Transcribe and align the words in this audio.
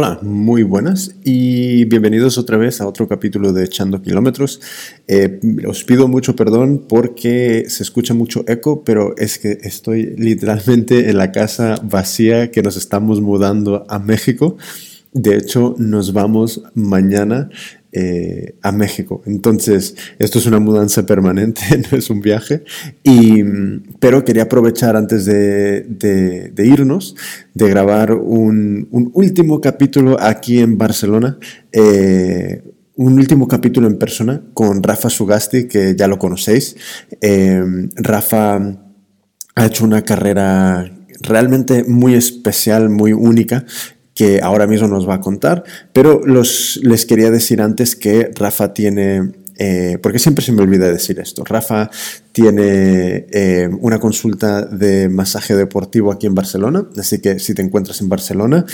Hola, 0.00 0.20
muy 0.22 0.62
buenas 0.62 1.16
y 1.24 1.84
bienvenidos 1.86 2.38
otra 2.38 2.56
vez 2.56 2.80
a 2.80 2.86
otro 2.86 3.08
capítulo 3.08 3.52
de 3.52 3.64
Echando 3.64 4.00
Kilómetros. 4.00 4.60
Eh, 5.08 5.40
os 5.66 5.82
pido 5.82 6.06
mucho 6.06 6.36
perdón 6.36 6.84
porque 6.88 7.64
se 7.66 7.82
escucha 7.82 8.14
mucho 8.14 8.44
eco, 8.46 8.84
pero 8.84 9.16
es 9.16 9.40
que 9.40 9.58
estoy 9.60 10.14
literalmente 10.16 11.10
en 11.10 11.18
la 11.18 11.32
casa 11.32 11.80
vacía 11.82 12.52
que 12.52 12.62
nos 12.62 12.76
estamos 12.76 13.20
mudando 13.20 13.86
a 13.88 13.98
México. 13.98 14.56
De 15.12 15.36
hecho, 15.36 15.74
nos 15.78 16.12
vamos 16.12 16.62
mañana 16.74 17.50
eh, 17.92 18.54
a 18.62 18.70
México. 18.70 19.22
Entonces, 19.24 19.96
esto 20.18 20.38
es 20.38 20.46
una 20.46 20.58
mudanza 20.58 21.06
permanente, 21.06 21.62
no 21.90 21.96
es 21.96 22.10
un 22.10 22.20
viaje. 22.20 22.64
Y, 23.02 23.42
pero 23.98 24.24
quería 24.24 24.44
aprovechar 24.44 24.94
antes 24.96 25.24
de, 25.24 26.52
irnos, 26.58 27.16
de 27.54 27.68
grabar 27.70 28.12
un, 28.12 28.88
último 29.14 29.60
capítulo 29.60 30.18
aquí 30.20 30.58
en 30.58 30.76
Barcelona. 30.76 31.38
Eh, 31.72 32.62
un 32.96 33.18
último 33.18 33.48
capítulo 33.48 33.86
en 33.86 33.98
persona 33.98 34.42
con 34.54 34.82
Rafa 34.82 35.08
Sugasti, 35.08 35.68
que 35.68 35.94
ya 35.96 36.08
lo 36.08 36.18
conocéis. 36.18 36.76
Eh, 37.20 37.88
Rafa 37.94 38.56
ha 39.54 39.66
hecho 39.66 39.84
una 39.84 40.02
carrera 40.02 40.92
realmente 41.20 41.84
muy 41.84 42.14
especial, 42.14 42.90
muy 42.90 43.12
única, 43.12 43.64
que 44.18 44.40
ahora 44.42 44.66
mismo 44.66 44.88
nos 44.88 45.08
va 45.08 45.14
a 45.14 45.20
contar, 45.20 45.62
pero 45.92 46.20
los, 46.26 46.80
les 46.82 47.06
quería 47.06 47.30
decir 47.30 47.62
antes 47.62 47.94
que 47.94 48.32
Rafa 48.34 48.74
tiene 48.74 49.30
eh, 49.56 49.98
porque 50.02 50.18
siempre 50.18 50.44
se 50.44 50.50
me 50.50 50.62
olvida 50.62 50.90
decir 50.90 51.20
esto. 51.20 51.44
Rafa 51.44 51.88
tiene 52.32 53.26
eh, 53.30 53.68
una 53.80 54.00
consulta 54.00 54.64
de 54.64 55.08
masaje 55.08 55.54
deportivo 55.54 56.10
aquí 56.10 56.26
en 56.26 56.34
Barcelona, 56.34 56.88
así 56.96 57.20
que 57.20 57.38
si 57.38 57.54
te 57.54 57.62
encuentras 57.62 58.00
en 58.00 58.08
Barcelona, 58.08 58.66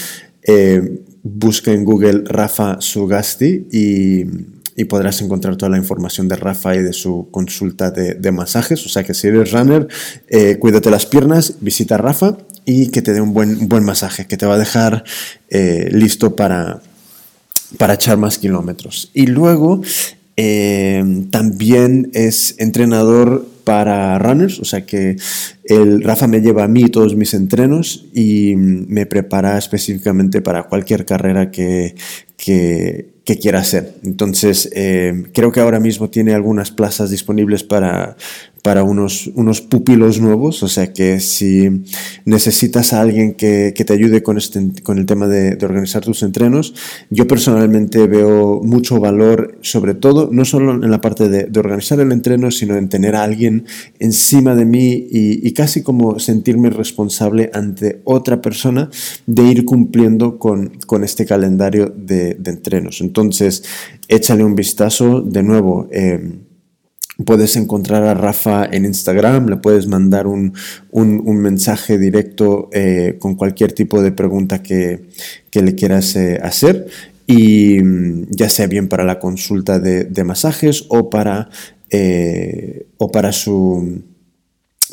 eh, 0.42 1.02
busca 1.22 1.72
en 1.72 1.84
Google 1.84 2.22
Rafa 2.24 2.78
Sugasti 2.80 3.66
y, 3.70 4.54
podrás 4.88 5.22
encontrar 5.22 5.56
toda 5.56 5.70
la 5.70 5.78
información 5.78 6.26
de 6.26 6.36
Rafa 6.36 6.74
y 6.74 6.82
de 6.82 6.92
su 6.92 7.28
consulta 7.30 7.90
de, 7.90 8.14
de 8.14 8.32
masajes. 8.32 8.84
O 8.86 8.88
sea 8.88 9.04
que 9.04 9.14
si 9.14 9.28
eres 9.28 9.52
runner, 9.52 9.86
cuídate 10.58 10.90
las 10.90 11.06
piernas, 11.06 11.54
visita 11.60 11.94
a 11.94 11.98
Rafa 11.98 12.36
y 12.64 12.88
que 12.88 13.02
te 13.02 13.12
dé 13.12 13.20
un 13.20 13.34
buen, 13.34 13.68
buen 13.68 13.84
masaje, 13.84 14.26
que 14.26 14.36
te 14.36 14.46
va 14.46 14.54
a 14.54 14.58
dejar 14.58 15.04
eh, 15.50 15.88
listo 15.90 16.36
para, 16.36 16.80
para 17.78 17.94
echar 17.94 18.16
más 18.16 18.38
kilómetros. 18.38 19.10
Y 19.14 19.26
luego 19.26 19.82
eh, 20.36 21.26
también 21.30 22.10
es 22.14 22.56
entrenador 22.58 23.46
para 23.64 24.18
runners, 24.18 24.60
o 24.60 24.64
sea 24.64 24.84
que 24.84 25.16
el 25.64 26.02
Rafa 26.02 26.26
me 26.26 26.40
lleva 26.40 26.64
a 26.64 26.68
mí 26.68 26.90
todos 26.90 27.16
mis 27.16 27.32
entrenos 27.32 28.04
y 28.12 28.54
me 28.56 29.06
prepara 29.06 29.56
específicamente 29.56 30.42
para 30.42 30.64
cualquier 30.64 31.06
carrera 31.06 31.50
que, 31.50 31.94
que, 32.36 33.10
quiera 33.40 33.60
hacer. 33.60 33.94
Entonces, 34.04 34.68
eh, 34.74 35.24
creo 35.32 35.50
que 35.50 35.60
ahora 35.60 35.80
mismo 35.80 36.10
tiene 36.10 36.34
algunas 36.34 36.70
plazas 36.70 37.10
disponibles 37.10 37.62
para, 37.62 38.16
para 38.64 38.82
unos, 38.82 39.30
unos 39.34 39.60
pupilos 39.60 40.22
nuevos, 40.22 40.62
o 40.62 40.68
sea 40.68 40.90
que 40.90 41.20
si 41.20 41.82
necesitas 42.24 42.94
a 42.94 43.02
alguien 43.02 43.34
que, 43.34 43.74
que 43.76 43.84
te 43.84 43.92
ayude 43.92 44.22
con, 44.22 44.38
este, 44.38 44.58
con 44.82 44.96
el 44.96 45.04
tema 45.04 45.28
de, 45.28 45.56
de, 45.56 45.66
organizar 45.66 46.02
tus 46.02 46.22
entrenos, 46.22 46.72
yo 47.10 47.26
personalmente 47.26 48.06
veo 48.06 48.62
mucho 48.62 48.98
valor, 48.98 49.58
sobre 49.60 49.92
todo, 49.92 50.30
no 50.32 50.46
solo 50.46 50.82
en 50.82 50.90
la 50.90 51.02
parte 51.02 51.28
de, 51.28 51.58
organizar 51.58 52.00
el 52.00 52.10
entreno, 52.10 52.50
sino 52.50 52.78
en 52.78 52.88
tener 52.88 53.16
a 53.16 53.24
alguien 53.24 53.66
encima 53.98 54.54
de 54.54 54.64
mí 54.64 55.08
y, 55.10 55.46
y, 55.46 55.52
casi 55.52 55.82
como 55.82 56.18
sentirme 56.18 56.70
responsable 56.70 57.50
ante 57.52 58.00
otra 58.04 58.40
persona 58.40 58.88
de 59.26 59.42
ir 59.42 59.66
cumpliendo 59.66 60.38
con, 60.38 60.72
con 60.86 61.04
este 61.04 61.26
calendario 61.26 61.92
de, 61.94 62.32
de, 62.36 62.50
entrenos. 62.50 63.02
Entonces, 63.02 63.62
échale 64.08 64.42
un 64.42 64.54
vistazo 64.54 65.20
de 65.20 65.42
nuevo. 65.42 65.86
Eh, 65.92 66.38
Puedes 67.24 67.54
encontrar 67.54 68.02
a 68.02 68.14
Rafa 68.14 68.64
en 68.64 68.84
Instagram, 68.84 69.48
le 69.48 69.56
puedes 69.58 69.86
mandar 69.86 70.26
un, 70.26 70.52
mensaje 70.92 71.96
directo 71.96 72.68
eh, 72.72 73.18
con 73.20 73.36
cualquier 73.36 73.72
tipo 73.72 74.02
de 74.02 74.10
pregunta 74.10 74.62
que, 74.62 75.04
le 75.52 75.74
quieras 75.76 76.16
eh, 76.16 76.40
hacer 76.42 76.88
y 77.28 77.80
mm, 77.80 78.26
ya 78.30 78.48
sea 78.48 78.66
bien 78.66 78.88
para 78.88 79.04
la 79.04 79.20
consulta 79.20 79.78
de, 79.78 80.24
masajes 80.24 80.86
o 80.88 81.08
para, 81.08 81.50
eh, 81.90 82.86
o 82.98 83.12
para 83.12 83.32
su 83.32 84.02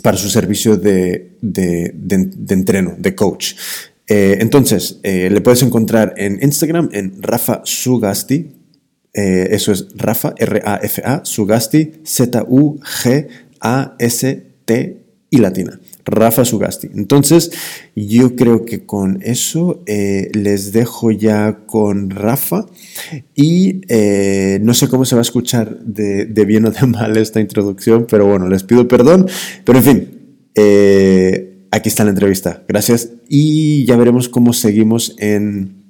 para 0.03 0.15
su 0.15 0.29
servicio 0.29 0.77
de, 0.77 1.37
de, 1.41 1.91
de 1.93 2.53
entreno, 2.53 2.95
de 2.97 3.15
coach. 3.15 3.55
entonces, 4.07 4.99
le 5.03 5.41
puedes 5.41 5.63
encontrar 5.63 6.13
en 6.17 6.39
Instagram 6.41 6.89
en 6.93 7.21
Rafa 7.21 7.61
Sugasti, 7.65 8.60
eh, 9.13 9.49
eso 9.51 9.71
es 9.71 9.87
Rafa, 9.95 10.33
R-A-F-A, 10.37 11.25
Sugasti, 11.25 11.91
Z-U-G-A-S-T 12.05 12.81
y 15.29 15.37
latina. 15.37 15.79
Rafa 16.03 16.43
Sugasti. 16.45 16.89
Entonces, 16.95 17.51
yo 17.95 18.35
creo 18.35 18.65
que 18.65 18.85
con 18.85 19.19
eso 19.21 19.83
eh, 19.85 20.31
les 20.33 20.71
dejo 20.71 21.11
ya 21.11 21.59
con 21.67 22.09
Rafa 22.09 22.65
y 23.35 23.81
eh, 23.87 24.59
no 24.61 24.73
sé 24.73 24.87
cómo 24.87 25.05
se 25.05 25.15
va 25.15 25.21
a 25.21 25.23
escuchar 25.23 25.79
de, 25.79 26.25
bien 26.45 26.65
o 26.65 26.71
de 26.71 26.87
mal 26.87 27.15
esta 27.17 27.39
introducción, 27.39 28.07
pero 28.09 28.25
bueno, 28.25 28.47
les 28.47 28.63
pido 28.63 28.87
perdón. 28.87 29.27
Pero 29.63 29.77
en 29.77 29.83
fin, 29.83 30.09
aquí 31.69 31.89
está 31.89 32.03
la 32.03 32.09
entrevista. 32.09 32.63
Gracias 32.67 33.11
y 33.29 33.85
ya 33.85 33.95
veremos 33.97 34.27
cómo 34.27 34.53
seguimos 34.53 35.15
en, 35.19 35.80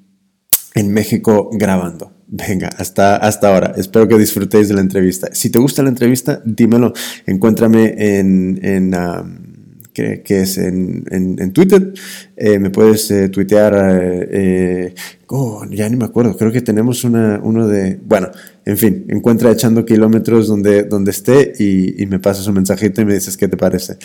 en 0.74 0.94
México 0.94 1.50
grabando. 1.54 2.14
Venga, 2.28 2.70
hasta, 2.78 3.18
hasta 3.18 3.54
ahora. 3.54 3.74
Espero 3.76 4.08
que 4.08 4.18
disfrutéis 4.18 4.70
de 4.70 4.76
la 4.76 4.82
entrevista. 4.82 5.28
Si 5.34 5.50
te 5.50 5.60
gusta 5.60 5.84
la 5.84 5.90
entrevista, 5.90 6.42
dímelo. 6.46 6.94
Encuéntrame 7.26 7.94
en, 7.98 8.60
en 8.64 8.94
es 9.94 10.58
en, 10.58 11.04
en, 11.10 11.54
Twitter. 11.54 11.94
Eh, 12.36 12.60
me 12.60 12.70
puedes 12.70 13.10
eh, 13.12 13.30
tuitear. 13.30 13.74
Eh, 14.32 14.94
oh, 15.28 15.66
ya 15.70 15.90
ni 15.90 15.98
me 15.98 16.06
acuerdo. 16.06 16.36
Creo 16.38 16.52
que 16.52 16.62
tenemos 16.62 17.04
una, 17.04 17.40
uno 17.44 17.68
de. 17.68 18.00
Bueno, 18.06 18.30
en 18.66 18.78
fin, 18.78 19.06
encuentra 19.10 19.52
echando 19.52 19.86
kilómetros 19.86 20.48
donde, 20.48 20.84
donde 20.84 21.12
esté 21.12 21.54
y, 21.60 22.02
y 22.02 22.06
me 22.06 22.20
pasas 22.20 22.48
un 22.48 22.56
mensajito 22.56 23.02
y 23.02 23.06
me 23.06 23.14
dices 23.14 23.38
qué 23.38 23.48
te 23.48 23.58
parece. 23.58 23.98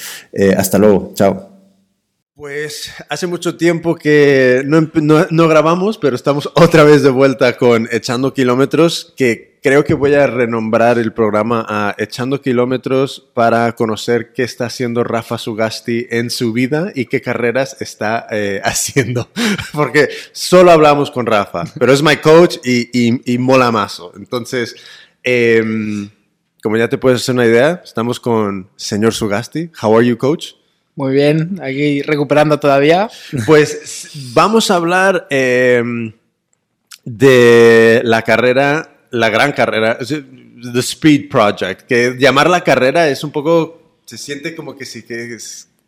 hasta 0.57 0.79
luego. 0.79 1.13
Chao. 1.15 1.56
Pues 2.37 2.93
hace 3.09 3.27
mucho 3.27 3.57
tiempo 3.57 3.95
que 3.95 4.63
no, 4.67 5.49
grabamos, 5.49 5.97
pero 5.97 6.15
estamos 6.15 6.51
otra 6.55 6.85
vez 6.85 7.03
de 7.03 7.09
vuelta 7.09 7.57
con 7.57 7.89
Echando 7.91 8.35
Kilómetros, 8.35 9.15
que 9.17 9.59
creo 9.63 9.85
que 9.85 9.95
voy 9.95 10.13
a 10.13 10.27
renombrar 10.27 10.99
el 10.99 11.15
programa 11.15 11.65
a 11.67 11.95
Echando 11.97 12.43
Kilómetros 12.43 13.27
para 13.33 13.73
conocer 13.73 14.35
qué 14.35 14.43
está 14.43 14.67
haciendo 14.67 15.03
Rafa 15.03 15.39
Sugasti 15.39 16.09
en 16.11 16.29
su 16.29 16.53
vida 16.53 16.93
y 16.95 17.07
qué 17.07 17.23
carreras 17.23 17.79
está 17.81 18.27
eh, 18.31 18.61
haciendo. 18.65 19.31
Porque 19.73 20.11
solo 20.33 20.73
hablamos 20.73 21.11
con 21.11 21.25
Rafa, 21.25 21.65
pero 21.79 21.91
es 21.91 22.03
my 22.03 22.19
coach 22.19 22.59
y, 22.63 23.33
y, 23.33 23.39
mola 23.39 23.73
mazo. 23.73 24.13
Entonces, 24.15 24.77
em, 25.23 26.11
como 26.63 26.77
ya 26.77 26.91
te 26.91 26.99
puedes 26.99 27.23
hacer 27.23 27.35
una 27.35 27.47
idea, 27.47 27.81
estamos 27.83 28.21
con 28.21 28.69
señor 28.77 29.15
Sugasti. 29.15 29.71
How 29.81 29.97
are 29.97 30.07
you, 30.07 30.19
coach? 30.19 30.49
Muy 30.97 31.13
bien, 31.13 31.61
aquí 31.63 32.01
recuperando 32.01 32.59
todavía. 32.59 33.11
Pues 33.45 34.09
vamos 34.33 34.71
a 34.71 34.77
hablar 34.77 35.27
em, 35.29 36.15
de 37.05 38.01
la 38.03 38.23
carrera, 38.23 38.97
la 39.11 39.29
gran 39.29 39.53
carrera, 39.53 39.99
The 39.99 40.81
Speed 40.81 41.29
Project, 41.29 41.83
que 41.83 42.17
llamar 42.19 42.49
la 42.49 42.65
carrera 42.65 43.11
es 43.11 43.23
un 43.23 43.31
poco, 43.31 43.99
se 44.07 44.17
siente 44.17 44.57
como 44.57 44.75
que 44.75 44.87
sí, 44.87 45.03
que 45.03 45.37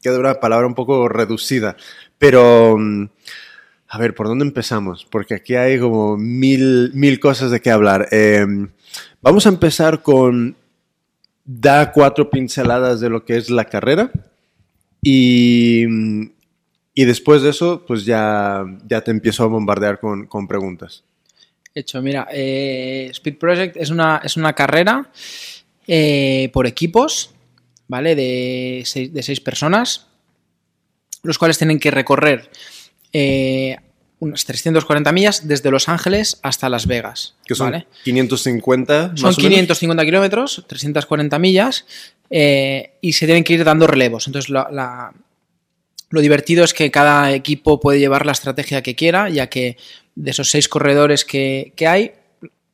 queda 0.02 0.18
una 0.18 0.34
palabra 0.34 0.66
un 0.66 0.74
poco 0.74 1.08
reducida, 1.08 1.76
pero... 2.18 2.76
Em, 2.76 3.08
a 3.90 3.96
ver, 3.96 4.14
¿por 4.14 4.26
dónde 4.26 4.44
empezamos? 4.44 5.06
Porque 5.10 5.32
aquí 5.32 5.54
hay 5.54 5.78
como 5.78 6.18
mil, 6.18 6.90
mil 6.92 7.18
cosas 7.18 7.50
de 7.50 7.62
qué 7.62 7.70
hablar. 7.70 8.06
Em, 8.10 8.68
vamos 9.22 9.46
a 9.46 9.48
empezar 9.48 10.02
con 10.02 10.54
da 11.46 11.90
cuatro 11.92 12.28
pinceladas 12.28 13.00
de 13.00 13.08
lo 13.08 13.24
que 13.24 13.38
es 13.38 13.48
la 13.48 13.64
carrera 13.64 14.12
y, 15.02 15.84
y 16.94 17.04
después 17.04 17.42
de 17.42 17.50
eso, 17.50 17.84
pues 17.86 18.04
ya, 18.04 18.64
ya 18.86 19.02
te 19.02 19.10
empiezo 19.10 19.44
a 19.44 19.46
bombardear 19.46 20.00
con, 20.00 20.26
con 20.26 20.48
preguntas. 20.48 21.04
Hecho, 21.74 22.02
mira, 22.02 22.26
eh, 22.32 23.08
Speed 23.12 23.38
Project 23.38 23.76
es 23.76 23.90
una, 23.90 24.20
es 24.24 24.36
una 24.36 24.52
carrera 24.52 25.10
eh, 25.86 26.50
por 26.52 26.66
equipos, 26.66 27.30
¿vale? 27.86 28.16
De 28.16 28.82
seis, 28.84 29.12
de 29.12 29.22
seis, 29.22 29.40
personas, 29.40 30.06
los 31.22 31.38
cuales 31.38 31.56
tienen 31.56 31.78
que 31.78 31.90
recorrer 31.90 32.50
eh, 33.12 33.76
unas 34.20 34.44
340 34.44 35.12
millas 35.12 35.46
desde 35.46 35.70
Los 35.70 35.88
Ángeles 35.88 36.38
hasta 36.42 36.68
Las 36.68 36.86
Vegas. 36.86 37.34
Que 37.46 37.54
son 37.54 37.84
550 38.04 39.16
Son 39.16 39.34
550 39.34 40.04
kilómetros, 40.04 40.64
340 40.66 41.38
millas, 41.38 41.86
eh, 42.30 42.92
y 43.00 43.12
se 43.12 43.26
tienen 43.26 43.44
que 43.44 43.54
ir 43.54 43.64
dando 43.64 43.86
relevos. 43.86 44.26
Entonces, 44.26 44.50
lo 44.50 46.20
divertido 46.20 46.64
es 46.64 46.74
que 46.74 46.90
cada 46.90 47.32
equipo 47.32 47.80
puede 47.80 47.98
llevar 47.98 48.26
la 48.26 48.32
estrategia 48.32 48.82
que 48.82 48.94
quiera, 48.94 49.28
ya 49.28 49.48
que 49.48 49.76
de 50.14 50.30
esos 50.30 50.50
seis 50.50 50.68
corredores 50.68 51.24
que, 51.24 51.72
que 51.76 51.86
hay, 51.86 52.12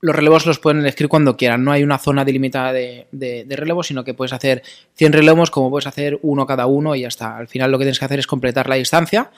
los 0.00 0.14
relevos 0.14 0.46
los 0.46 0.58
pueden 0.58 0.80
elegir 0.80 1.08
cuando 1.08 1.36
quieran. 1.36 1.64
No 1.64 1.72
hay 1.72 1.82
una 1.82 1.98
zona 1.98 2.24
delimitada 2.24 2.72
de, 2.72 3.06
de, 3.10 3.44
de, 3.44 3.56
relevos, 3.56 3.86
sino 3.86 4.04
que 4.04 4.12
puedes 4.12 4.32
hacer 4.32 4.62
100 4.94 5.12
relevos 5.12 5.50
como 5.50 5.70
puedes 5.70 5.86
hacer 5.86 6.18
uno 6.22 6.46
cada 6.46 6.66
uno 6.66 6.94
y 6.94 7.02
ya 7.02 7.08
está. 7.08 7.36
Al 7.36 7.48
final 7.48 7.70
lo 7.70 7.78
que 7.78 7.84
tienes 7.84 7.98
que 7.98 8.04
hacer 8.04 8.18
es 8.18 8.26
completar 8.26 8.68
la 8.68 8.74
distancia. 8.74 9.30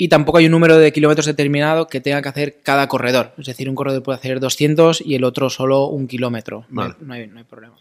Y 0.00 0.08
tampoco 0.08 0.38
hay 0.38 0.46
un 0.46 0.52
número 0.52 0.78
de 0.78 0.94
kilómetros 0.94 1.26
determinado 1.26 1.86
que 1.86 2.00
tenga 2.00 2.22
que 2.22 2.30
hacer 2.30 2.56
cada 2.62 2.88
corredor. 2.88 3.34
Es 3.36 3.44
decir, 3.44 3.68
un 3.68 3.74
corredor 3.74 4.02
puede 4.02 4.16
hacer 4.16 4.40
200 4.40 5.02
y 5.04 5.14
el 5.14 5.24
otro 5.24 5.50
solo 5.50 5.88
un 5.88 6.08
kilómetro. 6.08 6.64
Vale. 6.70 6.94
No, 7.02 7.12
hay, 7.12 7.26
no, 7.26 7.36
hay, 7.36 7.44
problema. 7.44 7.74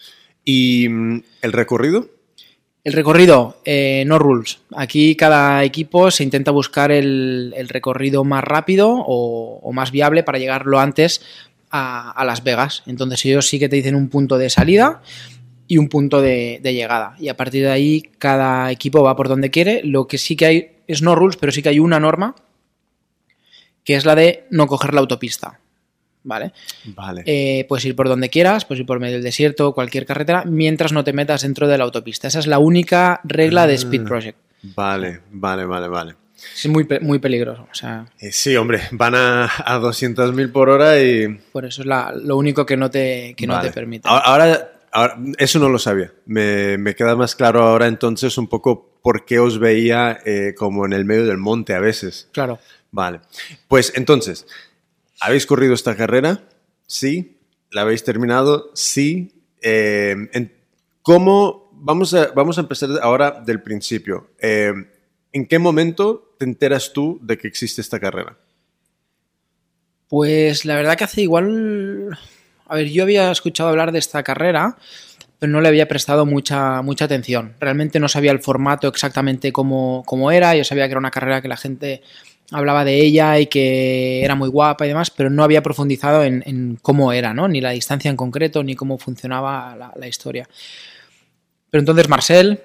¿Y 0.44 0.90
mm, 0.90 1.24
el 1.44 1.54
recorrido? 1.54 2.10
El 2.84 2.92
recorrido, 2.92 3.62
eh, 3.64 4.04
no 4.06 4.20
rules. 4.20 4.60
Aquí 4.76 5.16
cada 5.16 5.64
equipo 5.64 6.12
se 6.12 6.26
intenta 6.26 6.52
buscar 6.52 6.92
el, 6.92 7.54
el 7.56 7.70
recorrido 7.70 8.26
más 8.26 8.44
rápido 8.44 8.90
o, 8.90 9.62
o, 9.64 9.72
más 9.72 9.92
viable 9.92 10.24
para 10.24 10.40
llegar 10.40 10.66
lo 10.66 10.82
antes 10.82 11.22
a, 11.72 12.12
a, 12.12 12.26
Las 12.26 12.44
Vegas. 12.44 12.84
Entonces 12.86 13.24
ellos 13.24 13.48
sí 13.48 13.60
que 13.60 13.70
te 13.70 13.78
dicen 13.78 13.96
un 13.96 14.10
punto 14.10 14.38
de 14.38 14.50
salida 14.50 15.02
y 15.70 15.78
un 15.78 15.88
punto 15.88 16.22
de, 16.22 16.60
de, 16.62 16.74
llegada. 16.74 17.16
Y 17.18 17.30
a 17.30 17.38
partir 17.38 17.64
de 17.64 17.72
ahí 17.72 18.02
cada 18.18 18.74
equipo 18.74 19.04
va 19.04 19.16
por 19.16 19.30
donde 19.30 19.52
quiere. 19.52 19.84
Lo 19.86 20.06
que 20.06 20.18
sí 20.18 20.36
que 20.36 20.46
hay 20.46 20.79
es 20.90 21.02
no 21.02 21.16
rules, 21.16 21.38
pero 21.38 21.52
sí 21.52 21.62
que 21.62 21.70
hay 21.70 21.80
una 21.80 22.00
norma 22.00 22.36
que 23.84 23.96
es 23.96 24.06
la 24.06 24.16
de 24.16 24.46
no 24.50 24.68
coger 24.68 24.94
la 24.94 25.02
autopista. 25.02 25.60
¿Vale? 26.22 26.52
Vale. 26.84 27.24
Eh, 27.26 27.66
puedes 27.70 27.86
ir 27.86 27.96
por 27.96 28.10
donde 28.10 28.30
quieras, 28.30 28.66
puedes 28.66 28.82
ir 28.82 28.86
por 28.86 29.00
medio 29.00 29.14
del 29.16 29.24
desierto, 29.24 29.74
cualquier 29.74 30.06
carretera, 30.06 30.44
mientras 30.46 30.92
no 30.92 31.04
te 31.04 31.14
metas 31.14 31.44
dentro 31.44 31.68
de 31.68 31.78
la 31.78 31.86
autopista. 31.86 32.28
Esa 32.28 32.40
es 32.40 32.48
la 32.48 32.60
única 32.60 33.22
regla 33.24 33.64
ah, 33.64 33.68
de 33.68 33.76
Speed 33.76 34.04
Project. 34.04 34.38
Vale, 34.76 35.22
vale, 35.32 35.66
vale, 35.66 35.88
vale. 35.88 36.16
Es 36.56 36.68
muy, 36.68 36.88
muy 37.02 37.20
peligroso. 37.20 37.68
O 37.72 37.74
sea, 37.74 38.06
eh, 38.20 38.32
sí, 38.32 38.56
hombre, 38.56 38.82
van 38.92 39.16
a, 39.16 39.46
a 39.46 39.80
200.000 39.80 40.52
por 40.52 40.70
hora 40.70 41.02
y... 41.02 41.28
Por 41.52 41.66
eso 41.66 41.82
es 41.82 41.88
la, 41.88 42.12
lo 42.12 42.38
único 42.38 42.66
que 42.66 42.78
no 42.78 42.90
te, 42.90 43.34
que 43.36 43.48
vale. 43.48 43.64
no 43.64 43.68
te 43.68 43.74
permite. 43.74 44.10
Ahora, 44.10 44.26
ahora, 44.26 44.72
eso 45.38 45.60
no 45.60 45.70
lo 45.70 45.80
sabía. 45.80 46.14
Me, 46.26 46.78
me, 46.78 46.96
queda 46.96 47.16
más 47.16 47.36
claro 47.36 47.64
ahora 47.64 47.88
entonces 47.88 48.38
un 48.38 48.48
poco 48.48 48.90
por 49.02 49.26
qué 49.26 49.40
os 49.40 49.60
veía 49.60 50.20
eh, 50.26 50.54
como 50.58 50.86
en 50.86 50.94
el 50.94 51.06
medio 51.06 51.26
del 51.26 51.38
monte 51.38 51.74
a 51.74 51.80
veces. 51.80 52.30
Claro. 52.32 52.60
Vale. 52.92 53.22
Pues 53.68 53.94
entonces, 53.96 54.48
¿habéis 55.20 55.46
corrido 55.46 55.74
esta 55.74 55.96
carrera? 55.96 56.44
Sí. 56.88 57.38
¿La 57.72 57.82
habéis 57.82 58.04
terminado? 58.04 58.72
Sí. 58.74 59.32
Eh, 59.62 60.16
en, 60.34 60.54
¿Cómo? 61.02 61.70
Vamos 61.74 62.14
a, 62.14 62.32
vamos 62.32 62.58
a 62.58 62.62
empezar 62.62 62.90
ahora 63.02 63.42
del 63.46 63.62
principio. 63.62 64.32
Eh, 64.40 64.74
¿En 65.32 65.48
qué 65.48 65.60
momento 65.60 66.36
te 66.38 66.46
enteras 66.46 66.92
tú 66.92 67.20
de 67.22 67.38
que 67.38 67.48
existe 67.48 67.82
esta 67.82 68.00
carrera? 68.00 68.38
Pues 70.08 70.66
la 70.66 70.76
verdad 70.76 70.98
que 70.98 71.04
hace 71.04 71.22
igual... 71.22 72.18
A 72.70 72.76
ver, 72.76 72.90
yo 72.90 73.02
había 73.02 73.32
escuchado 73.32 73.70
hablar 73.70 73.92
de 73.92 73.98
esta 73.98 74.22
carrera, 74.22 74.78
pero 75.40 75.52
no 75.52 75.60
le 75.60 75.70
había 75.70 75.88
prestado 75.88 76.28
mucha, 76.28 76.84
mucha 76.84 77.06
atención. 77.06 77.56
Realmente 77.60 78.00
no 78.00 78.08
sabía 78.08 78.32
el 78.32 78.40
formato 78.40 78.88
exactamente 78.88 79.52
cómo, 79.52 80.04
cómo 80.06 80.32
era, 80.32 80.56
yo 80.56 80.64
sabía 80.64 80.86
que 80.86 80.92
era 80.92 81.00
una 81.00 81.10
carrera 81.10 81.42
que 81.42 81.48
la 81.48 81.58
gente 81.58 82.04
hablaba 82.52 82.86
de 82.86 83.02
ella 83.02 83.40
y 83.40 83.48
que 83.48 84.24
era 84.24 84.36
muy 84.36 84.50
guapa 84.50 84.86
y 84.86 84.90
demás, 84.90 85.10
pero 85.10 85.32
no 85.32 85.44
había 85.44 85.64
profundizado 85.64 86.24
en, 86.24 86.78
cómo 86.84 87.12
era, 87.12 87.34
¿no? 87.34 87.48
Ni 87.48 87.60
la 87.60 87.72
distancia 87.72 88.10
en 88.10 88.18
concreto, 88.18 88.64
ni 88.64 88.76
cómo 88.76 89.00
funcionaba 89.00 89.76
la, 89.96 90.08
historia. 90.08 90.48
Pero 91.72 91.80
entonces 91.80 92.08
Marcel, 92.08 92.62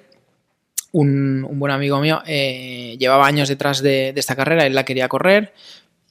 un, 0.91 1.43
un 1.49 1.59
buen 1.59 1.71
amigo 1.71 1.99
mío, 1.99 2.21
eh, 2.27 2.95
llevaba 2.99 3.25
años 3.25 3.49
detrás 3.49 3.81
de, 3.81 4.13
de, 4.13 4.19
esta 4.19 4.35
carrera, 4.35 4.67
él 4.67 4.75
la 4.75 4.85
quería 4.85 5.07
correr. 5.07 5.51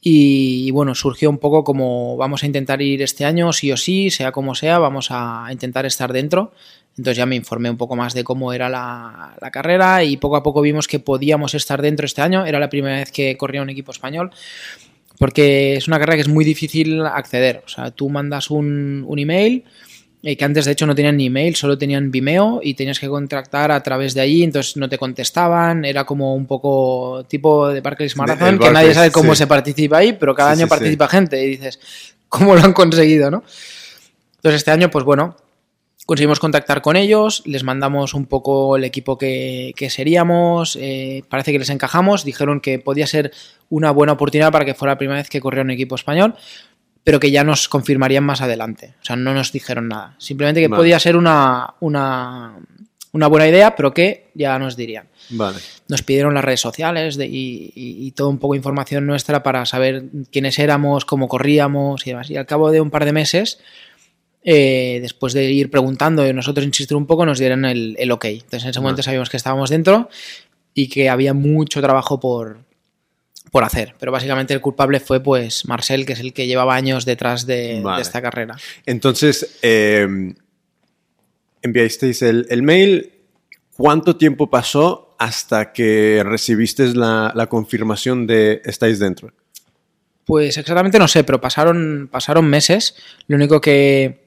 Y, 0.06 0.70
bueno, 0.70 0.94
surgió 0.94 1.30
un 1.30 1.38
poco 1.38 1.64
como 1.64 2.18
vamos 2.18 2.42
a 2.42 2.46
intentar 2.46 2.82
ir 2.82 3.00
este 3.00 3.24
año, 3.24 3.54
sí 3.54 3.72
o 3.72 3.76
sí, 3.78 4.10
sea 4.10 4.32
como 4.32 4.54
sea, 4.54 4.78
vamos 4.78 5.08
a 5.08 5.48
intentar 5.50 5.86
estar 5.86 6.12
dentro. 6.12 6.52
Entonces 6.90 7.16
ya 7.16 7.24
me 7.24 7.36
informé 7.36 7.70
un 7.70 7.78
poco 7.78 7.96
más 7.96 8.12
de 8.12 8.22
cómo 8.22 8.52
era 8.52 8.68
la, 8.68 9.34
la, 9.40 9.50
carrera 9.50 10.04
y 10.04 10.18
poco 10.18 10.36
a 10.36 10.42
poco 10.42 10.60
vimos 10.60 10.88
que 10.88 10.98
podíamos 10.98 11.54
estar 11.54 11.80
dentro 11.80 12.04
este 12.04 12.20
año. 12.20 12.44
Era 12.44 12.60
la 12.60 12.68
primera 12.68 12.96
vez 12.96 13.10
que 13.10 13.38
corría 13.38 13.62
un 13.62 13.70
equipo 13.70 13.92
español, 13.92 14.30
porque 15.18 15.76
es 15.76 15.88
una 15.88 15.98
carrera 15.98 16.16
que 16.16 16.22
es 16.22 16.28
muy 16.28 16.44
difícil 16.44 17.00
acceder. 17.06 17.62
O 17.64 17.68
sea, 17.68 17.90
tú 17.90 18.10
mandas 18.10 18.50
un, 18.50 19.04
un 19.08 19.18
email 19.18 19.64
que 20.24 20.44
antes 20.44 20.64
de 20.64 20.72
hecho 20.72 20.86
no 20.86 20.94
tenían 20.94 21.18
ni 21.18 21.26
email, 21.26 21.54
solo 21.54 21.76
tenían 21.76 22.10
Vimeo 22.10 22.60
y 22.62 22.74
tenías 22.74 22.98
que 22.98 23.08
contactar 23.08 23.70
a 23.70 23.82
través 23.82 24.14
de 24.14 24.22
allí, 24.22 24.42
entonces 24.42 24.76
no 24.78 24.88
te 24.88 24.96
contestaban, 24.96 25.84
era 25.84 26.04
como 26.04 26.34
un 26.34 26.46
poco 26.46 27.24
tipo 27.28 27.68
de 27.68 27.82
Barclays 27.82 28.16
Marathon, 28.16 28.58
que 28.58 28.64
Barclays, 28.64 28.72
nadie 28.72 28.94
sabe 28.94 29.10
cómo 29.10 29.34
sí. 29.34 29.40
se 29.40 29.46
participa 29.46 29.98
ahí, 29.98 30.14
pero 30.14 30.34
cada 30.34 30.54
sí, 30.54 30.60
año 30.60 30.66
sí, 30.66 30.70
participa 30.70 31.08
gente 31.08 31.44
y 31.44 31.50
dices, 31.50 31.78
¿cómo 32.30 32.54
lo 32.54 32.62
han 32.62 32.72
conseguido, 32.72 33.30
no? 33.30 33.44
Entonces 34.36 34.60
este 34.60 34.70
año, 34.70 34.90
pues 34.90 35.04
bueno, 35.04 35.36
conseguimos 36.06 36.40
contactar 36.40 36.80
con 36.82 36.96
ellos, 36.96 37.42
les 37.44 37.62
mandamos 37.62 38.14
un 38.14 38.26
poco 38.26 38.76
el 38.76 38.84
equipo 38.84 39.18
que, 39.18 39.72
que 39.76 39.90
seríamos, 39.90 40.78
eh, 40.80 41.22
parece 41.28 41.52
que 41.52 41.58
les 41.58 41.70
encajamos, 41.70 42.24
dijeron 42.24 42.60
que 42.60 42.78
podía 42.78 43.06
ser 43.06 43.30
una 43.68 43.90
buena 43.90 44.12
oportunidad 44.12 44.52
para 44.52 44.64
que 44.64 44.74
fuera 44.74 44.94
la 44.94 44.98
primera 44.98 45.20
vez 45.20 45.28
que 45.28 45.40
corría 45.40 45.62
un 45.62 45.70
equipo 45.70 45.94
español, 45.94 46.34
pero 47.04 47.20
que 47.20 47.30
ya 47.30 47.44
nos 47.44 47.68
confirmarían 47.68 48.24
más 48.24 48.40
adelante. 48.40 48.94
O 49.02 49.04
sea, 49.04 49.14
no 49.14 49.34
nos 49.34 49.52
dijeron 49.52 49.88
nada. 49.88 50.16
Simplemente 50.18 50.60
que 50.60 50.68
vale. 50.68 50.80
podía 50.80 50.98
ser 50.98 51.16
una, 51.16 51.74
una, 51.80 52.56
una, 53.12 53.26
buena 53.26 53.46
idea, 53.46 53.76
pero 53.76 53.92
que 53.92 54.30
ya 54.34 54.58
nos 54.58 54.74
dirían. 54.74 55.06
Vale. 55.28 55.58
Nos 55.88 56.02
pidieron 56.02 56.32
las 56.32 56.44
redes 56.44 56.60
sociales 56.60 57.16
de, 57.16 57.26
y, 57.26 57.72
y, 57.74 58.06
y 58.06 58.10
todo 58.12 58.30
un 58.30 58.38
poco 58.38 58.54
de 58.54 58.58
información 58.58 59.06
nuestra 59.06 59.42
para 59.42 59.66
saber 59.66 60.04
quiénes 60.32 60.58
éramos, 60.58 61.04
cómo 61.04 61.28
corríamos 61.28 62.06
y 62.06 62.10
demás. 62.10 62.30
Y 62.30 62.38
al 62.38 62.46
cabo 62.46 62.70
de 62.70 62.80
un 62.80 62.90
par 62.90 63.04
de 63.04 63.12
meses, 63.12 63.58
eh, 64.42 64.98
después 65.02 65.34
de 65.34 65.50
ir 65.50 65.70
preguntando 65.70 66.26
y 66.26 66.32
nosotros 66.32 66.64
insistir 66.64 66.96
un 66.96 67.06
poco, 67.06 67.26
nos 67.26 67.38
dieron 67.38 67.66
el, 67.66 67.96
el 67.98 68.10
ok. 68.12 68.24
Entonces 68.24 68.64
en 68.64 68.70
ese 68.70 68.80
momento 68.80 68.98
vale. 68.98 69.04
sabíamos 69.04 69.28
que 69.28 69.36
estábamos 69.36 69.68
dentro 69.68 70.08
y 70.72 70.88
que 70.88 71.10
había 71.10 71.34
mucho 71.34 71.82
trabajo 71.82 72.18
por, 72.18 72.64
por 73.54 73.62
hacer. 73.62 73.94
Pero 74.00 74.10
básicamente 74.10 74.52
el 74.52 74.60
culpable 74.60 74.98
fue 74.98 75.20
pues 75.20 75.64
Marcel, 75.68 76.04
que 76.04 76.14
es 76.14 76.18
el 76.18 76.32
que 76.32 76.48
llevaba 76.48 76.74
años 76.74 77.04
detrás 77.04 77.46
de, 77.46 77.80
vale. 77.84 77.98
de 77.98 78.02
esta 78.02 78.20
carrera. 78.20 78.56
Entonces, 78.84 79.60
eh, 79.62 80.34
enviasteis 81.62 82.22
el, 82.22 82.48
el, 82.50 82.64
mail. 82.64 83.12
¿Cuánto 83.76 84.16
tiempo 84.16 84.50
pasó 84.50 85.14
hasta 85.20 85.72
que 85.72 86.22
recibiste 86.24 86.94
la, 86.94 87.30
la, 87.32 87.46
confirmación 87.46 88.26
de 88.26 88.60
estáis 88.64 88.98
dentro? 88.98 89.32
Pues 90.24 90.58
exactamente 90.58 90.98
no 90.98 91.06
sé, 91.06 91.22
pero 91.22 91.40
pasaron, 91.40 92.08
pasaron 92.10 92.46
meses. 92.46 92.96
Lo 93.28 93.36
único 93.36 93.60
que 93.60 94.23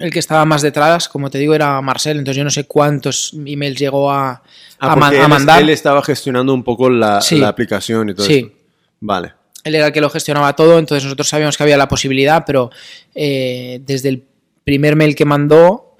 el 0.00 0.10
que 0.10 0.18
estaba 0.18 0.44
más 0.46 0.62
detrás, 0.62 1.08
como 1.08 1.30
te 1.30 1.38
digo, 1.38 1.54
era 1.54 1.80
Marcel, 1.82 2.18
entonces 2.18 2.38
yo 2.38 2.44
no 2.44 2.50
sé 2.50 2.64
cuántos 2.64 3.34
emails 3.46 3.78
llegó 3.78 4.10
a, 4.10 4.42
ah, 4.78 4.92
a, 4.92 4.96
man, 4.96 5.14
a 5.14 5.28
mandar. 5.28 5.62
Él, 5.62 5.68
estaba 5.68 6.02
gestionando 6.02 6.54
un 6.54 6.64
poco 6.64 6.88
la, 6.88 7.20
sí. 7.20 7.36
la 7.36 7.48
aplicación 7.48 8.08
y 8.08 8.14
todo 8.14 8.26
sí. 8.26 8.38
eso. 8.38 8.60
Vale. 9.00 9.34
Él 9.62 9.74
era 9.74 9.88
el 9.88 9.92
que 9.92 10.00
lo 10.00 10.08
gestionaba 10.08 10.56
todo, 10.56 10.78
entonces 10.78 11.04
nosotros 11.04 11.28
sabíamos 11.28 11.58
que 11.58 11.62
había 11.62 11.76
la 11.76 11.86
posibilidad, 11.86 12.44
pero 12.46 12.70
eh, 13.14 13.82
desde 13.84 14.08
el 14.08 14.24
primer 14.64 14.96
mail 14.96 15.14
que 15.14 15.26
mandó, 15.26 15.96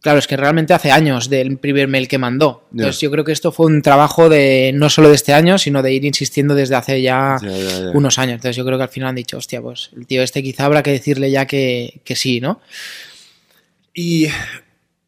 claro, 0.00 0.18
es 0.18 0.26
que 0.26 0.38
realmente 0.38 0.72
hace 0.72 0.90
años 0.90 1.28
del 1.28 1.58
primer 1.58 1.88
mail 1.88 2.08
que 2.08 2.16
mandó. 2.16 2.64
Entonces 2.72 3.00
yeah. 3.00 3.08
yo 3.08 3.10
creo 3.10 3.24
que 3.24 3.32
esto 3.32 3.52
fue 3.52 3.66
un 3.66 3.82
trabajo 3.82 4.30
de 4.30 4.70
no 4.74 4.88
solo 4.88 5.10
de 5.10 5.14
este 5.14 5.34
año, 5.34 5.58
sino 5.58 5.82
de 5.82 5.92
ir 5.92 6.06
insistiendo 6.06 6.54
desde 6.54 6.74
hace 6.74 7.02
ya 7.02 7.36
yeah, 7.42 7.50
yeah, 7.50 7.90
unos 7.92 8.18
años. 8.18 8.36
Entonces 8.36 8.56
yo 8.56 8.64
creo 8.64 8.78
que 8.78 8.84
al 8.84 8.88
final 8.88 9.10
han 9.10 9.16
dicho, 9.16 9.36
hostia, 9.36 9.60
pues 9.60 9.90
el 9.94 10.06
tío 10.06 10.22
este 10.22 10.42
quizá 10.42 10.64
habrá 10.64 10.82
que 10.82 10.92
decirle 10.92 11.30
ya 11.30 11.44
que, 11.44 12.00
que 12.02 12.16
sí, 12.16 12.40
¿no? 12.40 12.60
Y 13.98 14.28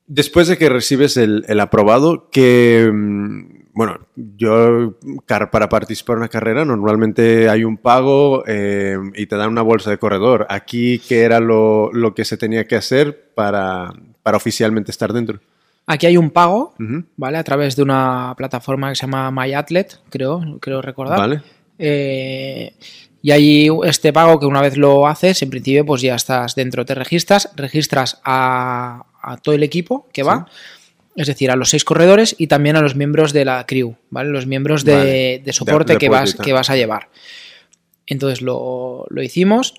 después 0.07 0.49
de 0.49 0.57
que 0.57 0.71
recibes 0.71 1.19
el, 1.19 1.45
el 1.47 1.61
aprobado, 1.61 2.31
que, 2.31 2.91
mm, 2.91 3.75
bueno, 3.75 3.99
yo 4.17 4.95
para 5.27 5.69
participar 5.69 6.15
en 6.15 6.21
una 6.21 6.29
carrera 6.29 6.65
normalmente 6.65 7.51
hay 7.51 7.65
un 7.65 7.77
pago 7.77 8.43
eh, 8.47 8.97
y 9.15 9.27
te 9.27 9.37
dan 9.37 9.51
una 9.51 9.61
bolsa 9.61 9.91
de 9.91 9.99
corredor. 9.99 10.47
Aquí, 10.49 11.01
¿qué 11.07 11.21
era 11.21 11.39
lo, 11.39 11.93
lo 11.93 12.15
que 12.15 12.25
se 12.25 12.39
tenía 12.39 12.67
que 12.67 12.77
hacer 12.77 13.31
para, 13.35 13.93
para, 14.23 14.39
oficialmente 14.39 14.91
estar 14.91 15.13
dentro? 15.13 15.39
Aquí 15.87 16.07
hay 16.07 16.17
un 16.17 16.31
pago, 16.31 16.75
uh 16.79 16.83
-huh. 16.83 17.05
¿vale? 17.17 17.37
A 17.37 17.45
través 17.45 17.77
de 17.77 17.83
una 17.83 18.35
plataforma 18.39 18.89
que 18.89 18.97
se 18.97 19.03
llama 19.03 19.31
MyAthlete, 19.31 19.97
creo, 20.09 20.41
creo 20.61 20.81
recordar. 20.81 21.19
Vale. 21.19 21.43
Eh, 21.79 22.75
y 23.21 23.33
ahí 23.33 23.69
este 23.85 24.13
pago 24.13 24.39
que 24.39 24.47
una 24.47 24.61
vez 24.61 24.77
lo 24.77 25.07
haces, 25.07 25.43
en 25.43 25.51
principio 25.51 25.85
pues 25.85 26.03
ya 26.03 26.15
estás 26.15 26.55
dentro, 26.55 26.85
te 26.85 26.95
registras, 26.95 27.51
registras 27.57 28.21
a, 28.25 29.07
a 29.21 29.37
todo 29.39 29.55
el 29.55 29.63
equipo 29.63 30.07
que 30.13 30.23
va, 30.23 30.47
sí. 30.49 31.13
es 31.17 31.27
decir, 31.27 31.51
a 31.51 31.57
los 31.57 31.71
seis 31.71 31.85
corredores 31.85 32.37
y 32.39 32.47
también 32.47 32.77
a 32.77 32.81
los 32.81 32.95
miembros 32.95 33.33
de 33.33 33.45
la 33.45 33.67
crew, 33.67 33.97
¿vale? 34.11 34.31
Los 34.31 34.47
miembros 34.47 34.85
de, 34.85 34.95
vale. 34.95 35.43
de 35.45 35.53
soporte 35.53 35.93
de, 35.93 35.95
de 35.95 35.99
que, 35.99 36.09
vas, 36.09 36.35
que 36.35 36.53
vas 36.53 36.71
a 36.71 36.77
llevar. 36.77 37.09
Entonces 38.07 38.41
lo, 38.41 39.07
lo, 39.11 39.23
hicimos. 39.23 39.75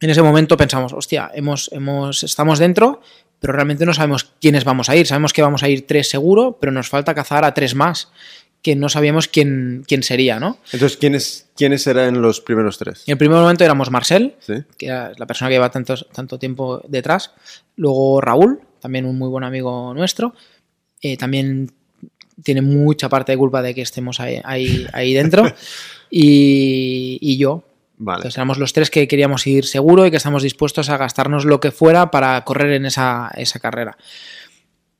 En 0.00 0.10
ese 0.10 0.20
momento 0.20 0.56
pensamos, 0.56 0.92
hostia, 0.92 1.30
hemos, 1.32 1.70
hemos, 1.72 2.24
estamos 2.24 2.58
dentro, 2.58 3.00
pero 3.38 3.52
realmente 3.52 3.86
no 3.86 3.94
sabemos 3.94 4.32
quiénes 4.40 4.64
vamos 4.64 4.90
a 4.90 4.96
ir. 4.96 5.06
Sabemos 5.06 5.32
que 5.32 5.42
vamos 5.42 5.62
a 5.62 5.68
ir 5.68 5.86
tres 5.86 6.10
seguro, 6.10 6.58
pero 6.60 6.72
nos 6.72 6.88
falta 6.88 7.14
cazar 7.14 7.44
a 7.44 7.54
tres 7.54 7.74
más 7.76 8.10
que 8.62 8.76
no 8.76 8.88
sabíamos 8.88 9.26
quién, 9.28 9.84
quién 9.88 10.02
sería, 10.04 10.38
¿no? 10.38 10.58
Entonces, 10.72 10.96
¿quiénes, 10.96 11.48
¿quiénes 11.56 11.84
eran 11.86 12.22
los 12.22 12.40
primeros 12.40 12.78
tres? 12.78 13.02
En 13.06 13.12
el 13.12 13.18
primer 13.18 13.38
momento 13.38 13.64
éramos 13.64 13.90
Marcel, 13.90 14.34
Sí. 14.40 14.54
que 14.78 14.86
era 14.86 15.12
la 15.16 15.26
persona 15.26 15.48
que 15.48 15.54
lleva 15.56 15.70
tanto, 15.70 15.94
tanto 16.12 16.38
tiempo 16.38 16.80
detrás. 16.86 17.32
Luego 17.76 18.20
Raúl, 18.20 18.60
también 18.80 19.04
un 19.04 19.18
muy 19.18 19.28
buen 19.28 19.42
amigo 19.44 19.92
nuestro. 19.94 20.34
Eh, 21.00 21.16
también 21.16 21.72
tiene 22.44 22.62
mucha 22.62 23.08
parte 23.08 23.32
de 23.32 23.38
culpa 23.38 23.62
de 23.62 23.74
que 23.74 23.82
estemos 23.82 24.20
ahí, 24.20 24.40
ahí, 24.44 24.86
ahí 24.92 25.12
dentro. 25.12 25.44
y, 26.10 27.18
y 27.20 27.36
yo. 27.38 27.64
Vale. 27.98 28.18
Entonces 28.18 28.36
éramos 28.38 28.58
los 28.58 28.72
tres 28.72 28.90
que 28.90 29.06
queríamos 29.06 29.46
ir 29.46 29.64
seguro 29.64 30.06
y 30.06 30.10
que 30.10 30.16
estamos 30.16 30.42
dispuestos 30.42 30.88
a 30.88 30.96
gastarnos 30.96 31.44
lo 31.44 31.60
que 31.60 31.70
fuera 31.70 32.10
para 32.10 32.42
correr 32.44 32.72
en 32.72 32.86
esa, 32.86 33.30
esa 33.36 33.60
carrera. 33.60 33.96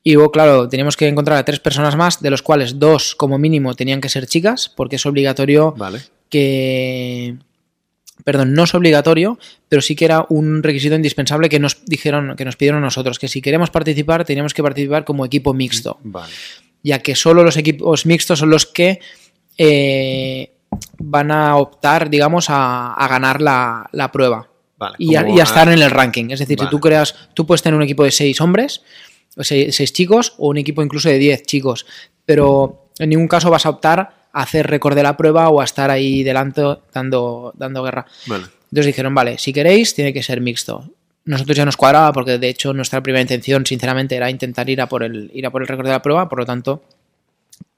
Y 0.04 0.14
luego, 0.14 0.32
claro, 0.32 0.68
teníamos 0.68 0.96
que 0.96 1.06
encontrar 1.06 1.38
a 1.38 1.44
tres 1.44 1.60
personas 1.60 1.96
más, 1.96 2.20
de 2.20 2.30
los 2.30 2.42
cuales 2.42 2.78
dos, 2.78 3.14
como 3.14 3.38
mínimo, 3.38 3.74
tenían 3.74 4.00
que 4.00 4.08
ser 4.08 4.26
chicas, 4.26 4.68
porque 4.68 4.96
es 4.96 5.06
obligatorio 5.06 5.72
Vale. 5.72 6.00
que. 6.28 7.36
Perdón, 8.24 8.54
no 8.54 8.64
es 8.64 8.74
obligatorio, 8.74 9.38
pero 9.68 9.82
sí 9.82 9.96
que 9.96 10.04
era 10.04 10.26
un 10.28 10.62
requisito 10.62 10.94
indispensable 10.94 11.48
que 11.48 11.58
nos 11.58 11.84
dijeron, 11.86 12.36
que 12.36 12.44
nos 12.44 12.56
pidieron 12.56 12.80
nosotros, 12.80 13.18
que 13.18 13.26
si 13.26 13.42
queremos 13.42 13.70
participar, 13.70 14.24
teníamos 14.24 14.54
que 14.54 14.62
participar 14.62 15.04
como 15.04 15.24
equipo 15.24 15.54
mixto, 15.54 15.98
Vale. 16.04 16.32
ya 16.84 17.00
que 17.00 17.16
solo 17.16 17.42
los 17.42 17.56
equipos 17.56 18.06
mixtos 18.06 18.38
son 18.38 18.50
los 18.50 18.66
que 18.66 19.00
eh, 19.58 20.52
van 20.98 21.32
a 21.32 21.56
optar, 21.56 22.10
digamos, 22.10 22.48
a, 22.48 22.92
a 22.92 23.08
ganar 23.08 23.42
la, 23.42 23.88
la 23.92 24.12
prueba 24.12 24.48
Vale. 24.78 24.94
y 24.98 25.16
a, 25.16 25.28
y 25.28 25.40
a 25.40 25.44
estar 25.44 25.66
en 25.68 25.80
el 25.80 25.90
ranking. 25.90 26.30
Es 26.30 26.38
decir, 26.38 26.60
si 26.60 26.66
tú 26.68 26.78
creas, 26.78 27.14
tú 27.34 27.44
puedes 27.44 27.62
tener 27.62 27.76
un 27.76 27.82
equipo 27.82 28.04
de 28.04 28.12
seis 28.12 28.40
hombres, 28.40 28.82
seis, 29.38 29.74
seis 29.74 29.92
chicos, 29.92 30.34
o 30.38 30.48
un 30.48 30.58
equipo 30.58 30.82
incluso 30.82 31.08
de 31.08 31.18
diez 31.18 31.42
chicos, 31.42 31.86
pero 32.24 32.88
en 32.98 33.10
ningún 33.10 33.28
caso 33.28 33.50
vas 33.50 33.66
a 33.66 33.70
optar 33.70 34.00
a 34.32 34.42
hacer 34.42 34.66
récord 34.66 34.94
de 34.94 35.02
la 35.02 35.16
prueba 35.16 35.48
o 35.48 35.60
a 35.60 35.64
estar 35.64 35.90
ahí 35.90 36.22
delante 36.22 36.62
dando, 36.92 37.52
dando 37.56 37.82
guerra. 37.82 38.06
Vale. 38.26 38.44
Entonces 38.64 38.86
dijeron, 38.86 39.14
vale, 39.14 39.36
si 39.38 39.52
queréis, 39.52 39.94
tiene 39.94 40.12
que 40.12 40.22
ser 40.22 40.40
mixto. 40.40 40.88
Nosotros 41.24 41.56
ya 41.56 41.64
nos 41.64 41.76
cuadraba 41.76 42.12
porque 42.12 42.38
de 42.38 42.48
hecho 42.48 42.72
nuestra 42.72 43.02
primera 43.02 43.20
intención, 43.20 43.66
sinceramente, 43.66 44.16
era 44.16 44.30
intentar 44.30 44.68
ir 44.70 44.80
a 44.80 44.88
por 44.88 45.02
el, 45.02 45.30
ir 45.34 45.46
a 45.46 45.50
por 45.50 45.62
el 45.62 45.68
récord 45.68 45.86
de 45.86 45.92
la 45.92 46.02
prueba, 46.02 46.28
por 46.28 46.38
lo 46.38 46.46
tanto, 46.46 46.82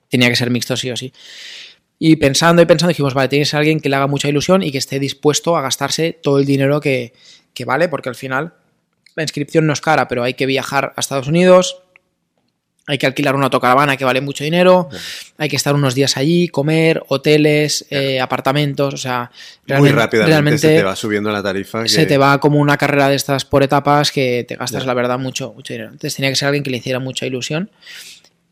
tenía 0.08 0.28
que 0.28 0.36
ser 0.36 0.50
mixto 0.50 0.76
sí 0.76 0.90
o 0.90 0.96
sí. 0.96 1.12
Y 1.98 2.16
pensando 2.16 2.62
y 2.62 2.66
pensando 2.66 2.90
dijimos, 2.90 3.14
vale, 3.14 3.28
tienes 3.28 3.52
a 3.54 3.58
alguien 3.58 3.80
que 3.80 3.88
le 3.88 3.96
haga 3.96 4.06
mucha 4.06 4.28
ilusión 4.28 4.62
y 4.62 4.70
que 4.70 4.78
esté 4.78 4.98
dispuesto 4.98 5.56
a 5.56 5.62
gastarse 5.62 6.12
todo 6.12 6.38
el 6.38 6.44
dinero 6.44 6.80
que, 6.80 7.12
que 7.54 7.64
vale, 7.64 7.88
porque 7.88 8.08
al 8.08 8.14
final 8.14 8.54
la 9.16 9.22
inscripción 9.22 9.66
no 9.66 9.72
es 9.72 9.80
cara, 9.80 10.08
pero 10.08 10.22
hay 10.22 10.34
que 10.34 10.46
viajar 10.46 10.92
a 10.96 11.00
Estados 11.00 11.28
Unidos, 11.28 11.78
hay 12.86 12.98
que 12.98 13.06
alquilar 13.06 13.34
una 13.34 13.44
autocaravana 13.46 13.96
que 13.96 14.04
vale 14.04 14.20
mucho 14.20 14.44
dinero, 14.44 14.90
hay 15.38 15.48
que 15.48 15.56
estar 15.56 15.74
unos 15.74 15.94
días 15.94 16.18
allí, 16.18 16.48
comer, 16.48 17.02
hoteles, 17.08 17.86
eh, 17.88 18.20
apartamentos, 18.20 18.92
o 18.92 18.96
sea, 18.98 19.30
Muy 19.32 19.68
realmente, 19.68 19.96
rápidamente 19.96 20.30
realmente 20.30 20.58
se 20.68 20.76
te 20.76 20.82
va 20.82 20.94
subiendo 20.96 21.32
la 21.32 21.42
tarifa. 21.42 21.82
que- 21.84 21.88
se 21.88 22.04
te 22.04 22.18
va 22.18 22.38
como 22.40 22.58
una 22.58 22.76
carrera 22.76 23.08
de 23.08 23.14
estas 23.16 23.46
por 23.46 23.62
etapas 23.62 24.12
que 24.12 24.44
te 24.46 24.56
gastas, 24.56 24.84
la 24.84 24.92
verdad, 24.94 25.18
mucho, 25.18 25.54
mucho 25.54 25.72
dinero. 25.72 25.92
Entonces 25.92 26.14
tenía 26.16 26.30
que 26.30 26.36
ser 26.36 26.48
alguien 26.48 26.62
que 26.62 26.70
le 26.70 26.76
hiciera 26.76 26.98
mucha 26.98 27.24
ilusión. 27.26 27.70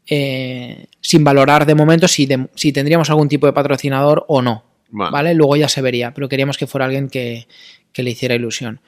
eh, 0.07 0.87
sin 1.01 1.23
valorar 1.23 1.65
de 1.65 1.75
momento 1.77 2.09
si, 2.09 2.27
de- 2.27 2.49
si 2.57 2.73
tendríamos 2.73 3.09
algún 3.11 3.29
tipo 3.29 3.47
de 3.47 3.53
patrocinador 3.53 4.25
o 4.29 4.43
no. 4.43 4.65
¿Vale? 5.11 5.33
Luego 5.33 5.55
ya 5.57 5.69
se 5.69 5.81
vería, 5.81 6.13
pero 6.13 6.29
queríamos 6.29 6.59
que 6.59 6.67
fuera 6.67 6.87
alguien 6.87 7.09
que, 7.09 7.47
que 7.93 8.03
le 8.03 8.11
hiciera 8.11 8.35
ilusión. 8.35 8.81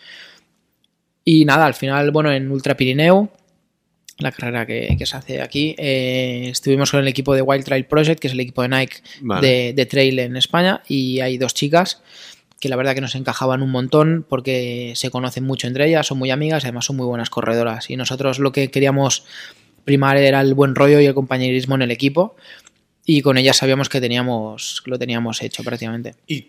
Y 1.25 1.45
nada, 1.45 1.67
al 1.67 1.75
final, 1.75 2.11
bueno, 2.11 2.33
en 2.33 2.51
Ultra 2.51 2.77
Pirineo, 2.77 3.31
la 4.19 4.31
carrera 4.31 4.67
que, 4.67 4.95
que 4.99 5.07
se 5.07 5.17
hace 5.17 5.43
aquí, 5.43 5.75
eh, 5.79 6.49
estuvimos 6.51 6.91
con 6.91 7.01
el 7.01 7.09
equipo 7.09 7.35
de 7.35 7.43
Wild 7.43 7.65
Trail 7.65 7.87
Project, 7.87 8.21
que 8.21 8.29
es 8.29 8.33
el 8.35 8.41
equipo 8.41 8.63
de 8.63 8.69
Nike 8.69 8.97
Vale. 9.21 9.47
de, 9.47 9.73
de 9.73 9.87
trail 9.87 10.19
en 10.19 10.37
España, 10.37 10.83
y 10.87 11.21
hay 11.21 11.39
dos 11.39 11.55
chicas 11.55 12.03
que 12.61 12.69
la 12.71 12.77
verdad 12.77 12.95
que 12.95 13.03
nos 13.03 13.15
encajaban 13.15 13.63
un 13.63 13.71
montón 13.71 14.25
porque 14.27 14.93
se 14.97 15.11
conocen 15.11 15.45
mucho 15.45 15.67
entre 15.67 15.87
ellas, 15.87 16.07
son 16.07 16.17
muy 16.17 16.31
amigas 16.31 16.65
y 16.65 16.67
además 16.67 16.87
son 16.87 16.97
muy 16.97 17.05
buenas 17.05 17.29
corredoras. 17.29 17.91
Y 17.91 17.97
nosotros 17.97 18.39
lo 18.39 18.53
que 18.53 18.71
queríamos 18.71 19.25
primar 19.85 20.17
era 20.17 20.41
el 20.41 20.55
buen 20.55 20.75
rollo 20.75 20.99
y 20.99 21.05
el 21.05 21.13
compañerismo 21.13 21.75
en 21.75 21.83
el 21.83 21.91
equipo. 21.91 22.37
Y 23.05 23.21
con 23.21 23.37
ellas 23.37 23.59
sabíamos 23.59 23.91
que 23.91 24.01
teníamos, 24.01 24.83
lo 24.87 24.99
teníamos 24.99 25.43
hecho 25.43 25.63
prácticamente. 25.63 26.15
¿Y 26.27 26.47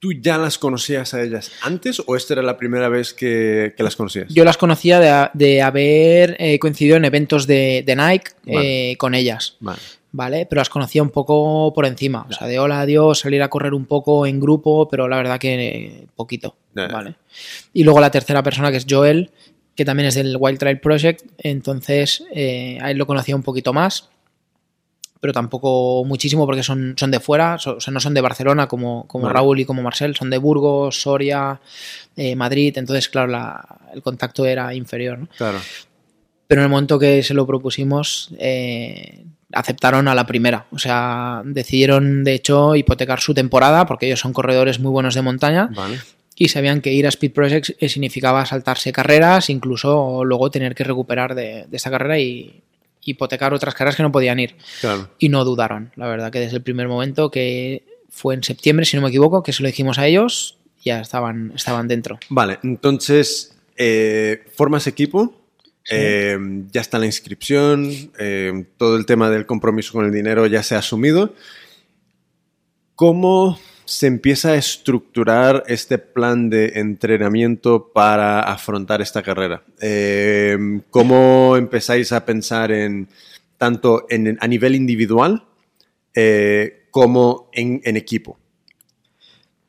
tú 0.00 0.12
ya 0.14 0.38
las 0.38 0.58
conocías 0.58 1.14
a 1.14 1.22
ellas 1.22 1.52
antes 1.62 2.02
o 2.04 2.16
esta 2.16 2.34
era 2.34 2.42
la 2.42 2.56
primera 2.56 2.88
vez 2.88 3.12
que, 3.14 3.74
que 3.76 3.82
las 3.82 3.94
conocías? 3.94 4.26
Yo 4.34 4.44
las 4.44 4.56
conocía 4.56 4.98
de, 4.98 5.30
de 5.34 5.62
haber 5.62 6.36
eh, 6.40 6.58
coincidido 6.58 6.96
en 6.96 7.04
eventos 7.04 7.46
de, 7.46 7.84
de 7.86 7.94
Nike 7.96 8.32
Vale. 8.46 8.90
eh, 8.92 8.96
con 8.96 9.14
ellas. 9.14 9.56
Vale. 9.60 9.78
¿vale? 10.12 10.46
Pero 10.46 10.60
las 10.60 10.68
conocía 10.68 11.02
un 11.02 11.10
poco 11.10 11.72
por 11.72 11.86
encima. 11.86 12.26
O 12.28 12.32
sea, 12.32 12.46
de 12.48 12.58
hola, 12.58 12.80
adiós, 12.80 13.20
salir 13.20 13.42
a 13.42 13.48
correr 13.48 13.74
un 13.74 13.86
poco 13.86 14.26
en 14.26 14.40
grupo, 14.40 14.88
pero 14.88 15.06
la 15.06 15.16
verdad 15.16 15.38
que 15.38 15.54
eh, 15.68 16.06
poquito. 16.16 16.56
¿vale? 16.74 17.14
Y 17.72 17.84
luego 17.84 18.00
la 18.00 18.10
tercera 18.10 18.42
persona, 18.42 18.70
que 18.70 18.78
es 18.78 18.86
Joel, 18.88 19.30
que 19.76 19.84
también 19.84 20.08
es 20.08 20.14
del 20.14 20.36
Wild 20.38 20.58
Trail 20.58 20.80
Project, 20.80 21.22
entonces 21.38 22.24
eh, 22.34 22.78
a 22.80 22.90
él 22.90 22.98
lo 22.98 23.06
conocía 23.06 23.36
un 23.36 23.42
poquito 23.42 23.72
más, 23.72 24.08
pero 25.20 25.32
tampoco 25.32 26.02
muchísimo 26.04 26.46
porque 26.46 26.62
son, 26.62 26.94
son 26.98 27.10
de 27.10 27.20
fuera, 27.20 27.58
so- 27.58 27.76
o 27.76 27.80
sea, 27.80 27.92
no 27.92 28.00
son 28.00 28.14
de 28.14 28.20
Barcelona 28.22 28.66
como, 28.66 29.06
como 29.06 29.24
Vale. 29.26 29.34
Raúl 29.34 29.60
y 29.60 29.64
como 29.66 29.82
Marcel, 29.82 30.16
son 30.16 30.30
de 30.30 30.38
Burgos, 30.38 31.00
Soria, 31.02 31.60
eh, 32.16 32.34
Madrid, 32.34 32.76
entonces, 32.78 33.08
claro, 33.08 33.28
la- 33.28 33.78
el 33.94 34.02
contacto 34.02 34.46
era 34.46 34.74
inferior, 34.74 35.18
¿no? 35.18 35.28
Claro. 35.36 35.58
pero 36.46 36.62
en 36.62 36.64
el 36.64 36.70
momento 36.70 36.98
que 36.98 37.22
se 37.22 37.32
lo 37.34 37.46
propusimos 37.46 38.30
eh, 38.38 39.24
aceptaron 39.52 40.08
a 40.08 40.14
la 40.16 40.26
primera. 40.26 40.66
O 40.72 40.78
sea, 40.80 41.42
decidieron 41.44 42.24
de 42.24 42.34
hecho 42.34 42.74
hipotecar 42.74 43.20
su 43.20 43.34
temporada 43.34 43.86
porque 43.86 44.06
ellos 44.06 44.18
son 44.20 44.32
corredores 44.32 44.80
muy 44.80 44.90
buenos 44.90 45.14
de 45.14 45.22
montaña 45.22 45.68
Vale. 45.72 46.00
y 46.34 46.48
sabían 46.48 46.80
que 46.80 46.92
ir 46.92 47.06
a 47.06 47.10
Speed 47.10 47.32
Projects 47.32 47.74
eh, 47.78 47.88
significaba 47.88 48.44
saltarse 48.46 48.92
carreras, 48.92 49.48
incluso 49.48 50.24
luego 50.24 50.50
tener 50.50 50.74
que 50.74 50.82
recuperar 50.82 51.34
de, 51.36 51.66
de 51.68 51.76
esta 51.76 51.90
carrera 51.90 52.18
y 52.18 52.62
hipotecar 53.02 53.54
otras 53.54 53.74
carreras 53.74 53.96
que 53.96 54.02
no 54.02 54.12
podían 54.12 54.38
ir. 54.38 54.56
Claro. 54.80 55.10
Y 55.18 55.28
no 55.28 55.44
dudaron, 55.44 55.92
la 55.96 56.06
verdad 56.08 56.30
que 56.30 56.40
desde 56.40 56.56
el 56.56 56.62
primer 56.62 56.88
momento 56.88 57.30
que 57.30 57.82
fue 58.10 58.34
en 58.34 58.42
septiembre, 58.42 58.84
si 58.86 58.96
no 58.96 59.02
me 59.02 59.08
equivoco, 59.08 59.42
que 59.42 59.52
se 59.52 59.62
lo 59.62 59.68
dijimos 59.68 59.98
a 59.98 60.06
ellos, 60.06 60.58
ya 60.84 61.00
estaban, 61.00 61.52
estaban 61.54 61.88
dentro. 61.88 62.18
Vale, 62.28 62.58
entonces, 62.62 63.56
eh, 63.76 64.44
formas 64.54 64.86
equipo, 64.86 65.36
Sí. 65.82 65.94
eh, 65.96 66.38
ya 66.72 66.82
está 66.82 66.98
la 66.98 67.06
inscripción, 67.06 67.90
eh, 68.18 68.66
todo 68.76 68.96
el 68.96 69.06
tema 69.06 69.30
del 69.30 69.46
compromiso 69.46 69.92
con 69.92 70.04
el 70.04 70.12
dinero 70.12 70.46
ya 70.46 70.62
se 70.62 70.74
ha 70.74 70.78
asumido. 70.78 71.34
¿Cómo 72.94 73.58
se 73.90 74.06
empieza 74.06 74.50
a 74.52 74.54
estructurar 74.54 75.64
este 75.66 75.98
plan 75.98 76.48
de 76.48 76.74
entrenamiento 76.76 77.90
para 77.92 78.40
afrontar 78.40 79.02
esta 79.02 79.20
carrera? 79.20 79.64
Eh, 79.80 80.56
¿Cómo 80.90 81.56
empezáis 81.56 82.12
a 82.12 82.24
pensar 82.24 82.70
en 82.70 83.08
tanto 83.58 84.06
en, 84.08 84.38
a 84.40 84.46
nivel 84.46 84.76
individual 84.76 85.42
eh, 86.14 86.86
como 86.92 87.50
en, 87.52 87.80
en 87.82 87.96
equipo? 87.96 88.38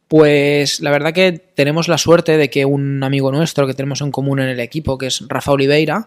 Pues 0.08 0.82
la 0.82 0.92
verdad 0.92 1.14
que 1.14 1.32
tenemos 1.32 1.88
la 1.88 1.98
suerte 1.98 2.38
de 2.38 2.52
que 2.52 2.64
un 2.66 3.04
amigo 3.04 3.32
nuestro 3.32 3.66
que 3.66 3.74
tenemos 3.74 4.02
en 4.02 4.12
común 4.12 4.40
en 4.40 4.50
el 4.50 4.60
equipo, 4.60 5.00
que 5.00 5.08
es 5.08 5.24
Rafa 5.28 5.54
Oliveira, 5.54 6.06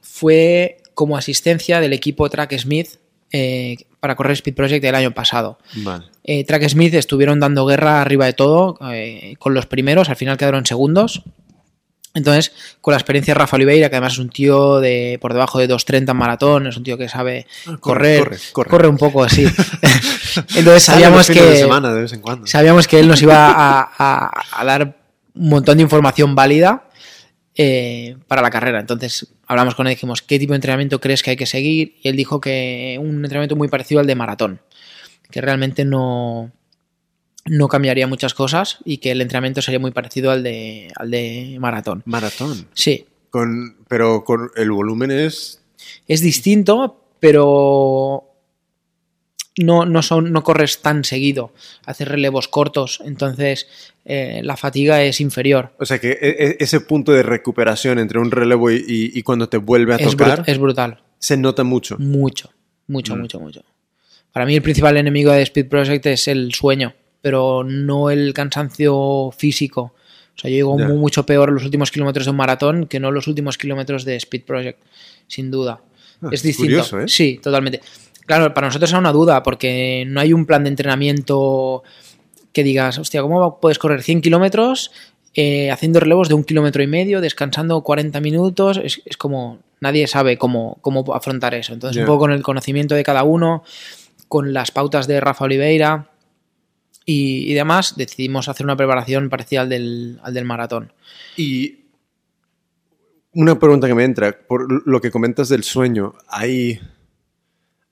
fue 0.00 0.76
como 0.94 1.16
asistencia 1.16 1.80
del 1.80 1.94
equipo 1.94 2.30
Track 2.30 2.56
Smith 2.58 2.90
eh, 3.32 3.76
para 4.04 4.16
correr 4.16 4.32
Speed 4.34 4.54
Project 4.54 4.84
el 4.84 4.94
año 4.94 5.12
pasado. 5.12 5.58
Vale. 5.76 6.04
Eh, 6.24 6.44
Track 6.44 6.68
Smith 6.68 6.92
estuvieron 6.92 7.40
dando 7.40 7.64
guerra 7.64 8.02
arriba 8.02 8.26
de 8.26 8.34
todo 8.34 8.76
eh, 8.92 9.34
con 9.38 9.54
los 9.54 9.64
primeros, 9.64 10.10
al 10.10 10.16
final 10.16 10.36
quedaron 10.36 10.66
segundos. 10.66 11.22
Entonces, 12.12 12.52
con 12.82 12.92
la 12.92 12.98
experiencia 12.98 13.32
de 13.32 13.38
Rafa 13.40 13.56
Oliveira, 13.56 13.88
que 13.88 13.96
además 13.96 14.12
es 14.12 14.18
un 14.18 14.28
tío 14.28 14.78
de 14.80 15.18
por 15.22 15.32
debajo 15.32 15.58
de 15.58 15.68
2.30 15.70 16.10
en 16.10 16.16
maratón, 16.18 16.66
es 16.66 16.76
un 16.76 16.84
tío 16.84 16.98
que 16.98 17.08
sabe 17.08 17.46
Ah, 17.66 17.78
corre, 17.80 18.18
correr, 18.18 18.18
corre, 18.20 18.38
corre. 18.52 18.70
corre 18.70 18.88
un 18.88 18.98
poco 18.98 19.24
así. 19.24 19.44
Entonces 20.54 20.82
sabíamos 20.82 21.26
de 21.26 21.34
que 21.34 21.56
semana 21.56 21.92
de 21.94 22.02
vez 22.02 22.12
en 22.12 22.20
cuando. 22.20 22.46
sabíamos 22.46 22.86
que 22.86 23.00
él 23.00 23.08
nos 23.08 23.22
iba 23.22 23.48
a, 23.50 23.90
a- 23.98 24.30
a 24.52 24.64
dar 24.66 24.96
un 25.34 25.48
montón 25.48 25.78
de 25.78 25.82
información 25.82 26.34
válida 26.34 26.84
eh, 27.56 28.16
para 28.28 28.42
la 28.42 28.50
carrera. 28.50 28.80
Entonces 28.80 29.28
hablamos 29.46 29.74
con 29.74 29.86
él 29.86 29.92
y 29.92 29.94
dijimos, 29.94 30.22
¿qué 30.22 30.38
tipo 30.38 30.52
de 30.52 30.56
entrenamiento 30.56 31.00
crees 31.00 31.22
que 31.22 31.30
hay 31.30 31.36
que 31.36 31.46
seguir? 31.46 31.96
Y 32.02 32.08
él 32.08 32.16
dijo 32.16 32.40
que 32.40 32.98
un 33.00 33.16
entrenamiento 33.24 33.56
muy 33.56 33.68
parecido 33.68 34.00
al 34.00 34.06
de 34.06 34.14
maratón, 34.14 34.60
que 35.30 35.40
realmente 35.40 35.84
no, 35.84 36.50
no 37.46 37.68
cambiaría 37.68 38.06
muchas 38.06 38.34
cosas 38.34 38.78
y 38.84 38.98
que 38.98 39.10
el 39.10 39.20
entrenamiento 39.20 39.62
sería 39.62 39.78
muy 39.78 39.90
parecido 39.90 40.30
al 40.30 40.42
de, 40.42 40.90
al 40.96 41.10
de 41.10 41.56
maratón. 41.60 42.02
Maratón. 42.06 42.66
Sí, 42.74 43.06
Con, 43.30 43.76
pero 43.88 44.24
con 44.24 44.50
el 44.56 44.70
volumen 44.70 45.10
es. 45.10 45.60
es 46.08 46.20
distinto, 46.20 47.00
pero 47.20 48.33
no, 49.58 49.86
no, 49.86 50.02
son, 50.02 50.32
no 50.32 50.42
corres 50.42 50.82
tan 50.82 51.04
seguido, 51.04 51.52
haces 51.86 52.08
relevos 52.08 52.48
cortos, 52.48 53.00
entonces 53.04 53.68
eh, 54.04 54.40
la 54.42 54.56
fatiga 54.56 55.02
es 55.04 55.20
inferior. 55.20 55.72
O 55.78 55.84
sea 55.86 55.98
que 56.00 56.10
e- 56.12 56.18
e- 56.48 56.56
ese 56.58 56.80
punto 56.80 57.12
de 57.12 57.22
recuperación 57.22 57.98
entre 57.98 58.18
un 58.18 58.30
relevo 58.30 58.70
y, 58.70 58.76
y- 58.76 59.18
y 59.18 59.22
cuando 59.22 59.48
te 59.48 59.56
vuelve 59.58 59.94
a 59.94 59.96
Es, 59.98 60.10
tocar 60.10 60.42
es 60.46 60.58
brutal, 60.58 61.02
se 61.18 61.36
nota 61.36 61.62
mucho. 61.64 61.96
mucho, 61.98 62.50
mucho, 62.88 63.14
Mm. 63.16 63.20
mucho, 63.20 63.40
mucho. 63.40 63.62
Para 64.32 64.46
mí 64.46 64.56
el 64.56 64.62
principal 64.62 64.96
enemigo 64.96 65.30
de 65.30 65.42
Speed 65.42 65.68
Project 65.68 66.06
es 66.06 66.26
el 66.26 66.52
sueño, 66.52 66.92
pero 67.22 67.62
no 67.64 68.10
el 68.10 68.34
cansancio 68.34 69.30
físico. 69.36 69.94
O 70.36 70.38
sea, 70.38 70.50
yo 70.50 70.56
llego 70.56 70.76
mu- 70.76 70.96
mucho 70.96 71.24
peor 71.24 71.52
los 71.52 71.62
últimos 71.64 71.92
kilómetros 71.92 72.24
de 72.26 72.32
un 72.32 72.36
maratón 72.36 72.86
que 72.86 72.98
no 72.98 73.12
los 73.12 73.28
últimos 73.28 73.56
kilómetros 73.56 74.04
de 74.04 74.16
Speed 74.16 74.42
Project, 74.42 74.80
sin 75.28 75.52
duda. 75.52 75.80
Ah, 76.20 76.28
es 76.32 76.42
distinto. 76.42 76.70
curioso, 76.72 77.00
¿eh? 77.00 77.04
Sí, 77.08 77.38
totalmente. 77.40 77.80
Claro, 78.26 78.54
para 78.54 78.68
nosotros 78.68 78.90
era 78.90 78.98
una 78.98 79.12
duda 79.12 79.42
porque 79.42 80.04
no 80.06 80.20
hay 80.20 80.32
un 80.32 80.46
plan 80.46 80.64
de 80.64 80.70
entrenamiento 80.70 81.82
que 82.52 82.62
digas, 82.62 82.98
hostia, 82.98 83.20
¿cómo 83.22 83.60
puedes 83.60 83.78
correr 83.78 84.02
100 84.02 84.22
kilómetros 84.22 84.92
eh, 85.34 85.70
haciendo 85.70 86.00
relevos 86.00 86.28
de 86.28 86.34
un 86.34 86.44
kilómetro 86.44 86.82
y 86.82 86.86
medio, 86.86 87.20
descansando 87.20 87.82
40 87.82 88.20
minutos? 88.20 88.80
Es, 88.82 89.02
es 89.04 89.16
como, 89.16 89.58
nadie 89.80 90.06
sabe 90.06 90.38
cómo, 90.38 90.78
cómo 90.80 91.14
afrontar 91.14 91.54
eso. 91.54 91.72
Entonces, 91.74 92.00
un 92.00 92.06
poco 92.06 92.20
con 92.20 92.32
el 92.32 92.42
conocimiento 92.42 92.94
de 92.94 93.02
cada 93.02 93.24
uno, 93.24 93.64
con 94.28 94.52
las 94.52 94.70
pautas 94.70 95.06
de 95.06 95.20
Rafa 95.20 95.44
Oliveira 95.44 96.10
y, 97.04 97.50
y 97.50 97.54
demás, 97.54 97.96
decidimos 97.96 98.48
hacer 98.48 98.64
una 98.64 98.76
preparación 98.76 99.28
parecida 99.28 99.62
al 99.62 99.68
del, 99.68 100.20
al 100.22 100.32
del 100.32 100.44
maratón. 100.44 100.92
Y 101.36 101.80
una 103.34 103.58
pregunta 103.58 103.88
que 103.88 103.94
me 103.94 104.04
entra, 104.04 104.32
por 104.46 104.86
lo 104.86 105.00
que 105.00 105.10
comentas 105.10 105.48
del 105.48 105.64
sueño, 105.64 106.14
¿hay, 106.28 106.80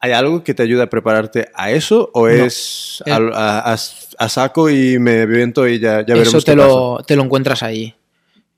¿hay 0.02 0.12
algo 0.12 0.44
que 0.44 0.52
te 0.52 0.62
ayuda 0.62 0.82
a 0.84 0.90
prepararte 0.90 1.48
a 1.54 1.70
eso 1.70 2.10
o 2.12 2.28
es 2.28 3.02
Eh. 3.06 3.10
a, 3.12 3.72
a- 3.72 3.76
a 4.18 4.28
saco 4.28 4.68
y 4.68 4.98
me 4.98 5.24
viento 5.24 5.66
y 5.66 5.78
ya, 5.78 6.00
ya 6.00 6.14
veremos 6.14 6.28
eso 6.28 6.40
te 6.42 6.52
qué 6.52 6.58
pasa? 6.58 6.68
lo, 6.68 6.98
te 7.06 7.16
lo 7.16 7.22
encuentras 7.22 7.62
ahí. 7.62 7.94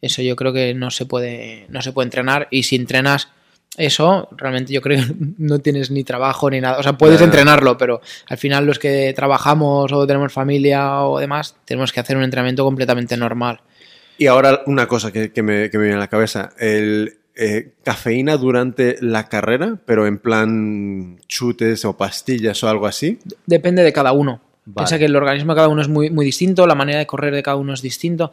Eso 0.02 0.20
yo 0.22 0.34
creo 0.34 0.52
que 0.52 0.74
no 0.74 0.90
se 0.90 1.06
puede, 1.06 1.66
no 1.68 1.80
se 1.80 1.92
puede 1.92 2.06
entrenar. 2.06 2.48
Y 2.50 2.64
si 2.64 2.74
entrenas 2.76 3.28
eso, 3.76 4.28
realmente 4.36 4.72
yo 4.72 4.80
creo 4.82 4.98
que 5.06 5.14
no 5.38 5.60
tienes 5.60 5.90
ni 5.90 6.02
trabajo 6.04 6.50
ni 6.50 6.60
nada. 6.60 6.78
O 6.78 6.82
sea, 6.82 6.94
puedes 6.98 7.20
entrenarlo, 7.20 7.78
pero 7.78 8.00
al 8.28 8.36
final 8.38 8.66
los 8.66 8.78
que 8.78 9.12
trabajamos 9.14 9.92
o 9.92 10.06
tenemos 10.06 10.32
familia 10.32 11.02
o 11.02 11.18
demás, 11.20 11.56
tenemos 11.64 11.92
que 11.92 12.00
hacer 12.00 12.16
un 12.16 12.24
entrenamiento 12.24 12.64
completamente 12.64 13.16
normal. 13.16 13.60
Y 14.18 14.26
ahora 14.26 14.62
una 14.66 14.86
cosa 14.86 15.10
que, 15.12 15.32
que 15.32 15.42
me, 15.42 15.70
que 15.70 15.78
me 15.78 15.84
viene 15.84 15.96
a 15.96 16.00
la 16.00 16.08
cabeza, 16.08 16.50
el 16.58 17.18
eh, 17.36 17.72
cafeína 17.82 18.36
durante 18.36 18.96
la 19.00 19.28
carrera, 19.28 19.78
pero 19.84 20.06
en 20.06 20.18
plan 20.18 21.18
chutes 21.26 21.84
o 21.84 21.96
pastillas 21.96 22.62
o 22.62 22.68
algo 22.68 22.86
así. 22.86 23.18
Depende 23.46 23.82
de 23.82 23.92
cada 23.92 24.12
uno. 24.12 24.40
Vale. 24.66 24.84
Piensa 24.84 24.98
que 24.98 25.06
el 25.06 25.16
organismo 25.16 25.52
de 25.52 25.56
cada 25.56 25.68
uno 25.68 25.82
es 25.82 25.88
muy, 25.88 26.10
muy 26.10 26.24
distinto, 26.24 26.66
la 26.66 26.74
manera 26.74 26.98
de 26.98 27.06
correr 27.06 27.34
de 27.34 27.42
cada 27.42 27.56
uno 27.56 27.74
es 27.74 27.82
distinto. 27.82 28.32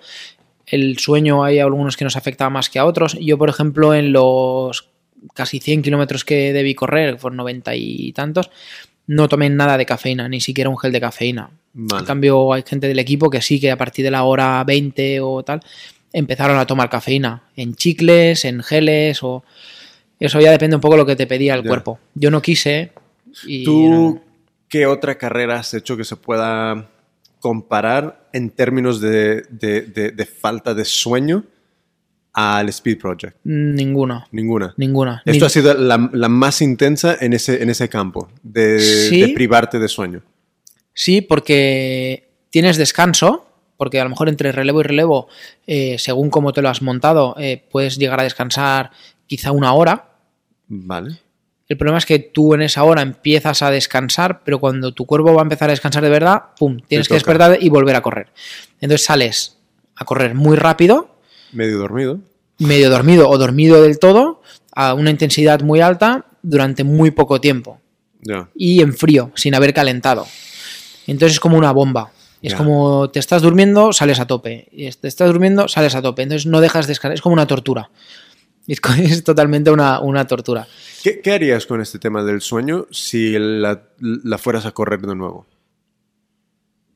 El 0.65 0.97
sueño 0.99 1.43
hay 1.43 1.59
algunos 1.59 1.97
que 1.97 2.05
nos 2.05 2.15
afecta 2.15 2.49
más 2.49 2.69
que 2.69 2.79
a 2.79 2.85
otros. 2.85 3.17
Yo, 3.19 3.37
por 3.37 3.49
ejemplo, 3.49 3.93
en 3.93 4.13
los 4.13 4.89
casi 5.33 5.59
100 5.59 5.81
kilómetros 5.81 6.23
que 6.23 6.53
debí 6.53 6.75
correr, 6.75 7.17
por 7.17 7.33
90 7.33 7.75
y 7.75 8.13
tantos, 8.13 8.49
no 9.07 9.27
tomé 9.27 9.49
nada 9.49 9.77
de 9.77 9.85
cafeína, 9.85 10.29
ni 10.29 10.39
siquiera 10.41 10.69
un 10.69 10.77
gel 10.77 10.91
de 10.91 11.01
cafeína. 11.01 11.49
Vale. 11.73 12.01
En 12.01 12.05
cambio, 12.05 12.53
hay 12.53 12.63
gente 12.65 12.87
del 12.87 12.99
equipo 12.99 13.29
que 13.29 13.41
sí 13.41 13.59
que 13.59 13.71
a 13.71 13.77
partir 13.77 14.05
de 14.05 14.11
la 14.11 14.23
hora 14.23 14.63
20 14.63 15.21
o 15.21 15.43
tal, 15.43 15.61
empezaron 16.13 16.57
a 16.57 16.65
tomar 16.65 16.89
cafeína 16.89 17.43
en 17.55 17.75
chicles, 17.75 18.45
en 18.45 18.61
geles 18.63 19.23
o... 19.23 19.43
Eso 20.19 20.39
ya 20.39 20.51
depende 20.51 20.75
un 20.75 20.81
poco 20.81 20.93
de 20.93 20.99
lo 20.99 21.05
que 21.05 21.15
te 21.15 21.25
pedía 21.25 21.55
el 21.55 21.63
Ya. 21.63 21.67
cuerpo. 21.67 21.99
Yo 22.15 22.29
no 22.29 22.41
quise 22.41 22.91
y... 23.47 23.63
¿Tú 23.63 24.21
qué 24.69 24.85
otra 24.85 25.17
carrera 25.17 25.59
has 25.59 25.73
hecho 25.73 25.97
que 25.97 26.03
se 26.03 26.15
pueda 26.15 26.89
comparar 27.39 28.27
en 28.33 28.49
términos 28.51 29.01
de, 29.01 29.43
de- 29.49 29.81
de- 29.81 30.11
de 30.11 30.25
falta 30.25 30.73
de 30.73 30.85
sueño 30.85 31.43
al 32.33 32.69
Speed 32.69 32.99
Project? 32.99 33.37
Ninguna. 33.43 34.27
Ninguna. 34.31 34.73
Ninguna. 34.77 35.23
Esto 35.25 35.39
Ni- 35.39 35.45
ha 35.47 35.49
sido 35.49 35.73
la, 35.73 36.09
la 36.13 36.29
más 36.29 36.61
intensa 36.61 37.17
en 37.19 37.33
ese, 37.33 37.61
en 37.63 37.69
ese 37.69 37.89
campo, 37.89 38.29
de, 38.43 38.79
Sí. 38.79 39.21
de 39.21 39.29
privarte 39.29 39.79
de 39.79 39.87
sueño. 39.87 40.21
Sí, 40.93 41.21
porque 41.21 42.29
tienes 42.51 42.77
descanso, 42.77 43.47
porque 43.81 43.99
a 43.99 44.03
lo 44.03 44.11
mejor 44.11 44.29
entre 44.29 44.51
relevo 44.51 44.81
y 44.81 44.83
relevo, 44.83 45.27
eh, 45.65 45.95
según 45.97 46.29
cómo 46.29 46.53
te 46.53 46.61
lo 46.61 46.69
has 46.69 46.83
montado, 46.83 47.33
eh, 47.39 47.65
puedes 47.71 47.97
llegar 47.97 48.19
a 48.19 48.23
descansar 48.23 48.91
quizá 49.25 49.51
una 49.51 49.73
hora. 49.73 50.11
Vale. 50.67 51.17
El 51.67 51.77
problema 51.77 51.97
es 51.97 52.05
que 52.05 52.19
tú 52.19 52.53
en 52.53 52.61
esa 52.61 52.83
hora 52.83 53.01
empiezas 53.01 53.63
a 53.63 53.71
descansar, 53.71 54.43
pero 54.43 54.59
cuando 54.59 54.93
tu 54.93 55.07
cuerpo 55.07 55.33
va 55.33 55.41
a 55.41 55.45
empezar 55.45 55.67
a 55.67 55.73
descansar 55.73 56.03
de 56.03 56.11
verdad, 56.11 56.43
¡pum! 56.59 56.77
Tienes 56.87 57.07
que 57.07 57.15
despertar 57.15 57.57
y 57.59 57.69
volver 57.69 57.95
a 57.95 58.01
correr. 58.01 58.27
Entonces 58.81 59.03
sales 59.03 59.57
a 59.95 60.05
correr 60.05 60.35
muy 60.35 60.57
rápido, 60.57 61.17
Medio 61.51 61.79
dormido. 61.79 62.19
medio 62.59 62.91
dormido 62.91 63.27
o 63.29 63.37
dormido 63.39 63.81
del 63.81 63.97
todo, 63.97 64.43
a 64.75 64.93
una 64.93 65.09
intensidad 65.09 65.61
muy 65.61 65.81
alta 65.81 66.27
durante 66.43 66.83
muy 66.83 67.09
poco 67.09 67.41
tiempo. 67.41 67.81
Y 68.53 68.83
en 68.83 68.93
frío, 68.93 69.31
sin 69.33 69.55
haber 69.55 69.73
calentado. 69.73 70.27
Entonces 71.07 71.33
es 71.33 71.39
como 71.39 71.57
una 71.57 71.71
bomba. 71.71 72.11
Es 72.41 72.53
Ya. 72.53 72.57
como 72.57 73.09
te 73.11 73.19
estás 73.19 73.41
durmiendo, 73.41 73.93
sales 73.93 74.19
a 74.19 74.27
tope. 74.27 74.67
Y 74.71 74.89
te 74.91 75.07
estás 75.07 75.27
durmiendo, 75.31 75.67
sales 75.67 75.93
a 75.95 76.01
tope. 76.01 76.23
Entonces 76.23 76.45
no 76.47 76.59
dejas 76.61 76.87
descansar. 76.87 77.15
Es 77.15 77.21
como 77.21 77.33
una 77.33 77.45
tortura. 77.47 77.89
Es, 78.67 78.79
es 78.99 79.23
totalmente 79.23 79.69
una, 79.71 79.99
una 79.99 80.25
tortura. 80.25 80.67
¿Qué, 81.03 81.19
qué 81.21 81.31
harías 81.31 81.65
con 81.65 81.81
este 81.81 81.99
tema 81.99 82.23
del 82.23 82.41
sueño 82.41 82.87
si 82.91 83.37
la, 83.37 83.83
la 83.99 84.37
fueras 84.37 84.65
a 84.65 84.71
correr 84.71 85.01
de 85.01 85.15
nuevo? 85.15 85.45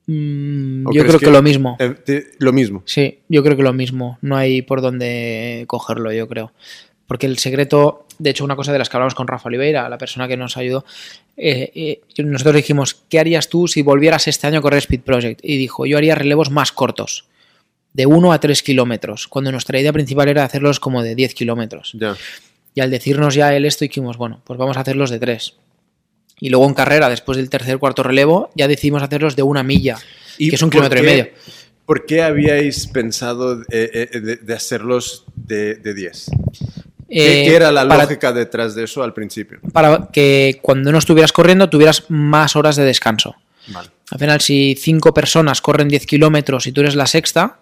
Mm, 0.07 0.85
¿O 0.87 0.93
yo 0.93 1.03
creo 1.03 1.19
que, 1.19 1.31
lo 1.31 1.41
mismo. 1.41 1.77
Te- 2.05 2.27
lo 2.39 2.53
mismo. 2.53 2.83
Sí, 2.85 3.19
yo 3.27 3.43
creo 3.43 3.57
que 3.57 3.63
lo 3.63 3.73
mismo. 3.73 4.19
No 4.21 4.37
hay 4.37 4.61
por 4.61 4.81
dónde 4.81 5.63
cogerlo, 5.67 6.11
yo 6.11 6.27
creo. 6.27 6.51
Porque 7.07 7.27
el 7.27 7.37
secreto, 7.37 8.07
de 8.17 8.31
hecho, 8.31 8.43
una 8.43 8.55
cosa 8.55 8.71
de 8.71 8.79
las 8.79 8.89
que 8.89 8.97
hablamos 8.97 9.13
con 9.13 9.27
Rafa 9.27 9.47
Oliveira, 9.47 9.87
la 9.89 9.97
persona 9.97 10.27
que 10.27 10.37
nos 10.37 10.57
ayudó, 10.57 10.85
eh, 11.37 11.71
eh, 11.75 12.23
nosotros 12.23 12.55
dijimos, 12.55 12.95
¿qué 13.09 13.19
harías 13.19 13.49
tú 13.49 13.67
si 13.67 13.81
volvieras 13.81 14.27
este 14.27 14.47
año 14.47 14.59
a 14.59 14.61
correr 14.61 14.79
Speed 14.79 15.01
Project? 15.01 15.39
Y 15.43 15.57
dijo, 15.57 15.85
yo 15.85 15.97
haría 15.97 16.15
relevos 16.15 16.49
más 16.49 16.71
cortos, 16.71 17.25
de 17.93 18.05
1 18.05 18.31
a 18.31 18.39
3 18.39 18.63
kilómetros, 18.63 19.27
cuando 19.27 19.51
nuestra 19.51 19.79
idea 19.79 19.93
principal 19.93 20.29
era 20.29 20.43
hacerlos 20.43 20.79
como 20.79 21.03
de 21.03 21.15
10 21.15 21.33
kilómetros. 21.35 21.91
Ya. 21.93 22.15
Y 22.73 22.81
al 22.81 22.89
decirnos 22.89 23.35
ya 23.35 23.55
él 23.55 23.65
esto, 23.65 23.85
dijimos, 23.85 24.17
bueno, 24.17 24.41
pues 24.43 24.57
vamos 24.57 24.75
a 24.77 24.81
hacerlos 24.81 25.09
de 25.09 25.19
3. 25.19 25.53
Y 26.39 26.49
luego 26.49 26.65
en 26.67 26.73
carrera, 26.73 27.07
después 27.07 27.37
del 27.37 27.49
tercer 27.49 27.77
cuarto 27.77 28.03
relevo, 28.03 28.49
ya 28.55 28.67
decidimos 28.67 29.01
hacerlos 29.01 29.35
de 29.35 29.43
una 29.43 29.63
milla, 29.63 29.97
¿Y 30.37 30.49
que 30.49 30.55
es 30.55 30.61
un 30.61 30.69
kilómetro 30.69 30.99
y 30.99 31.03
medio. 31.03 31.29
¿Por 31.85 32.05
qué 32.05 32.23
habíais 32.23 32.87
pensado 32.87 33.61
eh, 33.69 34.09
eh, 34.11 34.19
de, 34.19 34.35
de 34.37 34.53
hacerlos 34.53 35.23
de, 35.35 35.75
de 35.75 35.93
10? 35.93 36.31
¿Qué, 37.09 37.43
Eh, 37.43 37.45
qué 37.47 37.55
era 37.55 37.71
la 37.71 37.87
para- 37.87 38.03
lógica 38.03 38.31
detrás 38.33 38.73
de 38.75 38.83
eso 38.85 39.03
al 39.03 39.13
principio? 39.13 39.59
para 39.71 40.09
que 40.11 40.59
cuando 40.61 40.91
no 40.91 40.97
estuvieras 40.97 41.31
corriendo 41.31 41.69
tuvieras 41.69 42.05
más 42.09 42.55
horas 42.55 42.75
de 42.75 42.83
descanso. 42.83 43.35
Vale. 43.67 43.89
Al 44.11 44.19
final, 44.19 44.41
si 44.41 44.75
cinco 44.79 45.13
personas 45.13 45.61
corren 45.61 45.87
10 45.87 46.05
kilómetros 46.05 46.67
y 46.67 46.71
tú 46.71 46.81
eres 46.81 46.95
la 46.95 47.07
sexta, 47.07 47.59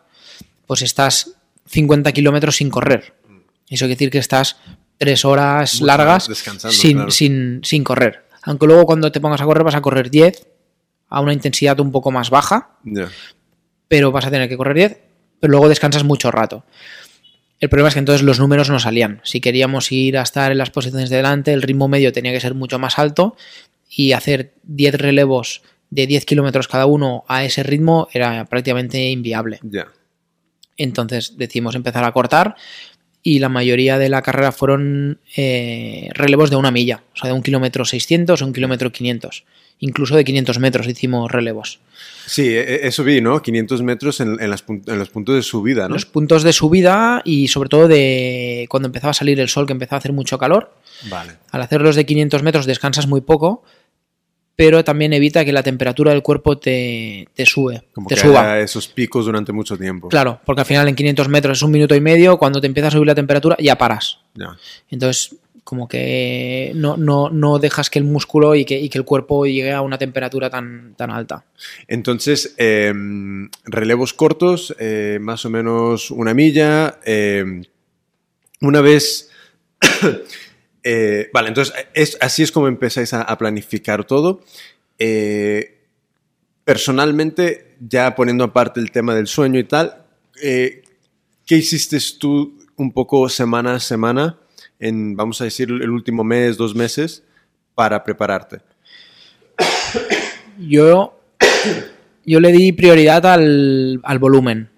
pues 0.68 0.82
estás 0.82 1.32
50 1.68 2.12
kilómetros 2.12 2.58
sin 2.58 2.70
correr. 2.70 3.14
Eso 3.70 3.86
quiere 3.86 3.96
decir 3.96 4.10
que 4.10 4.18
estás 4.18 4.58
tres 4.98 5.24
horas 5.26 5.76
Mucho 5.76 5.86
largas 5.86 6.30
sin, 6.70 6.98
claro. 6.98 7.12
sin, 7.12 7.62
sin 7.64 7.84
correr. 7.84 8.26
Aunque 8.44 8.66
luego 8.68 8.86
cuando 8.86 9.12
te 9.12 9.22
pongas 9.22 9.40
a 9.42 9.46
correr 9.46 9.64
vas 9.64 9.76
a 9.76 9.82
correr 9.82 10.10
10 10.10 10.46
a 11.10 11.22
una 11.22 11.32
intensidad 11.34 11.80
un 11.80 11.92
poco 11.92 12.12
más 12.12 12.30
baja, 12.30 12.72
pero 13.88 14.12
vas 14.12 14.26
a 14.26 14.32
tener 14.32 14.50
que 14.50 14.58
correr 14.58 14.76
10, 14.76 14.98
pero 15.40 15.52
luego 15.52 15.70
descansas 15.70 16.04
mucho 16.04 16.32
rato. 16.32 16.66
El 17.64 17.70
problema 17.70 17.88
es 17.88 17.94
que 17.94 18.00
entonces 18.00 18.24
los 18.24 18.42
números 18.42 18.70
no 18.70 18.78
salían. 18.78 19.22
Si 19.24 19.40
queríamos 19.40 19.90
ir 19.94 20.18
a 20.18 20.22
estar 20.22 20.52
en 20.52 20.58
las 20.58 20.70
posiciones 20.70 21.10
de 21.10 21.16
delante, 21.16 21.54
el 21.54 21.62
ritmo 21.62 21.88
medio 21.88 22.12
tenía 22.12 22.34
que 22.34 22.42
ser 22.42 22.56
mucho 22.56 22.78
más 22.78 23.00
alto 23.00 23.38
y 23.90 24.12
hacer 24.12 24.52
10 24.64 24.96
relevos 24.96 25.62
de 25.90 26.06
10 26.06 26.26
kilómetros 26.26 26.68
cada 26.68 26.88
uno 26.88 27.24
a 27.30 27.46
ese 27.46 27.64
ritmo 27.64 28.10
era 28.12 28.44
prácticamente 28.48 29.10
inviable. 29.10 29.60
Ya. 29.64 29.88
Entonces 30.76 31.38
decidimos 31.38 31.76
empezar 31.76 32.04
a 32.04 32.12
cortar 32.12 32.58
y 33.22 33.40
la 33.40 33.48
mayoría 33.48 33.98
de 33.98 34.10
la 34.10 34.24
carrera 34.24 34.52
fueron 34.52 35.22
eh, 35.38 36.10
relevos 36.16 36.50
de 36.50 36.58
una 36.58 36.70
milla, 36.70 37.04
o 37.14 37.18
sea, 37.18 37.30
de 37.30 37.34
un 37.34 37.44
kilómetro 37.44 37.86
600 37.86 38.42
o 38.42 38.46
un 38.46 38.52
kilómetro 38.52 38.92
500. 38.92 39.46
Incluso 39.80 40.18
de 40.18 40.26
500 40.26 40.60
metros 40.60 40.86
hicimos 40.86 41.32
relevos. 41.32 41.80
Sí, 42.26 42.48
e- 42.48 42.62
e- 42.76 42.88
eso 42.88 43.04
vi, 43.04 43.22
¿no? 43.22 43.42
500 43.42 43.82
metros 43.82 44.20
en, 44.22 44.40
en 44.42 44.50
las 44.50 44.66
pun- 44.66 44.84
en 44.88 44.98
los 45.00 45.10
puntos 45.10 45.36
de 45.36 45.42
subida, 45.42 45.88
¿no? 45.88 45.94
Los 45.96 46.06
puntos 46.06 46.44
de 46.44 46.54
subida 46.54 47.22
y 47.26 47.48
sobre 47.48 47.70
todo 47.70 47.88
de 47.88 48.66
cuando 48.70 48.88
empezaba 48.88 49.12
a 49.12 49.14
salir 49.16 49.40
el 49.40 49.50
sol, 49.50 49.66
que 49.66 49.74
empezaba 49.74 49.98
a 49.98 50.00
hacer 50.00 50.14
mucho 50.14 50.38
calor. 50.38 50.74
Vale. 51.10 51.34
Al 51.52 51.62
hacerlos 51.62 51.96
de 51.96 52.06
500 52.06 52.44
metros 52.44 52.66
descansas 52.66 53.08
muy 53.08 53.22
poco, 53.22 53.64
pero 54.56 54.84
también 54.84 55.12
evita 55.14 55.44
que 55.44 55.52
la 55.52 55.64
temperatura 55.64 56.12
del 56.12 56.22
cuerpo 56.22 56.58
te, 56.60 57.28
te 57.34 57.46
sube, 57.46 57.82
Como 57.94 58.08
te 58.08 58.16
que 58.16 58.22
suba. 58.22 58.42
haya 58.54 58.60
esos 58.64 58.88
picos 58.88 59.26
durante 59.26 59.52
mucho 59.52 59.78
tiempo. 59.78 60.10
Claro, 60.10 60.40
porque 60.46 60.62
al 60.62 60.68
final 60.68 60.88
en 60.88 60.96
500 60.96 61.28
metros 61.28 61.58
es 61.58 61.62
un 61.64 61.72
minuto 61.72 61.96
y 61.96 62.02
medio, 62.02 62.38
cuando 62.38 62.62
te 62.62 62.68
empieza 62.68 62.90
a 62.90 62.92
subir 62.92 63.08
la 63.08 63.16
temperatura 63.16 63.58
ya 63.60 63.78
paras. 63.78 64.20
Ya. 64.36 64.56
Entonces, 64.92 65.36
como 65.64 65.88
que 65.88 66.72
no, 66.76 66.98
no, 66.98 67.30
no 67.30 67.58
dejas 67.60 67.90
que 67.90 68.00
el 68.00 68.06
músculo 68.06 68.56
y 68.56 68.66
que, 68.66 68.80
y 68.80 68.90
que 68.90 68.98
el 68.98 69.06
cuerpo 69.06 69.46
llegue 69.46 69.72
a 69.72 69.82
una 69.82 69.98
temperatura 69.98 70.50
tan, 70.50 70.94
tan 70.96 71.10
alta. 71.10 71.46
Entonces, 71.88 72.54
eh, 72.58 72.94
relevos 73.66 74.14
cortos, 74.14 74.76
eh, 74.80 75.20
más 75.22 75.46
o 75.46 75.50
menos 75.50 76.12
una 76.12 76.34
milla. 76.34 77.00
eh, 77.06 77.62
una 78.62 78.82
vez. 78.82 79.30
eh, 80.84 81.30
vale, 81.34 81.50
entonces 81.50 81.74
es, 81.94 82.18
así 82.22 82.44
es 82.44 82.52
como 82.52 82.68
empezáis 82.68 83.14
a, 83.14 83.22
a 83.22 83.38
planificar 83.38 84.06
todo. 84.06 84.42
eh, 85.00 85.80
personalmente, 86.66 87.76
ya 87.80 88.16
poniendo 88.16 88.44
aparte 88.46 88.80
el 88.80 88.92
tema 88.92 89.14
del 89.16 89.28
sueño 89.28 89.60
y 89.60 89.66
tal, 89.66 90.06
¿qué 90.42 90.82
hiciste 91.50 91.98
tú 92.18 92.58
un 92.78 92.92
poco 92.94 93.28
semana 93.28 93.76
a 93.76 93.80
semana, 93.80 94.40
en, 94.84 95.16
vamos 95.16 95.40
a 95.42 95.46
decir, 95.46 95.70
el 95.70 95.90
último 95.90 96.24
mes, 96.24 96.58
dos 96.58 96.76
meses, 96.76 97.24
para 97.74 98.04
prepararte? 98.04 98.60
Yo, 100.60 101.20
yo 102.26 102.40
le 102.40 102.52
di 102.52 102.72
prioridad 102.74 103.26
al, 103.26 104.00
al 104.04 104.20
volumen. 104.20 104.70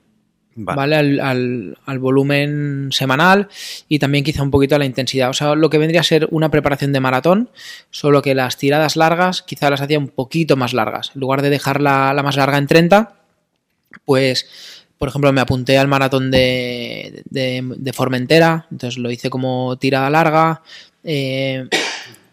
¿vale? 0.56 0.96
Al, 0.96 1.20
al, 1.20 1.78
al, 1.86 2.00
volumen 2.00 2.88
semanal 2.92 3.50
y 3.90 4.00
también 4.00 4.24
quizá 4.24 4.42
un 4.42 4.52
poquito 4.52 4.76
a 4.76 4.80
la 4.80 4.86
intensidad. 4.86 5.30
O 5.30 5.34
sea, 5.34 5.54
lo 5.54 5.70
que 5.70 5.78
vendría 5.78 6.00
a 6.00 6.04
ser 6.04 6.30
una 6.32 6.50
preparación 6.50 6.94
de 6.94 7.02
maratón, 7.02 7.50
solo 7.90 8.22
que 8.22 8.36
las 8.36 8.58
tiradas 8.58 8.96
largas 8.96 9.42
quizá 9.42 9.70
las 9.70 9.82
hacía 9.82 10.00
un 10.00 10.08
poquito 10.08 10.56
más 10.56 10.74
largas. 10.74 11.12
En 11.14 11.20
lugar 11.20 11.42
de 11.42 11.50
dejarla 11.50 12.14
la 12.14 12.24
más 12.24 12.38
larga 12.38 12.58
en 12.58 12.68
30, 12.68 13.16
pues, 14.06 14.85
por 14.98 15.10
ejemplo, 15.10 15.32
me 15.34 15.42
apunté 15.42 15.78
al 15.78 15.88
maratón 15.88 16.32
de, 16.32 17.24
de, 17.30 17.64
de 17.76 17.94
Formentera, 17.94 18.68
entonces 18.72 18.98
lo 18.98 19.12
hice 19.12 19.30
como 19.30 19.78
tirada 19.78 20.10
larga. 20.10 20.62
Eh, 21.04 21.68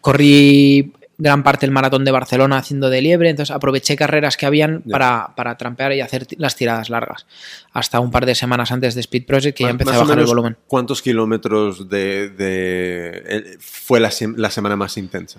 corrí 0.01 0.92
gran 1.18 1.44
parte 1.44 1.66
del 1.66 1.72
maratón 1.72 2.05
de 2.05 2.11
Barcelona 2.11 2.59
haciendo 2.59 2.90
de 2.90 3.01
liebre, 3.01 3.31
entonces 3.31 3.55
aproveché 3.55 3.94
carreras 3.94 4.37
que 4.37 4.44
habían 4.44 4.83
para, 4.83 5.35
para, 5.37 5.57
trampear 5.57 5.92
y 5.92 6.01
hacer 6.01 6.27
las 6.37 6.57
tiradas 6.57 6.90
largas. 6.90 7.27
Hasta 7.72 8.01
un 8.01 8.11
par 8.11 8.27
de 8.27 8.35
semanas 8.35 8.72
antes 8.72 8.94
de 8.94 9.03
Speed 9.03 9.27
Project 9.27 9.57
que 9.57 9.64
ya 9.64 9.70
empecé 9.70 9.94
a 9.94 9.98
bajar 9.98 10.18
el 10.18 10.27
volumen. 10.27 10.57
¿Cuántos 10.66 11.01
kilómetros 11.01 11.88
de, 11.88 12.31
de 12.31 13.57
fue 13.61 14.01
la, 14.01 14.11
la, 14.37 14.51
semana 14.51 14.75
más 14.75 14.96
intensa? 14.96 15.38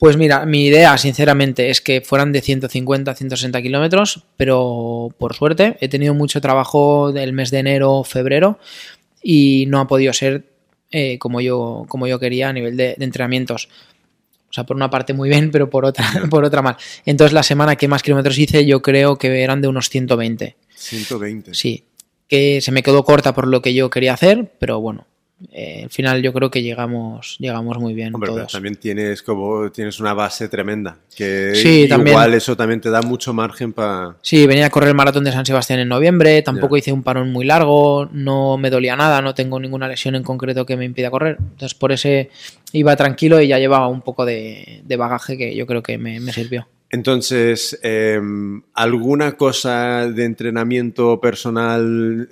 Pues 0.00 0.16
mira, 0.16 0.46
mi 0.46 0.64
idea, 0.64 0.96
sinceramente, 0.96 1.68
es 1.68 1.82
que 1.82 2.00
fueran 2.00 2.32
de 2.32 2.40
150 2.40 3.10
a 3.10 3.14
160 3.14 3.60
kilómetros, 3.60 4.24
pero 4.38 5.14
por 5.18 5.34
suerte 5.34 5.76
he 5.78 5.90
tenido 5.90 6.14
mucho 6.14 6.40
trabajo 6.40 7.12
del 7.12 7.34
mes 7.34 7.50
de 7.50 7.58
enero, 7.58 8.02
febrero, 8.02 8.58
y 9.22 9.66
no 9.68 9.78
ha 9.78 9.86
podido 9.86 10.14
ser 10.14 10.44
eh, 10.90 11.18
como, 11.18 11.42
yo, 11.42 11.84
como 11.86 12.06
yo 12.06 12.18
quería 12.18 12.48
a 12.48 12.52
nivel 12.54 12.78
de, 12.78 12.94
de 12.96 13.04
entrenamientos. 13.04 13.68
O 14.48 14.54
sea, 14.54 14.64
por 14.64 14.74
una 14.74 14.88
parte 14.88 15.12
muy 15.12 15.28
bien, 15.28 15.50
pero 15.50 15.68
por 15.68 15.84
otra, 15.84 16.06
por 16.30 16.44
otra 16.44 16.62
mal. 16.62 16.78
Entonces, 17.04 17.34
la 17.34 17.42
semana 17.42 17.76
que 17.76 17.86
más 17.86 18.02
kilómetros 18.02 18.38
hice, 18.38 18.64
yo 18.64 18.80
creo 18.80 19.16
que 19.16 19.42
eran 19.42 19.60
de 19.60 19.68
unos 19.68 19.90
120. 19.90 20.56
120. 20.76 21.52
Sí. 21.52 21.84
Que 22.26 22.62
se 22.62 22.72
me 22.72 22.82
quedó 22.82 23.04
corta 23.04 23.34
por 23.34 23.46
lo 23.46 23.60
que 23.60 23.74
yo 23.74 23.90
quería 23.90 24.14
hacer, 24.14 24.50
pero 24.58 24.80
bueno, 24.80 25.06
eh, 25.52 25.82
al 25.84 25.90
final 25.90 26.22
yo 26.22 26.32
creo 26.32 26.50
que 26.50 26.62
llegamos, 26.62 27.36
llegamos 27.38 27.78
muy 27.78 27.94
bien. 27.94 28.14
Hombre, 28.14 28.28
todos. 28.28 28.40
pero 28.40 28.52
también 28.52 28.76
tienes 28.76 29.22
como 29.22 29.70
tienes 29.70 29.98
una 30.00 30.12
base 30.12 30.48
tremenda. 30.48 30.98
Que 31.16 31.52
sí, 31.54 31.82
igual 31.82 31.88
también. 31.88 32.34
eso 32.34 32.56
también 32.56 32.80
te 32.80 32.90
da 32.90 33.02
mucho 33.02 33.32
margen 33.32 33.72
para. 33.72 34.16
Sí, 34.22 34.46
venía 34.46 34.66
a 34.66 34.70
correr 34.70 34.90
el 34.90 34.94
maratón 34.94 35.24
de 35.24 35.32
San 35.32 35.46
Sebastián 35.46 35.80
en 35.80 35.88
noviembre, 35.88 36.42
tampoco 36.42 36.76
yeah. 36.76 36.80
hice 36.80 36.92
un 36.92 37.02
parón 37.02 37.32
muy 37.32 37.44
largo, 37.44 38.08
no 38.12 38.58
me 38.58 38.70
dolía 38.70 38.96
nada, 38.96 39.22
no 39.22 39.34
tengo 39.34 39.58
ninguna 39.58 39.88
lesión 39.88 40.14
en 40.14 40.22
concreto 40.22 40.66
que 40.66 40.76
me 40.76 40.84
impida 40.84 41.10
correr. 41.10 41.36
Entonces 41.38 41.74
por 41.74 41.92
ese 41.92 42.30
iba 42.72 42.94
tranquilo 42.96 43.40
y 43.40 43.48
ya 43.48 43.58
llevaba 43.58 43.88
un 43.88 44.02
poco 44.02 44.24
de, 44.24 44.82
de 44.84 44.96
bagaje 44.96 45.38
que 45.38 45.54
yo 45.54 45.66
creo 45.66 45.82
que 45.82 45.98
me, 45.98 46.20
me 46.20 46.32
sirvió. 46.32 46.68
Entonces, 46.90 47.78
eh, 47.84 48.20
¿alguna 48.74 49.36
cosa 49.36 50.10
de 50.10 50.24
entrenamiento 50.24 51.20
personal 51.20 52.28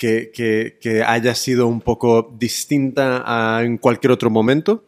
que, 0.00 0.30
que, 0.32 0.78
que, 0.80 1.02
haya 1.02 1.34
sido 1.34 1.66
un 1.66 1.82
poco 1.82 2.34
distinta 2.38 3.22
a 3.26 3.62
en 3.62 3.76
cualquier 3.76 4.12
otro 4.12 4.30
momento? 4.30 4.82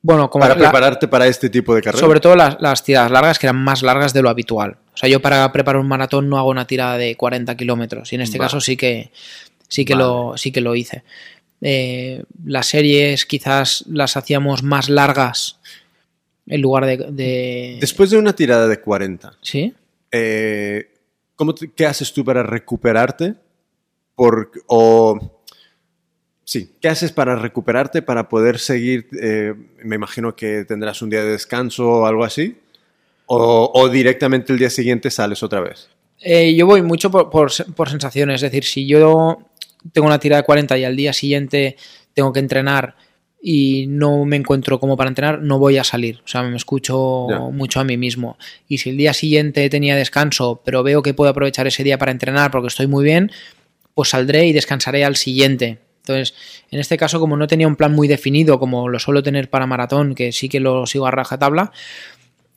Bueno, 0.00 0.30
como 0.30 0.42
para 0.42 0.54
la, 0.54 0.60
prepararte 0.60 1.08
para 1.08 1.26
este 1.26 1.50
tipo 1.50 1.74
de 1.74 1.82
carrera. 1.82 1.98
Sobre 1.98 2.20
todo 2.20 2.36
las, 2.36 2.56
las, 2.60 2.84
tiradas 2.84 3.10
largas, 3.10 3.40
que 3.40 3.46
eran 3.46 3.56
más 3.56 3.82
largas 3.82 4.14
de 4.14 4.22
lo 4.22 4.30
habitual. 4.30 4.76
O 4.94 4.96
sea, 4.96 5.08
yo 5.08 5.20
para 5.20 5.50
preparar 5.50 5.80
un 5.80 5.88
maratón 5.88 6.28
no 6.28 6.38
hago 6.38 6.50
una 6.50 6.68
tirada 6.68 6.96
de 6.96 7.16
40 7.16 7.56
kilómetros. 7.56 8.12
Y 8.12 8.14
en 8.14 8.20
este 8.20 8.38
vale. 8.38 8.46
caso 8.46 8.60
sí 8.60 8.76
que, 8.76 9.10
sí 9.66 9.84
que, 9.84 9.94
vale. 9.94 10.04
lo, 10.04 10.36
sí 10.36 10.52
que 10.52 10.60
lo 10.60 10.76
hice. 10.76 11.02
Eh, 11.60 12.22
las 12.44 12.68
series 12.68 13.26
quizás 13.26 13.82
las 13.88 14.16
hacíamos 14.16 14.62
más 14.62 14.88
largas 14.88 15.58
en 16.46 16.60
lugar 16.60 16.86
de. 16.86 16.96
de... 17.10 17.78
Después 17.80 18.10
de 18.10 18.18
una 18.18 18.36
tirada 18.36 18.68
de 18.68 18.80
40. 18.80 19.36
Sí. 19.42 19.74
Eh, 20.12 20.92
¿cómo 21.34 21.56
te, 21.56 21.72
¿Qué 21.72 21.86
haces 21.86 22.12
tú 22.12 22.24
para 22.24 22.44
recuperarte? 22.44 23.34
Por, 24.16 24.50
o 24.66 25.42
sí, 26.42 26.74
¿qué 26.80 26.88
haces 26.88 27.12
para 27.12 27.36
recuperarte, 27.36 28.02
para 28.02 28.28
poder 28.28 28.58
seguir? 28.58 29.08
Eh, 29.22 29.54
me 29.84 29.94
imagino 29.94 30.34
que 30.34 30.64
tendrás 30.64 31.00
un 31.02 31.10
día 31.10 31.22
de 31.22 31.30
descanso 31.30 31.88
o 31.88 32.06
algo 32.06 32.24
así. 32.24 32.58
O, 33.26 33.70
o 33.72 33.88
directamente 33.88 34.52
el 34.52 34.58
día 34.58 34.70
siguiente 34.70 35.10
sales 35.10 35.42
otra 35.42 35.60
vez. 35.60 35.88
Eh, 36.20 36.54
yo 36.54 36.66
voy 36.66 36.82
mucho 36.82 37.10
por, 37.10 37.30
por, 37.30 37.52
por, 37.74 37.90
sensaciones. 37.90 38.36
Es 38.36 38.50
decir, 38.50 38.64
si 38.64 38.86
yo 38.86 39.38
tengo 39.92 40.06
una 40.06 40.18
tirada 40.18 40.42
de 40.42 40.46
40 40.46 40.78
y 40.78 40.84
al 40.84 40.96
día 40.96 41.12
siguiente 41.12 41.76
tengo 42.14 42.32
que 42.32 42.40
entrenar 42.40 42.96
y 43.48 43.86
no 43.88 44.24
me 44.24 44.36
encuentro 44.36 44.80
como 44.80 44.96
para 44.96 45.08
entrenar, 45.08 45.42
no 45.42 45.58
voy 45.58 45.76
a 45.76 45.84
salir. 45.84 46.20
O 46.24 46.28
sea, 46.28 46.42
me 46.42 46.56
escucho 46.56 47.28
yeah. 47.28 47.38
mucho 47.38 47.80
a 47.80 47.84
mí 47.84 47.96
mismo. 47.96 48.38
Y 48.66 48.78
si 48.78 48.90
el 48.90 48.96
día 48.96 49.12
siguiente 49.12 49.68
tenía 49.70 49.94
descanso, 49.94 50.62
pero 50.64 50.82
veo 50.82 51.02
que 51.02 51.14
puedo 51.14 51.30
aprovechar 51.30 51.66
ese 51.66 51.84
día 51.84 51.98
para 51.98 52.12
entrenar 52.12 52.50
porque 52.50 52.68
estoy 52.68 52.86
muy 52.86 53.04
bien, 53.04 53.30
pues 53.96 54.10
saldré 54.10 54.46
y 54.46 54.52
descansaré 54.52 55.06
al 55.06 55.16
siguiente. 55.16 55.78
Entonces, 56.00 56.34
en 56.70 56.80
este 56.80 56.98
caso, 56.98 57.18
como 57.18 57.38
no 57.38 57.46
tenía 57.46 57.66
un 57.66 57.76
plan 57.76 57.92
muy 57.92 58.08
definido, 58.08 58.60
como 58.60 58.90
lo 58.90 58.98
suelo 58.98 59.22
tener 59.22 59.48
para 59.48 59.66
maratón, 59.66 60.14
que 60.14 60.32
sí 60.32 60.50
que 60.50 60.60
lo 60.60 60.84
sigo 60.84 61.06
a 61.06 61.10
rajatabla, 61.10 61.72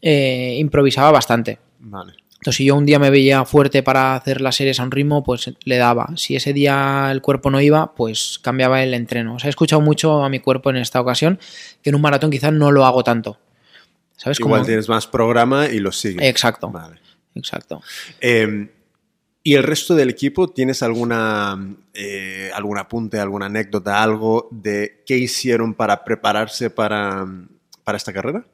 eh, 0.02 0.58
improvisaba 0.60 1.12
bastante. 1.12 1.60
Vale. 1.80 2.12
Entonces, 2.34 2.58
si 2.58 2.66
yo 2.66 2.76
un 2.76 2.86
día 2.86 3.00
me 3.00 3.10
veía 3.10 3.46
fuerte 3.46 3.84
para 3.84 4.16
hacer 4.16 4.42
las 4.42 4.58
series 4.58 4.82
a 4.82 4.84
un 4.84 4.92
ritmo, 4.92 5.24
pues 5.24 5.50
le 5.64 5.78
daba. 5.78 6.10
Si 6.18 6.36
ese 6.36 6.52
día 6.52 7.08
el 7.10 7.22
cuerpo 7.22 7.50
no 7.50 7.62
iba, 7.62 7.96
pues 7.96 8.38
cambiaba 8.42 8.84
el 8.84 8.94
entreno. 8.94 9.36
O 9.36 9.40
sea, 9.40 9.48
he 9.48 9.50
escuchado 9.50 9.82
mucho 9.82 10.26
a 10.26 10.30
mi 10.30 10.42
cuerpo 10.42 10.70
en 10.72 10.76
esta 10.76 11.00
ocasión, 11.00 11.40
que 11.82 11.90
en 11.90 11.96
un 11.96 12.02
maratón 12.02 12.32
quizás 12.32 12.52
no 12.52 12.70
lo 12.72 12.86
hago 12.86 13.06
tanto. 13.06 13.40
¿Sabes? 14.18 14.42
Igual 14.42 14.60
Como... 14.60 14.66
tienes 14.66 14.90
más 14.90 15.08
programa 15.08 15.68
y 15.68 15.80
lo 15.80 15.94
sigues. 15.94 16.28
Exacto. 16.28 16.70
Vale. 16.70 17.00
Exacto. 17.34 17.82
Eh, 18.20 18.68
¿Y 19.50 19.56
el 19.56 19.64
resto 19.64 19.96
del 19.96 20.12
equipo 20.12 20.50
tienes 20.50 20.84
alguna 20.84 21.58
eh, 21.96 22.52
algún 22.54 22.78
apunte, 22.78 23.20
alguna 23.20 23.48
anécdota, 23.48 24.04
algo 24.04 24.48
de 24.52 25.02
qué 25.08 25.18
hicieron 25.18 25.74
para 25.74 26.04
prepararse 26.04 26.70
para, 26.70 27.26
para 27.84 27.98
esta 27.98 28.14
carrera? 28.14 28.46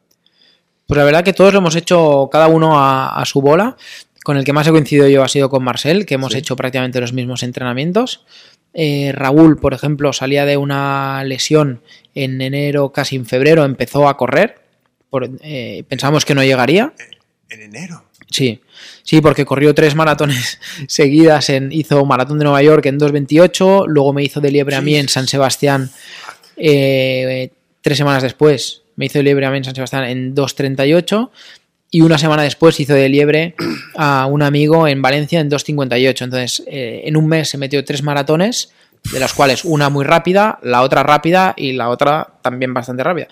Pues 0.87 0.97
la 0.97 1.03
verdad 1.03 1.25
que 1.25 1.33
todos 1.33 1.51
lo 1.51 1.59
hemos 1.59 1.75
hecho 1.75 2.29
cada 2.31 2.47
uno 2.47 2.79
a, 2.79 3.19
a, 3.19 3.25
su 3.25 3.41
bola. 3.41 3.75
Con 4.23 4.37
el 4.37 4.45
que 4.45 4.53
más 4.53 4.67
he 4.67 4.71
coincidido 4.71 5.09
yo 5.09 5.21
ha 5.21 5.27
sido 5.27 5.49
con 5.49 5.65
Marcel, 5.65 6.05
que 6.05 6.13
hemos 6.13 6.31
sí. 6.31 6.37
hecho 6.37 6.55
prácticamente 6.55 7.01
los 7.01 7.11
mismos 7.11 7.43
entrenamientos. 7.43 8.25
Eh, 8.73 9.11
Raúl, 9.13 9.57
por 9.57 9.73
ejemplo, 9.73 10.13
salía 10.13 10.45
de 10.45 10.55
una 10.55 11.25
lesión 11.25 11.81
en 12.13 12.39
enero, 12.41 12.93
casi 12.93 13.17
en 13.17 13.25
febrero, 13.25 13.65
empezó 13.65 14.07
a 14.07 14.15
correr. 14.15 14.61
Por, 15.09 15.29
eh, 15.41 15.83
pensábamos 15.89 16.23
que 16.23 16.35
no 16.35 16.43
llegaría. 16.45 16.93
¿En 17.49 17.63
enero? 17.63 18.05
Sí, 18.29 18.61
sí, 19.03 19.21
porque 19.21 19.45
corrió 19.45 19.73
tres 19.73 19.95
maratones 19.95 20.59
seguidas. 20.87 21.49
En, 21.49 21.71
hizo 21.71 22.05
maratón 22.05 22.39
de 22.39 22.45
Nueva 22.45 22.61
York 22.61 22.85
en 22.85 22.99
2.28, 22.99 23.85
luego 23.87 24.13
me 24.13 24.23
hizo 24.23 24.41
de 24.41 24.51
liebre 24.51 24.75
a 24.75 24.81
mí 24.81 24.95
en 24.95 25.09
San 25.09 25.27
Sebastián 25.27 25.89
eh, 26.57 27.51
tres 27.81 27.97
semanas 27.97 28.23
después. 28.23 28.81
Me 28.95 29.05
hizo 29.05 29.19
de 29.19 29.23
liebre 29.23 29.45
a 29.45 29.51
mí 29.51 29.57
en 29.57 29.63
San 29.63 29.75
Sebastián 29.75 30.05
en 30.05 30.35
2.38 30.35 31.29
y 31.91 32.01
una 32.01 32.17
semana 32.17 32.43
después 32.43 32.79
hizo 32.79 32.93
de 32.93 33.07
liebre 33.07 33.55
a 33.95 34.25
un 34.25 34.41
amigo 34.41 34.87
en 34.87 35.01
Valencia 35.01 35.39
en 35.39 35.49
2.58. 35.49 36.23
Entonces, 36.23 36.63
eh, 36.67 37.03
en 37.05 37.15
un 37.15 37.27
mes 37.27 37.49
se 37.49 37.57
metió 37.57 37.85
tres 37.85 38.03
maratones, 38.03 38.73
de 39.13 39.19
las 39.19 39.33
cuales 39.33 39.63
una 39.63 39.89
muy 39.89 40.03
rápida, 40.03 40.59
la 40.63 40.81
otra 40.81 41.03
rápida 41.03 41.53
y 41.55 41.73
la 41.73 41.89
otra 41.89 42.27
también 42.41 42.73
bastante 42.73 43.03
rápida. 43.03 43.27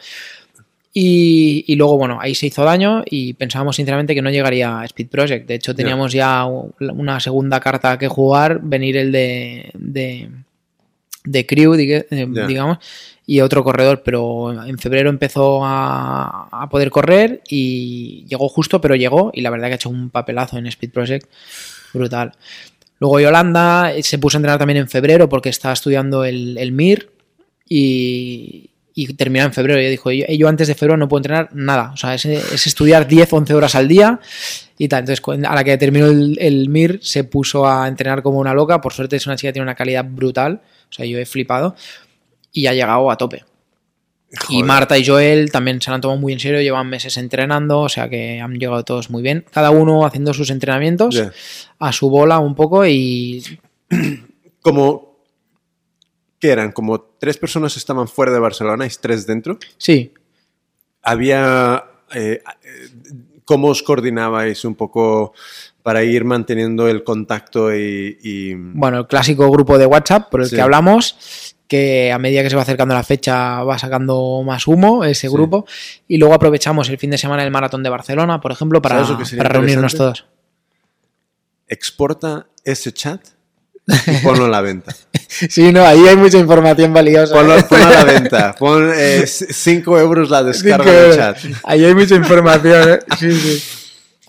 Y, 0.96 1.66
y, 1.68 1.76
luego, 1.76 1.98
bueno, 1.98 2.20
ahí 2.22 2.36
se 2.36 2.46
hizo 2.46 2.64
daño 2.64 3.04
y 3.10 3.34
pensábamos 3.34 3.76
sinceramente 3.76 4.14
que 4.14 4.22
no 4.22 4.30
llegaría 4.30 4.80
a 4.80 4.86
Speed 4.86 5.08
Project. 5.08 5.48
De 5.48 5.56
hecho, 5.56 5.74
teníamos 5.74 6.14
ya 6.14 6.46
una 6.46 7.20
segunda 7.20 7.60
carta 7.60 7.98
que 7.98 8.08
jugar, 8.08 8.60
venir 8.62 8.98
el 8.98 9.12
de, 9.12 9.72
de, 9.74 10.30
de 11.24 11.46
Crew, 11.48 11.74
digamos, 11.74 12.78
yeah. 12.78 12.80
y 13.26 13.42
otro 13.42 13.64
corredor, 13.64 14.04
pero 14.06 14.66
en 14.66 14.78
febrero 14.78 15.10
empezó 15.10 15.66
a, 15.66 16.48
a, 16.52 16.70
poder 16.70 16.92
correr 16.92 17.42
y 17.50 18.26
llegó 18.28 18.48
justo, 18.48 18.80
pero 18.80 18.96
llegó 18.96 19.32
y 19.34 19.42
la 19.42 19.50
verdad 19.50 19.68
que 19.68 19.74
ha 19.74 19.76
hecho 19.78 19.90
un 19.90 20.12
papelazo 20.12 20.60
en 20.60 20.68
Speed 20.68 20.92
Project 20.92 21.28
brutal. 21.92 22.34
Luego 23.00 23.20
Yolanda 23.20 23.92
se 24.02 24.20
puso 24.20 24.38
a 24.38 24.40
entrenar 24.40 24.60
también 24.60 24.78
en 24.78 24.90
febrero 24.90 25.28
porque 25.28 25.50
estaba 25.50 25.74
estudiando 25.74 26.24
el, 26.24 26.56
el 26.60 26.72
MIR 26.72 27.10
y, 27.68 28.70
y 28.96 29.14
terminar 29.14 29.48
en 29.48 29.54
febrero. 29.54 29.82
Y 29.82 29.90
dijo, 29.90 30.12
yo, 30.12 30.26
yo, 30.28 30.48
antes 30.48 30.68
de 30.68 30.76
febrero 30.76 30.98
no 30.98 31.08
puedo 31.08 31.20
entrenar 31.20 31.50
nada. 31.54 31.92
O 31.94 31.98
sea, 31.98 32.14
es, 32.14 32.26
es, 32.26 32.68
estudiar 32.68 33.08
10, 33.08 33.34
11 33.34 33.54
horas 33.54 33.76
al 33.76 33.88
día 33.88 34.20
y 34.78 34.88
tal. 34.88 35.00
Entonces, 35.08 35.24
a 35.48 35.56
la 35.56 35.64
que 35.64 35.78
terminó 35.78 36.08
el, 36.08 36.38
el, 36.40 36.70
MIR, 36.70 37.00
se 37.02 37.24
puso 37.24 37.68
a 37.68 37.88
entrenar 37.88 38.22
como 38.22 38.40
una 38.40 38.54
loca. 38.54 38.82
Por 38.82 38.94
suerte, 38.94 39.16
es 39.16 39.26
una 39.26 39.36
chica 39.36 39.50
que 39.50 39.54
tiene 39.54 39.64
una 39.64 39.76
calidad 39.76 40.06
brutal. 40.08 40.62
O 40.90 40.94
sea, 40.94 41.06
yo 41.06 41.18
he 41.18 41.26
flipado 41.26 41.76
y 42.52 42.68
ha 42.68 42.74
llegado 42.74 43.10
a 43.10 43.18
tope. 43.18 43.44
Y 44.32 44.36
Joder. 44.56 44.66
Marta 44.66 44.98
y 44.98 45.06
Joel 45.06 45.52
también 45.52 45.80
se 45.80 45.92
lo 45.92 45.96
han 45.96 46.02
tomado 46.02 46.20
muy 46.20 46.34
en 46.34 46.40
serio, 46.40 46.60
llevan 46.60 46.90
meses 46.90 47.18
entrenando, 47.18 47.82
o 47.82 47.90
sea 47.90 48.10
que 48.10 48.42
han 48.42 48.56
llegado 48.56 48.84
todos 48.84 49.12
muy 49.12 49.22
bien. 49.22 49.46
Cada 49.52 49.70
uno 49.70 50.08
haciendo 50.08 50.34
sus 50.34 50.50
entrenamientos 50.50 51.14
Ya. 51.14 51.32
a 51.78 51.92
su 51.92 52.10
bola 52.10 52.40
un 52.40 52.56
poco 52.56 52.86
y 52.86 53.44
Como. 54.62 55.13
¿Qué 56.44 56.52
eran? 56.52 56.74
Como 56.74 57.00
tres 57.00 57.38
personas 57.38 57.78
estaban 57.78 58.06
fuera 58.10 58.34
de 58.34 58.38
Barcelona 58.40 58.86
y 58.86 58.90
tres 59.00 59.26
dentro. 59.26 59.58
sí, 59.78 60.12
Había. 61.02 61.86
eh, 62.14 62.42
eh, 62.66 62.90
¿Cómo 63.46 63.70
os 63.70 63.82
coordinabais 63.82 64.66
un 64.66 64.76
poco 64.76 65.32
para 65.84 66.04
ir 66.04 66.26
manteniendo 66.26 66.90
el 66.90 67.06
contacto 67.06 67.74
y. 67.74 68.18
y- 68.22 68.56
bueno, 68.56 69.00
el 69.00 69.08
clásico 69.08 69.50
grupo 69.50 69.78
de 69.78 69.86
WhatsApp 69.86 70.30
por 70.30 70.42
el 70.42 70.50
Sí. 70.50 70.56
que 70.58 70.62
hablamos, 70.62 71.56
que 71.70 72.12
a 72.12 72.20
medida 72.20 72.44
que 72.44 72.50
se 72.50 72.58
va 72.58 72.64
acercando 72.64 72.94
la 72.94 73.04
fecha 73.04 73.64
va 73.64 73.80
sacando 73.80 74.44
más 74.46 74.68
humo 74.68 75.06
ese 75.06 75.30
Sí. 75.30 75.34
grupo. 75.34 75.66
Y 76.10 76.18
luego 76.18 76.34
aprovechamos 76.34 76.90
el 76.90 76.98
fin 76.98 77.12
de 77.12 77.18
semana 77.18 77.44
del 77.44 77.52
maratón 77.52 77.84
de 77.84 77.90
Barcelona, 77.90 78.42
por 78.42 78.52
ejemplo, 78.52 78.82
para, 78.82 79.06
¿Sabes 79.06 79.32
lo 79.32 79.44
que 79.44 79.48
reunirnos 79.50 79.96
todos. 79.96 80.26
exporta 81.70 82.48
ese 82.66 82.92
chat 82.92 83.22
y 83.88 84.18
ponlo 84.24 84.46
a 84.46 84.50
la 84.50 84.62
venta. 84.62 84.96
Sí, 85.50 85.74
no, 85.74 85.84
ahí 85.84 86.08
hay 86.08 86.16
mucha 86.16 86.38
información 86.38 86.94
valiosa. 86.94 87.34
Ponlo, 87.34 87.58
¿eh? 87.58 87.66
ponlo 87.68 87.88
a 87.88 87.90
la 87.90 88.04
venta. 88.04 88.56
Pon 88.60 88.92
5 88.96 90.00
euros 90.00 90.30
la 90.30 90.44
descarga 90.44 90.92
del 90.92 91.16
chat. 91.16 91.38
Ahí 91.64 91.84
hay 91.84 91.96
mucha 91.96 92.14
información. 92.14 92.92
¿eh? 92.92 93.00
Sí, 93.18 93.32
sí. 93.32 93.83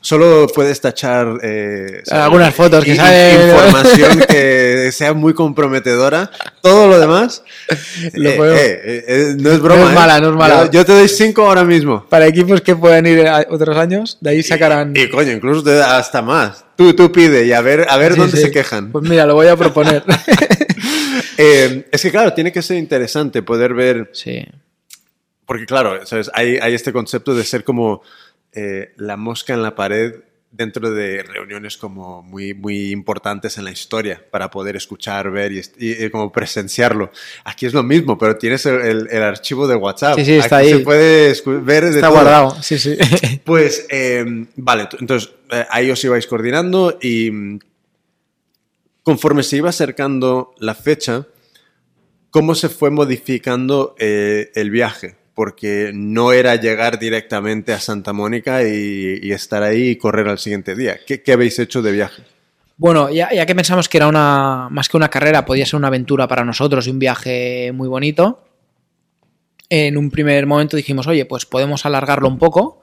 Solo 0.05 0.47
puedes 0.55 0.83
tachar 0.83 1.39
eh, 1.43 2.03
Algunas 2.11 2.55
fotos 2.55 2.85
que 2.85 2.95
salen. 2.95 3.49
Información 3.49 4.19
que 4.29 4.91
sea 4.93 5.15
muy 5.15 5.33
comprometedora. 5.33 6.31
Todo 6.61 6.89
lo 6.89 7.01
demás. 7.01 7.43
Lo 8.13 8.29
eh, 8.55 8.81
eh, 8.85 9.35
no 9.39 9.51
es 9.51 9.61
broma. 9.61 9.81
No 9.81 9.89
es 9.89 9.95
mala, 9.95 10.21
no 10.21 10.29
es 10.29 10.37
mala. 10.37 10.65
Yo, 10.67 10.73
yo 10.73 10.85
te 10.85 10.93
doy 10.93 11.09
5 11.09 11.47
ahora 11.47 11.65
mismo. 11.65 12.07
Para 12.07 12.27
equipos 12.27 12.61
que 12.61 12.77
puedan 12.77 13.07
ir 13.07 13.27
a 13.27 13.47
otros 13.49 13.79
años, 13.79 14.19
de 14.21 14.29
ahí 14.29 14.43
sacarán. 14.43 14.93
Y 14.95 15.09
coño, 15.09 15.33
incluso 15.33 15.65
te 15.65 15.75
da 15.75 15.97
hasta 15.97 16.21
más. 16.21 16.67
Tú, 16.77 16.93
tú 16.93 17.11
pide 17.11 17.47
y 17.47 17.53
a 17.55 17.63
ver, 17.63 17.87
a 17.89 17.97
ver 17.97 18.13
Sí, 18.13 18.19
dónde 18.21 18.37
sí. 18.37 18.43
se 18.43 18.51
quejan. 18.51 18.93
Pues 18.93 19.09
mira, 19.09 19.25
lo 19.25 19.35
voy 19.35 19.47
a 19.47 19.57
proponer. 19.57 20.05
Es 21.39 22.03
que 22.03 22.11
claro, 22.11 22.35
tiene 22.35 22.53
que 22.53 22.61
ser 22.61 22.77
interesante 22.77 23.43
poder 23.43 23.73
ver 23.73 24.11
sí. 24.13 24.45
Porque 25.47 25.67
claro, 25.67 26.05
¿sabes? 26.07 26.31
Hay, 26.35 26.59
hay 26.61 26.75
este 26.75 26.93
concepto 26.93 27.35
de 27.35 27.45
ser 27.45 27.65
como 27.65 28.03
eh, 28.55 28.93
la 28.97 29.17
mosca 29.17 29.55
en 29.55 29.63
la 29.63 29.75
pared 29.75 30.15
dentro 30.51 30.89
de 30.93 31.25
reuniones 31.25 31.77
como 31.77 32.23
muy, 32.23 32.55
muy 32.55 32.93
importantes 32.93 33.59
en 33.59 33.65
la 33.65 33.73
historia 33.73 34.25
para 34.31 34.53
poder 34.53 34.77
escuchar, 34.77 35.29
ver 35.33 35.51
y, 35.51 35.59
est- 35.59 35.75
y- 35.83 36.05
y 36.05 36.11
como 36.11 36.31
presenciarlo. 36.31 37.11
Aquí 37.43 37.67
es 37.67 37.75
lo 37.75 37.83
mismo, 37.83 38.17
pero 38.17 38.37
tienes 38.37 38.65
el, 38.67 38.81
el- 38.81 39.09
el 39.11 39.23
archivo 39.25 39.67
de 39.67 39.75
WhatsApp. 39.75 40.17
Sí, 40.17 40.25
sí, 40.25 40.35
está 40.37 40.59
Aquí 40.59 40.67
ahí. 40.69 40.73
se 40.75 40.79
puede 40.85 41.35
ver 41.61 41.83
de 41.85 41.91
Está 41.91 42.03
todo. 42.07 42.13
guardado. 42.21 42.63
Sí, 42.63 42.79
sí. 42.79 42.97
Pues, 43.45 43.87
eh, 43.91 44.25
vale, 44.55 44.89
entonces 45.01 45.33
eh, 45.51 45.67
ahí 45.71 45.91
os 45.91 46.05
ibais 46.05 46.27
coordinando 46.29 46.99
y 47.03 47.31
mm, 47.33 47.59
conforme 49.03 49.43
se 49.43 49.57
iba 49.57 49.71
acercando 49.71 50.55
la 50.59 50.75
fecha, 50.77 51.27
¿cómo 52.31 52.55
se 52.55 52.69
fue 52.69 52.91
modificando 52.91 53.95
eh, 53.99 54.51
el 54.55 54.71
viaje? 54.71 55.17
Porque 55.35 55.91
no 55.93 56.33
era 56.33 56.55
llegar 56.57 56.99
directamente 56.99 57.73
a 57.73 57.81
Santa 57.81 58.13
Mónica 58.13 58.63
y, 58.63 59.33
estar 59.33 59.63
ahí 59.63 59.91
y 59.91 59.97
correr 59.97 60.29
al 60.29 60.39
siguiente 60.39 60.77
día. 60.77 60.99
¿Qué, 61.07 61.33
habéis 61.33 61.59
hecho 61.59 61.83
de 61.83 61.93
viaje? 61.93 62.23
Bueno, 62.77 63.11
ya, 63.11 63.33
ya 63.33 63.45
que 63.47 63.55
pensamos 63.55 63.89
que 63.89 63.99
era 63.99 64.09
una. 64.09 64.69
Más 64.71 64.89
que 64.89 64.97
una 64.97 65.11
carrera, 65.11 65.45
podía 65.45 65.67
ser 65.67 65.77
una 65.77 65.89
aventura 65.89 66.29
para 66.29 66.45
nosotros 66.45 66.87
y 66.87 66.91
un 66.91 66.99
viaje 66.99 67.73
muy 67.73 67.89
bonito. 67.89 68.45
En 69.69 69.97
un 69.97 70.11
primer 70.11 70.47
momento 70.47 70.77
dijimos, 70.77 71.07
oye, 71.07 71.25
pues 71.25 71.47
podemos 71.47 71.85
alargarlo 71.85 72.29
un 72.29 72.39
poco. 72.39 72.83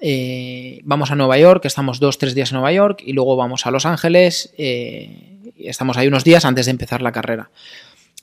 Eh, 0.00 0.80
vamos 0.84 1.10
a 1.10 1.14
Nueva 1.14 1.38
York, 1.38 1.64
estamos 1.64 2.00
dos, 2.00 2.18
tres 2.18 2.34
días 2.34 2.50
en 2.50 2.56
Nueva 2.56 2.72
York, 2.72 3.02
y 3.04 3.12
luego 3.12 3.36
vamos 3.36 3.66
a 3.66 3.70
Los 3.70 3.86
Ángeles. 3.86 4.52
eh, 4.58 5.34
y 5.56 5.68
estamos 5.68 5.96
ahí 5.96 6.08
unos 6.08 6.24
días 6.24 6.44
antes 6.44 6.66
de 6.66 6.72
empezar 6.72 7.02
la 7.02 7.12
carrera. 7.12 7.50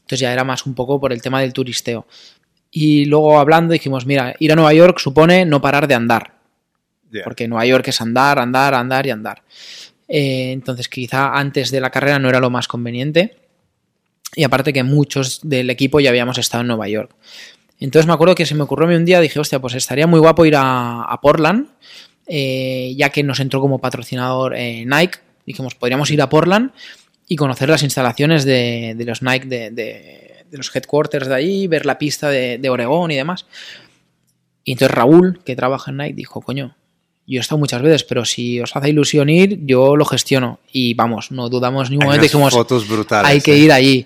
Entonces 0.01 0.19
ya 0.19 0.33
era 0.33 0.43
más 0.43 0.65
un 0.65 0.75
poco 0.75 0.99
por 0.99 1.13
el 1.13 1.21
tema 1.21 1.41
del 1.41 1.53
turisteo. 1.53 2.05
Y 2.71 3.05
luego 3.05 3.37
hablando 3.39 3.73
dijimos, 3.73 4.05
mira, 4.05 4.33
ir 4.39 4.51
a 4.51 4.55
Nueva 4.55 4.73
York 4.73 4.97
supone 4.99 5.45
no 5.45 5.61
parar 5.61 5.87
de 5.87 5.95
andar. 5.95 6.35
Porque 7.25 7.47
Nueva 7.47 7.65
York 7.65 7.85
es 7.89 7.99
andar, 7.99 8.39
andar, 8.39 8.73
andar 8.73 9.05
y 9.05 9.09
andar. 9.09 9.43
Eh, 10.07 10.51
entonces 10.53 10.87
quizá 10.87 11.37
antes 11.37 11.69
de 11.71 11.81
la 11.81 11.89
carrera 11.89 12.17
no 12.19 12.29
era 12.29 12.39
lo 12.39 12.49
más 12.49 12.67
conveniente. 12.69 13.37
Y 14.35 14.43
aparte 14.45 14.71
que 14.71 14.83
muchos 14.83 15.41
del 15.43 15.69
equipo 15.69 15.99
ya 15.99 16.09
habíamos 16.09 16.37
estado 16.37 16.61
en 16.61 16.67
Nueva 16.67 16.87
York. 16.87 17.13
Entonces 17.81 18.07
me 18.07 18.13
acuerdo 18.13 18.35
que 18.35 18.45
se 18.45 18.55
me 18.55 18.63
ocurrió 18.63 18.85
a 18.87 18.89
mí 18.91 18.95
un 18.95 19.03
día, 19.05 19.19
dije, 19.19 19.39
hostia, 19.39 19.59
pues 19.59 19.73
estaría 19.73 20.07
muy 20.07 20.19
guapo 20.21 20.45
ir 20.45 20.55
a, 20.55 21.01
a 21.03 21.19
Portland, 21.19 21.67
eh, 22.27 22.93
ya 22.95 23.09
que 23.09 23.23
nos 23.23 23.41
entró 23.41 23.59
como 23.59 23.79
patrocinador 23.79 24.55
eh, 24.55 24.85
Nike. 24.85 25.19
Dijimos, 25.45 25.75
podríamos 25.75 26.09
ir 26.11 26.21
a 26.21 26.29
Portland 26.29 26.71
y 27.27 27.35
conocer 27.35 27.67
las 27.67 27.83
instalaciones 27.83 28.45
de, 28.45 28.93
de 28.95 29.03
los 29.05 29.21
Nike, 29.21 29.47
de, 29.47 29.71
de- 29.71 30.30
de 30.51 30.57
los 30.57 30.75
headquarters 30.75 31.27
de 31.27 31.33
ahí, 31.35 31.67
ver 31.67 31.85
la 31.85 31.97
pista 31.97 32.29
de, 32.29 32.57
de 32.59 32.69
Oregón 32.69 33.09
y 33.11 33.15
demás. 33.15 33.45
Y 34.63 34.73
entonces 34.73 34.93
Raúl, 34.95 35.39
que 35.43 35.55
trabaja 35.55 35.89
en 35.91 35.97
Nike, 35.97 36.13
dijo, 36.13 36.41
coño, 36.41 36.75
yo 37.25 37.37
he 37.37 37.41
estado 37.41 37.57
muchas 37.59 37.81
veces, 37.81 38.03
pero 38.03 38.25
si 38.25 38.59
os 38.59 38.75
hace 38.75 38.89
ilusión 38.89 39.29
ir, 39.29 39.59
yo 39.65 39.95
lo 39.95 40.05
gestiono. 40.05 40.59
Y 40.71 40.93
vamos, 40.93 41.31
no 41.31 41.49
dudamos 41.49 41.89
ni 41.89 41.95
un 41.97 42.03
momento, 42.03 42.23
dijimos, 42.23 42.53
fotos 42.53 42.87
brutales. 42.87 43.31
hay 43.31 43.41
que 43.41 43.53
¿eh? 43.53 43.57
ir 43.59 43.71
allí. 43.71 44.05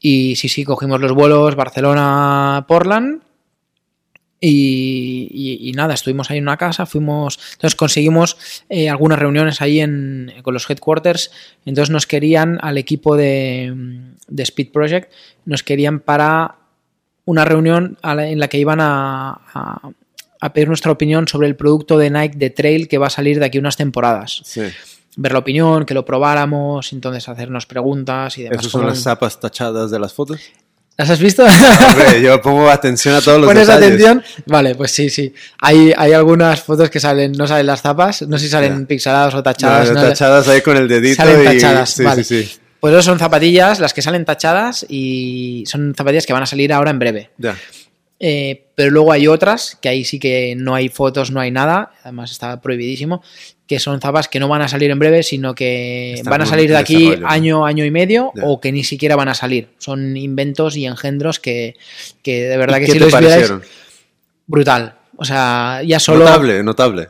Y 0.00 0.36
sí, 0.36 0.48
sí, 0.48 0.64
cogimos 0.64 1.00
los 1.00 1.12
vuelos 1.12 1.56
Barcelona-Portland. 1.56 3.22
Y, 4.38 5.28
y- 5.32 5.70
y 5.70 5.72
nada, 5.72 5.94
estuvimos 5.94 6.30
ahí 6.30 6.36
en 6.38 6.44
una 6.44 6.58
casa, 6.58 6.84
fuimos, 6.84 7.38
entonces 7.54 7.74
conseguimos 7.74 8.36
eh, 8.68 8.90
algunas 8.90 9.18
reuniones 9.18 9.62
ahí 9.62 9.80
en, 9.80 10.30
con 10.42 10.52
los 10.52 10.68
headquarters, 10.68 11.30
entonces 11.64 11.90
nos 11.90 12.06
querían 12.06 12.58
al 12.60 12.76
equipo 12.76 13.16
de, 13.16 13.74
de 14.28 14.42
Speed 14.42 14.72
Project, 14.72 15.12
nos 15.44 15.62
querían 15.62 16.00
para 16.00 16.56
una 17.24 17.44
reunión 17.44 17.98
en 18.02 18.38
la 18.38 18.48
que 18.48 18.58
iban 18.58 18.80
a, 18.80 19.30
a- 19.54 19.90
a 20.40 20.52
pedir 20.52 20.68
nuestra 20.68 20.92
opinión 20.92 21.26
sobre 21.26 21.48
el 21.48 21.56
producto 21.56 21.96
de 21.98 22.10
Nike 22.10 22.36
de 22.36 22.50
Trail 22.50 22.88
que 22.88 22.98
va 22.98 23.06
a 23.06 23.10
salir 23.10 23.38
de 23.40 23.46
aquí 23.46 23.58
unas 23.58 23.76
temporadas. 23.76 24.42
Sí. 24.44 24.62
Ver 25.16 25.32
la 25.32 25.38
opinión, 25.38 25.86
que 25.86 25.94
lo 25.94 26.04
probáramos, 26.04 26.92
entonces 26.92 27.26
hacernos 27.28 27.64
preguntas 27.66 28.36
y 28.36 28.42
demás. 28.42 28.60
¿Esas 28.60 28.70
son 28.72 28.80
como 28.82 28.90
las 28.90 29.02
zapas 29.02 29.40
tachadas 29.40 29.90
de 29.90 29.98
las 29.98 30.12
fotos? 30.12 30.40
¿Las 30.98 31.08
has 31.10 31.20
visto? 31.20 31.42
Hombre, 31.42 32.20
yo 32.22 32.40
pongo 32.42 32.68
atención 32.70 33.14
a 33.14 33.20
todos 33.22 33.38
los 33.40 33.48
¿Pones 33.48 33.66
detalles. 33.66 33.86
atención? 33.88 34.22
Vale, 34.46 34.74
pues 34.74 34.92
sí, 34.92 35.08
sí. 35.10 35.32
Hay, 35.60 35.92
hay 35.96 36.12
algunas 36.12 36.62
fotos 36.62 36.90
que 36.90 37.00
salen, 37.00 37.32
no 37.32 37.46
salen 37.46 37.66
las 37.66 37.80
tapas, 37.82 38.22
no 38.22 38.36
sé 38.38 38.44
si 38.44 38.50
salen 38.50 38.84
pixeladas 38.86 39.32
o 39.34 39.38
No, 39.38 39.42
tachadas. 39.42 39.90
no- 39.92 40.00
tachadas 40.02 40.48
ahí 40.48 40.60
con 40.60 40.76
el 40.76 40.86
dedito 40.86 41.16
Salen 41.16 41.40
y... 41.40 41.44
tachadas, 41.44 41.90
sí, 41.90 42.02
vale. 42.04 42.24
sí, 42.24 42.44
sí. 42.44 42.58
Pues 42.80 42.94
eso 42.94 43.02
son 43.02 43.18
zapatillas, 43.18 43.80
las 43.80 43.94
que 43.94 44.02
salen 44.02 44.24
tachadas 44.24 44.86
y 44.88 45.64
son 45.66 45.94
zapatillas 45.96 46.26
que 46.26 46.32
van 46.32 46.42
a 46.42 46.46
salir 46.46 46.72
ahora 46.72 46.90
en 46.90 46.98
breve. 46.98 47.30
Eh, 48.18 48.64
pero 48.74 48.90
luego 48.90 49.12
hay 49.12 49.28
otras 49.28 49.76
que 49.80 49.88
ahí 49.88 50.04
sí 50.04 50.18
que 50.18 50.54
no 50.56 50.74
hay 50.74 50.88
fotos, 50.88 51.30
no 51.30 51.40
hay 51.40 51.50
nada, 51.50 51.92
además 52.02 52.30
está 52.30 52.60
prohibidísimo, 52.60 53.22
que 53.66 53.78
son 53.78 54.00
zapas 54.00 54.28
que 54.28 54.40
no 54.40 54.48
van 54.48 54.62
a 54.62 54.68
salir 54.68 54.90
en 54.90 54.98
breve, 54.98 55.22
sino 55.22 55.54
que 55.54 56.14
Están 56.14 56.30
van 56.30 56.42
a 56.42 56.46
salir 56.46 56.70
de 56.70 56.76
aquí 56.76 57.12
año, 57.24 57.66
año 57.66 57.84
y 57.84 57.90
medio 57.90 58.32
o 58.42 58.60
que 58.60 58.72
ni 58.72 58.84
siquiera 58.84 59.16
van 59.16 59.28
a 59.28 59.34
salir. 59.34 59.68
Son 59.78 60.16
inventos 60.16 60.76
y 60.76 60.86
engendros 60.86 61.40
que, 61.40 61.74
que 62.22 62.44
de 62.44 62.56
verdad 62.56 62.78
¿Y 62.80 62.86
que 62.86 62.92
si 62.92 62.98
los 62.98 63.18
vierais, 63.18 63.52
brutal. 64.46 64.94
O 65.16 65.24
sea, 65.24 65.82
ya 65.84 65.98
solo... 65.98 66.24
Notable, 66.24 66.62
notable. 66.62 67.08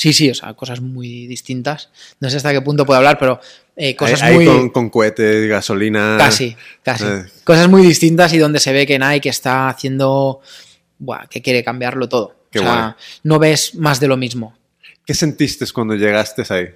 Sí, 0.00 0.14
sí, 0.14 0.30
o 0.30 0.34
sea, 0.34 0.54
cosas 0.54 0.80
muy 0.80 1.26
distintas. 1.26 1.90
No 2.20 2.30
sé 2.30 2.38
hasta 2.38 2.52
qué 2.52 2.62
punto 2.62 2.86
puedo 2.86 2.96
hablar, 2.96 3.18
pero 3.18 3.38
eh, 3.76 3.94
cosas 3.94 4.32
muy... 4.32 4.46
con, 4.46 4.70
con 4.70 4.88
cohetes, 4.88 5.46
gasolina. 5.46 6.16
Casi, 6.16 6.56
casi. 6.82 7.04
Eh. 7.04 7.26
Cosas 7.44 7.68
muy 7.68 7.82
distintas 7.82 8.32
y 8.32 8.38
donde 8.38 8.60
se 8.60 8.72
ve 8.72 8.86
que 8.86 8.98
Nike 8.98 9.28
está 9.28 9.68
haciendo... 9.68 10.40
Buah, 10.98 11.26
que 11.26 11.42
quiere 11.42 11.62
cambiarlo 11.62 12.08
todo. 12.08 12.34
Qué 12.50 12.60
o 12.60 12.62
sea, 12.62 12.96
no 13.24 13.38
ves 13.38 13.74
más 13.74 14.00
de 14.00 14.08
lo 14.08 14.16
mismo. 14.16 14.56
¿Qué 15.04 15.12
sentiste 15.12 15.66
cuando 15.70 15.94
llegaste 15.94 16.44
ahí? 16.48 16.70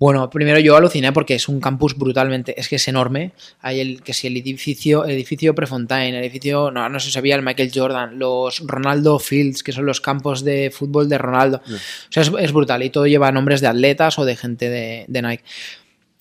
Bueno, 0.00 0.30
primero 0.30 0.58
yo 0.58 0.76
aluciné 0.76 1.12
porque 1.12 1.34
es 1.34 1.46
un 1.46 1.60
campus 1.60 1.94
brutalmente, 1.96 2.58
es 2.58 2.68
que 2.70 2.76
es 2.76 2.88
enorme. 2.88 3.32
Hay 3.60 3.80
el 3.80 4.02
que 4.02 4.14
si 4.14 4.26
el 4.28 4.36
edificio, 4.38 5.04
el 5.04 5.10
edificio 5.10 5.54
Prefontaine, 5.54 6.16
el 6.16 6.24
edificio, 6.24 6.70
no, 6.70 6.88
no 6.88 6.98
se 6.98 7.10
sabía 7.10 7.36
el 7.36 7.42
Michael 7.42 7.70
Jordan, 7.72 8.18
los 8.18 8.60
Ronaldo 8.66 9.18
Fields, 9.18 9.62
que 9.62 9.72
son 9.72 9.84
los 9.84 10.00
campos 10.00 10.42
de 10.42 10.70
fútbol 10.70 11.06
de 11.10 11.18
Ronaldo. 11.18 11.60
O 11.68 11.72
sea, 12.12 12.22
es, 12.22 12.32
es 12.40 12.50
brutal 12.52 12.82
y 12.82 12.88
todo 12.88 13.06
lleva 13.06 13.30
nombres 13.30 13.60
de 13.60 13.66
atletas 13.66 14.18
o 14.18 14.24
de 14.24 14.36
gente 14.36 14.70
de, 14.70 15.04
de 15.06 15.22
Nike. 15.22 15.44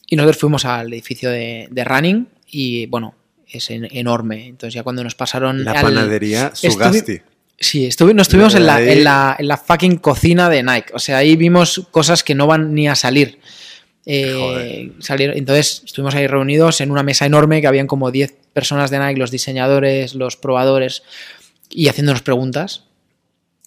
Y 0.07 0.17
nosotros 0.17 0.37
fuimos 0.41 0.65
al 0.65 0.91
edificio 0.91 1.29
de, 1.29 1.69
de 1.71 1.83
Running 1.85 2.27
y 2.51 2.85
bueno, 2.87 3.15
es 3.47 3.69
en- 3.69 3.87
enorme. 3.95 4.47
Entonces 4.47 4.73
ya 4.73 4.83
cuando 4.83 5.05
nos 5.05 5.15
pasaron 5.15 5.63
La 5.63 5.71
al- 5.71 5.83
panadería 5.83 6.51
Sugasti. 6.53 6.97
Sí, 7.57 7.85
estuvi- 7.87 8.13
nos 8.13 8.27
estuvimos 8.27 8.55
en 8.55 8.65
la, 8.65 8.81
en, 8.81 9.03
la, 9.05 9.35
en 9.39 9.47
la 9.47 9.55
fucking 9.57 9.97
cocina 9.99 10.49
de 10.49 10.63
Nike. 10.63 10.91
O 10.93 10.99
sea, 10.99 11.17
ahí 11.17 11.37
vimos 11.37 11.87
cosas 11.91 12.25
que 12.25 12.35
no 12.35 12.45
van 12.45 12.73
ni 12.73 12.89
a 12.89 12.95
salir. 12.95 13.39
Eh, 14.11 14.91
salieron- 14.99 15.37
entonces 15.37 15.83
estuvimos 15.85 16.15
ahí 16.15 16.25
reunidos 16.25 16.81
en 16.81 16.89
una 16.89 17.03
mesa 17.03 17.27
enorme 17.27 17.61
que 17.61 17.67
habían 17.67 17.85
como 17.85 18.09
10 18.09 18.33
personas 18.53 18.89
de 18.89 18.97
Nike, 18.97 19.19
los 19.19 19.29
diseñadores, 19.31 20.15
los 20.15 20.35
probadores. 20.35 21.03
y 21.71 21.87
haciéndonos 21.87 22.23
preguntas 22.23 22.85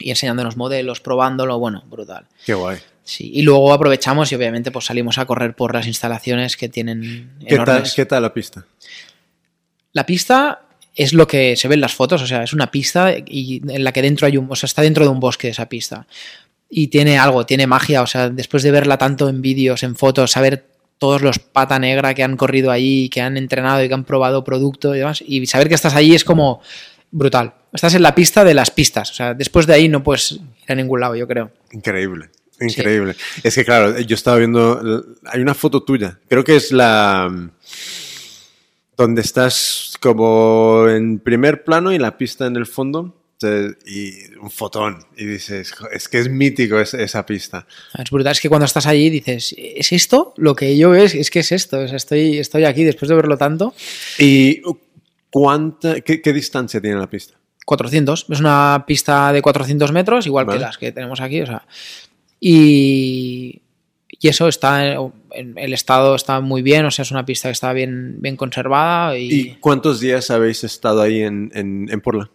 y 0.00 0.10
enseñándonos 0.10 0.56
modelos, 0.56 0.98
probándolo, 1.00 1.56
bueno, 1.60 1.84
brutal. 1.88 2.26
Qué 2.44 2.54
guay. 2.54 2.78
Sí, 3.04 3.30
y 3.32 3.42
luego 3.42 3.72
aprovechamos 3.72 4.32
y 4.32 4.34
obviamente 4.34 4.72
pues 4.72 4.86
salimos 4.86 5.18
a 5.18 5.24
correr 5.26 5.54
por 5.54 5.72
las 5.72 5.86
instalaciones 5.86 6.56
que 6.56 6.68
tienen 6.68 7.30
¿Qué 7.40 7.56
tal, 7.56 7.68
enormes. 7.68 7.94
¿Qué 7.94 8.04
tal 8.06 8.22
la 8.22 8.34
pista? 8.34 8.66
La 9.92 10.04
pista 10.06 10.62
es 10.94 11.12
lo 11.12 11.26
que 11.26 11.56
se 11.56 11.68
ve 11.68 11.74
en 11.74 11.80
las 11.80 11.94
fotos, 11.94 12.20
o 12.22 12.26
sea, 12.26 12.42
es 12.42 12.52
una 12.52 12.70
pista 12.70 13.14
y 13.26 13.62
en 13.68 13.84
la 13.84 13.92
que 13.92 14.02
dentro 14.02 14.26
hay 14.26 14.36
un, 14.36 14.46
o 14.50 14.56
sea, 14.56 14.66
está 14.66 14.82
dentro 14.82 15.04
de 15.04 15.10
un 15.10 15.20
bosque 15.20 15.48
esa 15.48 15.68
pista. 15.68 16.06
Y 16.74 16.86
tiene 16.88 17.18
algo, 17.18 17.44
tiene 17.44 17.66
magia, 17.66 18.00
o 18.00 18.06
sea, 18.06 18.30
después 18.30 18.62
de 18.62 18.70
verla 18.70 18.96
tanto 18.96 19.28
en 19.28 19.42
vídeos, 19.42 19.82
en 19.82 19.94
fotos, 19.94 20.30
saber 20.30 20.64
todos 20.96 21.20
los 21.20 21.38
pata 21.38 21.78
negra 21.78 22.14
que 22.14 22.22
han 22.22 22.38
corrido 22.38 22.70
allí, 22.70 23.10
que 23.10 23.20
han 23.20 23.36
entrenado 23.36 23.84
y 23.84 23.88
que 23.88 23.94
han 23.94 24.04
probado 24.04 24.42
producto 24.42 24.94
y 24.94 25.00
demás, 25.00 25.22
y 25.26 25.44
saber 25.46 25.68
que 25.68 25.74
estás 25.74 25.94
allí 25.94 26.14
es 26.14 26.24
como 26.24 26.62
brutal. 27.10 27.52
Estás 27.74 27.94
en 27.94 28.02
la 28.02 28.14
pista 28.14 28.42
de 28.42 28.54
las 28.54 28.70
pistas, 28.70 29.10
o 29.10 29.14
sea, 29.14 29.34
después 29.34 29.66
de 29.66 29.74
ahí 29.74 29.88
no 29.90 30.02
puedes 30.02 30.32
ir 30.32 30.40
a 30.68 30.74
ningún 30.74 31.00
lado, 31.00 31.14
yo 31.14 31.28
creo. 31.28 31.50
Increíble. 31.72 32.30
Increíble. 32.58 33.16
Es 33.42 33.54
que, 33.54 33.64
claro, 33.64 33.98
yo 34.00 34.14
estaba 34.14 34.38
viendo. 34.38 35.04
Hay 35.26 35.40
una 35.40 35.54
foto 35.54 35.82
tuya. 35.82 36.18
Creo 36.28 36.44
que 36.44 36.56
es 36.56 36.72
la. 36.72 37.50
Donde 38.96 39.20
estás 39.20 39.94
como 40.00 40.86
en 40.88 41.18
primer 41.18 41.64
plano 41.64 41.92
y 41.92 41.98
la 41.98 42.16
pista 42.16 42.46
en 42.46 42.56
el 42.56 42.66
fondo. 42.66 43.21
Y 43.86 44.34
un 44.40 44.50
fotón. 44.50 45.04
Y 45.16 45.24
dices, 45.26 45.72
es 45.92 46.08
que 46.08 46.18
es 46.18 46.28
mítico 46.28 46.78
es, 46.80 46.94
esa 46.94 47.24
pista. 47.26 47.66
Es 47.98 48.10
brutal. 48.10 48.32
Es 48.32 48.40
que 48.40 48.48
cuando 48.48 48.66
estás 48.66 48.86
allí 48.86 49.10
dices, 49.10 49.54
¿es 49.58 49.92
esto? 49.92 50.34
Lo 50.36 50.54
que 50.54 50.76
yo 50.76 50.90
veo 50.90 51.04
es, 51.04 51.14
es 51.14 51.30
que 51.30 51.40
es 51.40 51.52
esto. 51.52 51.80
O 51.80 51.88
sea, 51.88 51.96
estoy, 51.96 52.38
estoy 52.38 52.64
aquí 52.64 52.84
después 52.84 53.08
de 53.08 53.14
verlo 53.14 53.36
tanto. 53.38 53.74
¿Y 54.18 54.62
cuánta, 55.30 56.00
qué, 56.00 56.20
qué 56.20 56.32
distancia 56.32 56.80
tiene 56.80 56.96
la 56.98 57.08
pista? 57.10 57.34
400. 57.64 58.26
Es 58.28 58.40
una 58.40 58.84
pista 58.86 59.32
de 59.32 59.40
400 59.42 59.92
metros, 59.92 60.26
igual 60.26 60.44
Vale. 60.46 60.58
que 60.58 60.64
las 60.64 60.78
que 60.78 60.92
tenemos 60.92 61.20
aquí. 61.20 61.40
O 61.42 61.46
sea, 61.46 61.66
y, 62.40 63.62
y 64.08 64.28
eso 64.28 64.48
está 64.48 64.92
en, 64.94 65.12
en- 65.30 65.58
el 65.58 65.72
estado 65.72 66.14
está 66.16 66.40
muy 66.40 66.60
bien, 66.62 66.84
o 66.84 66.90
sea, 66.90 67.04
es 67.04 67.10
una 67.12 67.24
pista 67.24 67.48
que 67.48 67.52
está 67.52 67.72
bien, 67.72 68.16
bien 68.20 68.36
conservada. 68.36 69.16
Y, 69.16 69.32
¿Y 69.32 69.54
cuántos 69.60 70.00
días 70.00 70.30
habéis 70.30 70.64
estado 70.64 71.00
ahí 71.02 71.22
en, 71.22 71.50
en, 71.54 71.88
en 71.90 72.00
Portland? 72.00 72.30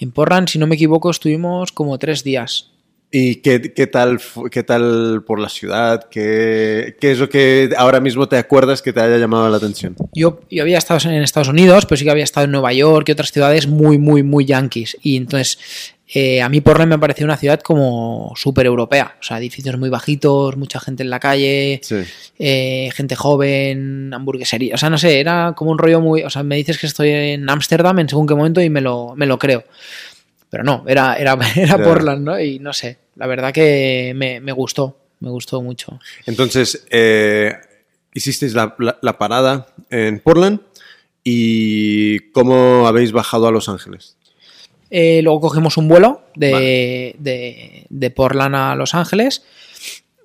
En 0.00 0.12
Portland, 0.12 0.48
si 0.48 0.58
no 0.58 0.66
me 0.66 0.74
equivoco, 0.74 1.10
estuvimos 1.10 1.72
como 1.72 1.98
tres 1.98 2.24
días. 2.24 2.70
¿Y 3.12 3.36
qué, 3.36 3.60
qué, 3.74 3.86
tal, 3.88 4.20
qué 4.52 4.62
tal 4.62 5.24
por 5.26 5.40
la 5.40 5.48
ciudad? 5.48 6.06
¿Qué, 6.08 6.96
¿Qué 7.00 7.10
es 7.10 7.18
lo 7.18 7.28
que 7.28 7.70
ahora 7.76 7.98
mismo 8.00 8.28
te 8.28 8.36
acuerdas 8.36 8.82
que 8.82 8.92
te 8.92 9.00
haya 9.00 9.18
llamado 9.18 9.50
la 9.50 9.56
atención? 9.56 9.96
Yo, 10.14 10.40
yo 10.48 10.62
había 10.62 10.78
estado 10.78 11.00
en 11.10 11.22
Estados 11.22 11.48
Unidos, 11.48 11.86
pero 11.86 11.96
sí 11.98 12.04
que 12.04 12.10
había 12.12 12.22
estado 12.22 12.44
en 12.44 12.52
Nueva 12.52 12.72
York 12.72 13.08
y 13.08 13.12
otras 13.12 13.32
ciudades 13.32 13.66
muy, 13.66 13.98
muy, 13.98 14.22
muy 14.22 14.44
yankees. 14.44 14.96
Y 15.02 15.16
entonces, 15.16 15.58
eh, 16.12 16.42
a 16.42 16.48
mí 16.48 16.60
Portland 16.60 16.90
me 16.90 16.98
pareció 16.98 17.24
una 17.24 17.36
ciudad 17.36 17.60
como 17.60 18.32
súper 18.36 18.66
europea. 18.66 19.16
O 19.20 19.22
sea, 19.22 19.38
edificios 19.38 19.78
muy 19.78 19.90
bajitos, 19.90 20.56
mucha 20.56 20.80
gente 20.80 21.02
en 21.04 21.10
la 21.10 21.20
calle, 21.20 21.80
Sí. 21.82 21.96
eh, 22.38 22.90
gente 22.94 23.14
joven, 23.16 24.12
hamburguesería. 24.12 24.74
O 24.74 24.78
sea, 24.78 24.90
no 24.90 24.98
sé, 24.98 25.20
era 25.20 25.52
como 25.56 25.70
un 25.70 25.78
rollo 25.78 26.00
muy. 26.00 26.22
O 26.22 26.30
sea, 26.30 26.42
me 26.42 26.56
dices 26.56 26.78
que 26.78 26.86
estoy 26.86 27.10
en 27.10 27.48
Ámsterdam 27.48 27.98
en 28.00 28.08
según 28.08 28.26
qué 28.26 28.34
momento 28.34 28.60
y 28.60 28.70
me 28.70 28.80
lo, 28.80 29.14
me 29.16 29.26
lo 29.26 29.38
creo. 29.38 29.64
Pero 30.50 30.64
no, 30.64 30.84
era, 30.88 31.14
era, 31.14 31.38
era. 31.56 31.78
Portland, 31.82 32.24
¿no? 32.24 32.40
Y 32.40 32.58
no 32.58 32.72
sé, 32.72 32.98
la 33.16 33.26
verdad 33.28 33.52
que 33.52 34.12
me, 34.16 34.40
me 34.40 34.50
gustó, 34.52 34.98
me 35.20 35.30
gustó 35.30 35.62
mucho. 35.62 36.00
Entonces, 36.26 36.86
eh, 36.90 37.52
hicisteis 38.12 38.54
la, 38.54 38.74
la- 38.78 38.98
la 39.00 39.16
parada 39.16 39.68
en 39.90 40.18
Portland 40.18 40.58
y 41.22 42.18
¿cómo 42.32 42.86
habéis 42.88 43.12
bajado 43.12 43.46
a 43.46 43.52
Los 43.52 43.68
Ángeles? 43.68 44.16
Eh, 44.90 45.20
luego 45.22 45.40
cogimos 45.40 45.76
un 45.76 45.88
vuelo 45.88 46.22
de, 46.34 46.52
Vale. 46.52 47.16
de, 47.18 47.86
de 47.88 48.10
Portland 48.10 48.54
a 48.54 48.74
Los 48.74 48.94
Ángeles. 48.94 49.44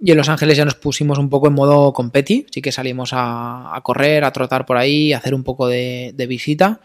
Y 0.01 0.11
en 0.11 0.17
Los 0.17 0.29
Ángeles 0.29 0.57
ya 0.57 0.65
nos 0.65 0.75
pusimos 0.75 1.17
un 1.17 1.29
poco 1.29 1.47
en 1.47 1.53
modo 1.53 1.93
competi. 1.93 2.45
Sí 2.51 2.61
que 2.61 2.71
salimos 2.71 3.11
a, 3.13 3.75
a 3.75 3.81
correr, 3.81 4.23
a 4.23 4.31
trotar 4.31 4.65
por 4.65 4.77
ahí, 4.77 5.13
a 5.13 5.17
hacer 5.17 5.33
un 5.33 5.43
poco 5.43 5.67
de, 5.67 6.13
de 6.15 6.27
visita. 6.27 6.81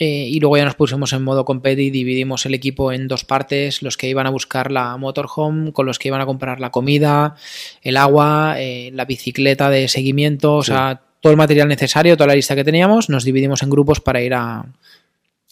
Eh, 0.00 0.28
y 0.30 0.38
luego 0.38 0.56
ya 0.56 0.64
nos 0.64 0.76
pusimos 0.76 1.12
en 1.12 1.24
modo 1.24 1.44
competi, 1.44 1.90
dividimos 1.90 2.46
el 2.46 2.54
equipo 2.54 2.92
en 2.92 3.08
dos 3.08 3.24
partes, 3.24 3.82
los 3.82 3.96
que 3.96 4.08
iban 4.08 4.28
a 4.28 4.30
buscar 4.30 4.70
la 4.70 4.96
motorhome, 4.96 5.72
con 5.72 5.86
los 5.86 5.98
que 5.98 6.06
iban 6.06 6.20
a 6.20 6.26
comprar 6.26 6.60
la 6.60 6.70
comida, 6.70 7.34
el 7.82 7.96
agua, 7.96 8.54
eh, 8.58 8.92
la 8.94 9.06
bicicleta 9.06 9.70
de 9.70 9.88
seguimiento, 9.88 10.54
o 10.54 10.62
sea, 10.62 11.00
todo 11.20 11.32
el 11.32 11.36
material 11.36 11.66
necesario, 11.66 12.16
toda 12.16 12.28
la 12.28 12.36
lista 12.36 12.54
que 12.54 12.62
teníamos, 12.62 13.10
nos 13.10 13.24
dividimos 13.24 13.64
en 13.64 13.70
grupos 13.70 14.00
para 14.00 14.22
ir 14.22 14.34
a, 14.34 14.66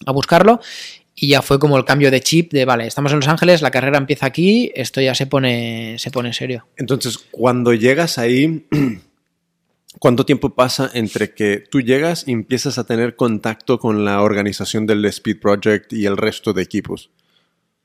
a 0.06 0.12
buscarlo 0.12 0.60
y 1.18 1.28
ya 1.28 1.40
fue 1.40 1.58
como 1.58 1.78
el 1.78 1.84
cambio 1.86 2.10
de 2.10 2.20
chip 2.20 2.52
de, 2.52 2.66
vale, 2.66 2.86
estamos 2.86 3.10
en 3.10 3.20
Los 3.20 3.28
Ángeles, 3.28 3.62
la 3.62 3.70
carrera 3.70 3.96
empieza 3.96 4.26
aquí, 4.26 4.70
esto 4.74 5.00
ya 5.00 5.14
se 5.14 5.26
pone, 5.26 5.98
se 5.98 6.10
pone 6.10 6.34
serio. 6.34 6.68
Entonces, 6.76 7.18
cuando 7.30 7.72
llegas 7.72 8.18
ahí, 8.18 8.66
¿cuánto 9.98 10.26
tiempo 10.26 10.54
pasa 10.54 10.90
entre 10.92 11.32
que 11.32 11.64
tú 11.70 11.80
llegas 11.80 12.24
y 12.28 12.32
empiezas 12.32 12.76
a 12.76 12.84
tener 12.84 13.16
contacto 13.16 13.78
con 13.78 14.04
la 14.04 14.20
organización 14.20 14.86
del 14.86 15.06
Speed 15.06 15.40
Project 15.40 15.94
y 15.94 16.04
el 16.04 16.18
resto 16.18 16.52
de 16.52 16.62
equipos? 16.62 17.10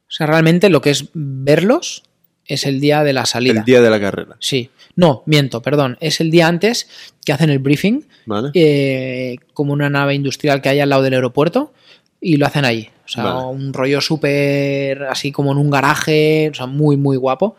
O 0.10 0.14
sea, 0.14 0.28
realmente 0.28 0.70
lo 0.70 0.82
que 0.82 0.90
es 0.90 1.06
verlos 1.14 2.04
es 2.46 2.66
el 2.66 2.82
día 2.82 3.02
de 3.06 3.14
la 3.14 3.26
salida. 3.26 3.60
El 3.60 3.66
día 3.66 3.82
de 3.82 3.90
la 3.90 4.02
carrera, 4.02 4.36
Sí, 4.40 4.72
no, 4.98 5.24
miento, 5.26 5.62
perdón, 5.62 5.98
es 6.02 6.20
el 6.20 6.32
día 6.32 6.48
antes 6.50 6.90
que 7.26 7.32
hacen 7.32 7.50
el 7.50 7.60
briefing, 7.60 8.06
¿vale? 8.26 8.50
eh, 8.54 9.38
como 9.54 9.72
una 9.72 9.90
nave 9.90 10.16
industrial 10.16 10.62
que 10.62 10.68
hay 10.68 10.82
al 10.82 10.90
lado 10.90 11.04
del 11.04 11.14
aeropuerto, 11.14 11.72
y 12.20 12.36
lo 12.36 12.46
hacen 12.46 12.66
ahí. 12.66 12.90
O 13.12 13.14
sea, 13.14 13.24
Vale. 13.26 13.48
un 13.48 13.74
rollo 13.74 14.00
súper 14.00 15.04
así 15.04 15.34
como 15.34 15.52
en 15.52 15.58
un 15.58 15.70
garaje, 15.70 16.50
o 16.50 16.54
sea, 16.54 16.66
muy, 16.66 16.96
muy 16.96 17.18
guapo. 17.18 17.58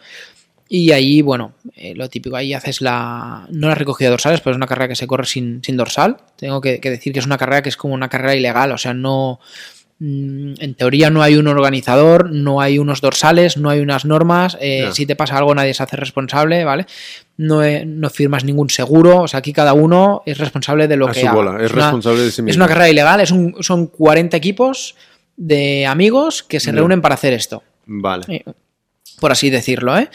Y 0.67 0.93
ahí, 0.93 1.21
bueno, 1.21 1.53
eh, 1.77 1.93
lo 1.95 2.09
típico, 2.09 2.35
ahí 2.37 2.55
haces 2.55 2.81
la. 2.81 3.47
No 3.51 3.69
la 3.69 3.75
recogida 3.75 4.07
de 4.07 4.13
dorsales, 4.13 4.41
pero 4.41 4.53
es 4.53 4.57
una 4.57 4.67
carrera 4.67 4.89
que 4.89 4.97
se 4.97 5.07
corre 5.07 5.27
sin, 5.27 5.63
sin 5.63 5.77
dorsal. 5.77 6.17
Tengo 6.37 6.63
que, 6.63 6.81
que 6.81 6.89
decir 6.89 7.13
que 7.13 7.19
es 7.19 7.27
una 7.27 7.37
carrera 7.37 7.61
que 7.63 7.69
es 7.69 7.77
como 7.77 7.93
una 7.93 8.09
carrera 8.09 8.35
ilegal, 8.35 8.73
o 8.73 8.79
sea, 8.79 8.95
no. 8.95 9.39
mm, 9.99 10.55
En 10.61 10.75
teoría 10.75 11.11
no 11.11 11.21
hay 11.23 11.37
un 11.37 11.47
organizador, 11.47 12.31
no 12.33 12.63
hay 12.63 12.79
unos 12.79 13.03
dorsales, 13.03 13.59
no 13.59 13.69
hay 13.69 13.81
unas 13.81 14.07
normas. 14.07 14.57
eh. 14.63 14.89
Si 14.93 15.05
te 15.05 15.15
pasa 15.15 15.37
algo, 15.37 15.55
nadie 15.55 15.75
se 15.75 15.83
hace 15.83 15.97
responsable, 15.97 16.65
¿vale? 16.65 16.87
No, 17.37 17.63
eh, 17.63 17.85
no 17.85 18.09
firmas 18.09 18.43
ningún 18.45 18.71
seguro, 18.71 19.19
o 19.23 19.29
sea, 19.29 19.41
aquí 19.41 19.53
cada 19.53 19.75
uno 19.75 20.23
es 20.25 20.39
responsable 20.39 20.89
de 20.89 20.97
lo 20.97 21.09
A 21.09 21.13
que 21.13 21.21
su 21.21 21.27
haga. 21.27 21.35
bola, 21.35 21.63
es 21.63 21.71
una- 21.73 21.83
responsable 21.85 22.21
de 22.23 22.31
sí 22.31 22.41
mismo. 22.41 22.51
es 22.51 22.57
una 22.57 22.67
carrera 22.69 22.89
ilegal, 22.89 23.21
es 23.21 23.31
un- 23.31 23.57
son 23.61 23.89
40 23.89 24.37
equipos 24.39 24.95
de 25.43 25.87
amigos 25.87 26.45
que 26.45 26.61
se 26.61 26.71
reúnen 26.71 27.01
para 27.01 27.17
hacer 27.17 27.33
esto, 27.33 27.65
Vale. 27.85 28.25
eh, 28.29 28.45
por 29.19 29.33
así 29.33 29.51
decirlo, 29.51 29.99
¿eh? 29.99 30.09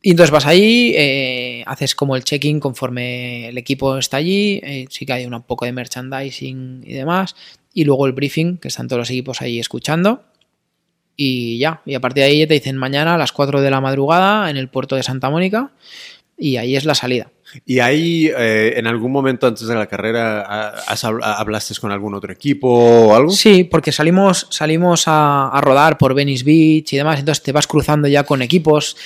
Y 0.00 0.12
entonces 0.12 0.30
vas 0.30 0.46
ahí, 0.46 0.94
eh, 0.96 1.62
haces 1.66 1.94
como 1.94 2.16
el 2.16 2.24
check-in 2.24 2.58
conforme 2.58 3.50
el 3.50 3.58
equipo 3.58 3.98
está 3.98 4.16
allí, 4.16 4.58
eh, 4.64 4.86
sí 4.88 5.04
que 5.04 5.12
hay 5.12 5.26
un 5.26 5.42
poco 5.42 5.66
de 5.66 5.72
merchandising 5.72 6.84
y 6.86 6.94
demás, 6.94 7.36
y 7.74 7.84
luego 7.84 8.06
el 8.06 8.12
briefing, 8.12 8.56
que 8.56 8.68
están 8.68 8.88
todos 8.88 9.00
los 9.00 9.10
equipos 9.10 9.42
ahí 9.42 9.60
escuchando, 9.60 10.24
y 11.16 11.58
ya, 11.58 11.82
y 11.84 11.94
a 11.94 12.00
partir 12.00 12.22
de 12.22 12.30
ahí 12.30 12.46
te 12.46 12.54
dicen 12.54 12.78
mañana 12.78 13.16
a 13.16 13.18
las 13.18 13.32
4 13.32 13.60
de 13.60 13.70
la 13.70 13.82
madrugada 13.82 14.48
en 14.48 14.56
el 14.56 14.68
puerto 14.68 14.96
de 14.96 15.02
Santa 15.02 15.28
Mónica, 15.28 15.72
y 16.38 16.56
ahí 16.56 16.76
es 16.76 16.86
la 16.86 16.94
salida. 16.94 17.30
¿Y 17.66 17.80
ahí, 17.80 18.30
eh, 18.36 18.74
en 18.76 18.86
algún 18.86 19.10
momento 19.12 19.46
antes 19.46 19.66
de 19.66 19.74
la 19.74 19.86
carrera, 19.86 20.42
ha- 20.42 20.68
has 20.86 21.04
habl- 21.04 21.20
hablaste 21.22 21.74
con 21.80 21.90
algún 21.92 22.14
otro 22.14 22.32
equipo 22.32 22.68
o 22.68 23.14
algo? 23.14 23.30
Sí, 23.30 23.64
porque 23.64 23.92
salimos, 23.92 24.46
salimos 24.50 25.04
a, 25.08 25.48
a 25.48 25.60
rodar 25.60 25.98
por 25.98 26.14
Venice 26.14 26.44
Beach 26.44 26.92
y 26.92 26.96
demás, 26.96 27.18
entonces 27.18 27.42
te 27.42 27.52
vas 27.52 27.66
cruzando 27.66 28.06
ya 28.08 28.24
con 28.24 28.42
equipos. 28.42 28.96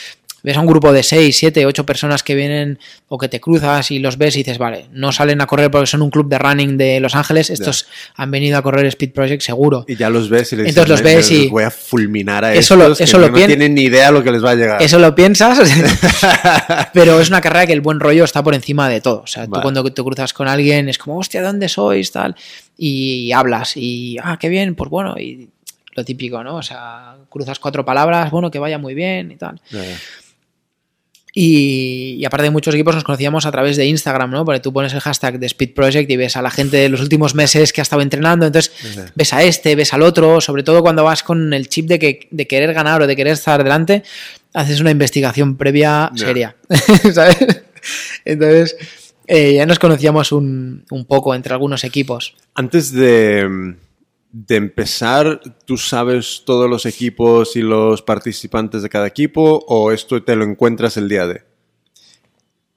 Ves 0.44 0.56
a 0.56 0.60
un 0.60 0.66
grupo 0.66 0.92
de 0.92 1.02
6, 1.02 1.36
7, 1.36 1.64
8 1.66 1.86
personas 1.86 2.22
que 2.22 2.34
vienen 2.34 2.78
o 3.08 3.18
que 3.18 3.28
te 3.28 3.40
cruzas 3.40 3.90
y 3.90 3.98
los 3.98 4.18
ves 4.18 4.36
y 4.36 4.40
dices, 4.40 4.58
vale, 4.58 4.86
no 4.92 5.10
salen 5.10 5.40
a 5.40 5.46
correr 5.46 5.70
porque 5.70 5.86
son 5.86 6.02
un 6.02 6.10
club 6.10 6.28
de 6.28 6.38
running 6.38 6.76
de 6.76 7.00
Los 7.00 7.14
Ángeles, 7.16 7.48
estos 7.50 7.86
han 8.14 8.30
venido 8.30 8.58
a 8.58 8.62
correr 8.62 8.84
Speed 8.86 9.12
Project 9.12 9.40
seguro. 9.42 9.84
Y 9.88 9.96
ya 9.96 10.10
los 10.10 10.28
ves 10.28 10.52
y 10.52 10.56
les 10.56 10.68
Entonces 10.68 10.90
los 10.90 11.02
"Me- 11.02 11.16
ves 11.16 11.30
y- 11.30 11.48
voy 11.48 11.64
a 11.64 11.70
fulminar 11.70 12.44
a 12.44 12.54
Eso 12.54 12.76
lo- 12.76 12.94
que 12.94 13.04
eso 13.04 13.18
lo 13.18 13.30
no 13.30 13.34
tienen 13.34 13.74
ni 13.74 13.82
idea 13.84 14.10
lo 14.10 14.22
que 14.22 14.30
les 14.30 14.44
va 14.44 14.50
a 14.50 14.54
llegar. 14.54 14.82
Eso 14.82 14.98
lo 14.98 15.14
piensas, 15.14 15.58
pero 16.92 17.20
es 17.20 17.28
una 17.28 17.40
carrera 17.40 17.66
que 17.66 17.72
el 17.72 17.80
buen 17.80 17.98
rollo 17.98 18.24
está 18.24 18.42
por 18.42 18.54
encima 18.54 18.88
de 18.88 19.00
todo. 19.00 19.22
O 19.22 19.26
sea, 19.26 19.44
tú 19.46 19.52
Vale. 19.52 19.62
cuando 19.62 19.82
te 19.84 20.02
cruzas 20.02 20.32
con 20.32 20.46
alguien 20.48 20.88
es 20.88 20.98
como, 20.98 21.18
hostia, 21.18 21.42
¿dónde 21.42 21.68
sois? 21.68 22.12
Tal. 22.12 22.36
Y 22.76 23.32
hablas 23.32 23.76
y, 23.76 24.18
ah, 24.22 24.36
qué 24.38 24.48
bien, 24.48 24.74
pues 24.74 24.90
bueno, 24.90 25.14
y 25.18 25.48
lo 25.96 26.04
típico, 26.04 26.42
¿no? 26.42 26.56
O 26.56 26.62
sea, 26.62 27.16
cruzas 27.30 27.58
cuatro 27.58 27.84
palabras, 27.84 28.30
bueno, 28.30 28.50
que 28.50 28.58
vaya 28.58 28.78
muy 28.78 28.94
bien 28.94 29.30
y 29.30 29.36
tal. 29.36 29.60
Y, 31.36 32.16
y 32.20 32.24
aparte 32.24 32.44
de 32.44 32.50
muchos 32.50 32.72
equipos 32.74 32.94
nos 32.94 33.02
conocíamos 33.02 33.44
a 33.44 33.50
través 33.50 33.76
de 33.76 33.86
Instagram, 33.86 34.30
¿no? 34.30 34.44
Porque 34.44 34.60
tú 34.60 34.72
pones 34.72 34.94
el 34.94 35.00
hashtag 35.00 35.40
de 35.40 35.46
Speed 35.46 35.74
Project 35.74 36.08
y 36.08 36.16
ves 36.16 36.36
a 36.36 36.42
la 36.42 36.50
gente 36.50 36.76
de 36.76 36.88
los 36.88 37.00
últimos 37.00 37.34
meses 37.34 37.72
que 37.72 37.80
ha 37.80 37.82
estado 37.82 38.02
entrenando, 38.02 38.46
entonces 38.46 38.72
ves 39.16 39.32
a 39.32 39.42
este, 39.42 39.74
ves 39.74 39.92
al 39.92 40.02
otro, 40.02 40.40
sobre 40.40 40.62
todo 40.62 40.80
cuando 40.80 41.02
vas 41.02 41.24
con 41.24 41.52
el 41.52 41.68
chip 41.68 41.86
de, 41.88 41.98
que, 41.98 42.28
de 42.30 42.46
querer 42.46 42.72
ganar 42.72 43.02
o 43.02 43.08
de 43.08 43.16
querer 43.16 43.32
estar 43.32 43.64
delante, 43.64 44.04
haces 44.52 44.80
una 44.80 44.92
investigación 44.92 45.56
previa 45.56 46.12
seria, 46.14 46.54
¿sabes? 47.12 47.36
Entonces 48.24 48.76
eh, 49.26 49.54
ya 49.54 49.66
nos 49.66 49.80
conocíamos 49.80 50.30
un, 50.30 50.84
un 50.90 51.04
poco 51.04 51.34
entre 51.34 51.52
algunos 51.52 51.82
equipos. 51.82 52.34
Antes 52.54 52.92
de, 52.92 53.74
de 54.34 54.56
empezar, 54.56 55.40
¿tú 55.64 55.76
sabes 55.76 56.42
todos 56.44 56.68
los 56.68 56.86
equipos 56.86 57.54
y 57.54 57.62
los 57.62 58.02
participantes 58.02 58.82
de 58.82 58.88
cada 58.88 59.06
equipo 59.06 59.64
o 59.68 59.92
esto 59.92 60.20
te 60.24 60.34
lo 60.34 60.44
encuentras 60.44 60.96
el 60.96 61.08
día 61.08 61.28
de? 61.28 61.42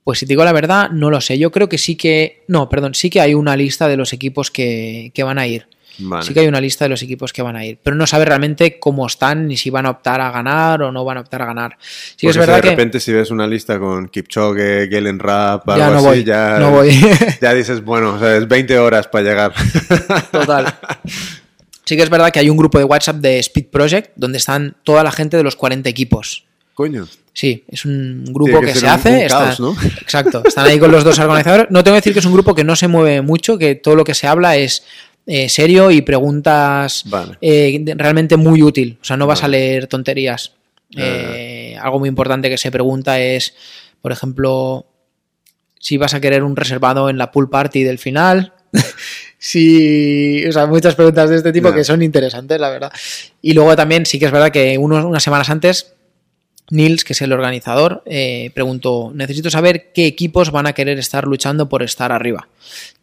Pues 0.03 0.19
si 0.19 0.27
te 0.27 0.33
digo 0.33 0.45
la 0.45 0.53
verdad, 0.53 0.91
no 0.91 1.09
lo 1.09 1.19
sé. 1.19 1.39
Yo 1.39 1.51
creo 1.51 1.67
que 1.67 1.79
sí 1.79 1.95
que... 1.95 2.43
No, 2.47 2.69
perdón, 2.69 2.93
sí 2.93 3.09
que 3.09 3.21
hay 3.21 3.33
una 3.33 3.57
lista 3.57 3.87
de 3.87 3.97
los 3.97 4.13
equipos 4.13 4.51
que, 4.51 5.11
que 5.15 5.23
van 5.23 5.39
a 5.39 5.47
ir. 5.47 5.67
Vale. 5.97 6.23
Sí 6.23 6.31
que 6.35 6.41
hay 6.41 6.47
una 6.47 6.61
lista 6.61 6.85
de 6.85 6.89
los 6.89 7.01
equipos 7.01 7.33
que 7.33 7.41
van 7.41 7.55
a 7.55 7.65
ir, 7.65 7.79
pero 7.81 7.95
no 7.95 8.05
sabe 8.05 8.25
realmente 8.25 8.79
cómo 8.79 9.07
están 9.07 9.47
ni 9.47 9.57
si 9.57 9.71
van 9.71 9.87
a 9.87 9.89
optar 9.89 10.21
a 10.21 10.29
ganar 10.29 10.83
o 10.83 10.91
no 10.91 11.03
van 11.03 11.17
a 11.17 11.21
optar 11.21 11.41
a 11.41 11.47
ganar. 11.47 11.75
Sí 11.81 12.27
es 12.27 12.33
si 12.33 12.39
verdad 12.39 12.57
de 12.57 12.61
que 12.61 12.69
repente 12.69 12.99
si 12.99 13.11
ves 13.11 13.31
una 13.31 13.47
lista 13.47 13.79
con 13.79 14.09
Kipchoge, 14.09 14.85
Galen 14.89 15.17
Rapp, 15.17 15.67
algo 15.67 15.79
ya 15.79 15.89
no 15.89 15.97
así, 15.97 16.05
voy, 16.05 16.23
ya, 16.23 16.59
no 16.59 16.69
voy. 16.69 17.01
ya 17.41 17.55
dices, 17.55 17.83
bueno, 17.83 18.13
o 18.13 18.19
sea, 18.19 18.37
es 18.37 18.47
20 18.47 18.77
horas 18.77 19.07
para 19.07 19.23
llegar. 19.23 19.53
Total. 20.31 20.75
Sí 21.87 21.95
que 21.95 22.03
es 22.03 22.09
verdad 22.09 22.31
que 22.31 22.39
hay 22.39 22.49
un 22.49 22.57
grupo 22.57 22.77
de 22.77 22.83
WhatsApp 22.83 23.15
de 23.17 23.39
Speed 23.39 23.67
Project 23.67 24.11
donde 24.17 24.39
están 24.39 24.75
toda 24.83 25.03
la 25.05 25.11
gente 25.11 25.37
de 25.37 25.43
los 25.43 25.55
40 25.55 25.87
equipos. 25.87 26.43
Coño. 26.73 27.07
Sí, 27.31 27.63
es 27.69 27.85
un 27.85 28.25
grupo 28.25 28.59
que 28.59 28.75
se 28.75 28.85
hace. 28.87 29.09
un 29.09 29.15
está- 29.15 29.37
caos, 29.45 29.59
¿no? 29.61 29.75
Exacto. 30.01 30.43
Están 30.45 30.65
ahí 30.67 30.79
con 30.79 30.91
los 30.91 31.05
dos 31.05 31.17
organizadores. 31.19 31.67
No 31.69 31.85
tengo 31.85 31.95
que 31.95 31.99
decir 31.99 32.11
que 32.11 32.19
es 32.19 32.25
un 32.25 32.33
grupo 32.33 32.53
que 32.53 32.65
no 32.65 32.75
se 32.75 32.89
mueve 32.89 33.21
mucho, 33.21 33.57
que 33.57 33.75
todo 33.75 33.95
lo 33.95 34.03
que 34.03 34.13
se 34.15 34.27
habla 34.27 34.57
es 34.57 34.83
eh, 35.27 35.47
serio 35.47 35.89
y 35.89 36.01
preguntas 36.01 37.03
Vale. 37.05 37.37
eh, 37.39 37.81
realmente 37.95 38.35
muy 38.35 38.61
útil. 38.63 38.97
O 39.01 39.05
sea, 39.05 39.15
no 39.15 39.25
vas 39.25 39.43
a 39.43 39.47
leer 39.47 39.87
tonterías. 39.87 40.53
Eh, 40.95 41.77
algo 41.81 41.99
muy 41.99 42.09
importante 42.09 42.49
que 42.49 42.57
se 42.57 42.69
pregunta 42.69 43.19
es, 43.21 43.53
por 44.01 44.11
ejemplo, 44.11 44.87
si 45.79 45.95
vas 45.95 46.13
a 46.13 46.19
querer 46.19 46.43
un 46.43 46.57
reservado 46.57 47.09
en 47.09 47.17
la 47.17 47.31
pool 47.31 47.49
party 47.49 47.83
del 47.83 47.97
final. 47.97 48.53
Si, 49.39 50.45
o 50.47 50.51
sea, 50.51 50.65
muchas 50.65 50.95
preguntas 50.95 51.29
de 51.29 51.37
este 51.37 51.51
tipo 51.53 51.71
que 51.73 51.83
son 51.83 52.01
interesantes, 52.01 52.59
la 52.59 52.69
verdad. 52.69 52.91
Y 53.41 53.53
luego 53.53 53.75
también 53.75 54.05
sí 54.05 54.17
que 54.19 54.25
es 54.25 54.31
verdad 54.31 54.51
que 54.51 54.77
unos, 54.77 55.05
unas 55.05 55.21
semanas 55.23 55.49
antes, 55.49 55.93
Nils, 56.69 57.03
que 57.03 57.13
es 57.13 57.21
el 57.21 57.31
organizador, 57.31 58.03
eh, 58.05 58.51
preguntó, 58.53 59.11
necesito 59.13 59.49
saber 59.49 59.91
qué 59.93 60.05
equipos 60.05 60.51
van 60.51 60.67
a 60.67 60.73
querer 60.73 60.99
estar 60.99 61.25
luchando 61.25 61.69
por 61.69 61.83
estar 61.83 62.11
arriba. 62.11 62.47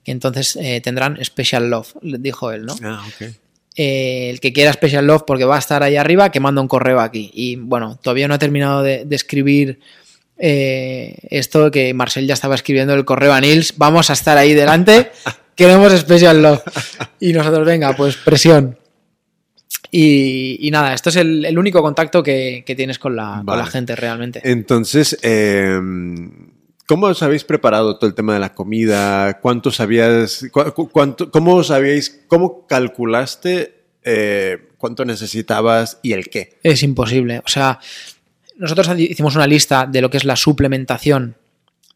Que 0.05 0.13
entonces 0.13 0.57
eh, 0.57 0.81
tendrán 0.83 1.19
Special 1.25 1.71
Love, 1.71 1.95
dijo 2.03 2.51
él, 2.53 2.67
¿no? 2.67 2.77
Ah, 2.83 3.03
ok. 3.09 3.29
eh, 3.77 4.29
el 4.31 4.41
que 4.41 4.53
quiera 4.53 4.73
Special 4.73 5.07
Love 5.07 5.23
porque 5.27 5.45
va 5.47 5.57
a 5.57 5.61
estar 5.61 5.83
ahí 5.83 5.97
arriba, 5.97 6.31
que 6.31 6.41
manda 6.41 6.61
un 6.61 6.69
correo 6.69 7.01
aquí. 7.01 7.31
Y 7.33 7.57
bueno, 7.57 7.99
todavía 8.03 8.29
no 8.29 8.35
ha 8.35 8.39
terminado 8.39 8.83
de, 8.83 9.05
de 9.07 9.17
escribir 9.17 9.79
eh, 10.37 11.17
esto 11.31 11.71
que 11.71 11.95
Marcel 11.95 12.27
ya 12.27 12.35
estaba 12.35 12.55
escribiendo 12.57 12.93
el 12.93 13.05
correo 13.05 13.33
a 13.33 13.41
Nils. 13.41 13.75
Vamos 13.79 14.11
a 14.11 14.13
estar 14.13 14.37
ahí 14.37 14.53
delante, 14.53 15.11
queremos 15.57 15.93
Special 15.93 16.43
Love. 16.43 16.63
Y 17.21 17.33
nosotros, 17.33 17.67
venga, 17.67 17.95
pues 17.95 18.17
presión. 18.17 18.79
Y, 19.91 20.59
y 20.67 20.71
nada, 20.71 20.93
esto 20.95 21.11
es 21.11 21.17
el, 21.17 21.45
el 21.45 21.59
único 21.59 21.81
contacto 21.83 22.23
que, 22.23 22.65
que 22.67 22.75
tienes 22.75 22.99
con 22.99 23.15
la, 23.15 23.37
con 23.37 23.47
Vale. 23.47 23.63
la 23.63 23.67
gente 23.69 23.95
realmente. 23.95 24.41
Entonces, 24.43 25.17
eh, 25.23 25.79
¿cómo 26.87 27.07
os 27.07 27.23
habéis 27.23 27.45
preparado 27.45 27.97
todo 27.97 28.09
el 28.09 28.15
tema 28.15 28.35
de 28.35 28.41
la 28.41 28.55
comida? 28.55 29.39
¿Cuánto 29.41 29.71
sabías? 29.71 30.47
cu- 30.51 30.73
cu- 30.73 30.89
cuánto- 30.91 31.31
¿Cómo 31.31 31.63
sabíais? 31.63 32.23
¿Cómo 32.27 32.67
calculaste 32.67 33.85
eh, 34.03 34.69
cuánto 34.79 35.05
necesitabas 35.05 35.99
y 36.03 36.13
el 36.13 36.29
qué? 36.29 36.59
Es 36.65 36.83
imposible. 36.83 37.39
O 37.45 37.49
sea, 37.49 37.79
nosotros 38.57 38.91
hicimos 38.99 39.37
una 39.37 39.47
lista 39.47 39.87
de 39.87 40.01
lo 40.01 40.11
que 40.11 40.17
es 40.17 40.25
la 40.25 40.35
suplementación 40.37 41.37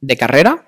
de 0.00 0.16
carrera, 0.16 0.66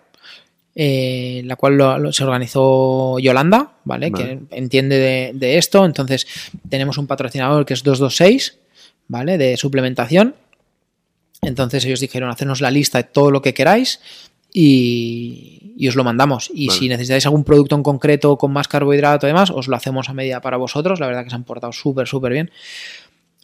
eh, 0.82 1.42
la 1.44 1.56
cual 1.56 1.76
lo- 1.76 1.98
lo- 1.98 2.10
se 2.12 2.24
organizó 2.24 3.18
Yolanda, 3.18 3.72
¿vale? 3.84 4.08
Vale. 4.08 4.38
Que 4.50 4.56
entiende 4.56 4.96
de, 4.98 5.32
de 5.34 5.58
esto. 5.58 5.84
Entonces, 5.84 6.26
tenemos 6.70 6.96
un 6.96 7.06
patrocinador 7.06 7.66
que 7.66 7.74
es 7.74 7.82
226, 7.82 8.56
¿vale? 9.08 9.36
De 9.36 9.58
suplementación. 9.58 10.34
Entonces 11.42 11.84
ellos 11.84 12.00
dijeron, 12.00 12.30
hacernos 12.30 12.62
la 12.62 12.70
lista 12.70 12.96
de 12.96 13.04
todo 13.04 13.30
lo 13.30 13.42
que 13.42 13.52
queráis 13.52 14.00
y, 14.54 15.74
y 15.76 15.88
os 15.88 15.96
lo 15.96 16.04
mandamos. 16.04 16.50
Y 16.54 16.68
Vale. 16.68 16.78
si 16.78 16.88
necesitáis 16.88 17.26
algún 17.26 17.44
producto 17.44 17.74
en 17.76 17.82
concreto 17.82 18.36
con 18.38 18.50
más 18.52 18.66
carbohidrato 18.68 19.26
y 19.26 19.28
demás, 19.30 19.50
os 19.50 19.68
lo 19.68 19.76
hacemos 19.76 20.08
a 20.08 20.14
medida 20.14 20.40
para 20.40 20.56
vosotros. 20.56 20.98
La 20.98 21.06
verdad 21.06 21.24
que 21.24 21.30
se 21.30 21.36
han 21.36 21.44
portado 21.44 21.72
súper, 21.74 22.06
súper 22.06 22.32
bien. 22.32 22.50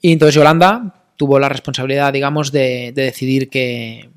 Y 0.01 0.13
entonces 0.13 0.35
Yolanda 0.35 0.95
tuvo 1.17 1.39
la 1.39 1.49
responsabilidad, 1.51 2.13
digamos, 2.15 2.51
de, 2.53 2.93
de 2.95 3.03
decidir 3.03 3.49
qué, 3.51 4.09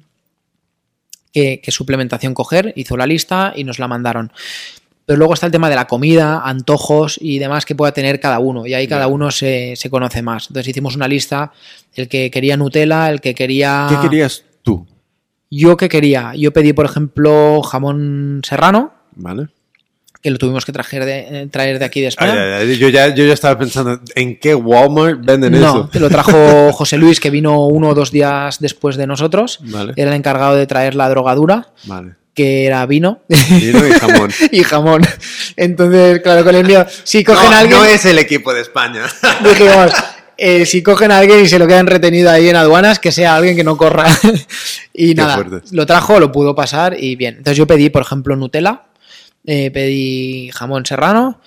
qué- 1.34 1.62
qué 1.64 1.72
suplementación 1.72 2.34
coger, 2.34 2.74
hizo 2.76 2.98
la 2.98 3.06
lista 3.08 3.54
y 3.56 3.64
nos 3.64 3.80
la 3.80 3.88
mandaron. 3.88 4.32
Pero 5.06 5.18
luego 5.18 5.34
está 5.34 5.48
el 5.48 5.52
tema 5.52 5.70
de 5.70 5.76
la 5.76 5.88
comida, 5.88 6.42
antojos 6.46 7.18
y 7.20 7.40
demás 7.40 7.66
que 7.66 7.74
pueda 7.74 7.92
tener 7.92 8.20
cada 8.20 8.38
uno. 8.40 8.68
Y 8.68 8.76
ahí 8.76 8.88
cada 8.88 9.08
uno 9.08 9.32
se, 9.32 9.76
se 9.76 9.90
conoce 9.90 10.22
más. 10.22 10.48
Entonces 10.50 10.70
hicimos 10.70 10.96
una 10.96 11.08
lista, 11.08 11.52
el 11.96 12.08
que 12.08 12.30
quería 12.30 12.58
Nutella, 12.58 13.10
el 13.10 13.20
que 13.20 13.34
quería... 13.34 13.88
¿Qué 13.90 13.98
querías 14.08 14.44
tú? 14.62 14.86
Yo 15.50 15.78
que 15.78 15.90
quería. 15.90 16.34
Yo 16.36 16.54
pedí, 16.54 16.74
por 16.74 16.86
ejemplo, 16.86 17.64
jamón 17.64 18.42
serrano, 18.46 18.94
¿Vale? 19.16 19.48
Que 20.22 20.30
lo 20.32 20.38
tuvimos 20.38 20.66
que 20.66 20.72
traer 20.74 21.06
de, 21.06 21.48
traer 21.52 21.80
de 21.80 21.86
aquí 21.86 22.02
de 22.02 22.08
España. 22.08 22.34
Ay, 22.34 22.40
ay, 22.64 22.70
ay, 22.72 22.78
yo, 22.78 22.90
ya, 22.90 23.08
yo 23.16 23.26
ya 23.26 23.34
estaba 23.34 23.58
pensando, 23.58 24.00
¿en 24.16 24.38
qué 24.38 24.54
Walmart 24.54 25.20
venden 25.24 25.54
No, 25.54 25.58
eso? 25.70 25.90
te 25.92 26.00
lo 26.00 26.10
trajo 26.10 26.72
José 26.74 26.98
Luis, 26.98 27.20
que 27.20 27.30
vino 27.30 27.66
uno 27.68 27.90
o 27.90 27.94
dos 27.94 28.12
días 28.12 28.60
después 28.60 28.98
de 28.98 29.08
nosotros. 29.08 29.60
Vale, 29.64 29.94
Era 29.96 30.12
el 30.12 30.18
encargado 30.18 30.56
de 30.56 30.68
traer 30.68 30.96
la 30.96 31.08
drogadura, 31.10 31.70
vale. 31.86 32.16
que 32.34 32.66
era 32.66 32.86
vino 32.86 33.22
Vino 33.30 33.88
y 33.88 33.92
jamón. 33.92 34.32
y 34.52 34.64
jamón. 34.64 35.02
Entonces, 35.56 36.20
claro, 36.22 36.44
con 36.44 36.56
el 36.56 36.66
mío, 36.66 36.86
si 37.04 37.24
cogen 37.24 37.50
no, 37.50 37.56
a 37.56 37.60
alguien, 37.60 37.78
no 37.80 37.86
es 37.86 38.04
el 38.06 38.20
equipo 38.20 38.54
de 38.54 38.62
España. 38.62 39.04
dijimos, 39.44 39.92
eh, 40.38 40.66
si 40.66 40.84
cogen 40.84 41.12
a 41.12 41.20
alguien 41.20 41.44
y 41.44 41.48
se 41.48 41.60
lo 41.60 41.68
quedan 41.68 41.88
retenido 41.88 42.30
ahí 42.30 42.50
en 42.50 42.56
aduanas, 42.58 43.00
que 43.00 43.12
sea 43.14 43.36
alguien 43.36 43.56
que 43.56 43.64
no 43.64 43.78
corra. 43.78 44.06
y 44.94 45.10
Qué 45.10 45.16
nada, 45.16 45.36
fuerte. 45.36 45.62
lo 45.72 45.86
trajo, 45.86 46.20
lo 46.20 46.32
pudo 46.32 46.56
pasar 46.56 46.96
y 47.02 47.16
bien. 47.16 47.36
Entonces 47.38 47.58
yo 47.58 47.68
pedí, 47.68 47.90
por 47.90 48.02
ejemplo, 48.02 48.36
Nutella, 48.36 48.84
eh, 49.46 49.72
pedí 49.72 50.50
jamón 50.54 50.86
serrano, 50.86 51.40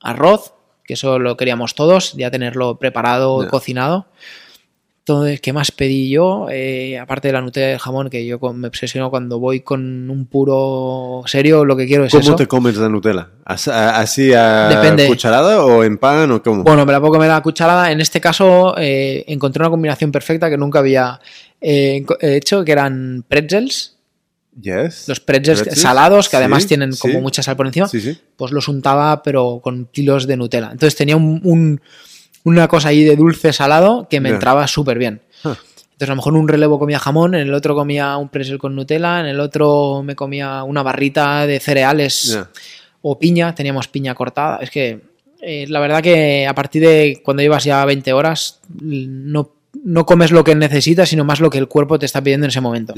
arroz, 0.00 0.52
que 0.84 0.94
eso 0.94 1.18
lo 1.18 1.36
queríamos 1.36 1.74
todos, 1.74 2.12
ya 2.14 2.30
tenerlo 2.30 2.78
preparado, 2.78 3.42
Ya. 3.44 3.48
cocinado. 3.48 4.06
Entonces, 5.06 5.38
¿qué 5.42 5.52
más 5.52 5.70
pedí 5.70 6.08
yo? 6.08 6.46
Eh, 6.50 6.98
aparte 6.98 7.28
de 7.28 7.32
la 7.34 7.42
Nutella 7.42 7.68
y 7.68 7.72
el 7.72 7.78
jamón, 7.78 8.08
que 8.08 8.24
yo 8.24 8.38
me 8.54 8.68
obsesiono 8.68 9.10
cuando 9.10 9.38
voy 9.38 9.60
con 9.60 10.08
un 10.08 10.24
puro 10.24 11.22
serio, 11.26 11.62
lo 11.66 11.76
que 11.76 11.86
quiero 11.86 12.06
es 12.06 12.10
¿Cómo 12.12 12.22
eso. 12.22 12.36
te 12.36 12.46
comes 12.46 12.76
la 12.78 12.88
Nutella? 12.88 13.28
¿As- 13.44 13.68
a- 13.68 13.98
¿Así 14.00 14.32
a 14.32 14.68
Depende. 14.68 15.06
cucharada 15.06 15.62
o 15.62 15.84
en 15.84 15.98
pan 15.98 16.30
o 16.30 16.42
cómo? 16.42 16.62
Bueno, 16.64 16.86
me 16.86 16.92
la 16.92 17.00
puedo 17.00 17.12
comer 17.12 17.30
a 17.32 17.42
cucharada. 17.42 17.92
En 17.92 18.00
este 18.00 18.18
caso, 18.18 18.74
eh, 18.78 19.24
encontré 19.28 19.60
una 19.62 19.68
combinación 19.68 20.10
perfecta 20.10 20.48
que 20.48 20.56
nunca 20.56 20.78
había 20.78 21.20
eh, 21.60 22.02
hecho, 22.20 22.64
que 22.64 22.72
eran 22.72 23.26
pretzels. 23.28 23.93
Yes. 24.60 25.08
Los 25.08 25.20
pretzels, 25.20 25.60
Pretzels, 25.62 25.80
salados, 25.82 26.28
que 26.28 26.36
además 26.36 26.62
sí, 26.62 26.68
tienen 26.68 26.92
como 26.96 27.14
sí. 27.14 27.20
mucha 27.20 27.42
sal 27.42 27.56
por 27.56 27.66
encima. 27.66 27.88
Sí. 27.88 28.16
Pues 28.36 28.52
los 28.52 28.68
untaba, 28.68 29.22
pero 29.22 29.60
con 29.62 29.86
kilos 29.86 30.26
de 30.26 30.36
Nutella. 30.36 30.70
Entonces 30.72 30.94
tenía 30.96 31.16
un- 31.16 31.40
un- 31.44 31.80
una 32.44 32.68
cosa 32.68 32.88
ahí 32.88 33.02
de 33.04 33.16
dulce 33.16 33.52
salado 33.52 34.06
que 34.08 34.20
me 34.20 34.28
entraba 34.28 34.66
súper 34.68 34.98
bien. 34.98 35.22
Ah. 35.44 35.56
Entonces 35.92 36.08
a 36.08 36.12
lo 36.12 36.16
mejor 36.16 36.34
en 36.34 36.40
un 36.40 36.48
relevo 36.48 36.78
comía 36.78 36.98
jamón, 36.98 37.34
en 37.34 37.42
el 37.42 37.54
otro 37.54 37.74
comía 37.74 38.16
un 38.16 38.28
pretzel 38.28 38.58
con 38.58 38.74
Nutella, 38.74 39.20
en 39.20 39.26
el 39.26 39.40
otro 39.40 40.02
me 40.04 40.14
comía 40.16 40.62
una 40.64 40.82
barrita 40.82 41.46
de 41.46 41.58
cereales 41.60 42.38
o 43.02 43.18
piña, 43.18 43.54
teníamos 43.54 43.88
piña 43.88 44.14
cortada. 44.14 44.58
Es 44.60 44.70
que 44.70 45.00
eh, 45.40 45.66
la 45.68 45.78
verdad 45.80 46.02
que 46.02 46.46
a 46.46 46.54
partir 46.54 46.82
de 46.82 47.20
cuando 47.24 47.42
llevas 47.42 47.64
ya 47.64 47.84
20 47.84 48.12
horas 48.12 48.60
no, 48.80 49.50
no 49.84 50.04
comes 50.06 50.30
lo 50.32 50.42
que 50.44 50.54
necesitas, 50.54 51.08
sino 51.10 51.24
más 51.24 51.40
lo 51.40 51.50
que 51.50 51.58
el 51.58 51.68
cuerpo 51.68 51.98
te 51.98 52.06
está 52.06 52.20
pidiendo 52.22 52.46
en 52.46 52.50
ese 52.50 52.60
momento. 52.60 52.94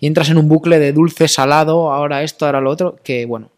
Y 0.00 0.06
entras 0.06 0.30
en 0.30 0.38
un 0.38 0.48
bucle 0.48 0.78
de 0.78 0.92
dulce, 0.92 1.28
salado, 1.28 1.92
ahora 1.92 2.22
esto, 2.22 2.46
ahora 2.46 2.60
lo 2.60 2.70
otro, 2.70 2.96
que 3.04 3.26
bueno. 3.26 3.50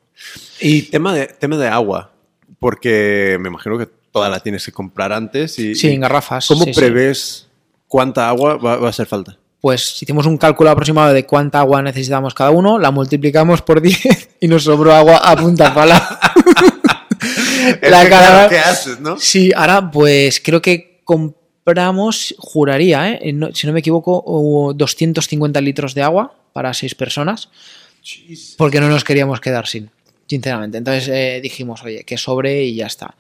Y 0.61 0.83
tema 0.83 1.15
de, 1.15 1.27
tema 1.27 1.57
de 1.57 1.69
agua, 1.69 2.11
porque 2.59 3.39
me 3.41 3.49
imagino 3.49 3.79
que 3.79 3.87
toda 4.11 4.29
la 4.29 4.41
tienes 4.41 4.65
que 4.65 4.73
comprar 4.73 5.13
antes. 5.13 5.59
Y, 5.59 5.75
Sí, 5.75 5.89
y 5.89 5.95
en 5.95 6.01
garrafas. 6.01 6.47
¿Cómo 6.49 6.65
sí, 6.65 6.75
sí. 6.75 6.81
prevés 6.81 7.47
cuánta 7.87 8.29
agua 8.29 8.57
va, 8.57 8.77
va 8.77 8.87
a 8.89 8.91
hacer 8.91 9.07
falta? 9.07 9.39
Pues 9.61 10.01
hicimos 10.03 10.27
un 10.27 10.37
cálculo 10.39 10.71
aproximado 10.71 11.13
de 11.13 11.25
cuánta 11.27 11.61
agua 11.61 11.83
necesitamos 11.83 12.35
cada 12.35 12.51
uno, 12.51 12.79
la 12.79 12.91
multiplicamos 12.91 13.63
por 13.63 13.81
10 13.83 14.37
y 14.41 14.49
nos 14.49 14.65
sobró 14.65 14.93
agua 14.95 15.19
a 15.19 15.37
punta 15.37 15.73
pala. 15.75 16.19
La 17.83 18.05
que, 18.05 18.09
cara- 18.09 18.09
claro, 18.09 18.49
¿Qué 18.49 18.59
haces, 18.59 19.01
no? 19.01 19.19
Sí, 19.19 19.51
ahora 19.55 19.91
pues 19.91 20.41
creo 20.45 20.63
que 20.63 21.03
compramos, 21.67 22.35
juraría, 22.39 23.11
¿eh? 23.13 23.33
No- 23.33 23.53
si 23.53 23.67
no 23.67 23.73
me 23.73 23.81
equivoco, 23.81 24.23
hubo 24.25 24.73
250 24.73 25.61
litros 25.61 25.95
de 25.95 26.03
agua 26.03 26.35
para 26.53 26.73
seis 26.73 26.95
personas, 26.95 27.49
porque 28.57 28.81
no 28.81 28.89
nos 28.89 29.03
queríamos 29.03 29.41
quedar 29.41 29.67
sin, 29.67 29.91
sinceramente. 30.29 30.79
Entonces 30.79 31.09
eh, 31.09 31.41
dijimos, 31.43 31.83
oye, 31.83 32.05
que 32.05 32.17
sobre 32.19 32.63
y 32.63 32.77
ya 32.77 32.87
está. 32.87 33.17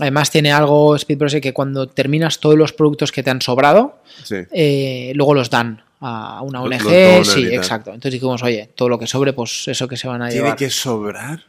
Además 0.00 0.30
tiene 0.32 0.50
algo 0.50 0.96
Speed 0.96 1.18
Project 1.18 1.42
que 1.44 1.52
cuando 1.54 1.86
terminas 1.86 2.40
todos 2.40 2.56
los 2.56 2.72
productos 2.72 3.12
que 3.12 3.22
te 3.22 3.30
han 3.30 3.40
sobrado, 3.40 3.98
Sí. 4.24 4.36
eh, 4.50 5.12
luego 5.14 5.34
los 5.34 5.48
dan 5.48 5.82
a 6.00 6.42
una 6.42 6.62
ONG. 6.62 6.82
los 7.18 7.28
sí, 7.32 7.46
exacto. 7.52 7.90
Entonces 7.90 8.12
dijimos, 8.14 8.42
oye, 8.42 8.68
todo 8.74 8.88
lo 8.88 8.98
que 8.98 9.06
sobre, 9.06 9.32
pues 9.32 9.68
eso 9.68 9.86
que 9.86 9.96
se 9.96 10.08
van 10.08 10.22
a 10.22 10.28
¿Tiene 10.28 10.42
llevar. 10.42 10.56
que 10.58 10.70
sobrar? 10.70 11.44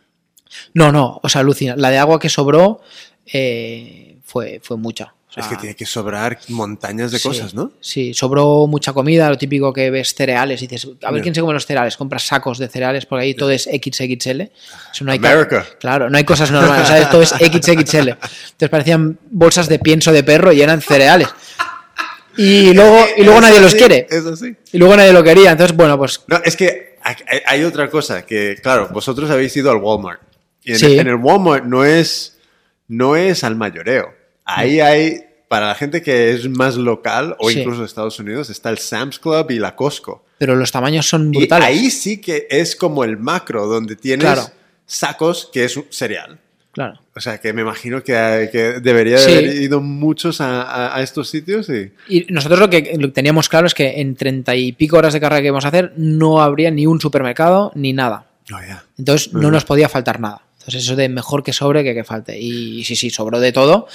No, 0.76 0.92
no, 0.92 1.20
o 1.24 1.30
sea, 1.30 1.42
alucina. 1.42 1.76
La 1.78 1.90
de 1.90 1.98
agua 1.98 2.20
que 2.20 2.30
sobró 2.30 2.82
eh, 3.26 4.18
fue, 4.24 4.60
fue 4.62 4.78
mucha. 4.78 5.14
O 5.32 5.34
sea, 5.34 5.44
es 5.44 5.50
que 5.50 5.56
tiene 5.56 5.76
que 5.78 5.86
sobrar 5.86 6.40
montañas 6.50 7.10
de 7.10 7.18
sí, 7.18 7.26
cosas, 7.26 7.54
¿no? 7.54 7.72
Sí, 7.80 8.14
sobró 8.14 8.68
mucha 8.68 8.92
comida, 8.92 9.30
lo 9.30 9.38
típico 9.38 9.72
que 9.72 9.90
ves 9.90 10.14
cereales 10.14 10.62
y 10.62 10.68
dices, 10.68 10.92
a 11.04 11.10
ver 11.12 11.22
quién 11.22 11.34
se 11.34 11.40
come 11.40 11.54
los 11.54 11.66
cereales, 11.66 11.96
compras 11.96 12.24
sacos 12.28 12.58
de 12.58 12.68
cereales 12.68 13.06
porque 13.06 13.24
ahí 13.24 13.34
todo 13.34 13.50
es 13.50 13.64
XXL. 13.64 14.42
Eso 14.92 15.06
no 15.06 15.12
hay 15.14 15.20
ca- 15.20 15.32
America. 15.32 15.66
Claro, 15.80 16.10
no 16.10 16.18
hay 16.18 16.26
cosas 16.26 16.52
normales, 16.52 16.86
¿sabes? 16.86 17.10
Todo 17.10 17.22
es 17.22 17.30
XXL. 17.30 18.10
Entonces 18.10 18.70
parecían 18.70 19.18
bolsas 19.30 19.70
de 19.70 19.80
pienso 19.80 20.12
de 20.12 20.22
perro 20.24 20.52
y 20.52 20.62
eran 20.62 20.82
cereales. 20.82 21.30
Y 22.38 22.74
luego, 22.74 22.98
y 23.18 23.24
luego 23.24 23.42
nadie 23.42 23.60
los 23.62 23.76
quiere. 23.76 24.08
Y 24.72 24.78
luego 24.78 24.96
nadie 24.98 25.14
lo 25.14 25.24
quería. 25.24 25.52
Entonces, 25.52 25.76
bueno, 25.76 25.98
pues 25.98 26.22
No, 26.28 26.42
es 26.44 26.56
que 26.58 26.98
hay- 27.46 27.64
otra 27.64 27.90
cosa 27.90 28.26
que, 28.26 28.58
claro, 28.62 28.90
vosotros 28.92 29.30
habéis 29.32 29.56
ido 29.56 29.72
al 29.72 29.78
Walmart. 29.78 30.22
Y 30.64 30.74
en, 30.74 30.80
Sí. 30.80 31.00
en 31.00 31.08
el 31.08 31.16
Walmart 31.16 31.66
no 31.66 31.84
es, 31.86 32.38
no 32.88 33.16
es 33.16 33.44
al 33.44 33.56
mayoreo. 33.56 34.14
Ahí 34.46 34.80
hay, 34.80 35.20
para 35.48 35.68
la 35.68 35.76
gente 35.76 36.02
que 36.02 36.32
es 36.32 36.50
más 36.50 36.76
local 36.76 37.36
o 37.40 37.50
Sí. 37.50 37.60
incluso 37.60 37.82
de 37.82 37.86
Estados 37.88 38.20
Unidos, 38.20 38.50
está 38.50 38.70
el 38.70 38.78
Sam's 38.78 39.20
Club 39.20 39.50
y 39.52 39.60
la 39.60 39.76
Costco. 39.76 40.26
pero 40.38 40.56
los 40.56 40.72
tamaños 40.72 41.08
son 41.08 41.32
Y 41.34 41.38
brutales. 41.38 41.68
ahí 41.68 41.92
sí 41.92 42.20
que 42.20 42.48
es 42.50 42.76
como 42.76 43.04
el 43.04 43.18
macro, 43.18 43.68
donde 43.68 43.96
tienes 43.96 44.26
Claro. 44.26 44.44
sacos 44.88 45.50
que 45.54 45.66
es 45.66 45.78
un 45.78 45.86
cereal. 45.92 46.40
Claro. 46.72 47.00
O 47.16 47.20
sea, 47.20 47.38
que 47.40 47.52
me 47.54 47.62
imagino 47.62 48.02
que, 48.02 48.50
que 48.52 48.80
debería 48.82 49.18
de 49.18 49.22
Sí. 49.26 49.32
haber 49.34 49.56
ido 49.62 49.82
muchos 49.82 50.40
a, 50.42 50.62
a- 50.64 50.96
a 50.98 51.02
estos 51.04 51.30
sitios 51.30 51.68
y... 51.70 51.92
Y 52.08 52.26
nosotros 52.30 52.60
lo 52.60 52.70
que, 52.70 52.96
lo 52.98 53.12
teníamos 53.12 53.50
claro 53.50 53.68
es 53.68 53.74
que 53.74 54.00
en 54.02 54.16
treinta 54.16 54.56
y 54.56 54.72
pico 54.72 54.98
horas 54.98 55.14
de 55.14 55.20
carrera 55.20 55.42
que 55.42 55.48
íbamos 55.48 55.66
a 55.66 55.68
hacer 55.68 55.94
no 55.98 56.42
habría 56.42 56.72
ni 56.72 56.88
un 56.88 57.00
supermercado 57.02 57.72
ni 57.76 57.92
nada. 57.94 58.26
Oh, 58.54 58.60
ya. 58.66 58.84
Entonces 58.98 59.34
no 59.34 59.40
Ujú. 59.42 59.52
nos 59.52 59.66
podía 59.66 59.90
faltar 59.90 60.20
nada. 60.22 60.42
Entonces 60.60 60.84
eso 60.86 60.96
de 60.96 61.10
mejor 61.10 61.44
que 61.44 61.52
sobre 61.54 61.84
que 61.84 61.94
que 61.94 62.04
falte. 62.06 62.40
Y 62.40 62.84
sí, 62.86 62.96
sí, 62.96 63.10
sobró 63.10 63.40
de 63.42 63.52
todo. 63.52 63.88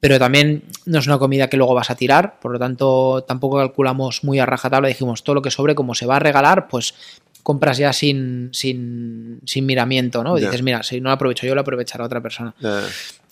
Pero 0.00 0.18
también 0.18 0.64
no 0.86 0.98
es 0.98 1.06
una 1.06 1.18
comida 1.18 1.48
que 1.48 1.58
luego 1.58 1.74
vas 1.74 1.90
a 1.90 1.94
tirar. 1.94 2.40
Por 2.40 2.52
lo 2.52 2.58
tanto, 2.58 3.22
tampoco 3.28 3.58
calculamos 3.58 4.24
muy 4.24 4.38
a 4.38 4.46
rajatabla. 4.46 4.88
Dijimos, 4.88 5.22
todo 5.22 5.34
lo 5.34 5.42
que 5.42 5.50
sobre, 5.50 5.74
como 5.74 5.94
se 5.94 6.06
va 6.06 6.16
a 6.16 6.18
regalar, 6.20 6.68
pues 6.68 6.94
compras 7.42 7.76
ya 7.78 7.92
sin, 7.92 8.48
sin, 8.52 9.40
sin 9.44 9.66
miramiento, 9.66 10.22
¿no? 10.24 10.36
Y 10.38 10.40
dices, 10.42 10.62
mira, 10.62 10.82
si 10.82 11.00
no 11.00 11.10
lo 11.10 11.14
aprovecho 11.14 11.46
yo, 11.46 11.54
lo 11.54 11.60
aprovechará 11.60 12.04
otra 12.04 12.20
persona. 12.22 12.54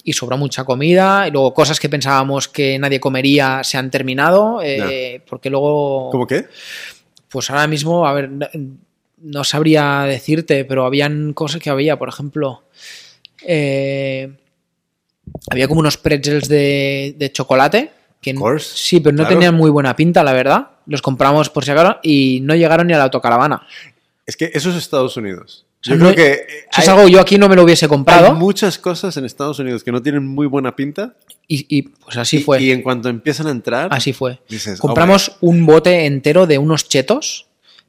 Y 0.05 0.13
sobró 0.13 0.37
mucha 0.37 0.65
comida. 0.65 1.27
Y 1.27 1.31
luego 1.31 1.55
cosas 1.55 1.81
que 1.81 1.89
pensábamos 1.89 2.49
que 2.49 2.79
nadie 2.79 3.01
comería 3.01 3.65
se 3.65 3.79
han 3.79 3.91
terminado. 3.91 4.61
eh, 4.63 5.23
Porque 5.29 5.49
luego 5.51 6.11
¿Cómo 6.11 6.27
qué? 6.27 6.47
pues 7.31 7.51
ahora 7.51 7.67
mismo, 7.67 8.07
a 8.07 8.13
ver, 8.13 8.31
no, 8.31 8.47
no 9.19 9.45
sabría 9.45 10.03
decirte, 10.03 10.65
pero 10.65 10.87
habían 10.87 11.33
cosas 11.33 11.61
que 11.61 11.69
había, 11.71 11.99
por 11.99 12.09
ejemplo, 12.09 12.63
eh, 13.47 14.33
había 15.51 15.69
como 15.69 15.81
unos 15.81 15.97
pretzels 15.97 16.49
de, 16.49 17.15
de 17.19 17.33
chocolate. 17.33 17.91
Que 18.21 18.35
sí, 18.59 18.99
pero 18.99 19.13
no 19.13 19.23
claro. 19.23 19.37
tenían 19.37 19.55
muy 19.55 19.71
buena 19.71 19.95
pinta, 19.95 20.25
la 20.25 20.33
verdad. 20.33 20.71
Los 20.87 21.03
compramos 21.03 21.51
por 21.51 21.65
si 21.65 21.71
acaso 21.71 21.99
y 22.03 22.41
no 22.43 22.55
llegaron 22.57 22.89
ni 22.89 22.93
a 22.93 22.99
la 22.99 23.05
autocaravana. 23.05 23.63
Es 24.27 24.37
que 24.37 24.51
eso 24.53 24.71
es 24.71 24.77
Estados 24.77 25.17
Unidos. 25.17 25.65
Yo 25.83 25.95
no- 25.95 26.13
creo 26.13 26.17
que... 26.17 26.33
Eso 26.33 26.81
es 26.83 26.89
hay- 26.89 26.89
algo 26.89 27.07
que 27.07 27.13
yo 27.13 27.21
aquí 27.21 27.39
no 27.39 27.49
me 27.49 27.55
lo 27.55 27.63
hubiese 27.63 27.85
Hay 27.85 27.89
comprado. 27.89 28.35
muchas 28.35 28.77
cosas 28.79 29.17
en 29.17 29.25
Estados 29.25 29.61
Unidos 29.61 29.85
que 29.85 29.93
no 29.93 30.03
tienen 30.03 30.27
muy 30.27 30.49
buena 30.49 30.75
pinta. 30.75 31.15
Y, 31.47 31.65
y, 31.75 31.83
pues 31.83 32.17
así 32.17 32.39
y, 32.39 32.43
fue. 32.43 32.61
y 32.61 32.73
en 32.73 32.83
cuanto 32.83 33.09
empiezan 33.09 33.47
a 33.47 33.51
entrar, 33.51 33.89
Así 33.93 34.13
fue. 34.13 34.41
dices, 34.49 34.81
oh 34.81 34.83
Compramos 34.83 35.37
un 35.41 35.65
bote 35.65 36.05
entero 36.05 36.47
de 36.47 36.59
unos 36.59 36.89
chetos, 36.89 37.47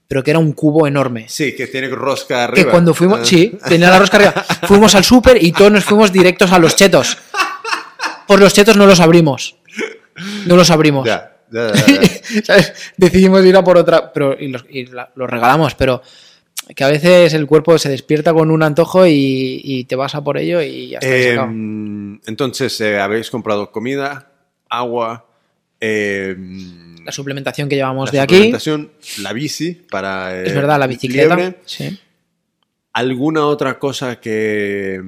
pero 0.09 0.23
que 0.23 0.31
era 0.31 0.39
un 0.39 0.51
cubo 0.53 0.87
enorme. 0.87 1.25
sí, 1.29 1.55
que 1.55 1.67
tiene 1.67 1.87
rosca 1.87 2.43
arriba. 2.45 2.65
Que 2.65 2.69
cuando 2.71 2.93
fuimos, 2.95 3.19
Ah. 3.21 3.25
sí, 3.25 3.57
tenía 3.69 3.89
la 3.91 3.99
rosca 3.99 4.17
arriba. 4.17 4.33
Fuimos 4.67 4.95
al 4.95 5.03
súper 5.05 5.41
y 5.41 5.51
todos 5.53 5.71
nos 5.71 5.85
fuimos 5.85 6.11
directos 6.11 6.51
a 6.51 6.57
los 6.59 6.75
chetos. 6.75 7.17
Por 8.27 8.39
los 8.39 8.51
chetos 8.53 8.75
no 8.75 8.85
los 8.87 8.99
abrimos. 8.99 9.55
No 10.47 10.55
los 10.55 10.69
abrimos. 10.71 11.05
Ya, 11.05 11.37
ya, 11.51 11.71
ya. 11.73 11.83
¿Sabes? 12.43 12.73
Decidimos 12.97 13.45
ir 13.45 13.55
a 13.55 13.63
por 13.63 13.77
otra, 13.77 14.11
pero 14.11 14.35
y 14.37 14.47
los, 14.49 14.65
y 14.69 14.87
la- 14.87 15.11
los 15.15 15.29
regalamos, 15.29 15.75
pero 15.75 16.01
que 16.75 16.83
a 16.83 16.87
veces 16.89 17.33
el 17.35 17.45
cuerpo 17.47 17.77
se 17.79 17.89
despierta 17.89 18.33
con 18.33 18.51
un 18.51 18.61
antojo 18.63 19.05
y, 19.07 19.61
y 19.63 19.83
te 19.85 19.95
vas 19.95 20.13
a 20.15 20.23
por 20.23 20.37
ello 20.39 20.61
y 20.61 20.89
ya 20.89 20.99
está. 20.99 21.43
Em, 21.45 22.19
entonces, 22.25 22.81
eh, 22.81 22.99
habéis 22.99 23.29
comprado 23.29 23.71
comida, 23.71 24.31
agua, 24.69 25.25
em, 25.79 26.88
la 27.09 27.13
suplementación 27.13 27.67
que 27.67 27.75
llevamos 27.75 28.09
la 28.09 28.11
de 28.11 28.19
aquí. 28.21 28.51
la 29.21 29.33
bici 29.33 29.73
para... 29.89 30.35
eh, 30.35 30.43
Es 30.47 30.53
verdad, 30.55 30.79
la 30.79 30.87
bicicleta. 30.87 31.35
liebre. 31.35 31.59
Sí. 31.65 31.99
¿Alguna 32.93 33.45
otra 33.45 33.77
cosa 33.77 34.19
que, 34.19 35.01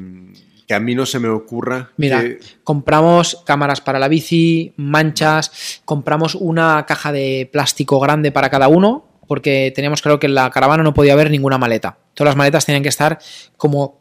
que 0.68 0.74
a 0.74 0.80
mí 0.80 0.94
no 0.96 1.06
se 1.06 1.20
me 1.20 1.30
ocurra? 1.30 1.90
Mira, 1.98 2.22
que- 2.22 2.40
compramos 2.64 3.42
cámaras 3.46 3.82
para 3.82 4.00
la 4.00 4.08
bici, 4.08 4.74
manchas, 4.78 5.82
compramos 5.86 6.36
una 6.36 6.86
caja 6.88 7.12
de 7.12 7.50
plástico 7.52 8.00
grande 8.00 8.32
para 8.32 8.50
cada 8.50 8.68
uno, 8.68 9.08
porque 9.28 9.72
teníamos 9.76 10.02
claro 10.02 10.20
que 10.20 10.28
en 10.28 10.36
la 10.36 10.50
caravana 10.52 10.84
no 10.84 10.94
podía 10.94 11.14
haber 11.14 11.32
ninguna 11.32 11.58
maleta. 11.58 11.98
Todas 12.14 12.32
las 12.32 12.36
maletas 12.38 12.66
tenían 12.66 12.84
que 12.84 12.90
estar 12.90 13.18
como 13.58 14.00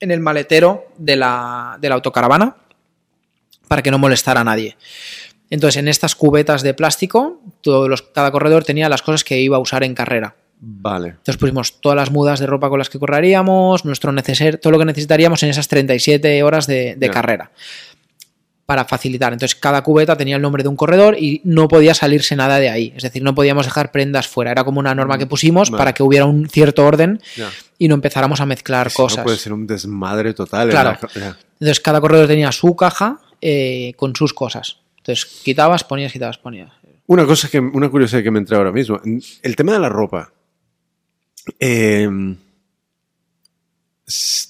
en 0.00 0.10
el 0.10 0.20
maletero 0.20 0.86
de 0.98 1.16
la, 1.16 1.76
de 1.80 1.88
la 1.88 1.94
autocaravana 1.96 2.56
para 3.68 3.82
que 3.82 3.90
no 3.90 3.98
molestara 3.98 4.40
a 4.40 4.44
nadie. 4.44 4.76
Entonces, 5.50 5.76
en 5.78 5.88
estas 5.88 6.14
cubetas 6.14 6.62
de 6.62 6.74
plástico, 6.74 7.40
todos 7.60 7.88
los, 7.88 8.02
cada 8.02 8.30
corredor 8.32 8.64
tenía 8.64 8.88
las 8.88 9.02
cosas 9.02 9.22
que 9.24 9.40
iba 9.40 9.56
a 9.56 9.60
usar 9.60 9.84
en 9.84 9.94
carrera. 9.94 10.34
Vale. 10.58 11.08
Entonces 11.08 11.36
pusimos 11.36 11.80
todas 11.80 11.96
las 11.96 12.10
mudas 12.10 12.40
de 12.40 12.46
ropa 12.46 12.68
con 12.68 12.78
las 12.78 12.88
que 12.88 12.98
correríamos, 12.98 13.84
nuestro 13.84 14.10
neceser, 14.12 14.58
todo 14.58 14.72
lo 14.72 14.78
que 14.78 14.86
necesitaríamos 14.86 15.42
en 15.42 15.50
esas 15.50 15.68
37 15.68 16.42
horas 16.42 16.66
de, 16.66 16.96
carrera 17.12 17.50
para 18.64 18.84
facilitar. 18.84 19.32
Entonces 19.32 19.54
cada 19.54 19.82
cubeta 19.82 20.16
tenía 20.16 20.36
el 20.36 20.42
nombre 20.42 20.62
de 20.62 20.68
un 20.68 20.74
corredor 20.76 21.16
y 21.18 21.40
no 21.44 21.68
podía 21.68 21.94
salirse 21.94 22.34
nada 22.34 22.58
de 22.58 22.68
ahí. 22.68 22.92
Es 22.96 23.02
decir, 23.04 23.22
no 23.22 23.34
podíamos 23.34 23.66
dejar 23.66 23.92
prendas 23.92 24.26
fuera. 24.26 24.50
Era 24.50 24.64
como 24.64 24.80
una 24.80 24.94
norma 24.94 25.18
que 25.18 25.26
pusimos 25.26 25.70
Mm, 25.70 25.72
Vale. 25.74 25.78
para 25.78 25.92
que 25.92 26.02
hubiera 26.02 26.24
un 26.24 26.48
cierto 26.48 26.84
orden 26.84 27.20
y 27.78 27.86
no 27.86 27.94
empezáramos 27.94 28.40
a 28.40 28.46
mezclar 28.46 28.90
Si 28.90 29.00
no, 29.00 29.04
cosas. 29.04 29.24
puede 29.24 29.36
ser 29.36 29.52
un 29.52 29.66
desmadre 29.66 30.32
total. 30.34 30.70
Claro. 30.70 30.98
la. 31.14 31.36
Entonces 31.60 31.80
cada 31.80 32.00
corredor 32.00 32.26
tenía 32.26 32.50
su 32.50 32.74
caja 32.74 33.20
eh, 33.40 33.92
con 33.96 34.16
sus 34.16 34.32
cosas. 34.34 34.78
Entonces 35.06 35.24
quitabas, 35.44 35.84
ponías, 35.84 36.12
quitabas, 36.12 36.36
ponías. 36.38 36.72
Una 37.06 37.24
cosa 37.24 37.48
que, 37.48 37.60
una 37.60 37.88
curiosidad 37.88 38.24
que 38.24 38.30
me 38.32 38.40
entra 38.40 38.58
ahora 38.58 38.72
mismo. 38.72 39.00
El 39.42 39.54
tema 39.54 39.72
de 39.72 39.78
la 39.78 39.88
ropa. 39.88 40.32
Eh, 41.60 42.08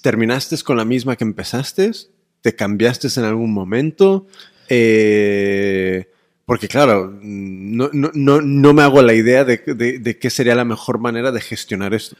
¿Terminaste 0.02 0.56
con 0.62 0.76
la 0.76 0.84
misma 0.84 1.16
que 1.16 1.24
empezaste? 1.24 1.90
¿Te 2.40 2.54
cambiaste 2.54 3.08
en 3.16 3.24
algún 3.24 3.52
momento? 3.52 4.26
Eh, 4.68 6.08
porque 6.44 6.68
claro, 6.68 7.18
no, 7.22 7.90
no, 7.92 8.10
no, 8.14 8.40
no 8.40 8.72
me 8.74 8.82
hago 8.82 9.02
la 9.02 9.14
idea 9.14 9.44
de, 9.44 9.58
de- 9.58 9.98
de 9.98 10.18
qué 10.18 10.30
sería 10.30 10.54
la 10.54 10.64
mejor 10.64 10.98
manera 10.98 11.32
de 11.32 11.40
gestionar 11.40 11.92
esto. 11.94 12.16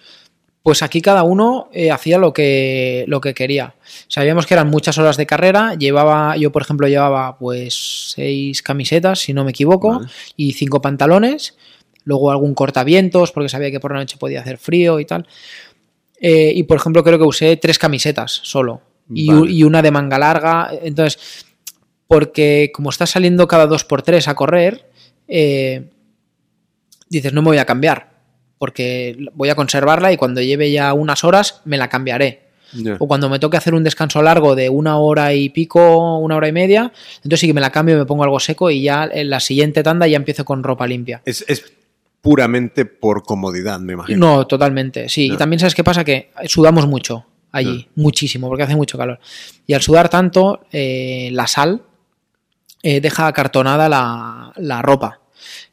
Pues 0.66 0.82
aquí 0.82 1.00
cada 1.00 1.22
uno 1.22 1.68
eh, 1.72 1.92
hacía 1.92 2.18
lo 2.18 2.32
que, 2.32 3.04
lo 3.06 3.20
que 3.20 3.34
quería. 3.34 3.76
Sabíamos 4.08 4.46
que 4.46 4.54
eran 4.54 4.66
muchas 4.68 4.98
horas 4.98 5.16
de 5.16 5.24
carrera. 5.24 5.76
Llevaba, 5.76 6.36
yo 6.36 6.50
por 6.50 6.62
ejemplo 6.62 6.88
llevaba 6.88 7.38
pues 7.38 8.10
seis 8.16 8.62
camisetas, 8.62 9.20
si 9.20 9.32
no 9.32 9.44
me 9.44 9.52
equivoco, 9.52 10.00
Vale. 10.00 10.08
y 10.34 10.54
cinco 10.54 10.80
pantalones. 10.82 11.56
Luego 12.02 12.32
algún 12.32 12.52
cortavientos, 12.54 13.30
porque 13.30 13.48
sabía 13.48 13.70
que 13.70 13.78
por 13.78 13.92
la 13.92 14.00
noche 14.00 14.16
podía 14.18 14.40
hacer 14.40 14.58
frío 14.58 14.98
y 14.98 15.04
tal. 15.04 15.28
Eh, 16.20 16.50
y 16.56 16.64
por 16.64 16.78
ejemplo 16.78 17.04
creo 17.04 17.18
que 17.20 17.24
usé 17.26 17.56
tres 17.58 17.78
camisetas 17.78 18.40
solo. 18.42 18.80
Y, 19.14 19.32
u- 19.32 19.42
Vale. 19.42 19.52
y 19.52 19.62
una 19.62 19.82
de 19.82 19.92
manga 19.92 20.18
larga. 20.18 20.70
Entonces, 20.82 21.46
porque 22.08 22.72
como 22.74 22.90
estás 22.90 23.10
saliendo 23.10 23.46
cada 23.46 23.68
dos 23.68 23.84
por 23.84 24.02
tres 24.02 24.26
a 24.26 24.34
correr, 24.34 24.90
eh, 25.28 25.90
dices, 27.08 27.32
no 27.32 27.42
me 27.42 27.50
voy 27.50 27.58
a 27.58 27.66
cambiar. 27.66 28.15
Porque 28.58 29.16
voy 29.34 29.48
a 29.50 29.54
conservarla 29.54 30.12
y 30.12 30.16
cuando 30.16 30.40
lleve 30.40 30.70
ya 30.70 30.92
unas 30.94 31.24
horas 31.24 31.60
me 31.64 31.76
la 31.76 31.88
cambiaré. 31.88 32.46
O 32.98 33.06
cuando 33.06 33.30
me 33.30 33.38
toque 33.38 33.56
hacer 33.56 33.74
un 33.74 33.84
descanso 33.84 34.20
largo 34.22 34.54
de 34.54 34.68
una 34.68 34.98
hora 34.98 35.32
y 35.32 35.48
pico, 35.48 36.18
una 36.18 36.36
hora 36.36 36.48
y 36.48 36.52
media, 36.52 36.92
entonces 37.16 37.40
sí 37.40 37.46
que 37.46 37.54
me 37.54 37.60
la 37.60 37.70
cambio 37.70 37.94
y 37.94 37.98
me 37.98 38.04
pongo 38.04 38.24
algo 38.24 38.38
seco 38.40 38.70
y 38.70 38.82
ya 38.82 39.08
en 39.10 39.30
la 39.30 39.40
siguiente 39.40 39.82
tanda 39.82 40.06
ya 40.06 40.16
empiezo 40.16 40.44
con 40.44 40.62
ropa 40.62 40.86
limpia. 40.86 41.22
Es, 41.24 41.44
es 41.48 41.64
puramente 42.20 42.84
por 42.84 43.22
comodidad, 43.22 43.78
me 43.78 43.92
imagino. 43.92 44.18
No, 44.18 44.46
totalmente, 44.46 45.08
sí. 45.08 45.32
Y 45.32 45.36
también 45.36 45.60
sabes 45.60 45.74
qué 45.74 45.84
pasa, 45.84 46.04
que 46.04 46.30
sudamos 46.46 46.86
mucho 46.86 47.24
allí, 47.52 47.88
muchísimo, 47.94 48.48
porque 48.48 48.64
hace 48.64 48.76
mucho 48.76 48.98
calor. 48.98 49.20
Y 49.66 49.72
al 49.72 49.80
sudar 49.80 50.08
tanto, 50.08 50.66
eh, 50.72 51.30
la 51.32 51.46
sal 51.46 51.82
eh, 52.82 53.00
deja 53.00 53.28
acartonada 53.28 53.88
la, 53.88 54.52
la 54.56 54.82
ropa. 54.82 55.20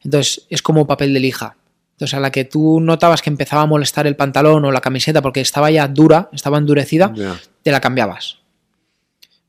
Entonces 0.04 0.46
es 0.50 0.62
como 0.62 0.86
papel 0.86 1.14
de 1.14 1.20
lija. 1.20 1.58
Entonces 1.94 2.14
a 2.16 2.20
la 2.20 2.32
que 2.32 2.46
tú 2.46 2.80
notabas 2.80 3.22
que 3.22 3.30
empezaba 3.30 3.62
a 3.62 3.66
molestar 3.66 4.08
el 4.08 4.16
pantalón 4.16 4.66
o 4.66 4.72
la 4.72 4.82
camiseta 4.82 5.22
porque 5.22 5.42
estaba 5.42 5.72
ya 5.72 5.88
dura, 5.88 6.30
estaba 6.34 6.58
endurecida, 6.58 7.14
te 7.62 7.72
la 7.72 7.80
cambiabas. 7.80 8.40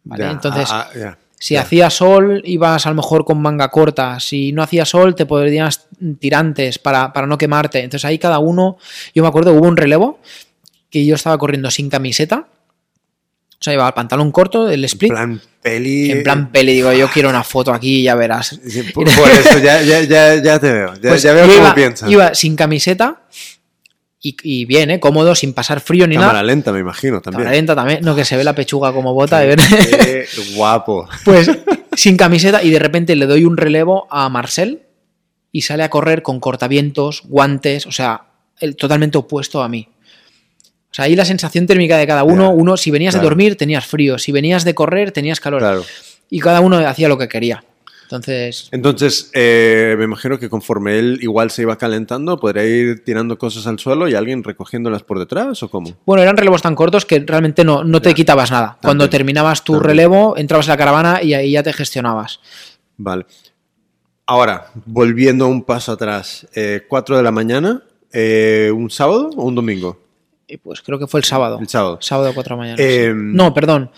¿Vale? 0.05 0.31
Entonces, 0.31 0.69
Ah, 0.71 0.89
ah, 1.05 1.17
si 1.39 1.57
hacía 1.57 1.91
sol, 1.91 2.43
ibas 2.45 2.87
a 2.87 2.91
lo 2.91 2.97
mejor 2.97 3.25
con 3.25 3.41
manga 3.41 3.69
corta. 3.71 4.21
Si 4.21 4.53
no 4.53 4.63
hacía 4.63 4.85
sol, 4.85 5.15
te 5.15 5.27
podrías 5.27 5.89
tirantes 6.19 6.79
para, 6.79 7.13
para 7.13 7.27
no 7.27 7.37
quemarte. 7.37 7.83
Entonces 7.83 8.05
ahí 8.05 8.19
cada 8.19 8.39
uno, 8.39 8.79
yo 9.15 9.23
me 9.23 9.29
acuerdo, 9.29 9.53
hubo 9.53 9.67
un 9.67 9.77
relevo 9.77 10.21
que 10.91 11.05
yo 11.05 11.15
estaba 11.15 11.37
corriendo 11.37 11.71
sin 11.71 11.91
camiseta, 11.91 12.47
sea, 13.65 13.73
llevaba 13.73 13.89
el 13.89 13.95
pantalón 13.95 14.31
corto, 14.31 14.69
el 14.69 14.85
split. 14.85 15.11
En 15.11 15.17
plan 15.17 15.41
peli. 15.65 16.11
En 16.13 16.23
plan 16.23 16.53
peli, 16.53 16.75
digo, 16.75 16.93
yo 16.93 17.09
quiero 17.09 17.31
una 17.31 17.43
foto 17.43 17.73
aquí, 17.73 18.03
ya 18.03 18.15
verás. 18.15 18.61
Por, 18.93 19.05
por 19.17 19.31
eso 19.31 19.59
ya, 19.59 19.81
ya, 19.83 20.03
ya, 20.03 20.37
ya 20.43 20.61
te 20.61 20.71
veo. 20.71 20.95
Ya, 21.03 21.09
Pues 21.09 21.23
ya 21.23 21.33
veo 21.33 21.47
yo 21.47 21.53
cómo 21.53 21.65
iba, 21.65 21.75
piensas. 21.75 22.11
Iba 22.11 22.35
sin 22.35 22.55
camiseta 22.55 23.23
y, 24.23 24.37
y 24.43 24.65
bien, 24.67 24.91
¿eh? 24.91 25.01
cómodo, 25.01 25.35
sin 25.35 25.53
pasar 25.55 25.81
frío 25.81 26.07
ni 26.07 26.15
Cámara 26.17 26.33
nada. 26.35 26.43
lenta, 26.45 26.71
me 26.73 26.81
imagino, 26.81 27.21
también. 27.23 27.41
Cámara 27.45 27.57
lenta 27.57 27.75
también. 27.75 28.01
No, 28.03 28.15
que 28.15 28.25
se 28.25 28.37
ve 28.37 28.45
la 28.45 28.55
pechuga 28.55 28.93
como 28.93 29.15
bota. 29.15 29.41
de 29.41 29.47
ver. 29.49 29.59
Qué 29.61 30.27
guapo. 30.55 31.09
Pues 31.25 31.51
sin 31.97 32.17
camiseta 32.17 32.63
y 32.63 32.71
de 32.71 32.79
repente 32.79 33.17
le 33.17 33.27
doy 33.27 33.45
un 33.45 33.57
relevo 33.57 34.07
a 34.11 34.29
Marcel 34.29 34.83
y 35.51 35.63
sale 35.63 35.83
a 35.83 35.89
correr 35.91 36.23
con 36.23 36.41
cortavientos, 36.41 37.23
guantes, 37.25 37.87
o 37.87 37.93
sea, 37.93 38.25
el 38.61 38.77
totalmente 38.77 39.19
opuesto 39.19 39.63
a 39.63 39.69
mí. 39.69 39.89
O 40.95 40.97
sea, 40.97 41.07
ahí 41.07 41.17
la 41.17 41.25
sensación 41.25 41.67
térmica 41.67 41.99
de 41.99 42.07
cada 42.07 42.23
uno, 42.23 42.51
uno, 42.51 42.77
si 42.77 42.93
venías 42.93 43.15
claro. 43.15 43.25
de 43.25 43.31
dormir 43.31 43.57
tenías 43.57 43.85
frío, 43.85 44.17
si 44.17 44.31
venías 44.31 44.63
de 44.65 44.77
correr 44.77 45.11
tenías 45.11 45.41
calor. 45.41 45.59
Claro. 45.59 45.85
Y 46.31 46.39
cada 46.39 46.61
uno 46.61 46.77
hacía 46.87 47.09
lo 47.09 47.19
que 47.19 47.27
quería. 47.27 47.65
Entonces, 48.05 48.69
Entonces, 48.71 49.29
eh, 49.35 49.97
me 49.99 50.05
imagino 50.05 50.39
que 50.39 50.49
conforme 50.49 51.01
él 51.01 51.19
igual 51.21 51.51
se 51.51 51.63
iba 51.63 51.77
calentando, 51.77 52.39
podría 52.39 52.65
ir 52.65 53.03
tirando 53.03 53.37
cosas 53.39 53.67
al 53.67 53.81
suelo 53.81 54.07
y 54.07 54.15
alguien 54.15 54.45
recogiéndolas 54.45 55.03
por 55.03 55.19
detrás 55.19 55.65
o 55.65 55.69
cómo? 55.69 55.97
bueno, 56.07 56.23
eran 56.23 56.37
relevos 56.37 56.63
tan 56.63 56.77
cortos 56.77 57.05
que 57.05 57.19
realmente 57.19 57.65
no, 57.65 57.83
no 57.83 58.01
te 58.01 58.15
quitabas 58.15 58.53
nada. 58.53 58.79
Cuando 58.81 59.07
También. 59.07 59.19
terminabas 59.19 59.65
tu 59.65 59.73
También. 59.73 59.89
relevo, 59.89 60.37
entrabas 60.37 60.69
en 60.69 60.71
la 60.71 60.77
caravana 60.77 61.23
y 61.25 61.35
ahí 61.35 61.51
ya 61.51 61.65
te 61.65 61.73
gestionabas. 61.73 62.39
Vale. 62.99 63.27
Ahora, 64.27 64.71
volviendo 64.87 65.49
un 65.49 65.65
paso 65.65 65.91
atrás, 65.91 66.47
4 66.89 67.17
de 67.17 67.23
la 67.25 67.33
mañana, 67.33 67.83
eh, 68.13 68.71
¿un 68.73 68.91
sábado 68.91 69.31
o 69.35 69.43
un 69.43 69.57
domingo? 69.57 70.04
Y 70.47 70.57
pues 70.59 70.83
creo 70.83 70.99
que 70.99 71.07
fue 71.07 71.21
el 71.21 71.25
sábado. 71.25 71.59
El 71.61 71.69
sábado. 71.69 71.99
Sábado 72.01 72.29
de 72.29 72.35
4 72.35 72.49
de 72.49 72.57
la 72.57 72.63
mañana. 72.63 72.83
Eh, 72.83 73.09
sí. 73.09 73.15
No, 73.15 73.55
perdón. 73.55 73.91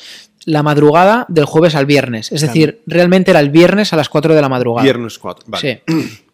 La 0.44 0.62
madrugada 0.62 1.26
del 1.28 1.44
jueves 1.44 1.74
al 1.74 1.86
viernes. 1.86 2.30
Es 2.30 2.40
decir, 2.40 2.82
realmente 2.86 3.32
era 3.32 3.40
el 3.40 3.50
viernes 3.50 3.92
a 3.92 3.96
las 3.96 4.08
4 4.08 4.34
de 4.34 4.40
la 4.40 4.48
madrugada. 4.48 4.84
Viernes 4.84 5.18
4. 5.18 5.44
Vale. 5.48 5.82
Sí, 5.86 5.94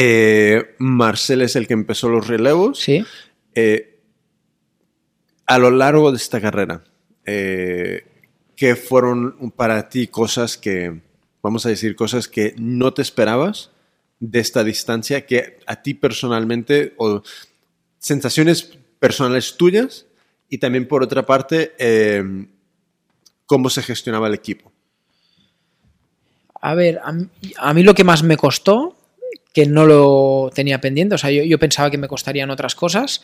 Eh, 0.00 0.76
Marcel 0.78 1.42
es 1.42 1.56
el 1.56 1.66
que 1.66 1.74
empezó 1.74 2.08
los 2.08 2.28
relevos. 2.28 2.78
sí. 2.78 3.04
Eh, 3.54 3.98
a 5.46 5.58
lo 5.58 5.70
largo 5.72 6.12
de 6.12 6.18
esta 6.18 6.40
carrera, 6.40 6.84
eh, 7.24 8.04
¿qué 8.54 8.76
fueron 8.76 9.50
para 9.56 9.88
ti 9.88 10.06
cosas 10.06 10.56
que, 10.56 11.00
vamos 11.42 11.66
a 11.66 11.70
decir, 11.70 11.96
cosas 11.96 12.28
que 12.28 12.54
no 12.58 12.94
te 12.94 13.02
esperabas 13.02 13.70
de 14.20 14.38
esta 14.38 14.62
distancia, 14.62 15.26
que 15.26 15.58
a 15.66 15.82
ti 15.82 15.94
personalmente, 15.94 16.94
o 16.98 17.22
sensaciones 17.98 18.77
personales 18.98 19.56
tuyas, 19.56 20.06
y 20.48 20.58
también 20.58 20.88
por 20.88 21.02
otra 21.02 21.26
parte, 21.26 21.74
eh, 21.78 22.22
cómo 23.46 23.70
se 23.70 23.82
gestionaba 23.82 24.28
el 24.28 24.34
equipo? 24.34 24.72
A 26.60 26.74
ver, 26.74 27.00
a 27.02 27.74
mí, 27.74 27.82
lo 27.82 27.94
que 27.94 28.04
más 28.04 28.22
me 28.22 28.36
costó, 28.36 28.96
que 29.52 29.66
no 29.66 29.86
lo 29.86 30.50
tenía 30.54 30.80
pendiente, 30.80 31.14
o 31.14 31.18
sea, 31.18 31.30
yo, 31.30 31.42
yo 31.42 31.58
pensaba 31.58 31.90
que 31.90 31.98
me 31.98 32.08
costarían 32.08 32.50
otras 32.50 32.74
cosas, 32.74 33.22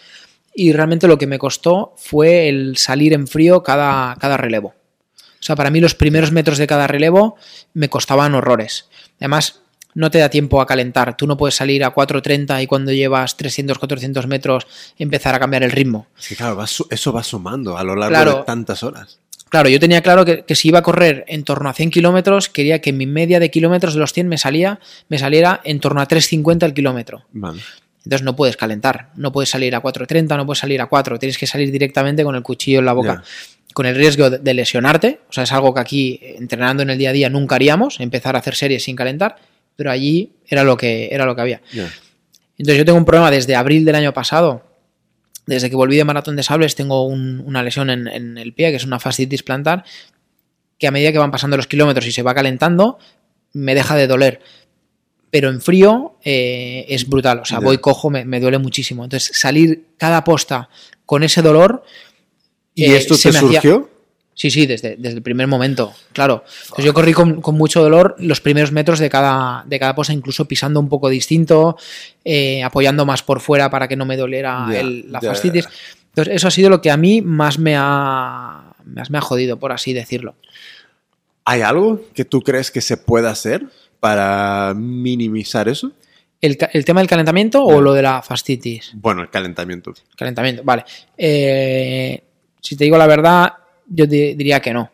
y 0.54 0.72
realmente 0.72 1.08
lo 1.08 1.18
que 1.18 1.26
me 1.26 1.38
costó 1.38 1.94
fue 1.96 2.48
el 2.48 2.76
salir 2.76 3.12
en 3.12 3.26
frío 3.26 3.62
cada, 3.62 4.14
cada 4.16 4.36
relevo. 4.36 4.74
O 5.18 5.46
sea, 5.46 5.56
para 5.56 5.70
mí 5.70 5.80
los 5.80 5.94
primeros 5.94 6.32
metros 6.32 6.56
de 6.56 6.66
cada 6.66 6.86
relevo 6.86 7.36
me 7.74 7.88
costaban 7.90 8.34
horrores. 8.34 8.88
Además, 9.18 9.60
no 9.94 10.10
te 10.10 10.18
da 10.18 10.28
tiempo 10.28 10.60
a 10.60 10.66
calentar. 10.66 11.16
Tú 11.16 11.26
no 11.26 11.36
puedes 11.36 11.54
salir 11.54 11.84
a 11.84 11.94
4.30 11.94 12.62
y 12.62 12.66
cuando 12.66 12.92
llevas 12.92 13.36
300, 13.36 13.78
400 13.78 14.26
metros 14.26 14.66
empezar 14.98 15.34
a 15.34 15.38
cambiar 15.38 15.62
el 15.62 15.70
ritmo. 15.70 16.06
Que 16.28 16.36
claro, 16.36 16.56
va 16.56 16.64
eso 16.64 17.12
va 17.12 17.22
sumando 17.22 17.76
a 17.78 17.84
lo 17.84 17.94
largo 17.96 18.14
Claro. 18.14 18.38
de 18.38 18.44
tantas 18.44 18.82
horas. 18.82 19.20
Claro, 19.48 19.68
yo 19.68 19.78
tenía 19.78 20.02
claro 20.02 20.24
que, 20.24 20.44
que 20.44 20.56
si 20.56 20.68
iba 20.68 20.80
a 20.80 20.82
correr 20.82 21.24
en 21.28 21.44
torno 21.44 21.68
a 21.68 21.74
100 21.74 21.90
kilómetros, 21.90 22.48
quería 22.48 22.80
que 22.80 22.92
mi 22.92 23.06
media 23.06 23.38
de 23.38 23.50
kilómetros 23.50 23.94
de 23.94 24.00
los 24.00 24.12
100 24.12 24.26
me, 24.26 24.36
salía, 24.36 24.80
me 25.08 25.18
saliera 25.18 25.60
en 25.62 25.78
torno 25.78 26.00
a 26.00 26.08
3.50 26.08 26.64
el 26.64 26.74
kilómetro. 26.74 27.24
Vale. 27.32 27.60
Entonces 28.04 28.22
no 28.24 28.36
puedes 28.36 28.56
calentar, 28.56 29.10
no 29.16 29.32
puedes 29.32 29.48
salir 29.48 29.74
a 29.74 29.80
4.30, 29.80 30.36
no 30.36 30.44
puedes 30.44 30.58
salir 30.58 30.80
a 30.80 30.86
4, 30.86 31.18
tienes 31.18 31.38
que 31.38 31.46
salir 31.46 31.70
directamente 31.70 32.22
con 32.22 32.34
el 32.34 32.42
cuchillo 32.42 32.80
en 32.80 32.84
la 32.84 32.92
boca. 32.92 33.22
Con 33.72 33.86
el 33.86 33.96
riesgo 33.96 34.30
de, 34.30 34.54
lesionarte, 34.54 35.20
o 35.28 35.32
sea, 35.32 35.44
es 35.44 35.52
algo 35.52 35.72
que 35.72 35.80
aquí 35.80 36.20
entrenando 36.22 36.82
en 36.82 36.90
el 36.90 36.98
día 36.98 37.10
a 37.10 37.12
día 37.12 37.30
nunca 37.30 37.54
haríamos, 37.54 37.98
empezar 38.00 38.36
a 38.36 38.40
hacer 38.40 38.54
series 38.54 38.84
sin 38.84 38.94
calentar, 38.94 39.36
pero 39.76 39.90
allí 39.90 40.32
era 40.46 40.64
lo 40.64 40.76
que, 40.76 41.08
era 41.12 41.26
lo 41.26 41.34
que 41.34 41.40
había. 41.42 41.62
Entonces 42.58 42.78
yo 42.78 42.84
tengo 42.84 42.98
un 42.98 43.04
problema 43.04 43.30
desde 43.30 43.56
abril 43.56 43.84
del 43.84 43.94
año 43.96 44.12
pasado. 44.14 44.62
Desde 45.46 45.68
que 45.68 45.76
volví 45.76 45.96
de 45.96 46.04
Maratón 46.04 46.36
de 46.36 46.42
Sables 46.42 46.74
tengo 46.74 47.06
un- 47.06 47.42
una 47.44 47.62
lesión 47.62 47.90
en, 47.90 48.06
en 48.08 48.38
el 48.38 48.52
pie, 48.54 48.70
que 48.70 48.76
es 48.76 48.84
una 48.84 48.98
fascitis 49.00 49.42
plantar, 49.42 49.84
que 50.78 50.86
a 50.86 50.90
medida 50.90 51.12
que 51.12 51.18
van 51.18 51.30
pasando 51.30 51.56
los 51.56 51.66
kilómetros 51.66 52.06
y 52.06 52.12
se 52.12 52.22
va 52.22 52.34
calentando, 52.34 52.98
me 53.52 53.74
deja 53.74 53.94
de 53.96 54.06
doler. 54.06 54.40
Pero 55.30 55.48
en 55.50 55.60
frío 55.60 56.16
eh, 56.24 56.86
es 56.88 57.08
brutal. 57.08 57.40
O 57.40 57.44
sea, 57.44 57.58
voy 57.66 57.78
cojo, 57.78 58.08
me, 58.10 58.24
me 58.24 58.38
duele 58.40 58.58
muchísimo. 58.58 59.02
Entonces 59.04 59.36
salir 59.36 59.86
cada 59.98 60.22
posta 60.24 60.68
con 61.04 61.22
ese 61.24 61.42
dolor... 61.42 61.84
¿Y 62.76 62.84
eh, 62.86 62.96
esto 62.96 63.14
se 63.14 63.30
te 63.30 63.38
hacía- 63.38 63.60
surgió? 63.60 63.90
Sí, 64.36 64.50
sí, 64.50 64.66
desde, 64.66 64.96
desde 64.96 65.16
el 65.16 65.22
primer 65.22 65.46
momento, 65.46 65.94
claro. 66.12 66.42
Entonces 66.62 66.84
yo 66.84 66.92
corrí 66.92 67.12
con, 67.12 67.40
con 67.40 67.56
mucho 67.56 67.80
dolor 67.82 68.16
los 68.18 68.40
primeros 68.40 68.72
metros 68.72 68.98
de 68.98 69.08
cada, 69.08 69.62
de 69.66 69.78
cada 69.78 69.94
posta, 69.94 70.12
incluso 70.12 70.44
pisando 70.46 70.80
un 70.80 70.88
poco 70.88 71.08
distinto, 71.08 71.76
eh, 72.24 72.62
apoyando 72.64 73.06
más 73.06 73.22
por 73.22 73.40
fuera 73.40 73.70
para 73.70 73.86
que 73.86 73.94
no 73.96 74.04
me 74.06 74.16
doliera 74.16 74.66
el- 74.74 75.10
la 75.12 75.20
ya. 75.20 75.28
fascitis. 75.30 75.68
Entonces 76.08 76.34
eso 76.34 76.48
ha 76.48 76.50
sido 76.50 76.68
lo 76.68 76.80
que 76.80 76.90
a 76.90 76.96
mí 76.96 77.22
más 77.22 77.58
me 77.60 77.74
ha, 77.78 78.72
más 78.84 79.10
me 79.10 79.18
ha 79.18 79.20
jodido, 79.20 79.58
por 79.58 79.70
así 79.72 79.92
decirlo. 79.92 80.34
¿Hay 81.44 81.60
algo 81.60 82.00
que 82.14 82.24
tú 82.24 82.40
crees 82.42 82.70
que 82.70 82.80
se 82.80 82.96
pueda 82.96 83.30
hacer 83.30 83.64
para 84.00 84.74
minimizar 84.76 85.68
eso? 85.68 85.92
¿El, 86.40 86.58
el 86.72 86.84
tema 86.84 87.00
del 87.00 87.08
calentamiento 87.08 87.64
o 87.64 87.80
lo 87.80 87.92
de 87.92 88.02
la 88.02 88.20
fascitis? 88.22 88.90
Bueno, 88.94 89.22
el 89.22 89.30
calentamiento. 89.30 89.94
Calentamiento, 90.16 90.62
vale. 90.64 90.84
Eh, 91.16 92.22
si 92.60 92.76
te 92.76 92.84
digo 92.84 92.96
la 92.98 93.06
verdad, 93.06 93.52
yo 93.88 94.06
di- 94.06 94.34
diría 94.34 94.60
que 94.60 94.72
no. 94.72 94.90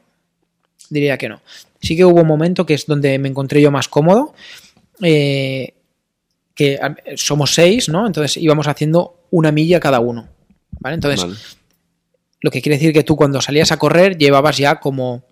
Diría 0.88 1.16
que 1.18 1.28
no. 1.28 1.41
Sí 1.80 1.97
que 1.97 2.05
hubo 2.05 2.20
un 2.20 2.26
momento 2.26 2.66
que 2.66 2.74
es 2.74 2.86
donde 2.86 3.18
me 3.18 3.28
encontré 3.28 3.61
yo 3.61 3.70
más 3.70 3.88
cómodo. 3.88 4.34
eh, 5.03 5.74
que 6.55 6.78
somos 7.16 7.55
seis, 7.55 7.88
¿no? 7.88 8.07
Entonces 8.07 8.36
íbamos 8.36 8.68
haciendo 8.68 9.16
una 9.30 9.51
milla 9.51 9.80
cada 9.80 9.99
uno. 10.01 10.28
¿Vale? 10.78 10.95
Entonces, 10.97 11.22
Vale. 11.22 11.34
lo 12.43 12.51
que 12.51 12.61
quiere 12.61 12.76
decir 12.76 12.93
que 12.93 13.03
tú 13.03 13.16
cuando 13.16 13.41
salías 13.41 13.72
a 13.72 13.78
correr 13.78 14.18
llevabas 14.18 14.59
ya 14.59 14.78
como 14.78 15.22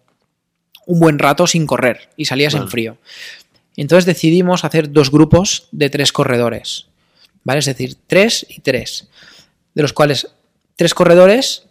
un 0.87 1.01
buen 1.01 1.19
rato 1.19 1.47
sin 1.47 1.67
correr 1.67 2.09
y 2.17 2.25
salías 2.25 2.55
en 2.55 2.69
frío. 2.69 2.97
Entonces 3.77 4.07
decidimos 4.07 4.65
hacer 4.65 4.91
dos 4.91 5.11
grupos 5.11 5.69
de 5.71 5.91
tres 5.91 6.13
corredores, 6.13 6.87
¿vale? 7.45 7.59
Es 7.59 7.67
decir, 7.67 7.97
tres 8.07 8.47
y 8.49 8.61
tres, 8.61 9.09
de 9.75 9.83
los 9.83 9.93
cuales 9.93 10.29
tres 10.77 10.95
corredores 10.95 11.65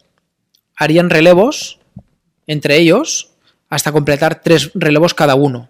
harían 0.75 1.09
relevos 1.09 1.76
entre 2.47 2.77
ellos 2.77 3.31
hasta 3.69 3.91
completar 3.91 4.41
tres 4.41 4.71
relevos 4.73 5.13
cada 5.13 5.35
uno, 5.35 5.69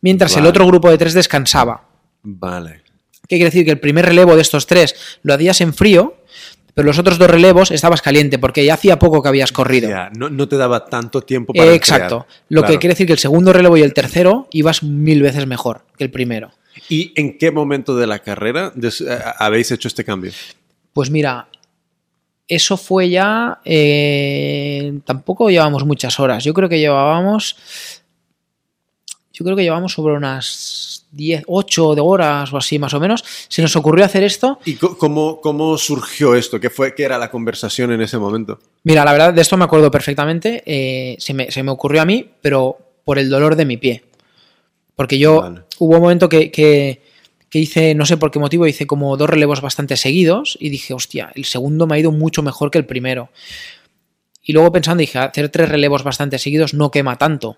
mientras 0.00 0.36
el 0.36 0.46
otro 0.46 0.66
grupo 0.66 0.90
de 0.90 0.98
tres 0.98 1.14
descansaba. 1.14 1.88
Vale. 2.22 2.82
¿Qué 3.28 3.36
quiere 3.36 3.46
decir? 3.46 3.64
Que 3.64 3.70
el 3.70 3.80
primer 3.80 4.06
relevo 4.06 4.34
de 4.34 4.42
estos 4.42 4.66
tres 4.66 5.18
lo 5.22 5.34
hacías 5.34 5.60
en 5.60 5.74
frío, 5.74 6.16
pero 6.72 6.86
los 6.86 6.98
otros 6.98 7.18
dos 7.18 7.28
relevos 7.28 7.70
estabas 7.70 8.00
caliente 8.00 8.38
porque 8.38 8.64
ya 8.64 8.74
hacía 8.74 8.98
poco 8.98 9.22
que 9.22 9.28
habías 9.28 9.52
corrido. 9.52 9.88
Ya, 9.90 10.10
no, 10.16 10.30
no 10.30 10.48
te 10.48 10.56
daba 10.56 10.86
tanto 10.86 11.20
tiempo 11.22 11.52
para 11.52 11.70
Eh, 11.70 11.74
exacto. 11.74 12.26
Lo 12.48 12.62
que 12.62 12.78
quiere 12.78 12.94
decir 12.94 13.06
que 13.06 13.12
el 13.12 13.18
segundo 13.18 13.52
relevo 13.52 13.76
y 13.76 13.82
el 13.82 13.92
tercero 13.92 14.48
ibas 14.52 14.82
mil 14.82 15.20
veces 15.20 15.46
mejor 15.46 15.82
que 15.98 16.04
el 16.04 16.10
primero. 16.10 16.52
¿Y 16.88 17.12
en 17.16 17.36
qué 17.36 17.50
momento 17.50 17.96
de 17.96 18.06
la 18.06 18.20
carrera 18.20 18.72
eh, 18.80 19.18
habéis 19.38 19.70
hecho 19.72 19.88
este 19.88 20.04
cambio? 20.04 20.32
Pues 20.92 21.10
mira, 21.10 21.48
eso 22.48 22.76
fue 22.76 23.10
ya. 23.10 23.60
eh, 23.64 24.98
tampoco 25.04 25.50
llevamos 25.50 25.84
muchas 25.84 26.18
horas. 26.18 26.42
Yo 26.44 26.54
creo 26.54 26.68
que 26.68 26.78
llevábamos. 26.80 27.56
Yo 29.32 29.44
creo 29.44 29.56
que 29.56 29.62
llevamos 29.62 29.92
sobre 29.92 30.14
unas 30.14 31.06
10, 31.12 31.44
8 31.46 31.94
de 31.94 32.00
horas 32.00 32.52
o 32.52 32.56
así 32.56 32.76
más 32.78 32.92
o 32.94 32.98
menos. 32.98 33.22
Se 33.48 33.62
nos 33.62 33.76
ocurrió 33.76 34.04
hacer 34.04 34.24
esto. 34.24 34.58
¿Y 34.64 34.74
cómo, 34.74 35.40
cómo 35.40 35.78
surgió 35.78 36.34
esto? 36.34 36.58
¿Qué, 36.58 36.70
fue, 36.70 36.92
¿Qué 36.94 37.04
era 37.04 37.18
la 37.18 37.30
conversación 37.30 37.92
en 37.92 38.00
ese 38.00 38.18
momento? 38.18 38.58
Mira, 38.82 39.04
la 39.04 39.12
verdad, 39.12 39.32
de 39.32 39.40
esto 39.42 39.56
me 39.56 39.64
acuerdo 39.64 39.90
perfectamente. 39.92 40.62
eh, 40.66 41.16
se, 41.20 41.34
me, 41.34 41.52
se 41.52 41.62
me 41.62 41.70
ocurrió 41.70 42.02
a 42.02 42.04
mí, 42.04 42.28
pero 42.40 42.76
por 43.04 43.18
el 43.20 43.30
dolor 43.30 43.54
de 43.54 43.64
mi 43.64 43.76
pie. 43.76 44.02
Porque 44.96 45.18
yo 45.20 45.40
Vale. 45.42 45.60
hubo 45.78 45.94
un 45.94 46.02
momento 46.02 46.28
que, 46.28 46.50
que- 46.50 47.00
que 47.50 47.58
hice, 47.58 47.94
no 47.94 48.04
sé 48.06 48.16
por 48.16 48.30
qué 48.30 48.38
motivo, 48.38 48.66
hice 48.66 48.86
como 48.86 49.16
dos 49.16 49.30
relevos 49.30 49.60
bastante 49.60 49.96
seguidos 49.96 50.56
y 50.60 50.68
dije, 50.70 50.92
hostia, 50.94 51.32
el 51.34 51.44
segundo 51.44 51.86
me 51.86 51.96
ha 51.96 51.98
ido 51.98 52.12
mucho 52.12 52.42
mejor 52.42 52.70
que 52.70 52.78
el 52.78 52.86
primero. 52.86 53.30
Y 54.42 54.52
luego 54.52 54.72
pensando, 54.72 55.00
dije, 55.00 55.18
hacer 55.18 55.48
tres 55.48 55.68
relevos 55.68 56.02
bastante 56.04 56.38
seguidos 56.38 56.74
no 56.74 56.90
quema 56.90 57.16
tanto. 57.18 57.56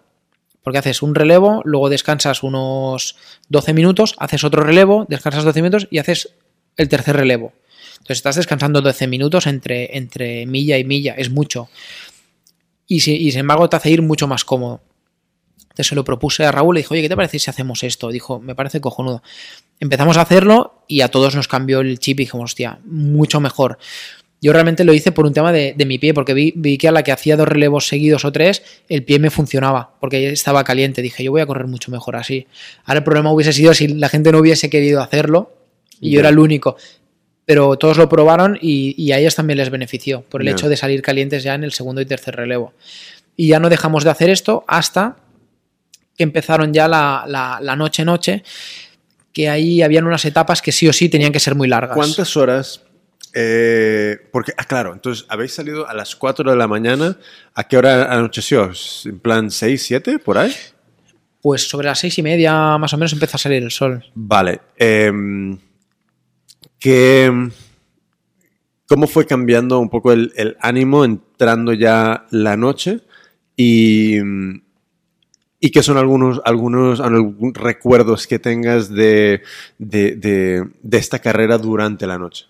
Porque 0.63 0.79
haces 0.79 1.03
un 1.03 1.15
relevo, 1.15 1.63
luego 1.65 1.89
descansas 1.89 2.43
unos 2.43 3.17
12 3.49 3.73
minutos, 3.73 4.15
haces 4.19 4.45
otro 4.45 4.63
relevo, 4.63 5.07
descansas 5.09 5.45
12 5.45 5.63
minutos 5.63 5.89
y 5.91 5.99
haces 5.99 6.35
el 6.77 6.89
tercer 6.89 7.17
relevo. 7.17 7.53
Entonces 7.95 8.19
estás 8.19 8.37
descansando 8.37 8.81
12 8.83 9.07
minutos 9.07 9.47
entre, 9.47 9.97
entre 9.97 10.45
milla 10.47 10.77
y 10.79 10.85
milla, 10.85 11.15
es 11.17 11.31
mucho. 11.31 11.69
y, 12.87 13.01
si- 13.01 13.17
y 13.17 13.31
sin 13.31 13.41
embargo 13.41 13.69
te 13.69 13.77
hace 13.77 13.91
ir 13.91 14.03
mucho 14.03 14.27
más 14.27 14.45
cómodo. 14.45 14.81
Entonces 15.81 15.89
se 15.89 15.95
lo 15.95 16.05
propuse 16.05 16.45
a 16.45 16.53
Raúl 16.53 16.77
y 16.77 16.81
dijo, 16.81 16.93
oye, 16.93 17.03
¿qué 17.03 17.09
te 17.09 17.17
parece 17.17 17.39
si 17.39 17.49
hacemos 17.49 17.83
esto? 17.83 18.11
Dijo, 18.11 18.39
me 18.39 18.55
parece 18.55 18.83
cojonudo. 18.83 19.23
Empezamos 19.79 20.19
a 20.19 20.21
hacerlo 20.21 20.85
y 20.87 21.01
a 21.01 21.09
todos 21.09 21.35
nos 21.35 21.49
cambió 21.49 21.81
el 21.81 21.99
chip 21.99 22.21
y 22.21 22.25
dijimos, 22.25 22.51
hostia, 22.51 22.81
mucho 22.85 23.41
mejor. 23.41 23.79
Yo 24.43 24.53
realmente 24.53 24.85
lo 24.85 24.93
hice 24.93 25.11
por 25.11 25.25
un 25.25 25.33
tema 25.33 25.53
de, 25.53 25.73
de 25.75 25.87
mi 25.87 25.99
pie, 25.99 26.13
porque 26.13 26.35
vi, 26.35 26.53
vi 26.55 26.77
que 26.77 26.89
a 26.89 26.93
la 26.93 27.03
que 27.03 27.13
hacía 27.13 27.39
dos 27.39 27.49
relevos 27.49 27.89
seguidos 27.89 28.27
o 28.27 28.33
tres, 28.33 28.63
el 28.91 29.05
pie 29.05 29.19
me 29.19 29.31
funcionaba, 29.31 29.95
porque 30.01 30.29
estaba 30.31 30.63
caliente. 30.65 31.01
Dije, 31.01 31.25
yo 31.25 31.31
voy 31.31 31.41
a 31.41 31.47
correr 31.47 31.67
mucho 31.67 31.91
mejor 31.91 32.17
así. 32.17 32.47
Ahora 32.85 32.99
el 32.99 33.05
problema 33.05 33.33
hubiese 33.33 33.55
sido 33.55 33.73
si 33.73 33.89
la 33.89 34.11
gente 34.11 34.33
no 34.33 34.39
hubiese 34.39 34.69
querido 34.69 35.01
hacerlo 35.01 35.55
y 35.99 36.11
yo 36.11 36.21
era 36.21 36.29
el 36.29 36.39
único. 36.39 36.77
Pero 37.47 37.77
todos 37.77 37.97
lo 37.97 38.11
probaron 38.11 38.59
y, 38.61 38.95
y 39.03 39.13
a 39.13 39.19
ellos 39.19 39.35
también 39.35 39.57
les 39.57 39.71
benefició 39.71 40.25
por 40.29 40.43
el 40.43 40.49
hecho 40.49 40.69
de 40.69 40.77
salir 40.77 41.01
calientes 41.01 41.43
ya 41.43 41.55
en 41.55 41.65
el 41.65 41.73
segundo 41.73 42.03
y 42.03 42.07
tercer 42.07 42.37
relevo. 42.37 42.75
Y 43.35 43.49
ya 43.49 43.61
no 43.61 43.71
dejamos 43.71 44.05
de 44.05 44.11
hacer 44.11 44.29
esto 44.29 44.63
hasta 44.69 45.17
que 46.21 46.25
empezaron 46.25 46.71
ya 46.75 46.87
la, 46.87 47.25
la- 47.27 47.59
la 47.63 47.77
noche-noche, 47.77 48.43
que 49.33 49.49
ahí 49.49 49.81
habían 49.81 50.05
unas 50.07 50.23
etapas 50.27 50.61
que 50.61 50.71
sí 50.71 50.87
o 50.87 50.93
sí 50.93 51.09
tenían 51.09 51.33
que 51.33 51.41
ser 51.41 51.55
muy 51.55 51.67
largas. 51.67 51.97
¿Cuántas 51.97 52.37
horas? 52.37 52.83
eh, 53.33 54.19
porque, 54.33 54.53
ah, 54.59 54.65
claro, 54.65 54.93
entonces 54.93 55.25
habéis 55.31 55.55
salido 55.55 55.89
a 55.89 55.95
las 55.95 56.15
4 56.17 56.51
de 56.51 56.57
la 56.59 56.67
mañana. 56.69 57.17
¿A 57.55 57.65
qué 57.65 57.79
hora 57.79 58.13
anocheció? 58.13 58.71
¿En 59.07 59.19
plan 59.21 59.51
6, 59.51 59.83
7, 59.83 60.19
por 60.19 60.37
ahí? 60.37 60.53
Pues 61.41 61.67
sobre 61.67 61.87
las 61.87 61.99
seis 62.01 62.19
y 62.19 62.23
media 62.23 62.77
más 62.77 62.93
o 62.93 62.99
menos 62.99 63.15
empieza 63.15 63.37
a 63.37 63.39
salir 63.39 63.63
el 63.63 63.71
sol. 63.71 64.05
Vale. 64.15 64.61
¿qué- 66.79 67.49
¿Cómo 68.87 69.07
fue 69.07 69.25
cambiando 69.27 69.79
un 69.79 69.89
poco 69.89 70.13
el, 70.13 70.33
el 70.37 70.57
ánimo 70.61 71.05
entrando 71.07 71.73
ya 71.73 72.27
la 72.31 72.57
noche? 72.59 73.01
Y, 73.57 74.19
y 75.61 75.71
qué 75.71 75.83
son 75.83 75.99
algunos, 75.99 76.41
algunos 76.45 76.99
recuerdos 77.55 78.27
que 78.27 78.39
tengas 78.39 78.89
de- 78.89 79.43
de 79.79 80.99
esta 80.99 81.19
carrera 81.19 81.59
durante 81.59 82.07
la 82.07 82.19
noche. 82.19 82.47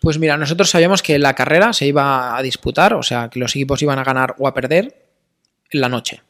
Pues 0.00 0.18
mira, 0.18 0.36
nosotros 0.36 0.68
sabíamos 0.70 1.02
que 1.02 1.18
la 1.18 1.34
carrera 1.34 1.72
se 1.72 1.86
iba 1.86 2.36
a 2.36 2.42
disputar, 2.42 2.94
o 2.94 3.02
sea, 3.02 3.28
que 3.30 3.38
los 3.38 3.52
equipos 3.56 3.82
iban 3.82 3.98
a 3.98 4.04
ganar 4.04 4.34
o 4.38 4.46
a 4.46 4.54
perder 4.54 5.06
en 5.70 5.80
la 5.80 5.88
noche. 5.88 6.22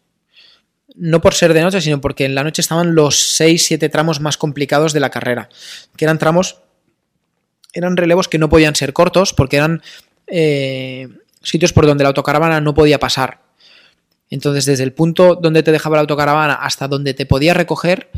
No 0.94 1.20
por 1.20 1.34
ser 1.34 1.52
de 1.52 1.60
noche, 1.60 1.80
sino 1.80 2.00
porque 2.00 2.24
en 2.24 2.34
la 2.34 2.42
noche 2.44 2.62
estaban 2.62 2.94
los 2.94 3.38
6-7 3.38 3.90
tramos 3.90 4.20
más 4.20 4.38
complicados 4.38 4.92
de 4.94 5.00
la 5.00 5.10
carrera, 5.10 5.48
que 5.96 6.04
eran 6.06 6.18
tramos, 6.18 6.60
eran 7.74 7.96
relevos 7.98 8.28
que 8.28 8.38
no 8.38 8.48
podían 8.48 8.74
ser 8.76 8.92
cortos 8.94 9.34
porque 9.34 9.56
eran 9.56 9.82
eh, 10.26 11.08
sitios 11.42 11.72
por 11.74 11.86
donde 11.86 12.04
la 12.04 12.08
autocaravana 12.08 12.60
no 12.62 12.72
podía 12.72 12.98
pasar. 12.98 13.40
Entonces, 14.30 14.64
desde 14.64 14.84
el 14.84 14.92
punto 14.92 15.36
donde 15.36 15.62
te 15.62 15.72
dejaba 15.72 15.96
la 15.96 16.00
autocaravana 16.00 16.54
hasta 16.54 16.88
donde 16.88 17.14
te 17.14 17.26
podía 17.26 17.54
recoger, 17.54 18.10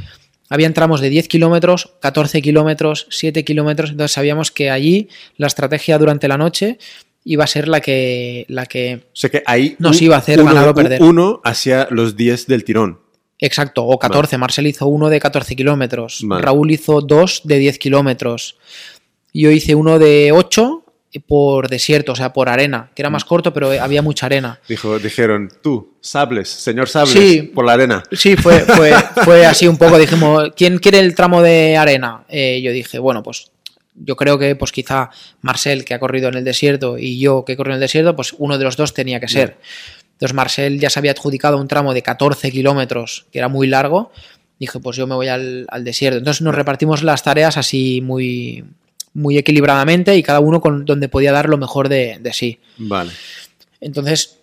habían 0.48 0.74
tramos 0.74 1.00
de 1.00 1.10
10 1.10 1.28
kilómetros, 1.28 1.94
14 2.00 2.40
kilómetros, 2.40 3.06
7 3.10 3.44
kilómetros. 3.44 3.90
Entonces, 3.90 4.12
sabíamos 4.12 4.50
que 4.50 4.70
allí 4.70 5.08
la 5.36 5.46
estrategia 5.46 5.98
durante 5.98 6.28
la 6.28 6.38
noche 6.38 6.78
iba 7.24 7.44
a 7.44 7.46
ser 7.46 7.68
la 7.68 7.80
que, 7.80 8.46
la 8.48 8.64
que 8.66 9.02
O 9.04 9.16
sea 9.16 9.28
que 9.28 9.42
ahí 9.44 9.76
Nos 9.78 10.00
iba 10.00 10.16
a 10.16 10.18
hacer 10.18 10.40
uno, 10.40 10.52
ganar 10.52 10.68
o 10.68 10.74
perder. 10.74 11.02
Uno 11.02 11.40
hacia 11.44 11.86
los 11.90 12.16
10 12.16 12.46
del 12.46 12.64
tirón. 12.64 13.00
Exacto, 13.40 13.84
o 13.84 13.98
14. 13.98 14.38
Marcel 14.38 14.66
hizo 14.66 14.86
uno 14.86 15.10
de 15.10 15.20
14 15.20 15.54
kilómetros. 15.54 16.20
Vale. 16.24 16.42
Raúl 16.42 16.70
hizo 16.70 17.00
dos 17.00 17.42
de 17.44 17.58
10 17.58 17.78
kilómetros. 17.78 18.56
Yo 19.32 19.50
hice 19.50 19.74
uno 19.74 19.98
de 19.98 20.32
8 20.32 20.84
por 21.26 21.68
desierto, 21.68 22.12
o 22.12 22.16
sea, 22.16 22.32
por 22.32 22.48
arena, 22.48 22.90
que 22.94 23.02
era 23.02 23.08
Mm. 23.08 23.12
más 23.12 23.24
corto, 23.24 23.52
pero 23.52 23.70
había 23.70 24.02
mucha 24.02 24.26
arena. 24.26 24.60
Dijo, 24.68 24.98
dijeron, 24.98 25.48
tú, 25.62 25.94
Sables, 26.00 26.48
señor 26.48 26.88
Sables, 26.88 27.12
Sí. 27.12 27.42
por 27.42 27.64
la 27.64 27.72
arena. 27.72 28.02
Sí, 28.12 28.36
fue, 28.36 28.60
fue, 28.60 28.92
fue 29.24 29.46
así 29.46 29.66
un 29.66 29.76
poco. 29.78 29.98
Dijimos, 29.98 30.50
¿quién 30.56 30.78
quiere 30.78 30.98
el 31.00 31.14
tramo 31.14 31.40
de 31.42 31.76
arena? 31.76 32.24
Eh, 32.28 32.60
yo 32.62 32.72
dije, 32.72 32.98
bueno, 32.98 33.22
pues 33.22 33.50
yo 33.94 34.14
creo 34.16 34.38
que 34.38 34.54
pues 34.54 34.70
quizá 34.70 35.10
Marcel, 35.40 35.84
que 35.84 35.94
ha 35.94 35.98
corrido 35.98 36.28
en 36.28 36.34
el 36.36 36.44
desierto, 36.44 36.98
y 36.98 37.18
yo, 37.18 37.44
que 37.44 37.54
he 37.54 37.56
corrido 37.56 37.72
en 37.74 37.78
el 37.82 37.86
desierto, 37.86 38.14
pues 38.14 38.34
uno 38.38 38.56
de 38.58 38.64
los 38.64 38.76
dos 38.76 38.92
tenía 38.94 39.18
que 39.18 39.28
ser. 39.28 39.56
Entonces 40.12 40.34
Marcel 40.34 40.78
ya 40.78 40.90
se 40.90 40.98
había 40.98 41.12
adjudicado 41.12 41.56
un 41.58 41.68
tramo 41.68 41.94
de 41.94 42.02
14 42.02 42.50
kilómetros, 42.52 43.26
que 43.32 43.38
era 43.38 43.48
muy 43.48 43.66
largo. 43.66 44.12
Dije, 44.60 44.78
pues 44.80 44.96
yo 44.96 45.06
me 45.06 45.14
voy 45.14 45.28
al, 45.28 45.66
al 45.70 45.84
desierto. 45.84 46.18
Entonces 46.18 46.42
nos 46.42 46.54
repartimos 46.54 47.02
las 47.02 47.22
tareas 47.22 47.56
así 47.56 48.00
muy, 48.02 48.64
muy 49.18 49.36
equilibradamente 49.36 50.16
y 50.16 50.22
cada 50.22 50.40
uno 50.40 50.60
con 50.60 50.84
donde 50.84 51.08
podía 51.08 51.32
dar 51.32 51.48
lo 51.48 51.58
mejor 51.58 51.88
de, 51.88 52.18
de 52.20 52.32
sí. 52.32 52.60
Vale. 52.78 53.10
Entonces, 53.80 54.38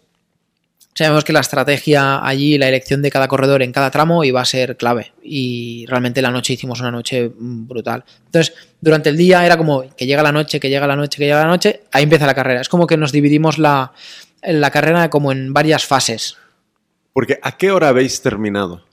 sabemos 0.93 1.23
que 1.23 1.33
la 1.33 1.39
estrategia 1.39 2.25
allí, 2.25 2.57
la 2.57 2.67
elección 2.67 3.01
de 3.01 3.11
cada 3.11 3.27
corredor 3.27 3.61
en 3.61 3.71
cada 3.71 3.91
tramo 3.91 4.23
iba 4.23 4.41
a 4.41 4.45
ser 4.45 4.77
clave. 4.77 5.13
Y 5.23 5.85
realmente 5.87 6.21
la 6.21 6.31
noche 6.31 6.53
hicimos 6.53 6.79
una 6.79 6.91
noche 6.91 7.31
brutal. 7.35 8.03
Entonces, 8.25 8.53
durante 8.81 9.09
el 9.09 9.17
día 9.17 9.45
era 9.45 9.57
como 9.57 9.83
que 9.95 10.05
llega 10.05 10.23
la 10.23 10.31
noche, 10.31 10.59
que 10.59 10.69
llega 10.69 10.87
la 10.87 10.95
noche, 10.95 11.17
que 11.17 11.25
llega 11.25 11.41
la 11.41 11.47
noche, 11.47 11.81
ahí 11.91 12.03
empieza 12.03 12.25
la 12.25 12.35
carrera. 12.35 12.61
Es 12.61 12.69
como 12.69 12.87
que 12.87 12.97
nos 12.97 13.11
dividimos 13.11 13.57
la, 13.57 13.93
la 14.41 14.71
carrera 14.71 15.09
como 15.09 15.31
en 15.31 15.53
varias 15.53 15.85
fases. 15.85 16.37
Porque 17.13 17.39
¿a 17.41 17.57
qué 17.57 17.71
hora 17.71 17.89
habéis 17.89 18.21
terminado? 18.21 18.83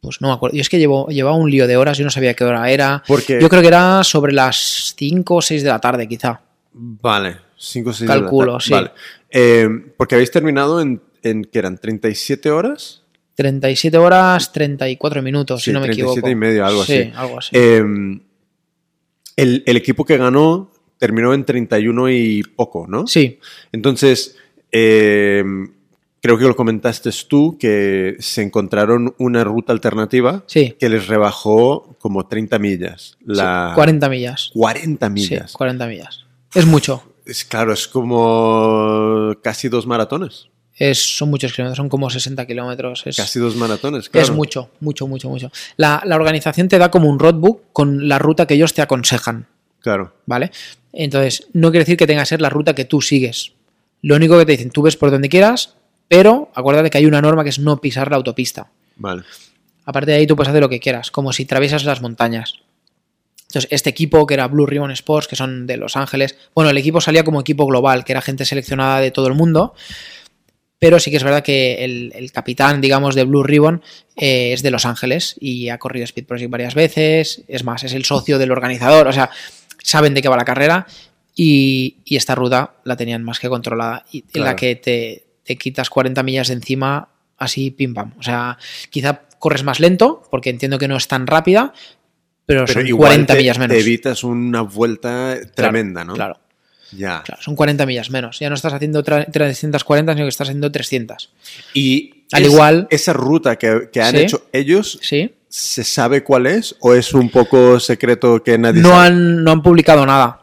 Pues 0.00 0.20
no 0.20 0.28
me 0.28 0.34
acuerdo. 0.34 0.56
Yo 0.56 0.62
es 0.62 0.68
que 0.70 0.78
llevo, 0.78 1.08
llevaba 1.08 1.36
un 1.36 1.50
lío 1.50 1.66
de 1.66 1.76
horas, 1.76 1.98
yo 1.98 2.04
no 2.04 2.10
sabía 2.10 2.34
qué 2.34 2.44
hora 2.44 2.70
era. 2.70 3.02
Porque, 3.06 3.38
Yo 3.40 3.48
creo 3.48 3.60
que 3.60 3.68
era 3.68 4.02
sobre 4.02 4.32
las 4.32 4.94
5 4.96 5.34
o 5.34 5.42
6 5.42 5.62
de 5.62 5.68
la 5.68 5.78
tarde, 5.78 6.08
quizá. 6.08 6.40
vale, 6.72 7.36
5 7.58 7.90
o 7.90 7.92
6 7.92 8.08
Calculo, 8.08 8.58
sí. 8.60 8.72
Vale. 8.72 8.92
Eh, 9.30 9.68
porque 9.96 10.14
habéis 10.14 10.30
terminado 10.30 10.80
en, 10.80 11.02
en, 11.22 11.44
¿qué 11.44 11.58
eran? 11.58 11.78
¿37 11.78 12.48
horas? 12.50 13.02
37 13.34 13.96
horas, 13.98 14.52
34 14.52 15.22
minutos, 15.22 15.60
Sí, 15.62 15.70
si 15.70 15.72
no 15.74 15.80
me 15.80 15.86
37 15.86 16.12
equivoco. 16.20 16.30
y 16.30 16.34
medio, 16.34 16.66
algo 16.66 16.84
Sí, 16.84 16.92
así. 16.94 17.12
algo 17.14 17.38
así. 17.38 17.50
Eh, 17.54 17.84
el, 19.36 19.62
el 19.66 19.76
equipo 19.76 20.04
que 20.04 20.16
ganó 20.16 20.70
terminó 20.98 21.32
en 21.34 21.44
31 21.44 22.10
y 22.10 22.42
poco, 22.42 22.86
¿no? 22.86 23.06
sí, 23.06 23.38
Entonces, 23.72 24.36
eh, 24.72 25.42
creo 26.20 26.38
que 26.38 26.44
lo 26.44 26.56
comentaste 26.56 27.10
tú, 27.28 27.56
que 27.58 28.16
se 28.20 28.42
encontraron 28.42 29.14
una 29.18 29.44
ruta 29.44 29.72
alternativa 29.72 30.44
sí. 30.46 30.76
que 30.78 30.88
les 30.88 31.06
rebajó 31.06 31.96
como 31.98 32.26
30 32.26 32.58
millas. 32.58 33.16
La... 33.24 33.68
Sí, 33.70 33.74
40 33.76 34.08
millas. 34.08 34.50
40 34.52 35.08
millas. 35.10 35.50
Sí, 35.52 35.56
40 35.56 35.86
millas. 35.86 36.24
Es 36.54 36.66
mucho. 36.66 37.02
Es 37.26 37.44
claro, 37.44 37.72
es 37.72 37.86
como 37.88 39.34
casi 39.42 39.68
dos 39.68 39.86
maratones. 39.86 40.48
Es, 40.76 40.98
son 41.18 41.28
muchos 41.28 41.52
kilómetros, 41.52 41.76
son 41.76 41.90
como 41.90 42.08
60 42.08 42.46
kilómetros. 42.46 43.02
Es, 43.04 43.16
Casi 43.16 43.38
dos 43.38 43.54
maratones, 43.54 44.08
claro. 44.08 44.24
es 44.24 44.32
mucho, 44.32 44.70
mucho, 44.80 45.06
mucho, 45.06 45.28
mucho. 45.28 45.52
La, 45.76 46.02
la 46.06 46.16
organización 46.16 46.68
te 46.68 46.78
da 46.78 46.90
como 46.90 47.08
un 47.10 47.18
roadbook 47.18 47.64
con 47.72 48.08
la 48.08 48.18
ruta 48.18 48.46
que 48.46 48.54
ellos 48.54 48.72
te 48.72 48.80
aconsejan, 48.80 49.46
Claro. 49.80 50.14
¿vale? 50.26 50.50
Entonces, 50.92 51.48
no 51.52 51.70
quiere 51.70 51.84
decir 51.84 51.96
que 51.98 52.06
tenga 52.06 52.22
que 52.22 52.26
ser 52.26 52.40
la 52.40 52.48
ruta 52.48 52.74
que 52.74 52.84
tú 52.86 53.00
sigues. 53.02 53.52
Lo 54.02 54.16
único 54.16 54.38
que 54.38 54.46
te 54.46 54.52
dicen, 54.52 54.70
tú 54.70 54.82
ves 54.82 54.96
por 54.96 55.10
donde 55.10 55.28
quieras, 55.28 55.76
pero 56.10 56.50
acuérdate 56.56 56.90
que 56.90 56.98
hay 56.98 57.06
una 57.06 57.22
norma 57.22 57.44
que 57.44 57.50
es 57.50 57.60
no 57.60 57.80
pisar 57.80 58.10
la 58.10 58.16
autopista. 58.16 58.72
Vale. 58.96 59.22
Aparte 59.84 60.10
de 60.10 60.16
ahí, 60.16 60.26
tú 60.26 60.34
puedes 60.34 60.48
hacer 60.48 60.60
lo 60.60 60.68
que 60.68 60.80
quieras, 60.80 61.12
como 61.12 61.32
si 61.32 61.44
atraviesas 61.44 61.84
las 61.84 62.02
montañas. 62.02 62.54
Entonces, 63.42 63.68
este 63.70 63.90
equipo, 63.90 64.26
que 64.26 64.34
era 64.34 64.48
Blue 64.48 64.66
Ribbon 64.66 64.90
Sports, 64.90 65.28
que 65.28 65.36
son 65.36 65.68
de 65.68 65.76
Los 65.76 65.96
Ángeles, 65.96 66.36
bueno, 66.52 66.68
el 66.70 66.78
equipo 66.78 67.00
salía 67.00 67.22
como 67.22 67.40
equipo 67.40 67.64
global, 67.64 68.04
que 68.04 68.10
era 68.10 68.22
gente 68.22 68.44
seleccionada 68.44 68.98
de 68.98 69.12
todo 69.12 69.28
el 69.28 69.34
mundo, 69.34 69.72
pero 70.80 70.98
sí 70.98 71.12
que 71.12 71.18
es 71.18 71.22
verdad 71.22 71.44
que 71.44 71.84
el, 71.84 72.12
el 72.16 72.32
capitán, 72.32 72.80
digamos, 72.80 73.14
de 73.14 73.22
Blue 73.22 73.44
Ribbon 73.44 73.80
eh, 74.16 74.52
es 74.52 74.64
de 74.64 74.72
Los 74.72 74.86
Ángeles 74.86 75.36
y 75.38 75.68
ha 75.68 75.78
corrido 75.78 76.02
Speed 76.06 76.26
Project 76.26 76.50
varias 76.50 76.74
veces, 76.74 77.44
es 77.46 77.62
más, 77.62 77.84
es 77.84 77.92
el 77.92 78.04
socio 78.04 78.36
del 78.36 78.50
organizador, 78.50 79.06
o 79.06 79.12
sea, 79.12 79.30
saben 79.80 80.14
de 80.14 80.22
qué 80.22 80.28
va 80.28 80.36
la 80.36 80.44
carrera 80.44 80.88
y, 81.36 81.98
y 82.04 82.16
esta 82.16 82.34
ruta 82.34 82.74
la 82.82 82.96
tenían 82.96 83.22
más 83.22 83.38
que 83.38 83.48
controlada 83.48 84.04
y 84.10 84.24
en 84.34 84.42
la 84.42 84.56
que 84.56 84.74
te, 84.74 85.29
te 85.44 85.56
quitas 85.56 85.90
40 85.90 86.22
millas 86.22 86.48
de 86.48 86.54
encima 86.54 87.08
así 87.38 87.70
pim 87.70 87.94
pam. 87.94 88.12
O 88.18 88.22
sea, 88.22 88.58
quizá 88.90 89.22
corres 89.38 89.64
más 89.64 89.80
lento 89.80 90.22
porque 90.30 90.50
entiendo 90.50 90.78
que 90.78 90.88
no 90.88 90.96
es 90.96 91.08
tan 91.08 91.26
rápida, 91.26 91.72
pero, 92.46 92.64
Pero 92.66 92.80
son 92.80 92.86
igual 92.86 93.10
40 93.10 93.32
te, 93.34 93.38
millas 93.38 93.58
menos. 93.58 93.74
te 93.76 93.80
evitas 93.80 94.24
una 94.24 94.60
vuelta 94.62 95.36
tremenda, 95.54 96.04
¿no? 96.04 96.14
Claro, 96.14 96.38
Ya. 96.92 97.22
claro, 97.24 97.40
son 97.40 97.54
40 97.56 97.86
millas 97.86 98.10
menos. 98.10 98.38
Ya 98.40 98.48
no 98.48 98.56
estás 98.56 98.72
haciendo 98.74 99.02
tra- 99.04 99.26
340, 99.30 100.12
sino 100.14 100.24
que 100.24 100.28
estás 100.28 100.48
haciendo 100.48 100.70
300. 100.70 101.30
Y 101.74 102.24
Al 102.32 102.42
es- 102.42 102.48
igual- 102.52 102.86
esa 102.90 103.12
ruta 103.12 103.56
que, 103.56 103.88
que 103.92 104.02
han 104.02 104.10
Sí. 104.16 104.22
hecho 104.22 104.46
ellos, 104.52 104.98
¿Sí? 105.00 105.34
¿se 105.48 105.82
sabe 105.84 106.22
cuál 106.22 106.46
es 106.46 106.76
o 106.80 106.94
es 106.94 107.14
un 107.14 107.30
poco 107.30 107.80
secreto 107.80 108.42
que 108.42 108.58
nadie 108.58 108.82
No 108.82 108.90
sabe? 108.90 109.06
han, 109.06 109.42
no 109.44 109.50
han 109.52 109.62
publicado 109.62 110.04
nada. 110.04 110.39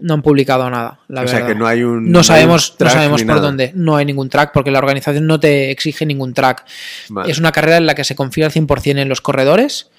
No 0.00 0.14
han 0.14 0.22
publicado 0.22 0.68
nada, 0.70 1.00
la 1.08 1.20
o 1.20 1.24
verdad. 1.24 1.38
sea 1.38 1.46
que 1.46 1.54
no 1.54 1.66
hay 1.66 1.82
un 1.82 2.10
No 2.10 2.22
sabemos, 2.22 2.76
no 2.78 2.90
sabemos 2.90 3.20
por 3.22 3.26
nada. 3.28 3.40
dónde. 3.40 3.72
No 3.74 3.96
hay 3.96 4.04
ningún 4.04 4.28
track 4.28 4.52
porque 4.52 4.70
la 4.70 4.78
organización 4.78 5.26
no 5.26 5.38
te 5.40 5.70
exige 5.70 6.06
ningún 6.06 6.34
track. 6.34 6.64
Vale. 7.08 7.30
Es 7.30 7.38
una 7.38 7.52
carrera 7.52 7.76
en 7.76 7.86
la 7.86 7.94
que 7.94 8.04
se 8.04 8.14
confía 8.14 8.46
al 8.46 8.52
100% 8.52 8.98
en 9.00 9.08
los 9.08 9.20
corredores. 9.20 9.90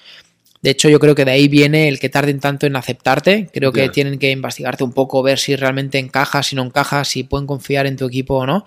De 0.62 0.70
hecho, 0.70 0.88
yo 0.88 1.00
creo 1.00 1.14
que 1.16 1.24
de 1.24 1.32
ahí 1.32 1.48
viene 1.48 1.88
el 1.88 1.98
que 1.98 2.08
tarden 2.08 2.38
tanto 2.38 2.66
en 2.66 2.76
aceptarte. 2.76 3.50
Creo 3.52 3.72
que 3.72 3.88
tienen 3.88 4.18
que 4.20 4.30
investigarte 4.30 4.84
un 4.84 4.92
poco, 4.92 5.20
ver 5.22 5.38
si 5.38 5.56
realmente 5.56 5.98
encajas, 5.98 6.46
si 6.46 6.56
no 6.56 6.62
encajas, 6.62 7.08
si 7.08 7.24
pueden 7.24 7.48
confiar 7.48 7.86
en 7.86 7.96
tu 7.96 8.06
equipo 8.06 8.36
o 8.36 8.46
no. 8.46 8.64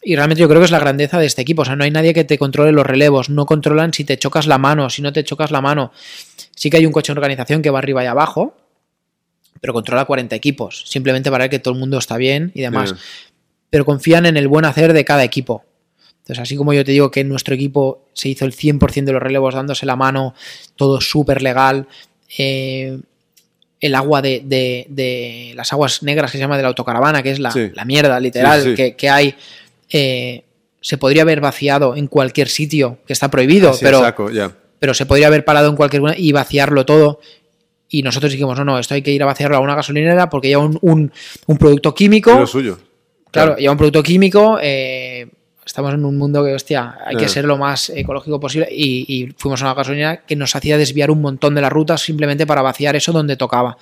Y 0.00 0.14
realmente 0.14 0.40
yo 0.40 0.48
creo 0.48 0.60
que 0.60 0.66
es 0.66 0.70
la 0.70 0.78
grandeza 0.78 1.18
de 1.18 1.26
este 1.26 1.42
equipo. 1.42 1.62
O 1.62 1.64
sea, 1.64 1.74
no 1.74 1.82
hay 1.82 1.90
nadie 1.90 2.14
que 2.14 2.22
te 2.22 2.38
controle 2.38 2.70
los 2.70 2.86
relevos. 2.86 3.30
No 3.30 3.46
controlan 3.46 3.92
si 3.92 4.04
te 4.04 4.16
chocas 4.16 4.46
la 4.46 4.58
mano, 4.58 4.90
si 4.90 5.02
no 5.02 5.12
te 5.12 5.24
chocas 5.24 5.50
la 5.50 5.60
mano. 5.60 5.90
Sí 6.54 6.70
que 6.70 6.76
hay 6.76 6.86
un 6.86 6.92
coche 6.92 7.12
de 7.12 7.18
organización 7.18 7.62
que 7.62 7.70
va 7.70 7.80
arriba 7.80 8.04
y 8.04 8.06
abajo, 8.06 8.56
pero 9.60 9.72
controla 9.72 10.04
40 10.04 10.34
equipos. 10.36 10.84
Simplemente 10.86 11.30
para 11.30 11.44
ver 11.44 11.50
que 11.50 11.58
todo 11.58 11.74
el 11.74 11.80
mundo 11.80 11.98
está 11.98 12.16
bien 12.16 12.52
y 12.54 12.60
demás. 12.62 12.94
Pero 13.70 13.84
confían 13.84 14.26
en 14.26 14.36
el 14.36 14.48
buen 14.48 14.64
hacer 14.64 14.92
de 14.92 15.04
cada 15.04 15.24
equipo. 15.24 15.64
Entonces, 16.20 16.42
así 16.42 16.56
como 16.56 16.72
yo 16.74 16.84
te 16.84 16.92
digo 16.92 17.10
que 17.10 17.20
en 17.20 17.28
nuestro 17.28 17.54
equipo 17.54 18.04
se 18.12 18.28
hizo 18.28 18.44
el 18.44 18.52
100% 18.54 19.04
de 19.04 19.12
los 19.12 19.22
relevos 19.22 19.54
dándose 19.54 19.86
la 19.86 19.96
mano, 19.96 20.34
todo 20.76 21.00
súper 21.00 21.42
legal. 21.42 21.86
eh, 22.36 22.98
el 23.80 23.94
agua 23.94 24.20
de, 24.20 24.42
de- 24.44 24.86
de 24.88 25.52
las 25.54 25.72
aguas 25.72 26.02
negras 26.02 26.32
que 26.32 26.36
se 26.38 26.42
llama 26.42 26.56
de 26.56 26.62
la 26.62 26.68
autocaravana, 26.68 27.22
que 27.22 27.30
es 27.30 27.38
la, 27.38 27.52
Sí. 27.52 27.70
la 27.74 27.84
mierda 27.84 28.18
literal 28.18 28.60
Sí, 28.62 28.70
sí. 28.70 28.74
Que, 28.74 28.96
que 28.96 29.08
hay, 29.08 29.34
eh, 29.92 30.42
se 30.80 30.98
podría 30.98 31.22
haber 31.22 31.40
vaciado 31.40 31.94
en 31.96 32.08
cualquier 32.08 32.48
sitio 32.48 32.98
que 33.06 33.12
está 33.12 33.30
prohibido, 33.30 33.72
pero, 33.80 34.00
saco, 34.00 34.30
pero 34.80 34.94
se 34.94 35.06
podría 35.06 35.28
haber 35.28 35.44
parado 35.44 35.68
en 35.70 35.76
cualquier 35.76 36.02
y 36.18 36.32
vaciarlo 36.32 36.84
todo. 36.86 37.20
Y 37.90 38.02
nosotros 38.02 38.30
dijimos, 38.32 38.58
no, 38.58 38.64
no, 38.64 38.78
esto 38.78 38.94
hay 38.94 39.02
que 39.02 39.10
ir 39.12 39.22
a 39.22 39.26
vaciarlo 39.26 39.56
a 39.56 39.60
una 39.60 39.74
gasolinera 39.74 40.28
porque 40.28 40.48
lleva 40.48 40.64
un, 40.64 40.78
un- 40.82 41.12
un 41.46 41.56
producto 41.58 41.94
químico. 41.94 42.32
Lo 42.38 42.46
suyo. 42.46 42.78
Claro, 43.30 43.56
lleva 43.56 43.72
un 43.72 43.78
producto 43.78 44.02
químico. 44.02 44.58
eh, 44.60 45.26
estamos 45.64 45.92
en 45.94 46.04
un 46.04 46.16
mundo 46.16 46.42
que, 46.44 46.54
hostia, 46.54 46.96
hay 47.04 47.16
que 47.16 47.28
ser 47.28 47.44
lo 47.44 47.56
más 47.58 47.90
ecológico 47.90 48.40
posible. 48.40 48.68
Y, 48.70 49.04
y 49.08 49.34
fuimos 49.36 49.60
a 49.62 49.66
una 49.66 49.74
gasolinera 49.74 50.24
que 50.24 50.34
nos 50.36 50.54
hacía 50.56 50.76
desviar 50.78 51.10
un 51.10 51.20
montón 51.20 51.54
de 51.54 51.60
las 51.60 51.70
rutas 51.72 52.00
simplemente 52.02 52.46
para 52.46 52.62
vaciar 52.62 52.96
eso 52.96 53.12
donde 53.12 53.36
tocaba. 53.36 53.76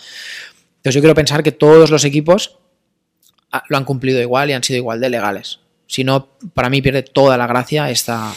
Entonces 0.79 0.95
yo 0.95 1.01
quiero 1.01 1.15
pensar 1.15 1.43
que 1.43 1.53
todos 1.53 1.91
los 1.91 2.05
equipos 2.05 2.59
ah, 3.53 3.63
lo 3.69 3.77
han 3.77 3.85
cumplido 3.85 4.21
igual 4.21 4.51
y 4.51 4.53
han 4.53 4.63
sido 4.63 4.79
igual 4.79 5.01
de 5.01 5.11
legales. 5.11 5.61
Si 5.89 6.03
no, 6.05 6.29
para 6.55 6.69
mí 6.69 6.83
pierde 6.83 7.03
toda 7.03 7.37
la 7.37 7.47
gracia 7.47 7.89
esta, 7.91 8.33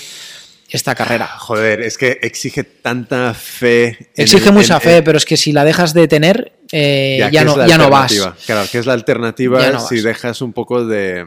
esta 0.72 0.95
carrera. 0.95 1.28
Joder, 1.28 1.82
es 1.82 1.97
que 1.97 2.20
exige 2.22 2.63
tanta 2.63 3.34
fe. 3.34 4.09
Exige 4.15 4.49
el- 4.49 4.53
mucha 4.53 4.76
en- 4.76 4.82
fe, 4.82 4.97
en- 4.97 5.03
pero 5.03 5.17
es 5.17 5.26
que 5.26 5.38
si 5.38 5.51
la 5.51 5.63
dejas 5.65 5.93
de 5.93 6.07
tener, 6.07 6.53
eh, 6.72 7.28
ya, 7.32 7.43
no, 7.43 7.65
ya 7.67 7.78
no 7.78 7.89
vas. 7.89 8.13
Claro, 8.45 8.67
que 8.72 8.78
es 8.80 8.86
la 8.86 8.93
alternativa 8.93 9.59
no 9.72 9.80
si 9.80 9.95
vas. 9.95 10.03
dejas 10.03 10.41
un 10.41 10.53
poco 10.53 10.86
de, 10.86 11.26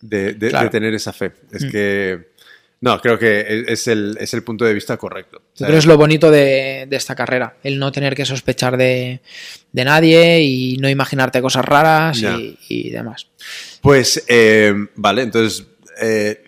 de, 0.00 0.34
de- 0.34 0.48
Claro. 0.50 0.64
de 0.64 0.70
tener 0.70 0.94
esa 0.94 1.12
fe. 1.12 1.32
Es 1.52 1.64
Mm. 1.64 1.70
que. 1.70 2.36
No, 2.78 3.00
creo 3.00 3.18
que 3.18 3.64
es 3.68 3.88
el, 3.88 4.18
es 4.20 4.34
el 4.34 4.42
punto 4.42 4.66
de 4.66 4.74
vista 4.74 4.98
correcto. 4.98 5.40
Pero 5.58 5.78
es 5.78 5.86
lo 5.86 5.96
bonito 5.96 6.30
de, 6.30 6.84
de 6.86 6.96
esta 6.96 7.14
carrera, 7.14 7.56
el 7.62 7.78
no 7.78 7.90
tener 7.90 8.14
que 8.14 8.26
sospechar 8.26 8.76
de, 8.76 9.22
de 9.72 9.84
nadie 9.84 10.42
y 10.42 10.76
no 10.76 10.88
imaginarte 10.90 11.40
cosas 11.40 11.64
raras 11.64 12.22
y 12.68 12.90
demás. 12.90 13.28
Pues, 13.80 14.22
eh, 14.28 14.74
vale, 14.94 15.22
entonces. 15.22 15.66
eh, 16.02 16.42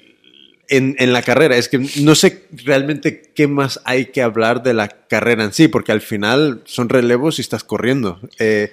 en, 0.69 0.95
en 0.99 1.12
la 1.12 1.23
carrera, 1.23 1.57
es 1.57 1.69
que 1.69 1.79
no 2.03 2.14
sé 2.14 2.45
realmente 2.53 3.23
qué 3.35 3.47
más 3.47 3.81
hay 3.85 4.07
que 4.07 4.23
hablar 4.23 4.62
de 4.62 4.75
la 4.75 4.89
carrera 4.89 5.45
en 5.45 5.53
sí, 5.53 5.69
porque 5.69 5.93
al 5.93 6.01
final 6.03 6.62
son 6.66 6.89
relevos 6.89 7.39
y 7.39 7.43
estás 7.43 7.64
corriendo. 7.64 8.21
Eh, 8.39 8.71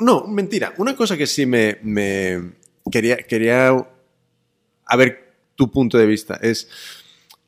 no, 0.00 0.26
mentira. 0.26 0.74
Una 0.78 0.96
cosa 0.96 1.16
que 1.16 1.26
sí 1.26 1.46
me, 1.46 1.78
quería, 2.90 3.16
quería 3.18 3.68
a 4.86 4.96
ver 4.96 5.34
tu 5.54 5.70
punto 5.70 5.98
de 5.98 6.06
vista 6.06 6.38
es, 6.42 6.68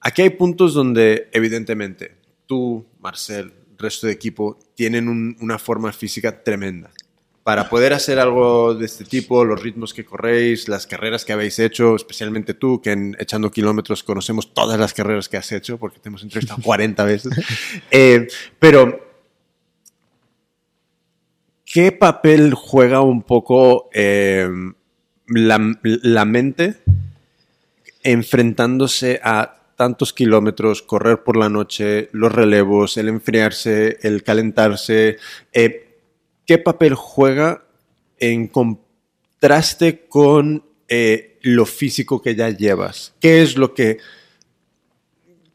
aquí 0.00 0.22
hay 0.22 0.30
puntos 0.30 0.74
donde 0.74 1.28
evidentemente 1.32 2.16
tú, 2.46 2.86
Marcel, 3.00 3.52
resto 3.78 4.06
de 4.06 4.12
equipo, 4.12 4.58
tienen 4.76 5.08
un- 5.08 5.36
una 5.40 5.58
forma 5.58 5.92
física 5.92 6.42
tremenda. 6.44 6.90
Para 7.44 7.68
poder 7.68 7.92
hacer 7.92 8.20
algo 8.20 8.74
de 8.74 8.86
este 8.86 9.04
tipo, 9.04 9.44
los 9.44 9.60
ritmos 9.60 9.92
que 9.92 10.04
corréis, 10.04 10.68
las 10.68 10.86
carreras 10.86 11.24
que 11.24 11.32
habéis 11.32 11.58
hecho, 11.58 11.96
especialmente 11.96 12.54
tú, 12.54 12.80
que 12.80 12.92
en 12.92 13.16
Echando 13.18 13.50
Kilómetros 13.50 14.04
conocemos 14.04 14.54
todas 14.54 14.78
las 14.78 14.94
carreras 14.94 15.28
que 15.28 15.38
has 15.38 15.50
hecho, 15.50 15.76
porque 15.76 15.98
te 15.98 16.08
hemos 16.08 16.22
entrevistado 16.22 16.62
40 16.64 17.04
veces. 17.04 17.32
Eh, 17.90 18.28
pero, 18.60 19.04
¿qué 21.64 21.90
papel 21.90 22.54
juega 22.54 23.00
un 23.00 23.22
poco 23.24 23.90
eh, 23.92 24.48
la, 25.26 25.74
la 25.82 26.24
mente 26.24 26.76
enfrentándose 28.04 29.20
a 29.24 29.58
tantos 29.74 30.12
kilómetros, 30.12 30.82
correr 30.82 31.24
por 31.24 31.36
la 31.36 31.48
noche, 31.48 32.08
los 32.12 32.30
relevos, 32.30 32.96
el 32.98 33.08
enfriarse, 33.08 33.98
el 34.02 34.22
calentarse? 34.22 35.16
eh, 35.52 35.88
¿Qué 36.52 36.58
papel 36.58 36.94
juega 36.94 37.64
en 38.18 38.46
contraste 38.46 40.04
con 40.06 40.62
eh, 40.86 41.38
lo 41.40 41.64
físico 41.64 42.20
que 42.20 42.34
ya 42.34 42.50
llevas? 42.50 43.14
¿Qué 43.20 43.40
es 43.40 43.56
lo 43.56 43.72
que... 43.72 43.96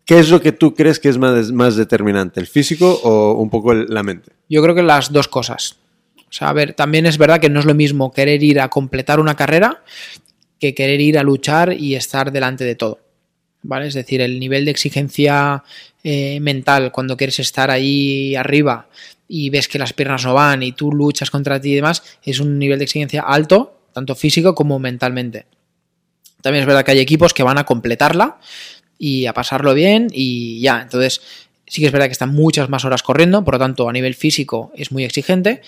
¿Qué 0.05 0.17
es 0.17 0.31
lo 0.31 0.41
que 0.41 0.53
tú 0.53 0.73
crees 0.73 0.99
que 0.99 1.09
es 1.09 1.19
más, 1.19 1.51
más 1.51 1.75
determinante? 1.75 2.39
¿El 2.39 2.47
físico 2.47 2.99
o 3.03 3.33
un 3.33 3.51
poco 3.51 3.75
la 3.75 4.01
mente? 4.01 4.31
Yo 4.49 4.63
creo 4.63 4.73
que 4.73 4.81
las 4.81 5.11
dos 5.11 5.27
cosas. 5.27 5.77
O 6.17 6.31
sea, 6.31 6.49
a 6.49 6.53
ver, 6.53 6.73
también 6.73 7.05
es 7.05 7.19
verdad 7.19 7.39
que 7.39 7.51
no 7.51 7.59
es 7.59 7.67
lo 7.67 7.75
mismo 7.75 8.11
querer 8.11 8.41
ir 8.41 8.59
a 8.59 8.69
completar 8.69 9.19
una 9.19 9.35
carrera 9.35 9.83
que 10.59 10.73
querer 10.73 10.99
ir 10.99 11.19
a 11.19 11.23
luchar 11.23 11.73
y 11.73 11.93
estar 11.93 12.31
delante 12.31 12.63
de 12.63 12.73
todo. 12.73 13.01
¿Vale? 13.61 13.85
Es 13.85 13.93
decir, 13.93 14.19
el 14.21 14.39
nivel 14.39 14.65
de 14.65 14.71
exigencia 14.71 15.63
eh, 16.03 16.39
mental 16.39 16.91
cuando 16.91 17.15
quieres 17.15 17.37
estar 17.37 17.69
ahí 17.69 18.35
arriba 18.35 18.87
y 19.27 19.49
ves 19.49 19.67
que 19.67 19.79
las 19.79 19.93
piernas 19.93 20.25
no 20.25 20.33
van 20.33 20.63
y 20.63 20.71
tú 20.71 20.91
luchas 20.91 21.29
contra 21.29 21.59
ti 21.59 21.71
y 21.71 21.75
demás, 21.75 22.03
es 22.23 22.39
un 22.39 22.57
nivel 22.57 22.79
de 22.79 22.85
exigencia 22.85 23.21
alto, 23.21 23.79
tanto 23.93 24.15
físico 24.15 24.55
como 24.55 24.79
mentalmente. 24.79 25.45
También 26.41 26.61
es 26.61 26.67
verdad 26.67 26.85
que 26.85 26.91
hay 26.91 26.99
equipos 26.99 27.33
que 27.33 27.43
van 27.43 27.57
a 27.57 27.65
completarla 27.65 28.39
y 28.97 29.25
a 29.25 29.33
pasarlo 29.33 29.73
bien 29.73 30.07
y 30.11 30.61
ya. 30.61 30.81
Entonces, 30.81 31.21
sí 31.65 31.81
que 31.81 31.87
es 31.87 31.91
verdad 31.91 32.07
que 32.07 32.13
están 32.13 32.33
muchas 32.33 32.69
más 32.69 32.85
horas 32.85 33.03
corriendo, 33.03 33.43
por 33.43 33.55
lo 33.55 33.59
tanto, 33.59 33.89
a 33.89 33.93
nivel 33.93 34.15
físico 34.15 34.71
es 34.75 34.91
muy 34.91 35.03
exigente, 35.03 35.61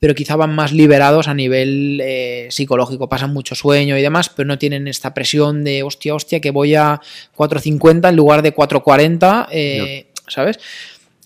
pero 0.00 0.14
quizá 0.14 0.36
van 0.36 0.54
más 0.54 0.72
liberados 0.72 1.28
a 1.28 1.34
nivel 1.34 2.00
eh, 2.02 2.48
psicológico. 2.50 3.08
Pasan 3.08 3.32
mucho 3.32 3.54
sueño 3.54 3.98
y 3.98 4.02
demás, 4.02 4.28
pero 4.28 4.46
no 4.46 4.58
tienen 4.58 4.86
esta 4.86 5.12
presión 5.12 5.64
de 5.64 5.82
hostia, 5.82 6.14
hostia, 6.14 6.40
que 6.40 6.50
voy 6.50 6.74
a 6.74 7.00
4.50 7.36 8.08
en 8.08 8.16
lugar 8.16 8.42
de 8.42 8.54
4.40, 8.54 9.48
eh, 9.50 10.06
¿sabes? 10.28 10.58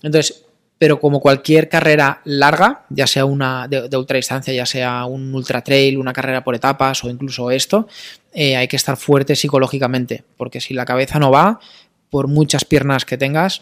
Entonces, 0.01 0.42
pero 0.83 0.99
como 0.99 1.21
cualquier 1.21 1.69
carrera 1.69 2.19
larga, 2.25 2.83
ya 2.89 3.07
sea 3.07 3.23
una 3.23 3.69
de, 3.69 3.87
de 3.87 3.95
ultra 3.95 4.17
distancia, 4.17 4.53
ya 4.53 4.65
sea 4.65 5.05
un 5.05 5.33
ultra 5.33 5.63
trail, 5.63 5.97
una 5.97 6.11
carrera 6.11 6.43
por 6.43 6.55
etapas 6.55 7.01
o 7.05 7.09
incluso 7.09 7.49
esto, 7.51 7.87
eh, 8.33 8.57
hay 8.57 8.67
que 8.67 8.75
estar 8.75 8.97
fuerte 8.97 9.33
psicológicamente, 9.37 10.25
porque 10.35 10.59
si 10.59 10.73
la 10.73 10.83
cabeza 10.83 11.19
no 11.19 11.31
va, 11.31 11.61
por 12.09 12.27
muchas 12.27 12.65
piernas 12.65 13.05
que 13.05 13.17
tengas, 13.17 13.61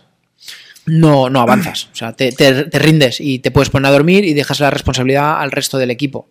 no, 0.88 1.30
no 1.30 1.41
avanzas. 1.41 1.89
O 1.93 1.95
sea, 1.95 2.13
te, 2.13 2.32
te- 2.32 2.63
rindes 2.80 3.22
y 3.22 3.38
te 3.38 3.51
puedes 3.51 3.69
poner 3.69 3.89
a 3.89 3.91
dormir 3.91 4.26
y 4.26 4.34
dejas 4.34 4.59
la 4.59 4.72
responsabilidad 4.72 5.39
al 5.39 5.51
resto 5.51 5.78
del 5.78 5.91
equipo. 5.91 6.28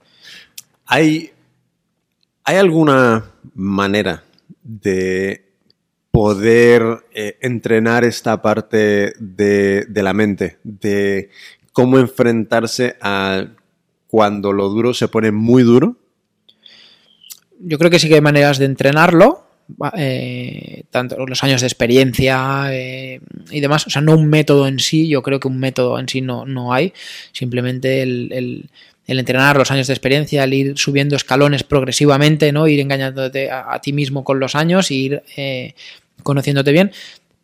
¿Hay, 0.86 1.30
¿Hay 2.42 2.56
alguna 2.56 3.26
manera 3.54 4.24
de 4.64 5.49
poder 6.10 6.82
eh, 7.12 7.38
entrenar 7.40 8.04
esta 8.04 8.42
parte 8.42 9.12
de, 9.18 9.84
de 9.88 10.02
la 10.02 10.12
mente? 10.12 10.58
De 10.64 11.30
cómo 11.72 11.98
enfrentarse 11.98 12.96
a 13.00 13.46
cuando 14.08 14.52
lo 14.52 14.68
duro 14.68 14.92
se 14.92 15.08
pone 15.08 15.30
muy 15.30 15.62
duro. 15.62 15.96
Yo 17.60 17.78
creo 17.78 17.90
que 17.90 17.98
sí 17.98 18.08
que 18.08 18.14
hay 18.16 18.20
maneras 18.20 18.58
de 18.58 18.64
entrenarlo, 18.64 19.44
eh, 19.96 20.82
tanto 20.90 21.24
los 21.26 21.44
años 21.44 21.60
de 21.60 21.66
experiencia 21.66 22.64
eh, 22.72 23.20
y 23.50 23.60
demás. 23.60 23.86
O 23.86 23.90
sea, 23.90 24.02
no 24.02 24.14
un 24.16 24.28
método 24.28 24.66
en 24.66 24.78
sí, 24.78 25.08
yo 25.08 25.22
creo 25.22 25.38
que 25.38 25.46
un 25.48 25.58
método 25.58 25.98
en 25.98 26.08
sí 26.08 26.22
no, 26.22 26.46
no 26.46 26.72
hay. 26.72 26.92
Simplemente 27.32 28.02
el- 28.02 28.70
el 29.10 29.18
entrenar 29.18 29.56
los 29.56 29.72
años 29.72 29.88
de 29.88 29.92
experiencia, 29.92 30.44
el 30.44 30.54
ir 30.54 30.78
subiendo 30.78 31.16
escalones 31.16 31.64
progresivamente, 31.64 32.52
¿no? 32.52 32.68
Ir 32.68 32.78
engañándote 32.78 33.50
a, 33.50 33.74
a 33.74 33.80
ti 33.80 33.92
mismo 33.92 34.22
con 34.22 34.38
los 34.38 34.54
años, 34.54 34.88
e 34.92 34.94
ir 34.94 35.22
eh, 35.36 35.74
conociéndote 36.22 36.70
bien. 36.70 36.92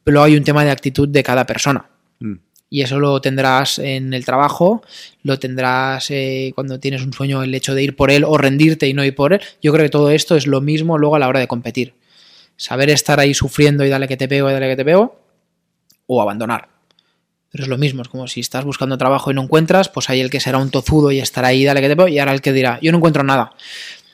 Pero 0.05 0.23
hay 0.23 0.37
un 0.37 0.45
tema 0.45 0.65
de 0.65 0.71
actitud 0.71 1.09
de 1.09 1.25
cada 1.25 1.45
persona. 1.45 1.87
Mm. 2.21 2.35
Y 2.71 2.83
eso 2.83 3.01
lo 3.01 3.21
tendrás 3.21 3.81
en 3.81 4.15
el 4.15 4.25
trabajo, 4.25 4.85
lo 5.25 5.41
tendrás 5.41 6.09
eh, 6.13 6.53
cuando 6.55 6.79
tienes 6.79 7.03
un 7.03 7.13
sueño, 7.13 7.43
el 7.43 7.53
hecho 7.53 7.75
de 7.75 7.83
ir 7.83 7.97
por 7.97 8.13
él 8.13 8.23
o 8.23 8.39
rendirte 8.39 8.87
y 8.87 8.95
no 8.95 9.05
ir 9.05 9.17
por 9.17 9.33
él. 9.33 9.41
Yo 9.61 9.73
creo 9.73 9.85
que 9.85 9.91
todo 9.91 10.11
esto 10.11 10.37
es 10.37 10.47
lo 10.47 10.61
mismo 10.61 10.99
luego 10.99 11.17
a 11.17 11.19
la 11.19 11.27
hora 11.27 11.41
de 11.41 11.49
competir. 11.49 11.95
Saber 12.57 12.91
estar 12.91 13.19
ahí 13.19 13.35
sufriendo 13.35 13.85
y 13.85 13.89
dale 13.89 14.07
que 14.07 14.17
te 14.17 14.29
pego 14.29 14.49
y 14.49 14.53
dale 14.53 14.69
que 14.69 14.77
te 14.77 14.85
pego, 14.85 15.21
o 16.07 16.23
abandonar. 16.23 16.76
Pero 17.53 17.65
es 17.65 17.69
lo 17.69 17.79
mismo, 17.79 18.03
es 18.03 18.09
como 18.09 18.27
si 18.29 18.41
estás 18.41 18.65
buscando 18.65 18.99
trabajo 18.99 19.31
y 19.31 19.35
no 19.35 19.43
encuentras, 19.43 19.89
pues 19.89 20.11
hay 20.11 20.21
el 20.21 20.31
que 20.31 20.41
será 20.41 20.59
un 20.59 20.71
tozudo 20.71 21.11
y 21.13 21.21
estará 21.21 21.49
ahí, 21.49 21.65
dale 21.65 21.81
que 21.81 21.89
te 21.89 21.97
pego, 21.97 22.09
y 22.09 22.19
ahora 22.19 22.33
el 22.35 22.41
que 22.43 22.53
dirá, 22.53 22.79
yo 22.83 22.91
no 22.93 22.99
encuentro 22.99 23.23
nada. 23.23 23.53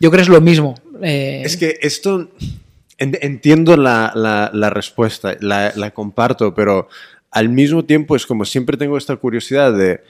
Yo 0.00 0.10
creo 0.10 0.18
que 0.18 0.22
es 0.22 0.28
lo 0.28 0.40
mismo. 0.40 0.74
eh, 1.02 1.42
Es 1.44 1.56
que 1.56 1.78
esto, 1.80 2.28
en- 2.98 3.18
entiendo 3.20 3.76
la, 3.76 4.12
la- 4.14 4.70
respuesta, 4.70 5.36
la, 5.40 5.90
comparto, 5.92 6.54
pero 6.54 6.88
al 7.30 7.48
mismo 7.48 7.84
tiempo 7.84 8.14
es 8.16 8.26
como 8.26 8.44
siempre 8.44 8.76
tengo 8.76 8.96
esta 8.98 9.16
curiosidad 9.16 9.72
de, 9.72 10.02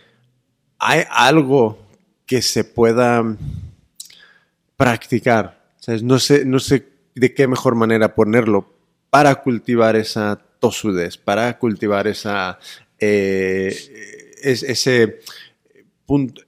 ¿hay 0.79 1.03
algo 1.11 1.79
que 2.27 2.43
se 2.43 2.65
pueda 2.65 3.23
practicar? 4.77 5.61
No, 6.03 6.19
sé, 6.19 6.45
no 6.45 6.59
sé 6.59 6.87
de 7.15 7.35
qué 7.35 7.47
mejor 7.47 7.75
manera 7.75 8.15
ponerlo 8.15 8.73
para 9.11 9.35
cultivar 9.37 9.97
esa 9.97 10.41
tosudez, 10.61 11.19
para 11.19 11.59
cultivar 11.59 12.07
esa, 12.07 12.59
eh, 13.03 13.77
es- 14.43 14.63
ese 14.63 15.19
punto, 16.07 16.43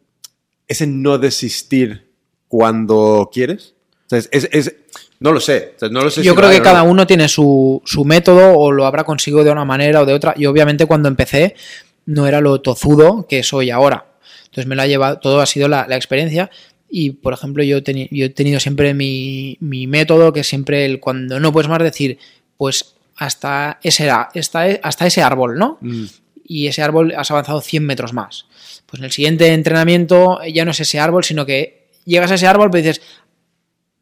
ese 0.69 0.87
no 0.87 1.19
desistir 1.19 2.11
cuando 2.49 3.29
quieres. 3.33 3.75
Es, 4.11 4.29
es- 4.33 4.75
no 5.21 5.33
lo 5.33 5.41
sé. 5.41 5.75
No 5.91 6.03
lo 6.03 6.11
sé 6.11 6.23
Yo 6.23 6.33
si 6.33 6.37
creo 6.37 6.51
que 6.51 6.63
cada 6.63 6.85
no. 6.85 6.91
uno 6.91 7.07
tiene 7.07 7.29
su, 7.29 7.83
su 7.85 8.05
método 8.05 8.57
o 8.59 8.71
lo 8.73 8.87
habrá 8.87 9.05
conseguido 9.05 9.43
de 9.45 9.51
una 9.51 9.65
manera 9.65 10.03
o 10.03 10.07
de 10.07 10.13
otra. 10.13 10.35
Y 10.37 10.47
obviamente 10.47 10.87
cuando 10.87 11.09
empecé 11.09 11.55
no 12.07 12.27
era 12.27 12.41
lo 12.41 12.61
tozudo 12.61 13.27
que 13.27 13.43
soy 13.43 13.71
ahora. 13.71 14.07
Entonces 14.45 14.67
me 14.67 14.77
lo 14.77 14.83
ha 14.83 14.87
llevado, 14.87 15.19
todo 15.19 15.41
ha 15.41 15.47
sido 15.47 15.69
la, 15.69 15.87
la 15.89 15.97
experiencia. 15.97 16.51
Y 16.91 17.11
por 17.11 17.33
ejemplo, 17.33 17.65
yo, 17.65 17.83
teni- 17.83 18.09
yo 18.11 18.27
he 18.27 18.29
tenido 18.29 18.61
siempre 18.61 18.95
mi, 18.95 19.57
mi 19.61 19.87
método, 19.87 20.33
que 20.33 20.45
siempre 20.45 20.85
el 20.85 21.01
cuando 21.01 21.41
no 21.41 21.51
puedes 21.53 21.69
más 21.69 21.83
decir, 21.83 22.19
pues 22.57 22.95
hasta 23.17 23.81
ese, 23.83 24.11
hasta, 24.11 24.69
e- 24.69 24.81
hasta 24.83 25.07
ese 25.07 25.23
árbol, 25.23 25.59
¿no? 25.59 25.79
Mm, 25.81 26.05
y 26.45 26.66
ese 26.66 26.82
árbol 26.82 27.14
has 27.16 27.30
avanzado 27.30 27.61
100 27.61 27.84
metros 27.84 28.12
más. 28.12 28.47
Pues 28.86 29.01
en 29.01 29.05
el 29.07 29.12
siguiente 29.12 29.53
entrenamiento 29.53 30.38
ya 30.53 30.64
no 30.64 30.70
es 30.72 30.80
ese 30.80 31.01
árbol, 31.01 31.24
sino 31.24 31.47
que 31.47 31.88
llegas 32.05 32.30
a 32.30 32.34
ese 32.34 32.47
árbol 32.47 32.70
pero 32.70 32.84
dices, 32.84 33.03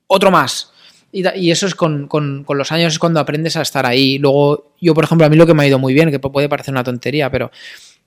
otro 0.07 0.31
más. 0.31 0.71
Y, 1.13 1.27
y 1.39 1.51
eso 1.51 1.67
es 1.67 1.75
con, 1.75 2.09
con- 2.09 2.43
con 2.45 2.59
los 2.59 2.73
años 2.73 2.93
es 2.95 2.99
cuando 2.99 3.21
aprendes 3.21 3.57
a 3.57 3.63
estar 3.63 3.85
ahí. 3.87 4.19
Luego, 4.19 4.75
yo, 4.81 4.95
por 4.95 5.05
ejemplo, 5.05 5.27
a 5.27 5.31
mí 5.31 5.37
lo 5.37 5.47
que 5.47 5.55
me 5.55 5.63
ha 5.63 5.67
ido 5.67 5.79
muy 5.79 5.95
bien, 5.95 6.11
que 6.11 6.19
puede 6.19 6.49
parecer 6.49 6.73
una 6.73 6.85
tontería, 6.85 7.31
pero 7.31 7.51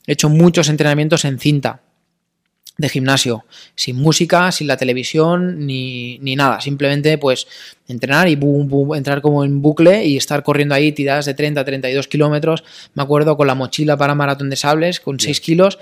he 0.08 0.14
hecho 0.14 0.30
muchos 0.30 0.70
entrenamientos 0.70 1.24
en 1.26 1.40
cinta 1.40 1.82
de 2.78 2.90
gimnasio, 2.90 3.46
sin 3.76 3.96
música, 3.96 4.52
sin 4.52 4.68
la 4.68 4.76
televisión, 4.78 5.66
ni, 5.66 6.18
ni 6.20 6.36
nada. 6.36 6.60
Simplemente, 6.60 7.18
pues, 7.18 7.48
entrenar 7.88 8.28
y 8.28 8.36
boom, 8.36 8.68
boom, 8.68 8.96
entrar 8.96 9.22
como 9.22 9.46
en 9.46 9.62
bucle 9.62 10.06
y 10.06 10.18
estar 10.18 10.44
corriendo 10.44 10.76
ahí 10.76 10.92
tiradas 10.92 11.26
de 11.26 11.34
30 11.34 11.62
a 11.62 11.66
32 11.66 12.08
kilómetros. 12.10 12.64
Me 12.94 13.04
acuerdo 13.04 13.38
con 13.38 13.48
la 13.48 13.56
mochila 13.56 13.96
para 13.96 14.14
maratón 14.16 14.50
de 14.50 14.58
sables, 14.58 15.00
con 15.00 15.20
6 15.20 15.40
kilos, 15.40 15.80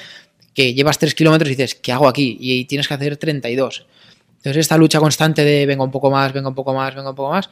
que 0.53 0.75
llevas 0.75 0.99
3 0.99 1.15
kilómetros 1.15 1.47
y 1.49 1.55
dices, 1.55 1.73
¿qué 1.75 1.91
hago 1.91 2.07
aquí? 2.07 2.37
Y 2.39 2.65
tienes 2.65 2.87
que 2.87 2.93
hacer 2.93 3.17
32. 3.17 3.87
Entonces, 4.37 4.57
esta 4.61 4.77
lucha 4.77 4.99
constante 4.99 5.43
de 5.43 5.65
venga 5.65 5.83
un 5.83 5.91
poco 5.91 6.11
más, 6.11 6.31
venga 6.33 6.49
un 6.49 6.55
poco 6.55 6.73
más, 6.75 6.93
venga 6.93 7.09
un 7.09 7.15
poco 7.15 7.31
más, 7.31 7.49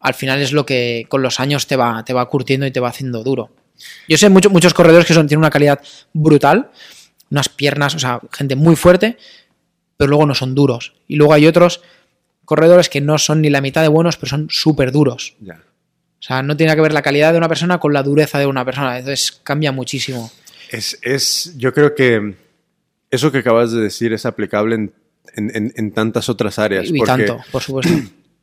al 0.00 0.14
final 0.14 0.40
es 0.40 0.52
lo 0.52 0.66
que 0.66 1.06
con 1.08 1.22
los 1.22 1.38
años 1.38 1.66
te 1.68 1.76
va, 1.76 2.04
te 2.04 2.12
va 2.12 2.28
curtiendo 2.28 2.66
y 2.66 2.70
te 2.70 2.80
va 2.80 2.88
haciendo 2.88 3.22
duro. 3.22 3.50
Yo 4.08 4.16
sé 4.18 4.28
mucho- 4.30 4.50
muchos 4.50 4.72
corredores 4.74 5.06
que 5.06 5.14
son, 5.14 5.26
tienen 5.28 5.40
una 5.40 5.50
calidad 5.50 5.80
brutal, 6.12 6.70
unas 7.34 7.48
piernas, 7.48 7.94
o 7.94 7.98
sea, 7.98 8.20
gente 8.32 8.56
muy 8.56 8.76
fuerte, 8.76 9.16
pero 9.96 10.08
luego 10.10 10.26
no 10.26 10.34
son 10.34 10.54
duros. 10.54 10.94
Y 11.08 11.16
luego 11.16 11.32
hay 11.34 11.46
otros 11.46 11.82
corredores 12.44 12.88
que 12.88 13.00
no 13.00 13.18
son 13.18 13.40
ni 13.42 13.50
la 13.50 13.60
mitad 13.60 13.82
de 13.82 13.88
buenos, 13.88 14.16
pero 14.16 14.30
son 14.30 14.46
súper 14.50 14.90
duros. 14.92 15.34
ya. 15.40 15.60
O 16.18 16.26
sea, 16.26 16.42
no 16.42 16.56
tiene 16.56 16.74
que 16.74 16.80
ver 16.80 16.94
la 16.94 17.02
calidad 17.02 17.32
de 17.32 17.38
una 17.38 17.48
persona 17.48 17.78
con 17.78 17.92
la 17.92 18.02
dureza 18.02 18.38
de 18.38 18.46
una 18.46 18.64
persona. 18.64 18.98
Entonces 18.98 19.30
cambia 19.42 19.72
muchísimo. 19.72 20.30
Es, 20.70 20.98
es- 21.02 21.52
yo 21.58 21.74
creo 21.74 21.94
que 21.94 22.34
eso 23.10 23.30
que 23.30 23.38
acabas 23.38 23.72
de 23.72 23.82
decir 23.82 24.12
es 24.14 24.24
aplicable 24.24 24.74
en, 24.76 24.94
en- 25.36 25.50
en- 25.54 25.72
en 25.76 25.92
tantas 25.92 26.30
otras 26.30 26.58
áreas. 26.58 26.88
Y 26.88 26.98
tanto, 27.00 27.38
por 27.52 27.62
supuesto. 27.62 27.92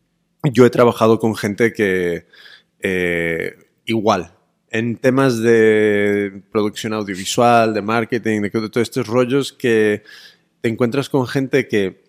yo 0.53 0.65
he 0.65 0.69
trabajado 0.69 1.17
con 1.19 1.35
gente 1.35 1.73
que 1.73 2.27
eh, 2.81 3.55
igual, 3.85 4.31
en 4.71 4.95
temas 4.95 5.39
de 5.41 6.41
producción 6.51 6.93
audiovisual, 6.93 7.73
de 7.73 7.81
marketing, 7.81 8.41
de 8.41 8.49
todos 8.49 8.77
estos 8.77 9.05
rollos 9.07 9.51
que 9.51 10.03
te 10.61 10.69
encuentras 10.69 11.09
con 11.09 11.27
gente 11.27 11.67
que 11.67 12.03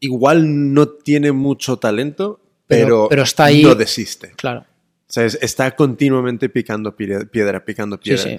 igual 0.00 0.72
no 0.74 0.88
tiene 0.88 1.32
mucho 1.32 1.76
talento, 1.78 2.40
Pero- 2.66 2.86
pero, 2.86 3.06
pero 3.08 3.22
está 3.22 3.44
ahí. 3.46 3.62
no 3.62 3.74
desiste. 3.74 4.32
Claro. 4.36 4.60
O 4.60 5.12
sea, 5.12 5.24
es- 5.24 5.38
está 5.42 5.74
continuamente 5.76 6.48
picando 6.48 6.96
pie- 6.96 7.28
piedra, 7.28 7.64
picando 7.64 7.96
Sí, 7.96 8.02
piedra. 8.10 8.22
sí. 8.22 8.36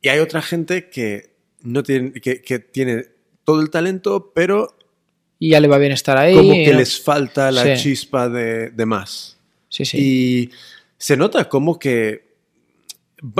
Y 0.00 0.08
hay 0.08 0.18
otra 0.20 0.40
gente 0.42 0.88
que 0.88 1.34
no 1.62 1.82
tiene, 1.82 2.12
que, 2.12 2.40
que 2.42 2.58
tiene 2.58 3.06
todo 3.44 3.60
el 3.60 3.70
talento, 3.70 4.32
pero 4.34 4.76
Y 5.38 5.50
ya 5.50 5.60
le 5.60 5.68
va 5.68 5.78
bien 5.78 5.92
estar 5.92 6.16
ahí. 6.16 6.34
como 6.34 6.52
que 6.52 6.72
¿no? 6.72 6.78
les 6.78 7.00
falta 7.00 7.50
la 7.50 7.76
Sí. 7.76 7.82
chispa 7.82 8.28
de, 8.28 8.70
de 8.70 8.86
más. 8.86 9.36
Sí, 9.68 9.84
sí. 9.84 9.98
Y 10.00 10.50
se 10.98 11.16
nota 11.16 11.48
como 11.48 11.78
que 11.78 12.31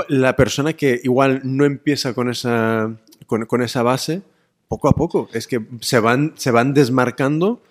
la 0.08 0.36
persona 0.36 0.72
que 0.74 1.00
igual 1.02 1.40
no 1.44 1.64
empieza 1.64 2.14
con 2.14 2.30
esa, 2.30 2.94
con, 3.26 3.46
con 3.46 3.62
esa 3.62 3.82
base, 3.82 4.22
poco 4.68 4.88
a 4.88 4.92
poco, 4.92 5.28
es 5.32 5.46
que 5.46 5.60
se 5.80 5.98
van, 5.98 6.32
se 6.36 6.50
van 6.50 6.72
desmarcando, 6.74 7.62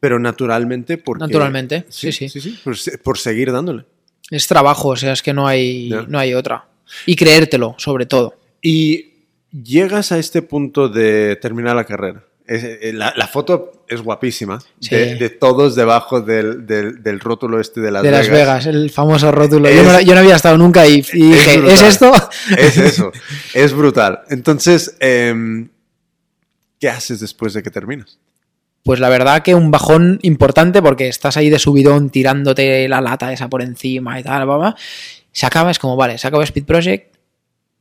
pero 0.00 0.18
naturalmente. 0.18 0.98
Porque, 0.98 1.24
Naturalmente, 1.26 1.84
sí, 1.88 2.10
sí. 2.12 2.58
por, 2.64 2.76
se- 2.76 2.98
por 2.98 3.18
seguir 3.18 3.52
dándole. 3.52 3.84
Es 4.30 4.46
trabajo, 4.46 4.88
o 4.88 4.96
sea, 4.96 5.12
es 5.12 5.22
que 5.22 5.32
no 5.32 5.46
hay, 5.46 5.90
no 6.08 6.18
hay 6.18 6.34
otra. 6.34 6.66
Y 7.06 7.16
creértelo, 7.16 7.74
sobre 7.78 8.06
todo. 8.06 8.34
Y 8.62 9.14
llegas 9.50 10.12
a 10.12 10.18
este 10.18 10.42
punto 10.42 10.88
de 10.88 11.36
terminar 11.36 11.76
la 11.76 11.84
carrera. 11.84 12.24
Es- 12.48 12.64
eh, 12.64 12.92
la, 12.94 13.12
la 13.14 13.26
foto 13.28 13.84
es 13.86 14.00
guapísima, 14.02 14.58
Sí. 14.80 14.94
de, 14.96 15.14
de 15.16 15.30
todos 15.30 15.74
debajo 15.76 16.22
del, 16.22 16.66
del- 16.66 17.02
del 17.02 17.20
rótulo 17.20 17.60
este 17.60 17.80
de 17.82 17.90
Las 17.90 18.02
de 18.02 18.10
Vegas. 18.10 18.26
Las 18.28 18.34
Vegas, 18.36 18.66
el 18.66 18.90
famoso 18.90 19.30
rótulo. 19.30 19.68
Yo, 19.70 19.82
Es- 19.82 19.86
no, 19.86 20.00
yo 20.00 20.14
no 20.14 20.20
había 20.20 20.34
estado 20.36 20.56
nunca 20.58 20.86
y, 20.86 21.04
y 21.12 21.32
dije, 21.32 21.58
brutal. 21.58 21.74
¿es 21.74 21.82
esto? 21.82 22.12
Es 22.56 22.76
eso, 22.78 23.12
es 23.54 23.72
brutal. 23.74 24.20
Entonces, 24.30 24.96
em, 24.98 25.68
¿qué 26.80 26.88
haces 26.88 27.20
después 27.20 27.52
de 27.52 27.62
que 27.62 27.70
terminas? 27.70 28.18
Pues 28.82 29.00
la 29.00 29.10
verdad 29.10 29.42
que 29.42 29.54
un 29.54 29.70
bajón 29.70 30.18
importante 30.22 30.80
porque 30.80 31.08
estás 31.08 31.36
ahí 31.36 31.50
de 31.50 31.58
subidón 31.58 32.08
tirándote 32.08 32.88
la 32.88 33.02
lata 33.02 33.30
esa 33.32 33.48
por 33.48 33.60
encima 33.60 34.18
y 34.18 34.22
tal, 34.22 34.46
bla, 34.46 34.56
bla. 34.56 34.76
Se 35.32 35.44
acaba, 35.44 35.70
es 35.70 35.78
como, 35.78 35.96
vale, 35.96 36.16
se 36.16 36.26
acaba 36.26 36.42
Speed 36.44 36.64
Project, 36.64 37.14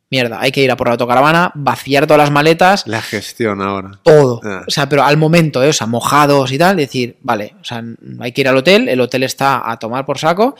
mierda, 0.10 0.40
hay 0.40 0.52
que 0.52 0.62
ir 0.62 0.72
a 0.72 0.78
por 0.78 0.88
la 0.88 0.94
autocaravana, 0.94 1.52
vaciar 1.56 2.08
todas 2.08 2.20
las 2.20 2.32
maletas, 2.32 2.88
La 2.88 3.02
gestión 3.02 3.62
ahora. 3.62 3.92
todo. 4.04 4.40
Ah. 4.44 4.64
O 4.68 4.72
sea, 4.72 4.88
pero 4.88 5.04
al 5.04 5.18
momento, 5.18 5.62
¿eh? 5.64 5.70
o 5.70 5.74
sea, 5.74 5.86
mojados 5.88 6.52
y 6.52 6.58
tal, 6.58 6.78
decir, 6.78 7.18
vale, 7.22 7.56
o 7.62 7.64
sea, 7.64 7.84
hay 8.20 8.32
que 8.32 8.42
ir 8.42 8.48
al 8.48 8.58
hotel, 8.58 8.88
el 8.90 9.02
hotel 9.02 9.24
está 9.24 9.70
a 9.70 9.78
tomar 9.78 10.06
por 10.06 10.18
saco, 10.18 10.56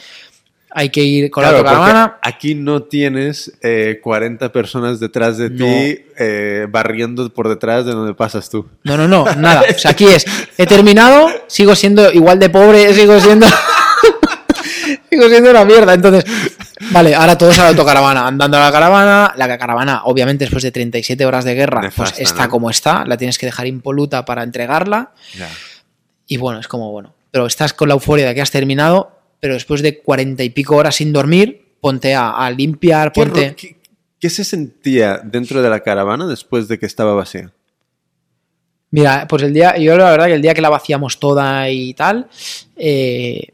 hay 0.70 0.90
que 0.90 1.02
ir 1.02 1.32
con 1.32 1.44
Claro, 1.44 1.64
la 1.64 1.70
autocaravana. 1.70 2.18
aquí 2.22 2.54
no 2.54 2.84
tienes 2.84 3.54
eh, 3.64 4.00
40 4.04 4.52
personas 4.52 5.00
detrás 5.00 5.38
de 5.38 5.50
No. 5.50 5.66
ti 5.66 6.00
eh, 6.20 6.68
barriendo 6.70 7.30
por 7.34 7.48
detrás 7.48 7.86
de 7.86 7.94
donde 7.94 8.14
pasas 8.14 8.50
tú. 8.50 8.68
No, 8.84 8.98
no, 8.98 9.08
no, 9.08 9.24
nada. 9.36 9.64
O 9.74 9.80
sea, 9.80 9.92
aquí 9.92 10.06
es, 10.06 10.26
he 10.58 10.66
terminado, 10.68 11.30
sigo 11.48 11.74
siendo 11.74 12.12
igual 12.12 12.38
de 12.40 12.50
pobre, 12.50 12.94
sigo 12.94 13.18
siendo... 13.22 13.48
sigo 15.10 15.28
siendo 15.30 15.52
una 15.52 15.66
mierda. 15.66 15.94
Entonces, 15.94 16.26
vale, 16.92 17.14
ahora 17.16 17.38
todos 17.38 17.58
a 17.60 17.64
la 17.64 17.70
autocaravana, 17.70 18.28
andando 18.28 18.58
a 18.58 18.62
la 18.62 18.72
caravana. 18.72 19.34
La 19.38 19.58
caravana, 19.58 20.02
obviamente, 20.06 20.46
después 20.46 20.64
de 20.64 20.72
37 20.72 21.26
horas 21.26 21.46
de 21.46 21.56
guerra, 21.56 21.92
pues 21.96 22.14
está 22.20 22.46
¿no? 22.46 22.50
como 22.52 22.70
está, 22.70 23.06
la 23.06 23.18
tienes 23.18 23.38
que 23.38 23.46
dejar 23.46 23.68
impoluta 23.68 24.26
para 24.26 24.44
entregarla. 24.44 25.12
Y 26.28 26.38
bueno, 26.38 26.60
es 26.60 26.68
como, 26.68 26.92
bueno, 26.92 27.14
pero 27.32 27.46
estás 27.46 27.74
con 27.74 27.88
la 27.88 27.94
euforia 27.96 28.28
de 28.28 28.36
que 28.36 28.42
has 28.42 28.52
terminado, 28.52 29.12
pero 29.40 29.54
después 29.54 29.82
de 29.82 30.00
cuarenta 30.00 30.44
y 30.44 30.50
pico 30.50 30.76
horas 30.76 30.96
sin 30.96 31.14
dormir, 31.14 31.76
ponte 31.80 32.16
a, 32.16 32.32
a 32.32 32.50
limpiar, 32.52 33.12
¿Qué, 33.12 33.22
ponte... 33.22 33.56
qué- 33.56 33.78
qué 34.20 34.30
se 34.32 34.44
sentía 34.44 35.20
dentro 35.24 35.62
de 35.62 35.70
la 35.70 35.82
caravana 35.82 36.26
después 36.26 36.68
de 36.68 36.80
que 36.80 36.86
estaba 36.88 37.14
vacía? 37.14 37.52
Mira, 38.90 39.28
pues 39.28 39.44
el 39.44 39.54
día, 39.54 39.78
yo 39.78 39.98
la 39.98 40.10
verdad 40.10 40.28
que 40.28 40.34
el 40.34 40.42
día 40.42 40.54
que 40.54 40.62
la 40.62 40.70
vaciamos 40.70 41.20
toda 41.20 41.70
y 41.70 41.94
tal, 41.94 42.28
eh, 42.78 43.50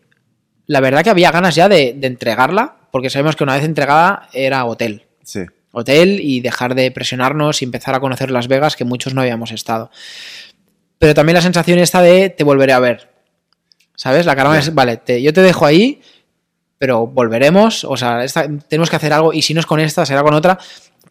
la 0.67 0.79
verdad 0.79 1.03
que 1.03 1.09
había 1.09 1.31
ganas 1.31 1.55
ya 1.55 1.67
de, 1.69 1.93
de 1.97 2.07
entregarla, 2.07 2.77
porque 2.91 3.09
sabemos 3.09 3.35
que 3.35 3.43
una 3.43 3.55
vez 3.55 3.63
entregada 3.63 4.29
era 4.33 4.65
hotel. 4.65 5.05
Sí. 5.23 5.41
Hotel 5.71 6.19
y 6.21 6.41
dejar 6.41 6.75
de 6.75 6.91
presionarnos 6.91 7.61
y 7.61 7.65
empezar 7.65 7.95
a 7.95 7.99
conocer 7.99 8.29
Las 8.31 8.47
Vegas, 8.47 8.75
que 8.75 8.85
muchos 8.85 9.13
no 9.13 9.21
habíamos 9.21 9.51
estado. 9.51 9.89
Pero 10.99 11.13
también 11.13 11.35
la 11.35 11.41
sensación 11.41 11.79
esta 11.79 12.01
de 12.01 12.29
te 12.29 12.43
volveré 12.43 12.73
a 12.73 12.79
ver. 12.79 13.09
¿Sabes? 13.95 14.25
La 14.25 14.35
caravana 14.35 14.59
es, 14.59 14.73
vale, 14.73 14.97
te- 14.97 15.21
yo 15.21 15.33
te 15.33 15.41
dejo 15.41 15.65
ahí, 15.65 16.01
pero 16.77 17.07
volveremos. 17.07 17.83
O 17.83 17.97
sea, 17.97 18.23
esta- 18.23 18.47
tenemos 18.67 18.89
que 18.89 18.95
hacer 18.95 19.13
algo, 19.13 19.33
y 19.33 19.41
si 19.41 19.53
no 19.53 19.59
es 19.59 19.65
con 19.65 19.79
esta, 19.79 20.05
será 20.05 20.23
con 20.23 20.33
otra, 20.33 20.57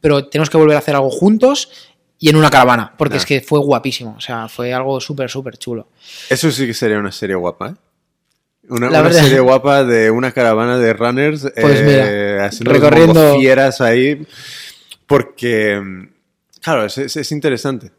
pero 0.01 0.27
tenemos 0.29 0.51
que 0.51 0.57
volver 0.57 0.77
a 0.77 0.79
hacer 0.79 0.95
algo 0.95 1.11
juntos 1.11 1.69
y 2.19 2.29
en 2.29 2.37
una 2.37 2.51
caravana, 2.51 2.95
porque 2.97 3.17
es 3.17 3.27
que 3.27 3.41
fue 3.41 3.59
guapísimo. 3.59 4.15
O 4.17 4.21
sea, 4.21 4.49
fue 4.49 4.73
algo 4.73 5.01
súper, 5.01 5.29
súper 5.29 5.59
chulo. 5.59 5.89
Eso 6.31 6.51
sí 6.53 6.67
que 6.67 6.75
sería 6.75 6.99
una 6.99 7.11
serie 7.13 7.35
guapa, 7.37 7.69
¿eh? 7.71 7.75
Una, 8.69 8.89
La 8.91 9.01
una 9.01 9.09
verdad- 9.09 9.23
serie 9.25 9.41
guapa 9.41 9.85
de 9.85 10.11
una 10.11 10.33
caravana 10.33 10.79
de 10.79 10.93
runners 10.93 11.43
Pues 11.61 11.81
eh, 11.81 11.85
mira, 11.85 12.47
haciendo 12.47 12.73
recorriendo- 12.73 13.39
fieras 13.39 13.81
ahí. 13.81 14.27
Porque 15.07 16.09
Claro, 16.61 16.85
es, 16.85 16.97
es- 16.97 17.17
es 17.17 17.33
interesante. 17.33 17.91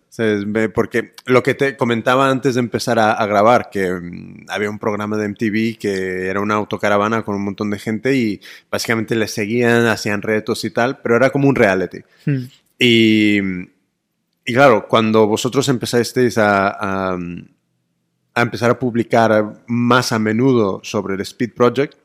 Porque 0.74 1.14
lo 1.26 1.42
que 1.44 1.54
te 1.54 1.76
comentaba 1.76 2.30
antes 2.30 2.54
de 2.54 2.60
empezar 2.62 2.98
a, 3.00 3.12
a 3.12 3.26
grabar, 3.26 3.70
que 3.72 3.92
mm, 3.92 4.46
había 4.48 4.70
un 4.70 4.80
programa 4.80 5.18
de 5.18 5.26
MTV 5.28 5.78
que 5.78 6.28
era 6.30 6.40
una 6.40 6.54
autocaravana 6.56 7.24
con 7.24 7.36
un 7.36 7.44
montón 7.44 7.70
de 7.72 7.80
gente 7.80 8.16
y 8.16 8.40
básicamente 8.72 9.16
les 9.16 9.32
seguían, 9.32 9.86
hacían 9.88 10.22
retos 10.22 10.64
y 10.66 10.70
tal, 10.70 11.00
pero 11.02 11.16
era 11.18 11.30
como 11.32 11.50
un 11.50 11.56
reality. 11.56 12.00
Hmm. 12.26 12.44
Y, 12.80 13.40
y 14.46 14.54
claro, 14.54 14.88
cuando 14.88 15.28
vosotros 15.28 15.68
empezasteis 15.68 16.38
a, 16.38 16.70
a- 17.14 17.18
a 18.36 18.42
empezar 18.42 18.72
a 18.72 18.80
publicar 18.80 19.64
más 19.68 20.12
a 20.12 20.20
menudo 20.20 20.82
sobre 20.84 21.16
el 21.16 21.22
Speed 21.22 21.54
Project 21.54 21.96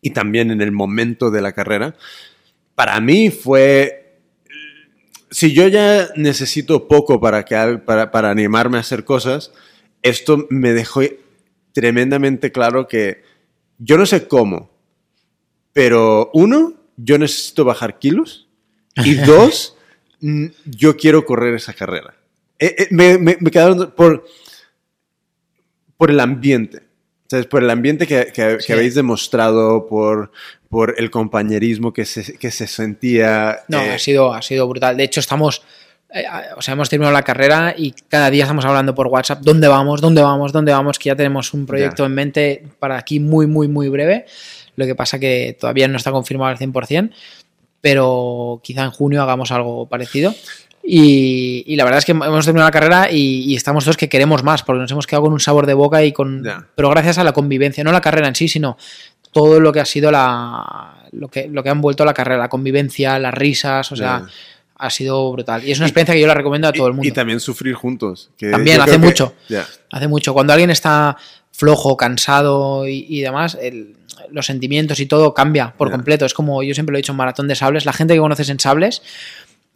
y 0.00 0.10
también 0.10 0.50
en 0.50 0.60
el 0.60 0.72
momento 0.72 1.30
de 1.30 1.42
la 1.42 1.52
carrera, 1.52 1.94
para 2.74 3.00
mí 3.00 3.30
fue... 3.30 4.02
Si 5.30 5.52
yo 5.52 5.66
ya 5.66 6.08
necesito 6.14 6.86
poco 6.86 7.20
para, 7.20 7.44
que, 7.44 7.80
para, 7.84 8.10
para 8.10 8.30
animarme 8.30 8.76
a 8.76 8.80
hacer 8.80 9.04
cosas, 9.04 9.52
esto 10.02 10.46
me 10.50 10.72
dejó 10.72 11.00
tremendamente 11.72 12.52
claro 12.52 12.86
que 12.86 13.22
yo 13.78 13.98
no 13.98 14.06
sé 14.06 14.28
cómo, 14.28 14.70
pero 15.72 16.30
uno, 16.32 16.74
yo 16.96 17.18
necesito 17.18 17.64
bajar 17.64 17.98
kilos 17.98 18.48
y 19.04 19.14
dos, 19.26 19.76
yo 20.64 20.96
quiero 20.96 21.26
correr 21.26 21.54
esa 21.54 21.74
carrera. 21.74 22.14
Eh, 22.58 22.74
eh, 22.78 22.88
me, 22.90 23.18
me, 23.18 23.36
me 23.40 23.50
quedaron 23.50 23.92
por, 23.94 24.24
por 25.96 26.10
el 26.10 26.20
ambiente. 26.20 26.82
¿Sabes? 27.28 27.46
Por 27.46 27.62
el 27.64 27.70
ambiente 27.70 28.06
que, 28.06 28.32
que- 28.32 28.72
habéis 28.72 28.94
demostrado, 28.94 29.86
por, 29.88 30.30
por 30.68 30.94
el 30.96 31.10
compañerismo 31.10 31.92
que 31.92 32.04
se, 32.04 32.38
que 32.38 32.50
se 32.52 32.66
sentía. 32.68 33.60
No, 33.68 33.80
eh, 33.82 33.90
ha, 33.94 33.98
sido, 33.98 34.32
ha 34.32 34.42
sido 34.42 34.68
brutal. 34.68 34.96
De 34.96 35.02
hecho, 35.04 35.18
estamos. 35.18 35.62
eh, 36.14 36.22
o 36.56 36.62
sea, 36.62 36.74
hemos 36.74 36.88
terminado 36.88 37.12
la 37.12 37.22
carrera 37.24 37.74
y 37.76 37.90
cada 38.08 38.30
día 38.30 38.44
estamos 38.44 38.64
hablando 38.64 38.94
por 38.94 39.08
WhatsApp. 39.08 39.40
¿Dónde 39.42 39.66
vamos? 39.66 40.00
¿Dónde 40.00 40.22
vamos? 40.22 40.52
¿Dónde 40.52 40.70
vamos? 40.70 41.00
Que 41.00 41.08
ya 41.08 41.16
tenemos 41.16 41.52
un 41.52 41.66
proyecto 41.66 42.04
Ya. 42.04 42.06
en 42.06 42.14
mente 42.14 42.64
para 42.78 42.96
aquí 42.96 43.18
muy, 43.18 43.48
muy, 43.48 43.66
muy 43.66 43.88
breve. 43.88 44.26
Lo 44.76 44.86
que 44.86 44.94
pasa 44.94 45.18
que 45.18 45.56
todavía 45.58 45.88
no 45.88 45.96
está 45.96 46.12
confirmado 46.12 46.50
al 46.52 46.58
100%, 46.58 47.10
pero 47.80 48.60
quizá 48.62 48.84
en 48.84 48.90
junio 48.90 49.22
hagamos 49.22 49.50
algo 49.52 49.88
parecido. 49.88 50.34
Y, 50.88 51.64
y 51.66 51.74
la 51.74 51.82
verdad 51.84 51.98
es 51.98 52.04
que 52.04 52.12
hemos 52.12 52.44
terminado 52.44 52.68
la 52.68 52.72
carrera 52.72 53.10
y, 53.10 53.42
y 53.42 53.56
estamos 53.56 53.82
todos 53.84 53.96
que 53.96 54.08
queremos 54.08 54.44
más, 54.44 54.62
porque 54.62 54.80
nos 54.80 54.90
hemos 54.92 55.06
quedado 55.06 55.24
con 55.24 55.32
un 55.32 55.40
sabor 55.40 55.66
de 55.66 55.74
boca 55.74 56.04
y 56.04 56.12
con. 56.12 56.46
Pero 56.76 56.90
gracias 56.90 57.18
a 57.18 57.24
la 57.24 57.32
convivencia, 57.32 57.82
no 57.82 57.90
la 57.90 58.00
carrera 58.00 58.28
en 58.28 58.36
sí, 58.36 58.46
sino 58.46 58.76
todo 59.32 59.58
lo 59.58 59.72
que 59.72 59.80
ha 59.80 59.84
sido 59.84 60.12
la. 60.12 61.08
lo 61.10 61.26
que, 61.28 61.48
lo 61.48 61.62
que 61.64 61.70
han 61.70 61.80
vuelto 61.80 62.04
la 62.04 62.14
carrera, 62.14 62.38
la 62.38 62.48
convivencia, 62.48 63.18
las 63.18 63.34
risas, 63.34 63.90
o 63.90 63.96
sea, 63.96 64.26
ha 64.78 64.90
sido 64.90 65.32
brutal. 65.32 65.64
Y 65.64 65.72
es 65.72 65.78
una 65.78 65.88
experiencia 65.88 66.14
que 66.14 66.20
yo 66.20 66.26
la 66.28 66.34
recomiendo 66.34 66.68
a 66.68 66.72
todo 66.72 66.86
el 66.86 66.92
mundo. 66.92 67.08
y 67.08 67.10
también 67.10 67.40
sufrir 67.40 67.74
juntos. 67.74 68.30
que 68.38 68.50
También, 68.52 68.80
hace 68.80 68.92
que- 68.92 68.98
mucho. 68.98 69.34
Hace 69.90 70.06
mucho. 70.06 70.34
Cuando 70.34 70.52
alguien 70.52 70.70
está 70.70 71.16
flojo, 71.50 71.96
cansado 71.96 72.86
y, 72.86 73.06
y 73.08 73.22
demás, 73.22 73.58
el- 73.60 73.96
los 74.30 74.46
sentimientos 74.46 74.98
y 75.00 75.06
todo 75.06 75.34
cambia 75.34 75.72
por 75.76 75.90
completo. 75.90 76.26
Es 76.26 76.34
como 76.34 76.62
yo 76.62 76.74
siempre 76.74 76.92
lo 76.92 76.98
he 76.98 77.00
dicho 77.00 77.12
en 77.12 77.16
Maratón 77.18 77.48
de 77.48 77.54
Sables. 77.54 77.84
La 77.86 77.92
gente 77.92 78.14
que 78.14 78.20
conoces 78.20 78.48
en 78.50 78.58
Sables 78.60 79.02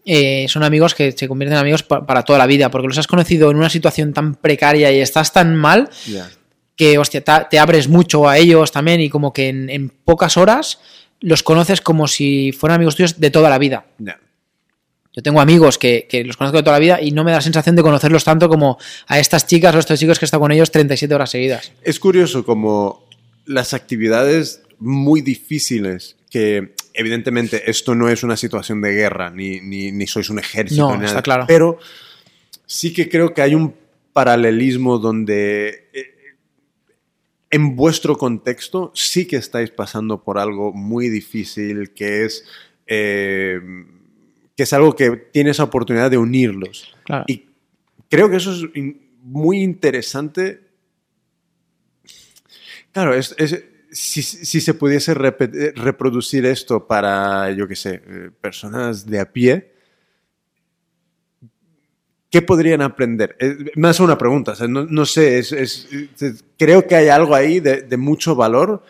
eh, 0.05 0.47
son 0.49 0.63
amigos 0.63 0.95
que 0.95 1.13
se 1.13 1.29
convierten 1.29 1.55
en 1.57 1.61
amigos 1.61 1.83
pa- 1.83 2.07
para 2.07 2.23
toda 2.23 2.39
la 2.39 2.47
vida, 2.47 2.71
porque 2.71 2.89
los 2.89 2.99
has 2.99 3.07
conocido 3.07 3.51
en 3.51 3.57
una 3.57 3.71
situación 3.71 4.13
tan 4.13 4.35
precaria 4.35 4.91
y 4.93 5.01
estás 5.01 5.33
tan 5.33 5.57
mal 5.57 5.89
que 6.77 6.97
hostia, 6.99 7.23
te, 7.51 7.59
abres 7.59 7.89
mucho 7.89 8.29
a 8.29 8.39
ellos 8.39 8.73
también 8.73 9.01
y 9.01 9.11
como 9.11 9.33
que 9.33 9.49
en, 9.49 9.69
en 9.69 9.91
pocas 9.91 10.37
horas 10.37 10.81
los 11.21 11.43
conoces 11.43 11.81
como 11.83 12.09
si 12.09 12.53
fueran 12.53 12.77
amigos 12.77 12.97
tuyos 12.97 13.21
de 13.21 13.31
toda 13.31 13.51
la 13.51 13.59
vida. 13.59 13.85
Yo 15.13 15.23
tengo 15.23 15.41
amigos 15.41 15.77
que, 15.77 16.07
que 16.09 16.23
los 16.25 16.37
conozco 16.37 16.59
de 16.59 16.63
toda 16.63 16.77
la 16.77 16.81
vida 16.81 17.01
y 17.03 17.11
no 17.11 17.25
me 17.25 17.33
da 17.33 17.39
la 17.39 17.43
sensación 17.43 17.75
de 17.77 17.83
conocerlos 17.83 18.23
tanto 18.25 18.49
como 18.49 18.79
a 19.09 19.19
estas 19.19 19.47
chicas 19.47 19.75
o 19.75 19.79
estos 19.81 19.99
chicos 19.99 20.19
que 20.19 20.25
he 20.25 20.27
estado 20.27 20.41
con 20.41 20.53
ellos 20.53 20.71
37 20.71 21.13
horas 21.15 21.31
seguidas. 21.31 21.73
Es 21.83 21.99
curioso 21.99 22.45
como 22.45 23.05
las 23.45 23.75
actividades 23.75 24.63
muy 24.79 25.21
difíciles 25.21 26.17
que 26.31 26.75
evidentemente 26.95 27.71
esto 27.71 27.95
no 27.95 28.09
es 28.09 28.23
una 28.23 28.37
situación 28.37 28.81
de 28.81 28.93
guerra 28.93 29.31
ni, 29.31 29.61
ni, 29.61 29.93
ni 29.93 30.07
sois 30.07 30.29
un 30.31 30.39
ejército 30.39 30.83
No, 30.83 30.91
ni 30.93 30.99
nada, 30.99 31.07
está 31.09 31.23
claro. 31.23 31.45
pero 31.47 31.79
sí 32.67 32.93
que 32.93 33.09
creo 33.09 33.33
que 33.35 33.43
hay 33.43 33.55
un 33.55 33.75
paralelismo 34.13 34.99
donde 34.99 35.89
eh, 35.93 36.15
en 37.51 37.77
vuestro 37.77 38.17
contexto 38.19 38.93
sí 38.95 39.27
que 39.27 39.37
estáis 39.37 39.71
pasando 39.71 40.23
por 40.23 40.39
algo 40.39 40.73
muy 40.73 41.09
difícil 41.09 41.91
que 41.91 42.25
es 42.25 42.45
eh, 42.87 43.61
que 44.57 44.63
es 44.65 44.73
algo 44.73 44.95
que 44.97 45.11
tiene 45.33 45.51
esa 45.51 45.65
oportunidad 45.65 46.11
de 46.11 46.19
unirlos 46.19 46.95
Claro. 47.05 47.25
y 47.29 47.47
creo 48.09 48.29
que 48.31 48.37
eso 48.37 48.53
es 48.53 48.65
muy 49.23 49.63
interesante. 49.63 50.61
Claro, 52.93 53.15
es, 53.15 53.35
es- 53.39 53.63
si, 53.93 54.23
si 54.23 54.61
se 54.61 54.75
pudiese 54.75 55.13
eh, 55.13 55.73
reproducir 55.77 56.47
esto 56.47 56.87
para, 56.87 57.51
yo 57.53 57.67
qué 57.69 57.77
sé, 57.77 58.03
eh, 58.07 58.31
personas 58.41 59.07
de 59.07 59.21
a 59.21 59.33
pie, 59.33 59.73
¿qué 62.31 62.43
podrían 62.43 62.83
aprender? 62.83 63.37
Eh, 63.41 63.57
me 63.77 63.89
hace 63.89 64.03
una 64.03 64.17
pregunta, 64.19 64.53
o 64.53 64.55
sea, 64.55 64.69
no, 64.69 64.85
no 64.85 65.05
sé, 65.07 65.39
es- 65.39 65.53
es- 65.53 65.89
es- 66.21 66.45
creo 66.59 66.87
que 66.87 66.95
hay 66.97 67.09
algo 67.09 67.35
ahí 67.35 67.61
de, 67.61 67.83
de 67.83 67.97
mucho 67.97 68.35
valor 68.35 68.83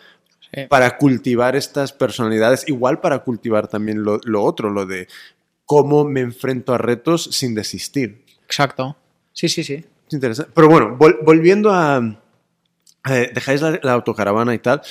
Sí. 0.53 0.61
para 0.69 0.97
cultivar 0.97 1.55
estas 1.55 1.93
personalidades, 1.93 2.67
igual 2.67 2.99
para 2.99 3.19
cultivar 3.19 3.67
también 3.69 4.03
lo, 4.03 4.19
lo 4.25 4.43
otro, 4.43 4.69
lo 4.69 4.85
de 4.85 5.07
cómo 5.65 6.03
me 6.03 6.19
enfrento 6.19 6.73
a 6.73 6.77
retos 6.77 7.23
sin 7.31 7.55
desistir. 7.55 8.25
Exacto. 8.43 8.97
Sí, 9.31 9.47
sí, 9.47 9.63
sí. 9.63 9.75
Es 10.07 10.13
interesante. 10.13 10.51
Pero 10.53 10.67
bueno, 10.67 10.97
vol- 10.99 11.19
volviendo 11.23 11.71
a... 11.71 12.21
eh, 13.09 13.31
dejáis 13.33 13.61
la, 13.61 13.79
la 13.81 13.93
autocaravana 13.93 14.53
y 14.53 14.59
tal. 14.59 14.81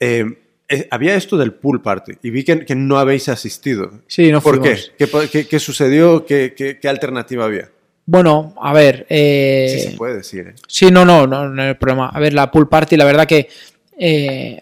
eh, 0.00 0.24
eh, 0.70 0.86
había 0.90 1.14
esto 1.14 1.38
del 1.38 1.54
pool 1.54 1.80
party 1.80 2.12
y 2.22 2.28
vi 2.30 2.44
que, 2.44 2.66
que 2.66 2.74
no 2.74 2.98
habéis 2.98 3.30
asistido. 3.30 4.02
Sí, 4.06 4.30
no 4.30 4.42
¿Por 4.42 4.60
qué? 4.60 4.76
fuimos. 4.76 4.92
¿Qué, 4.98 5.06
pa- 5.06 5.26
qué- 5.26 5.46
qué 5.48 5.58
sucedió? 5.58 6.26
¿Qué, 6.26 6.52
qué- 6.54 6.78
qué 6.78 6.88
alternativa 6.88 7.46
había? 7.46 7.70
Bueno, 8.04 8.54
a 8.60 8.74
ver. 8.74 9.06
Sí 9.08 9.80
se 9.80 9.94
puede 9.96 10.16
decir, 10.16 10.48
¿eh? 10.48 10.54
Sí, 10.66 10.90
no, 10.90 11.06
no, 11.06 11.26
no, 11.26 11.48
no 11.48 11.62
hay 11.62 11.72
problema. 11.74 12.08
A 12.10 12.20
ver, 12.20 12.34
la 12.34 12.50
pool 12.50 12.68
party, 12.68 12.96
la 12.98 13.06
verdad 13.06 13.26
que 13.26 13.48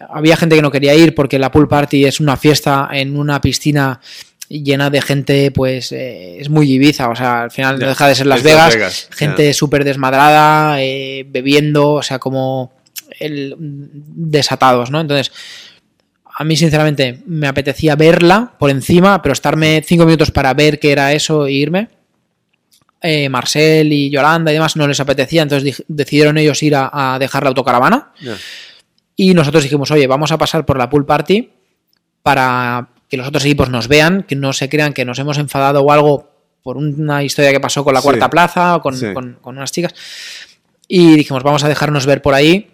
había 0.09 0.37
gente 0.37 0.55
que 0.55 0.61
no 0.61 0.71
quería 0.71 0.95
ir 0.95 1.13
porque 1.13 1.37
la 1.39 1.51
pool 1.51 1.67
party 1.67 2.05
es 2.05 2.19
una 2.19 2.37
fiesta 2.37 2.89
en 2.91 3.17
una 3.17 3.39
piscina 3.41 3.99
llena 4.49 4.89
de 4.89 5.01
gente, 5.01 5.51
pues 5.51 5.91
eh, 5.91 6.39
es 6.39 6.49
muy 6.49 6.71
Ibiza, 6.71 7.09
o 7.09 7.15
sea, 7.15 7.43
al 7.43 7.51
final 7.51 7.79
no 7.79 7.87
deja 7.87 8.07
de 8.07 8.15
ser 8.15 8.27
Las 8.27 8.43
Vegas, 8.43 8.73
Vegas, 8.73 9.09
gente 9.11 9.53
súper 9.53 9.83
desmadrada, 9.83 10.81
eh, 10.81 11.25
bebiendo, 11.29 11.91
o 11.93 12.03
sea, 12.03 12.17
como 12.17 12.71
el, 13.19 13.55
desatados, 13.59 14.91
¿no? 14.91 14.99
Entonces, 15.01 15.31
a 16.39 16.43
mí 16.43 16.55
sinceramente 16.55 17.23
me 17.25 17.47
apetecía 17.47 17.95
verla 17.95 18.53
por 18.59 18.69
encima, 18.69 19.21
pero 19.21 19.33
estarme 19.33 19.81
cinco 19.85 20.05
minutos 20.05 20.31
para 20.31 20.53
ver 20.53 20.79
qué 20.79 20.91
era 20.91 21.13
eso 21.13 21.47
e 21.47 21.51
irme 21.53 21.89
eh, 23.01 23.29
Marcel 23.29 23.93
y 23.93 24.09
Yolanda 24.09 24.51
y 24.51 24.55
demás 24.55 24.75
no 24.75 24.87
les 24.87 24.99
apetecía, 24.99 25.43
entonces 25.43 25.83
decidieron 25.87 26.37
ellos 26.37 26.61
ir 26.63 26.75
a, 26.75 26.89
a 27.13 27.19
dejar 27.19 27.43
la 27.43 27.49
autocaravana 27.49 28.11
y 29.15 29.33
nosotros 29.35 29.63
dijimos, 29.63 29.91
oye, 29.91 30.07
vamos 30.07 30.31
a 30.31 30.37
pasar 30.37 30.65
por 30.65 30.77
la 30.77 30.89
pool 30.89 31.05
party 31.05 31.49
para 32.23 32.89
que 33.07 33.17
los 33.17 33.27
otros 33.27 33.45
equipos 33.45 33.69
nos 33.69 33.87
vean, 33.87 34.23
que 34.23 34.35
no 34.35 34.51
se 34.51 34.67
crean 34.67 34.93
que 34.93 35.05
nos 35.05 35.19
hemos 35.19 35.37
enfadado 35.37 35.81
o 35.81 35.91
algo 35.91 36.31
por 36.63 36.75
una 36.77 37.23
historia 37.23 37.51
que 37.51 37.59
pasó 37.59 37.83
con 37.83 37.93
la 37.93 38.01
Sí. 38.01 38.05
cuarta 38.07 38.29
plaza 38.29 38.75
o 38.75 38.81
con, 38.81 38.97
Sí. 38.97 39.13
con- 39.13 39.37
con 39.41 39.57
unas 39.57 39.71
chicas. 39.71 39.93
Y 40.87 41.15
dijimos, 41.17 41.43
vamos 41.43 41.63
a 41.63 41.69
dejarnos 41.69 42.05
ver 42.05 42.21
por 42.21 42.33
ahí 42.33 42.67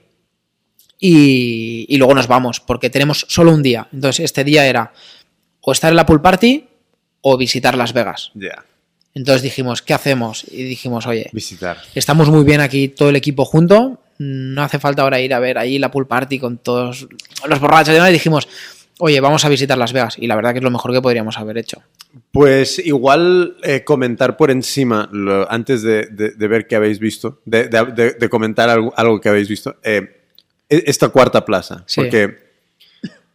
y, 1.08 1.86
y 1.90 1.98
luego 1.98 2.14
nos 2.16 2.28
vamos, 2.28 2.62
porque 2.62 2.90
tenemos 2.90 3.26
solo 3.28 3.52
un 3.52 3.62
día. 3.62 3.88
Entonces, 3.92 4.24
este 4.24 4.46
día 4.46 4.66
era 4.66 4.94
o 5.60 5.72
estar 5.74 5.90
en 5.92 5.98
la 5.98 6.06
pool 6.06 6.22
party 6.22 6.66
o 7.22 7.38
visitar 7.38 7.76
Las 7.78 7.92
Vegas. 7.92 8.32
Ya. 8.36 8.64
Entonces 9.14 9.42
dijimos, 9.42 9.82
¿qué 9.82 9.94
hacemos? 9.94 10.46
Y 10.50 10.64
dijimos, 10.64 11.06
oye, 11.06 11.30
Visitar. 11.34 11.78
estamos 11.94 12.30
muy 12.30 12.46
bien 12.46 12.62
aquí 12.62 12.88
todo 12.88 13.10
el 13.10 13.16
equipo 13.18 13.44
junto, 13.44 14.00
no 14.18 14.64
hace 14.64 14.80
falta 14.80 15.02
ahora 15.02 15.20
ir 15.20 15.34
a 15.34 15.40
ver 15.40 15.58
ahí 15.58 15.78
la 15.78 15.92
pool 15.92 16.08
party 16.08 16.40
con 16.40 16.58
todos 16.58 17.08
los 17.48 17.60
borrachos 17.60 17.90
y 17.90 17.96
demás. 17.96 18.10
Y 18.10 18.14
dijimos, 18.14 18.48
oye, 19.00 19.20
vamos 19.20 19.44
a 19.44 19.50
visitar 19.50 19.78
Las 19.78 19.92
Vegas. 19.92 20.16
Y 20.18 20.28
la 20.28 20.36
verdad 20.38 20.54
que 20.54 20.60
es 20.60 20.64
lo 20.64 20.72
mejor 20.72 20.94
que 20.94 21.02
podríamos 21.02 21.38
haber 21.38 21.58
hecho. 21.58 21.82
Pues 22.32 22.80
igual 22.80 23.58
eh, 23.64 23.84
comentar 23.84 24.38
por 24.38 24.52
encima, 24.52 25.10
lo- 25.12 25.52
antes 25.52 25.82
de, 25.84 26.06
de- 26.08 26.32
de 26.32 26.48
ver 26.48 26.66
qué 26.66 26.76
habéis 26.78 27.00
visto, 27.00 27.42
de, 27.46 27.70
comentar 28.32 28.70
algo, 28.70 28.94
algo 28.96 29.20
que 29.20 29.28
habéis 29.30 29.50
visto, 29.50 29.76
eh, 29.84 30.22
esta 30.86 31.10
cuarta 31.10 31.46
plaza. 31.46 31.84
Sí. 31.88 32.02
Porque 32.02 32.38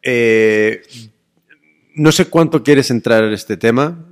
eh, 0.02 0.82
no 1.94 2.12
sé 2.12 2.26
cuánto 2.26 2.62
quieres 2.62 2.90
entrar 2.90 3.24
en 3.24 3.32
este 3.32 3.56
tema, 3.56 4.04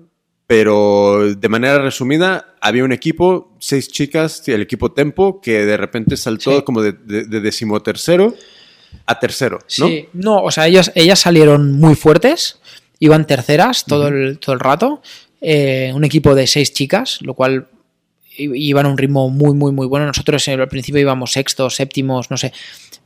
pero 0.47 1.35
de 1.35 1.49
manera 1.49 1.79
resumida, 1.81 2.55
había 2.61 2.85
un 2.85 2.93
equipo, 2.93 3.57
seis 3.59 3.89
chicas, 3.89 4.47
el 4.49 4.63
equipo 4.63 4.93
Tempo, 4.93 5.41
que 5.41 5.65
de 5.65 5.77
repente 5.77 6.17
saltó 6.17 6.57
Sí. 6.59 6.63
como 6.63 6.83
de, 6.83 6.93
de, 6.93 7.25
de 7.25 7.41
decimotercero 7.41 8.35
a 9.07 9.19
tercero, 9.19 9.59
¿no? 9.79 9.89
Sí, 9.89 10.09
no, 10.13 10.43
o 10.43 10.51
sea, 10.51 10.67
ellas, 10.69 10.93
ellas 10.95 11.19
salieron 11.19 11.73
muy 11.73 11.95
fuertes, 11.97 12.61
iban 13.01 13.27
terceras 13.27 13.85
todo, 13.85 14.09
el, 14.09 14.39
todo 14.39 14.55
el 14.55 14.61
rato. 14.61 15.03
eh, 15.41 15.93
un 15.95 16.05
equipo 16.05 16.35
de 16.35 16.47
seis 16.47 16.73
chicas, 16.73 17.19
lo 17.23 17.35
cual 17.35 17.67
iban 18.39 18.87
a 18.87 18.89
un 18.89 18.99
ritmo 18.99 19.29
muy, 19.31 19.55
muy, 19.55 19.71
muy 19.73 19.87
bueno. 19.87 20.07
Nosotros 20.07 20.47
eh, 20.49 20.53
al 20.55 20.69
principio 20.69 21.01
íbamos 21.01 21.33
sextos, 21.33 21.75
séptimos, 21.77 22.31
no 22.31 22.37
sé, 22.37 22.53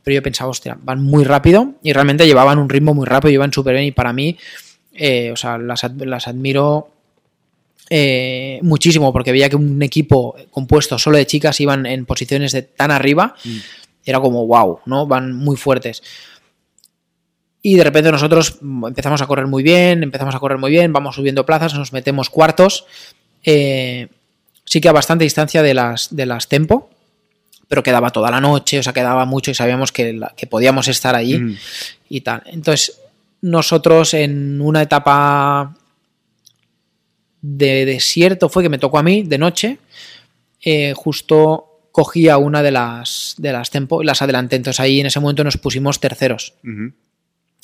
pero 0.03 0.15
yo 0.15 0.23
pensaba, 0.23 0.49
hostia, 0.49 0.77
van 0.81 1.01
muy 1.01 1.23
rápido 1.23 1.73
y 1.83 1.93
realmente 1.93 2.25
llevaban 2.25 2.59
un 2.59 2.69
ritmo 2.69 2.93
muy 2.93 3.05
rápido, 3.05 3.33
iban 3.33 3.53
súper 3.53 3.75
bien 3.75 3.85
y 3.85 3.91
para 3.91 4.13
mí, 4.13 4.37
eh, 4.93 5.31
o 5.31 5.35
sea, 5.35 5.57
las, 5.57 5.83
las 5.97 6.27
admiro 6.27 6.89
eh, 7.89 8.59
muchísimo 8.63 9.11
porque 9.11 9.31
veía 9.31 9.49
que 9.49 9.57
un 9.57 9.81
equipo 9.81 10.35
compuesto 10.49 10.97
solo 10.97 11.17
de 11.17 11.25
chicas 11.25 11.59
iban 11.59 11.85
en 11.85 12.05
posiciones 12.05 12.51
de 12.51 12.61
tan 12.61 12.89
arriba, 12.89 13.35
era 14.05 14.19
como 14.19 14.47
wow, 14.47 14.79
¿no? 14.85 15.05
Van 15.05 15.35
muy 15.35 15.57
fuertes. 15.57 16.01
Y 17.61 17.75
de 17.75 17.83
repente 17.83 18.11
nosotros 18.11 18.57
mm, 18.61 18.87
empezamos 18.87 19.21
a 19.21 19.27
correr 19.27 19.47
muy 19.47 19.61
bien, 19.61 20.03
empezamos 20.03 20.33
a 20.33 20.39
correr 20.39 20.57
muy 20.57 20.71
bien, 20.71 20.93
vamos 20.93 21.15
subiendo 21.15 21.45
plazas, 21.45 21.73
nos 21.73 21.93
metemos 21.93 22.29
cuartos. 22.29 22.85
eh, 23.43 24.07
sí 24.63 24.79
que 24.79 24.87
a 24.87 24.93
bastante 24.93 25.25
distancia 25.25 25.61
de 25.61 25.73
las, 25.73 26.15
de 26.15 26.25
las 26.25 26.47
tempo, 26.47 26.89
pero 27.71 27.83
quedaba 27.83 28.09
toda 28.09 28.29
la 28.29 28.41
noche, 28.41 28.79
o 28.79 28.83
sea, 28.83 28.91
quedaba 28.91 29.23
mucho 29.25 29.49
y 29.49 29.53
sabíamos 29.53 29.93
que, 29.93 30.11
la- 30.11 30.33
que 30.35 30.45
podíamos 30.45 30.89
estar 30.89 31.15
allí 31.15 31.39
Mm. 31.39 31.57
y 32.09 32.19
tal. 32.19 32.43
Entonces, 32.47 32.99
nosotros 33.39 34.13
en 34.13 34.59
una 34.59 34.81
etapa 34.81 35.73
de 37.41 37.85
desierto 37.85 38.49
fue 38.49 38.61
que 38.61 38.67
me 38.67 38.77
tocó 38.77 38.99
a 38.99 39.03
mí 39.03 39.23
de 39.23 39.37
noche, 39.37 39.77
eh, 40.65 40.93
justo 40.97 41.87
cogía 41.93 42.37
una 42.37 42.61
de 42.61 42.71
las, 42.71 43.35
de 43.37 43.53
las 43.53 43.69
tempo 43.71 44.03
y 44.03 44.05
las 44.05 44.21
adelanté. 44.21 44.57
Entonces 44.57 44.81
ahí 44.81 44.99
en 44.99 45.05
ese 45.05 45.21
momento 45.21 45.41
nos 45.45 45.55
pusimos 45.55 46.01
terceros. 46.01 46.53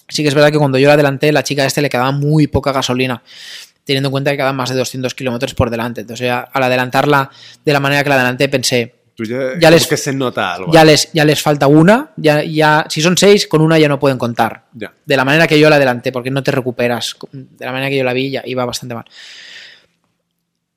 Sí 0.07 0.21
que 0.23 0.29
es 0.29 0.33
verdad 0.35 0.51
que 0.53 0.57
cuando 0.57 0.77
yo 0.77 0.87
la 0.87 0.93
adelanté, 0.93 1.33
la 1.33 1.43
chica 1.43 1.65
este 1.65 1.81
le 1.81 1.89
quedaba 1.89 2.13
muy 2.13 2.47
poca 2.47 2.71
gasolina, 2.71 3.21
teniendo 3.83 4.07
en 4.07 4.11
cuenta 4.11 4.31
que 4.31 4.37
quedaban 4.37 4.55
más 4.55 4.69
de 4.69 4.77
200 4.77 5.13
kilómetros 5.13 5.53
por 5.53 5.69
delante. 5.69 5.99
Entonces 6.01 6.25
ya, 6.27 6.39
al 6.39 6.63
adelantarla 6.63 7.29
de 7.65 7.73
la 7.73 7.81
manera 7.81 8.03
que 8.03 8.09
la 8.09 8.15
adelanté 8.15 8.47
pensé, 8.47 8.95
Tú 9.17 9.23
ya, 9.25 9.71
les- 9.71 9.87
que 9.87 9.97
se 9.97 10.13
nota 10.13 10.53
algo. 10.53 10.71
ya 10.71 10.85
les, 10.85 11.11
ya 11.11 11.25
les 11.25 11.41
falta 11.41 11.65
una, 11.65 12.11
ya, 12.17 12.43
ya, 12.43 12.85
si 12.87 13.01
son 13.01 13.17
seis, 13.17 13.47
con 13.47 13.61
una 13.61 13.79
ya 13.79 13.87
no 13.89 13.99
pueden 13.99 14.19
contar. 14.19 14.65
Ya. 14.73 14.93
De 15.07 15.17
la 15.17 15.25
manera 15.25 15.47
que 15.47 15.59
yo 15.59 15.71
la 15.71 15.77
adelanté, 15.77 16.11
porque 16.11 16.29
no 16.29 16.43
te 16.43 16.51
recuperas. 16.51 17.17
De 17.31 17.65
la 17.65 17.71
manera 17.71 17.89
que 17.89 17.97
yo 17.97 18.03
la 18.03 18.13
vi, 18.13 18.29
ya 18.29 18.43
iba 18.45 18.63
bastante 18.63 18.93
mal. 18.93 19.05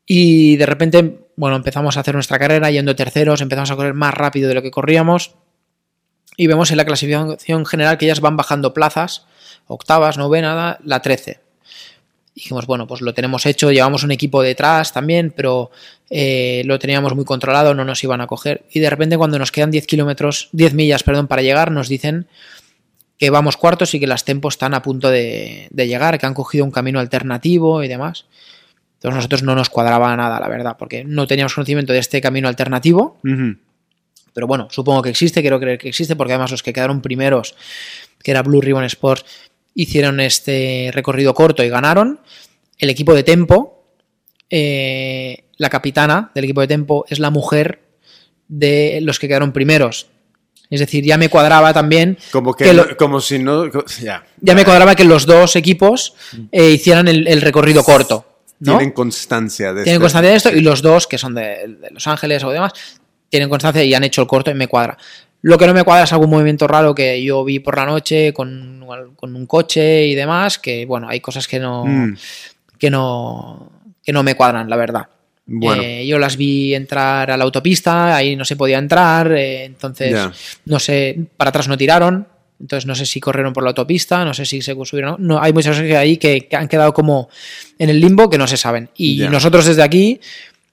Y 0.07 0.57
de 0.57 0.67
repente, 0.67 1.19
bueno, 1.37 1.57
empezamos 1.57 1.97
a 1.97 2.01
hacer 2.01 2.15
nuestra 2.15 2.39
carrera 2.39 2.71
yendo 2.71 2.97
terceros, 2.97 3.43
empezamos 3.43 3.71
a 3.71 3.77
correr 3.77 3.95
más 3.95 4.15
rápido 4.15 4.49
de 4.49 4.55
lo 4.55 4.63
que 4.63 4.71
corríamos. 4.71 5.35
Y 6.37 6.47
vemos 6.47 6.71
en 6.71 6.79
la 6.79 6.87
clasificación 6.87 7.67
general 7.67 7.99
que 7.99 8.07
ellas 8.07 8.21
van 8.23 8.37
bajando 8.39 8.73
plazas, 8.73 9.27
octavas, 9.67 10.17
novena, 10.17 10.79
la 10.83 11.03
13. 11.03 11.41
Dijimos, 12.41 12.65
bueno, 12.65 12.87
pues 12.87 13.03
lo 13.03 13.13
tenemos 13.13 13.45
hecho, 13.45 13.71
llevamos 13.71 14.03
un 14.03 14.13
equipo 14.13 14.41
detrás 14.41 14.95
también, 14.95 15.31
pero 15.37 15.71
eh, 16.09 16.63
lo 16.65 16.79
teníamos 16.79 17.15
muy 17.15 17.27
controlado, 17.27 17.75
no 17.75 17.85
nos 17.85 18.03
iban 18.03 18.23
a 18.23 18.27
coger. 18.27 18.65
Y 18.71 18.81
de 18.81 18.89
repente 18.89 19.19
cuando 19.19 19.39
nos 19.39 19.53
quedan 19.53 19.71
10 19.71 19.87
kilómetros, 19.87 20.49
10 20.53 20.73
millas, 20.73 21.03
perdón, 21.03 21.27
para 21.27 21.43
llegar, 21.43 21.71
nos 21.71 21.91
dicen 21.91 22.29
que 23.19 23.29
vamos 23.29 23.59
cuartos 23.59 23.93
y 23.93 24.01
que 24.01 24.07
las 24.07 24.25
tempos 24.25 24.55
están 24.55 24.73
a 24.73 24.81
punto 24.81 25.11
de, 25.11 25.69
de 25.71 25.87
llegar, 25.87 26.19
que 26.19 26.25
han 26.25 26.33
cogido 26.33 26.65
un 26.65 26.71
camino 26.71 26.99
alternativo 26.99 27.83
y 27.83 27.89
demás. 27.89 28.25
Entonces 28.95 29.17
nosotros 29.17 29.43
no 29.43 29.55
nos 29.55 29.69
cuadraba 29.69 30.17
nada, 30.17 30.41
la 30.41 30.49
verdad, 30.49 30.77
porque 30.79 31.05
no 31.05 31.27
teníamos 31.27 31.55
conocimiento 31.55 31.93
de 31.93 31.99
este 31.99 32.23
camino 32.23 32.49
alternativo, 32.49 33.19
pero 34.33 34.47
bueno, 34.47 34.69
supongo 34.71 35.03
que 35.03 35.11
existe, 35.11 35.43
quiero 35.43 35.61
creer 35.61 35.77
que 35.79 35.91
existe, 35.91 36.17
porque 36.17 36.33
además 36.33 36.53
los 36.53 36.63
que 36.63 36.73
quedaron 36.73 37.03
primeros, 37.03 37.55
que 38.23 38.31
era 38.31 38.43
Blue 38.43 38.63
Ribbon 38.63 38.85
Sports, 38.85 39.27
hicieron 39.75 40.21
este 40.21 40.91
recorrido 40.93 41.35
corto 41.35 41.63
y 41.63 41.69
ganaron. 41.69 42.21
El 42.79 42.91
equipo 42.91 43.15
de 43.15 43.23
Tempo, 43.23 43.85
eh, 44.49 45.45
la 45.57 45.69
capitana 45.71 46.31
del 46.35 46.45
equipo 46.45 46.61
de 46.61 46.67
Tempo 46.69 47.05
es 47.09 47.19
la 47.19 47.31
mujer 47.31 47.81
de 48.49 49.01
los 49.03 49.19
que 49.19 49.29
quedaron 49.29 49.53
primeros. 49.53 50.09
Es 50.71 50.81
decir, 50.81 51.05
ya 51.05 51.19
me 51.19 51.29
cuadraba 51.29 51.73
también 51.73 52.17
Como 52.31 52.55
que, 52.55 52.65
Que 52.65 52.73
lo- 52.73 52.87
no- 52.87 52.97
como 52.97 53.21
si 53.21 53.39
no. 53.39 53.65
Ya. 54.01 54.25
ya 54.41 54.55
me 54.55 54.65
cuadraba 54.65 54.95
que 54.95 55.05
los 55.05 55.27
dos 55.27 55.57
equipos 55.57 56.15
eh, 56.53 56.71
hicieran 56.71 57.09
el, 57.09 57.27
el 57.27 57.41
recorrido 57.41 57.83
corto. 57.83 58.27
¿no? 58.61 58.77
Tienen 58.77 58.93
constancia 58.93 59.73
de 59.73 59.85
Tienen 59.85 59.95
este- 59.95 60.01
constancia 60.03 60.31
de 60.31 60.37
esto 60.37 60.51
sí. 60.51 60.57
y 60.59 60.61
los 60.61 60.83
dos, 60.83 61.07
que 61.07 61.19
son 61.19 61.35
de, 61.35 61.77
de 61.81 61.91
Los 61.91 62.07
Ángeles 62.07 62.45
o 62.45 62.51
demás, 62.51 62.73
tienen 63.29 63.49
constancia 63.49 63.83
y 63.83 63.95
han 63.95 64.05
hecho 64.05 64.21
el 64.23 64.29
corto 64.29 64.51
y 64.51 64.55
me 64.55 64.69
cuadra. 64.69 64.97
Lo 65.43 65.57
que 65.57 65.67
no 65.67 65.75
me 65.75 65.85
cuadra 65.85 66.05
es 66.05 66.13
algún 66.13 66.31
movimiento 66.31 66.67
raro 66.69 66.95
que 66.95 67.23
yo 67.23 67.45
vi 67.45 67.61
por 67.61 67.77
la 67.77 67.87
noche 67.87 68.33
con, 68.33 68.85
con 69.17 69.35
un 69.35 69.47
coche 69.47 70.07
y 70.07 70.15
demás, 70.15 70.59
que 70.59 70.85
bueno, 70.85 71.09
hay 71.09 71.21
cosas 71.21 71.49
que 71.49 71.59
no, 71.59 71.85
Mm. 71.85 72.17
que 72.79 72.91
no, 72.91 73.73
que 74.03 74.13
no 74.13 74.23
me 74.23 74.35
cuadran, 74.35 74.69
la 74.69 74.77
verdad. 74.77 75.09
Bueno. 75.47 75.83
Eh, 75.83 76.07
yo 76.07 76.19
las 76.19 76.37
vi 76.37 76.75
entrar 76.75 77.31
a 77.31 77.37
la 77.37 77.45
autopista, 77.45 78.15
ahí 78.15 78.37
no 78.37 78.45
se 78.45 78.55
podía 78.57 78.79
entrar, 78.79 79.33
eh, 79.33 79.65
entonces 79.65 80.17
no 80.67 80.79
sé, 80.79 81.19
para 81.37 81.49
atrás 81.49 81.67
no 81.67 81.77
tiraron, 81.77 82.29
entonces 82.61 82.87
no 82.87 82.95
sé 82.95 83.07
si 83.07 83.19
corrieron 83.19 83.53
por 83.53 83.65
la 83.65 83.71
autopista, 83.71 84.25
no 84.25 84.33
sé 84.35 84.45
si 84.45 84.63
se 84.63 84.77
subieron, 84.85 85.17
no, 85.19 85.41
hay 85.43 85.53
muchas 85.53 85.73
cosas 85.73 85.89
que 85.89 85.97
ahí 85.97 86.19
que, 86.19 86.47
que 86.47 86.55
han 86.57 86.69
quedado 86.69 86.93
como 86.93 87.29
en 87.79 87.89
el 87.91 87.99
limbo 87.99 88.31
que 88.31 88.39
no 88.39 88.47
se 88.47 88.57
saben. 88.57 88.91
Y 88.97 89.21
nosotros 89.29 89.65
desde 89.65 89.83
aquí, 89.83 90.21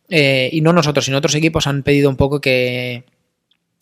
eh, 0.10 0.50
y 0.52 0.62
no 0.62 0.74
nosotros, 0.74 1.06
sino 1.06 1.18
otros 1.18 1.34
equipos 1.36 1.66
han 1.66 1.82
pedido 1.82 2.10
un 2.10 2.16
poco 2.16 2.40
que 2.40 3.04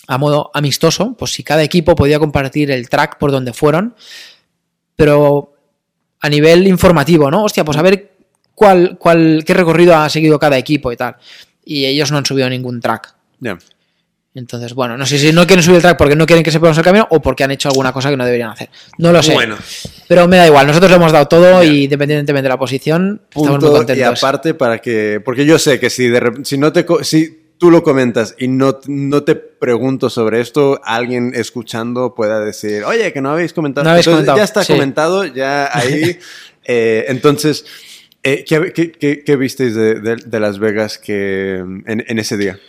a 0.07 0.17
modo 0.17 0.51
amistoso, 0.53 1.15
pues 1.17 1.31
si 1.31 1.43
cada 1.43 1.63
equipo 1.63 1.95
podía 1.95 2.19
compartir 2.19 2.71
el 2.71 2.89
track 2.89 3.17
por 3.17 3.31
donde 3.31 3.53
fueron, 3.53 3.95
pero 4.95 5.53
a 6.21 6.29
nivel 6.29 6.67
informativo, 6.67 7.29
¿no? 7.29 7.43
Hostia, 7.43 7.65
pues 7.65 7.77
a 7.77 7.81
ver 7.81 8.13
cuál, 8.53 8.97
cuál, 8.99 9.43
qué 9.45 9.53
recorrido 9.53 9.95
ha 9.95 10.09
seguido 10.09 10.39
cada 10.39 10.57
equipo 10.57 10.91
y 10.91 10.97
tal. 10.97 11.15
Y 11.63 11.85
ellos 11.85 12.11
no 12.11 12.17
han 12.17 12.25
subido 12.25 12.49
ningún 12.49 12.79
track. 12.79 13.13
Entonces, 14.33 14.73
bueno, 14.73 14.97
no 14.97 15.05
sé 15.05 15.17
si 15.17 15.31
no 15.31 15.47
quieren 15.47 15.63
subir 15.63 15.77
el 15.77 15.81
track 15.81 15.97
porque 15.97 16.15
no 16.15 16.25
quieren 16.25 16.43
que 16.43 16.51
sepamos 16.51 16.77
el 16.77 16.83
camino 16.83 17.07
o 17.09 17.21
porque 17.21 17.45
han 17.45 17.51
hecho 17.51 17.69
alguna 17.69 17.93
cosa 17.93 18.09
que 18.09 18.17
no 18.17 18.25
deberían 18.25 18.49
hacer. 18.49 18.69
No 18.97 19.13
lo 19.13 19.23
sé. 19.23 19.33
Bueno, 19.33 19.55
Pero 20.09 20.27
me 20.27 20.35
da 20.35 20.45
igual, 20.47 20.67
nosotros 20.67 20.91
lo 20.91 20.97
hemos 20.97 21.13
dado 21.13 21.25
todo 21.27 21.63
y 21.63 21.85
independientemente 21.85 22.43
de 22.43 22.49
la 22.49 22.59
posición, 22.59 23.21
estamos 23.29 23.49
muy 23.49 23.59
punto. 23.59 23.75
Y 23.75 23.77
contentos. 23.77 24.23
aparte, 24.23 24.53
para 24.53 24.79
que. 24.79 25.21
Porque 25.23 25.45
yo 25.45 25.57
sé 25.57 25.79
que 25.79 25.89
si, 25.89 26.09
de 26.09 26.21
rep- 26.21 26.43
si 26.43 26.57
no 26.57 26.73
te. 26.73 26.85
Si 27.03 27.44
tú 27.57 27.71
lo 27.71 27.83
comentas 27.83 28.35
y 28.37 28.47
no, 28.47 28.79
no 28.87 29.23
te 29.23 29.35
pregunto 29.35 30.09
sobre 30.09 30.41
esto, 30.41 30.79
alguien 30.83 31.31
escuchando 31.35 32.13
pueda 32.15 32.39
decir, 32.39 32.83
oye, 32.83 33.11
que 33.13 33.21
no 33.21 33.31
habéis 33.31 33.53
comentado. 33.53 33.83
No 33.85 33.91
habéis 33.91 34.07
Entonces, 34.07 34.25
comentado, 34.27 34.37
Ya 34.37 34.43
está 34.43 34.63
sí. 34.63 34.73
comentado, 34.73 35.25
ya 35.25 35.69
ahí. 35.77 36.17
eh, 36.65 37.05
entonces, 37.07 37.65
eh, 38.23 38.43
¿qué, 38.47 38.71
qué, 38.73 38.91
qué- 38.91 39.23
qué 39.23 39.35
visteis 39.35 39.75
de, 39.75 39.99
de- 40.01 40.15
de 40.25 40.39
Las 40.39 40.59
Vegas 40.59 40.97
que, 40.97 41.55
en, 41.57 42.03
en 42.07 42.19
ese 42.19 42.37
día? 42.37 42.59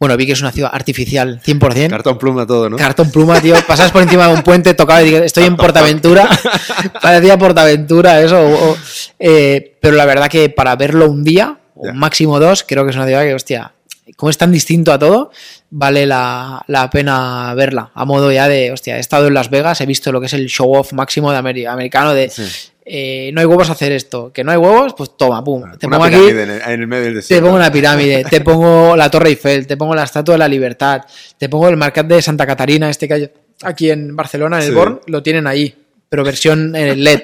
Bueno, 0.00 0.16
vi 0.16 0.26
que 0.26 0.32
es 0.32 0.40
una 0.42 0.50
ciudad 0.52 0.70
artificial, 0.74 1.40
100%. 1.46 1.88
Cartón 1.88 2.18
pluma 2.18 2.46
todo, 2.46 2.68
¿no? 2.68 2.76
Cartón 2.76 3.10
pluma, 3.10 3.40
tío. 3.40 3.54
Pasas 3.66 3.90
por 3.90 4.02
encima 4.02 4.26
de 4.28 4.34
un 4.34 4.42
puente, 4.42 4.74
tocaba 4.74 5.00
y 5.02 5.06
digo, 5.06 5.18
estoy 5.18 5.44
en 5.44 5.56
Portaventura. 5.56 6.28
Parecía 7.00 7.38
Portaventura, 7.38 8.20
eso. 8.20 8.38
o- 8.38 8.72
o- 8.72 8.76
eh, 9.18 9.76
pero 9.80 9.96
la 9.96 10.04
verdad 10.04 10.28
que 10.28 10.50
para 10.50 10.76
verlo 10.76 11.08
un 11.10 11.24
día, 11.24 11.58
o 11.76 11.92
máximo 11.94 12.38
dos, 12.40 12.64
creo 12.68 12.84
que 12.84 12.90
es 12.90 12.96
una 12.96 13.06
ciudad 13.06 13.22
que, 13.22 13.34
hostia, 13.34 13.72
como 14.16 14.30
es 14.30 14.38
tan 14.38 14.52
distinto 14.52 14.92
a 14.92 14.98
todo, 14.98 15.30
vale 15.70 16.06
la, 16.06 16.62
la 16.68 16.90
pena 16.90 17.54
verla. 17.54 17.90
A 17.94 18.04
modo 18.04 18.30
ya 18.30 18.48
de, 18.48 18.70
hostia, 18.72 18.96
he 18.96 19.00
estado 19.00 19.28
en 19.28 19.34
Las 19.34 19.50
Vegas, 19.50 19.80
he 19.80 19.86
visto 19.86 20.12
lo 20.12 20.20
que 20.20 20.26
es 20.26 20.32
el 20.34 20.46
show 20.48 20.74
off 20.74 20.92
máximo 20.92 21.32
de 21.32 21.38
Ameri- 21.38 21.66
americano 21.66 22.12
de. 22.14 22.28
Sí. 22.30 22.42
eh, 22.84 23.30
no 23.32 23.40
hay 23.40 23.46
huevos 23.46 23.70
a 23.70 23.72
hacer 23.72 23.92
esto, 23.92 24.30
que 24.32 24.44
no 24.44 24.52
hay 24.52 24.58
huevos, 24.58 24.92
pues 24.94 25.16
toma, 25.16 25.42
pum. 25.42 25.62
Te 25.78 25.86
Una 25.86 25.96
pongo 25.98 26.04
aquí, 26.08 26.16
pirámide 26.16 26.42
en 26.42 26.50
el, 26.50 26.60
en 26.62 26.80
el 26.82 26.86
medio 26.86 27.04
del 27.14 27.26
te 27.26 27.40
pongo 27.40 27.54
una 27.56 27.72
pirámide, 27.72 28.24
te 28.24 28.40
pongo 28.42 28.94
la 28.96 29.10
Torre 29.10 29.30
Eiffel, 29.30 29.66
te 29.66 29.76
pongo 29.78 29.94
la 29.94 30.04
Estatua 30.04 30.34
de 30.34 30.38
la 30.38 30.48
Libertad, 30.48 31.00
te 31.38 31.48
pongo 31.48 31.68
el 31.70 31.76
Mercat 31.78 32.06
de 32.06 32.20
Santa 32.20 32.46
Catarina, 32.46 32.90
este 32.90 33.08
que 33.08 33.14
hay 33.14 33.30
aquí 33.62 33.90
en 33.90 34.14
Barcelona, 34.14 34.58
en 34.58 34.64
el 34.64 34.68
Sí. 34.68 34.74
Born, 34.74 35.00
lo 35.06 35.22
tienen 35.22 35.46
ahí, 35.46 35.74
pero 36.14 36.22
versión 36.22 36.76
eh, 36.76 36.94
LED. 36.94 37.22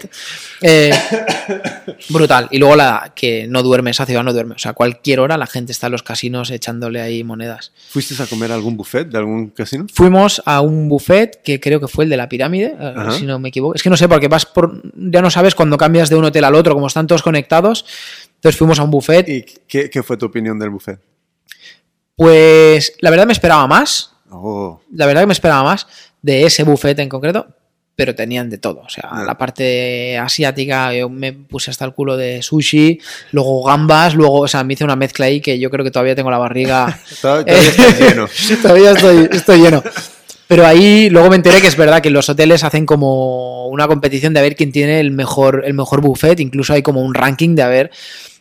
Eh, 0.62 0.90
brutal. 2.08 2.48
Y 2.50 2.58
luego 2.58 2.74
la 2.74 3.12
que 3.14 3.46
no 3.46 3.62
duerme, 3.62 3.92
esa 3.92 4.04
ciudad 4.04 4.24
no 4.24 4.32
duerme. 4.32 4.56
O 4.56 4.58
sea, 4.58 4.72
cualquier 4.72 5.20
hora 5.20 5.38
la 5.38 5.46
gente 5.46 5.70
está 5.70 5.86
en 5.86 5.92
los 5.92 6.02
casinos 6.02 6.50
echándole 6.50 7.00
ahí 7.00 7.22
monedas. 7.22 7.70
¿Fuiste 7.90 8.20
a 8.20 8.26
comer 8.26 8.50
a 8.50 8.56
algún 8.56 8.76
buffet 8.76 9.06
de 9.06 9.16
algún 9.16 9.50
casino? 9.50 9.86
Fuimos 9.94 10.42
a 10.44 10.60
un 10.60 10.88
buffet 10.88 11.40
que 11.40 11.60
creo 11.60 11.78
que 11.78 11.86
fue 11.86 12.02
el 12.02 12.10
de 12.10 12.16
la 12.16 12.28
pirámide, 12.28 12.74
eh, 12.80 12.94
Ajá. 12.96 13.12
si 13.12 13.26
no 13.26 13.38
me 13.38 13.50
equivoco. 13.50 13.76
Es 13.76 13.82
que 13.84 13.90
no 13.90 13.96
sé, 13.96 14.08
porque 14.08 14.26
vas 14.26 14.44
por. 14.44 14.82
Ya 14.96 15.22
no 15.22 15.30
sabes 15.30 15.54
cuando 15.54 15.78
cambias 15.78 16.10
de 16.10 16.16
un 16.16 16.24
hotel 16.24 16.42
al 16.42 16.56
otro, 16.56 16.74
como 16.74 16.88
están 16.88 17.06
todos 17.06 17.22
conectados. 17.22 17.84
Entonces 18.34 18.58
fuimos 18.58 18.80
a 18.80 18.82
un 18.82 18.90
buffet 18.90 19.28
¿Y 19.28 19.42
qué, 19.68 19.88
qué 19.88 20.02
fue 20.02 20.16
tu 20.16 20.26
opinión 20.26 20.58
del 20.58 20.70
buffet? 20.70 20.98
Pues 22.16 22.94
la 22.98 23.10
verdad 23.10 23.26
me 23.26 23.34
esperaba 23.34 23.68
más. 23.68 24.10
Oh, 24.30 24.80
La 24.92 25.06
verdad 25.06 25.22
que 25.22 25.26
me 25.28 25.32
esperaba 25.32 25.62
más 25.62 25.86
de 26.22 26.44
ese 26.44 26.64
buffet 26.64 26.98
en 26.98 27.08
concreto, 27.08 27.46
pero 28.01 28.14
tenían 28.14 28.48
de 28.48 28.56
todo. 28.56 28.81
O 28.81 28.89
sea, 28.89 29.10
la 29.27 29.36
parte 29.36 30.16
asiática, 30.16 30.94
yo 30.94 31.10
me 31.10 31.35
puse 31.35 31.70
hasta 31.70 31.85
el 31.85 31.93
culo 31.93 32.16
de 32.16 32.40
sushi, 32.40 32.98
luego 33.32 33.62
gambas, 33.62 34.14
luego, 34.14 34.40
o 34.40 34.48
sea, 34.48 34.64
me 34.64 34.72
hice 34.72 34.85
una 34.85 34.97
mezcla 34.97 35.27
ahí 35.27 35.43
que 35.43 35.59
yo 35.59 35.70
creo 35.70 35.85
que 35.85 35.90
todavía 35.90 36.14
tengo 36.14 36.31
la 36.31 36.39
barriga. 36.39 36.98
todavía 37.20 37.59
estás 37.59 38.01
lleno. 38.01 38.27
todavía 38.62 38.93
estoy, 38.93 39.28
estoy 39.31 39.60
lleno. 39.60 39.82
Pero 40.48 40.66
ahí 40.66 41.10
luego 41.10 41.28
me 41.28 41.36
enteré 41.36 41.60
que 41.60 41.66
es 41.66 41.77
verdad 41.77 42.01
que 42.01 42.09
los 42.09 42.27
hoteles 42.31 42.64
hacen 42.64 42.86
como 42.86 43.66
una 43.68 43.86
competición 43.86 44.32
de 44.32 44.40
a 44.40 44.44
ver 44.44 44.56
quién 44.56 44.72
tiene 44.72 44.98
el 44.98 45.10
mejor, 45.10 45.64
el 45.66 45.74
mejor 45.74 46.01
buffet, 46.01 46.40
incluso 46.40 46.72
hay 46.72 46.81
como 46.81 47.02
un 47.02 47.12
ranking 47.12 47.55
de 47.55 47.62
a 47.62 47.68
ver 47.68 47.90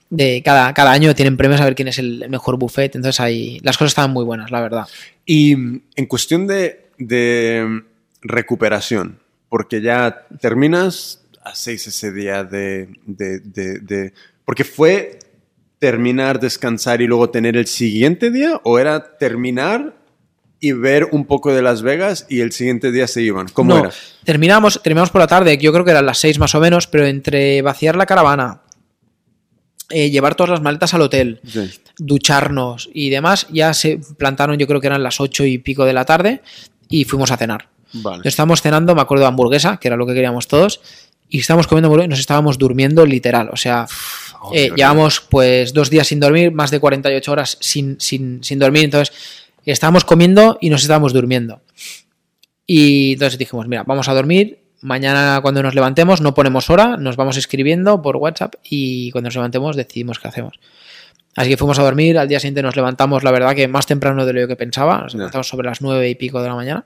de 0.09 0.41
cada, 0.41 0.73
cada 0.73 0.93
año 0.93 1.13
tienen 1.15 1.35
premios 1.35 1.59
a 1.59 1.65
ver 1.65 1.75
quién 1.75 1.89
es 1.89 1.99
el 1.99 2.29
mejor 2.29 2.57
buffet. 2.57 2.95
Entonces 2.95 3.19
ahí 3.19 3.59
las 3.61 3.77
cosas 3.77 3.91
estaban 3.91 4.11
muy 4.11 4.23
buenas, 4.23 4.51
la 4.51 4.61
verdad. 4.61 4.87
Y 5.25 5.53
mm, 5.57 5.81
en 5.97 6.05
cuestión 6.05 6.47
de, 6.47 6.85
de 6.97 7.65
mm, 7.67 7.89
recuperación, 8.21 9.19
porque 9.49 9.81
ya 9.81 10.25
terminas 10.39 11.23
a 11.43 11.55
seis 11.55 11.87
ese 11.87 12.11
día 12.11 12.43
de, 12.43 12.89
de, 13.05 13.39
de- 13.39 13.79
de- 13.79 14.13
Porque 14.45 14.63
fue 14.63 15.19
terminar, 15.79 16.39
descansar 16.39 17.01
y 17.01 17.07
luego 17.07 17.29
tener 17.29 17.55
el 17.57 17.65
siguiente 17.67 18.31
día, 18.31 18.59
o 18.63 18.79
era 18.79 19.17
terminar 19.17 19.95
y 20.59 20.73
ver 20.73 21.07
un 21.13 21.25
poco 21.25 21.53
de 21.53 21.61
Las 21.61 21.81
Vegas 21.83 22.25
y 22.29 22.41
el 22.41 22.51
siguiente 22.51 22.91
día 22.91 23.07
se 23.07 23.21
iban. 23.21 23.47
¿Cómo 23.47 23.73
No, 23.75 23.79
era? 23.79 23.91
Terminamos, 24.25 24.81
terminamos 24.83 25.09
por 25.09 25.21
la 25.21 25.27
tarde, 25.27 25.57
yo 25.57 25.71
creo 25.71 25.85
que 25.85 25.91
eran 25.91 26.05
las 26.05 26.17
6 26.17 26.37
más 26.37 26.53
o 26.53 26.59
menos, 26.59 26.85
pero 26.87 27.05
entre 27.05 27.61
vaciar 27.61 27.95
la 27.95 28.05
caravana, 28.05 28.61
eh, 29.89 30.09
llevar 30.11 30.35
todas 30.35 30.49
las 30.51 30.61
maletas 30.61 30.93
al 30.93 31.01
hotel, 31.01 31.39
Sí. 31.45 31.71
ducharnos 31.97 32.89
y 32.93 33.09
demás, 33.09 33.47
ya 33.51 33.73
se 33.73 33.99
plantaron, 34.17 34.57
yo 34.57 34.67
creo 34.67 34.81
que 34.81 34.87
eran 34.87 35.01
las 35.01 35.19
8 35.21 35.45
y 35.45 35.57
pico 35.59 35.85
de 35.85 35.93
la 35.93 36.03
tarde 36.05 36.41
y 36.89 37.05
fuimos 37.05 37.31
a 37.31 37.37
cenar. 37.37 37.69
Vale. 37.93 38.21
Estábamos 38.25 38.61
cenando, 38.61 38.95
me 38.95 39.01
acuerdo 39.01 39.23
de 39.23 39.29
hamburguesa, 39.29 39.77
que 39.77 39.87
era 39.87 39.97
lo 39.97 40.05
que 40.05 40.13
queríamos 40.13 40.47
todos, 40.47 40.81
y 41.29 41.39
estábamos 41.39 41.67
comiendo 41.67 41.87
hamburguesa 41.87 42.05
y 42.05 42.09
nos 42.09 42.19
estábamos 42.19 42.57
durmiendo 42.57 43.05
literal. 43.05 43.49
O 43.51 43.57
sea, 43.57 43.87
Oh, 44.41 44.51
eh, 44.53 44.71
llevamos 44.75 45.21
pues 45.21 45.73
dos 45.73 45.89
días 45.89 46.07
sin 46.07 46.19
dormir, 46.19 46.51
más 46.51 46.71
de 46.71 46.79
48 46.79 47.31
horas 47.31 47.57
sin, 47.59 47.99
sin, 47.99 48.43
sin 48.43 48.59
dormir, 48.59 48.85
entonces 48.85 49.13
estábamos 49.65 50.05
comiendo 50.05 50.57
y 50.61 50.69
nos 50.69 50.81
estábamos 50.81 51.13
durmiendo. 51.13 51.61
Y 52.65 53.13
entonces 53.13 53.37
dijimos, 53.37 53.67
mira, 53.67 53.83
vamos 53.83 54.07
a 54.07 54.13
dormir, 54.13 54.59
mañana 54.81 55.39
cuando 55.41 55.61
nos 55.61 55.75
levantemos 55.75 56.21
no 56.21 56.33
ponemos 56.33 56.69
hora, 56.69 56.95
nos 56.95 57.17
vamos 57.17 57.35
escribiendo 57.35 58.01
por 58.01 58.15
WhatsApp 58.15 58.55
y 58.63 59.11
cuando 59.11 59.27
nos 59.27 59.35
levantemos 59.35 59.75
decidimos 59.75 60.19
qué 60.19 60.29
hacemos. 60.29 60.59
Así 61.35 61.49
que 61.49 61.57
fuimos 61.57 61.79
a 61.79 61.83
dormir, 61.83 62.17
al 62.17 62.27
día 62.27 62.39
siguiente 62.39 62.61
nos 62.61 62.75
levantamos, 62.75 63.23
la 63.23 63.31
verdad 63.31 63.55
que 63.55 63.67
más 63.67 63.85
temprano 63.85 64.25
de 64.25 64.33
lo 64.33 64.47
que 64.47 64.55
pensaba, 64.55 65.01
nos 65.01 65.15
levantamos 65.15 65.47
sobre 65.47 65.67
las 65.67 65.81
nueve 65.81 66.09
y 66.09 66.15
pico 66.15 66.41
de 66.41 66.47
la 66.47 66.55
mañana. 66.55 66.85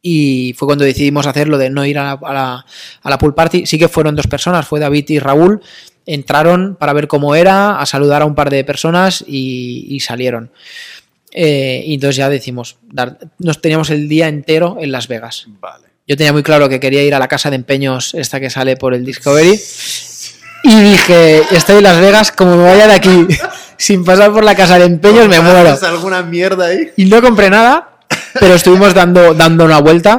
Y 0.00 0.54
fue 0.56 0.66
cuando 0.66 0.84
decidimos 0.84 1.26
hacer 1.26 1.48
lo 1.48 1.58
de 1.58 1.70
no 1.70 1.84
ir 1.84 1.98
a 1.98 2.04
la, 2.04 2.12
a 2.22 2.32
la- 2.34 2.66
a 3.02 3.10
la 3.10 3.18
pool 3.18 3.34
party. 3.34 3.66
Sí 3.66 3.78
que 3.78 3.88
fueron 3.88 4.14
dos 4.16 4.26
personas, 4.26 4.66
fue 4.66 4.78
David 4.80 5.04
y 5.08 5.18
Raúl. 5.18 5.60
Entraron 6.06 6.76
para 6.76 6.92
ver 6.92 7.08
cómo 7.08 7.34
era, 7.34 7.78
a 7.80 7.84
saludar 7.86 8.22
a 8.22 8.24
un 8.24 8.34
par 8.34 8.48
de 8.50 8.64
personas 8.64 9.22
y, 9.26 9.86
y 9.90 10.00
salieron. 10.00 10.50
Eh, 11.32 11.82
y 11.84 11.94
entonces 11.94 12.16
ya 12.16 12.28
decimos, 12.30 12.78
dar- 12.90 13.18
nos 13.38 13.60
teníamos 13.60 13.90
el 13.90 14.08
día 14.08 14.28
entero 14.28 14.78
en 14.80 14.92
Las 14.92 15.08
Vegas. 15.08 15.46
Vale. 15.60 15.84
Yo 16.06 16.16
tenía 16.16 16.32
muy 16.32 16.42
claro 16.42 16.68
que 16.70 16.80
quería 16.80 17.02
ir 17.02 17.14
a 17.14 17.18
la 17.18 17.28
casa 17.28 17.50
de 17.50 17.56
empeños, 17.56 18.14
esta 18.14 18.40
que 18.40 18.48
sale 18.48 18.76
por 18.78 18.94
el 18.94 19.04
Discovery. 19.04 19.60
Y 20.64 20.80
dije, 20.80 21.42
estoy 21.50 21.76
en 21.78 21.82
Las 21.82 22.00
Vegas, 22.00 22.32
como 22.32 22.56
me 22.56 22.62
vaya 22.64 22.86
de 22.88 22.94
aquí 22.94 23.26
sin 23.76 24.04
pasar 24.04 24.32
por 24.32 24.42
la 24.44 24.54
casa 24.54 24.78
de 24.78 24.86
empeños, 24.86 25.28
me 25.28 25.40
muero. 25.40 25.70
¿Haces 25.70 25.88
alguna 25.88 26.22
mierda 26.22 26.66
ahí? 26.68 26.90
Y 26.96 27.04
no 27.04 27.20
compré 27.20 27.50
nada, 27.50 27.97
pero 28.40 28.54
estuvimos 28.54 28.94
dando, 28.94 29.34
dando 29.34 29.64
una 29.64 29.80
vuelta 29.80 30.16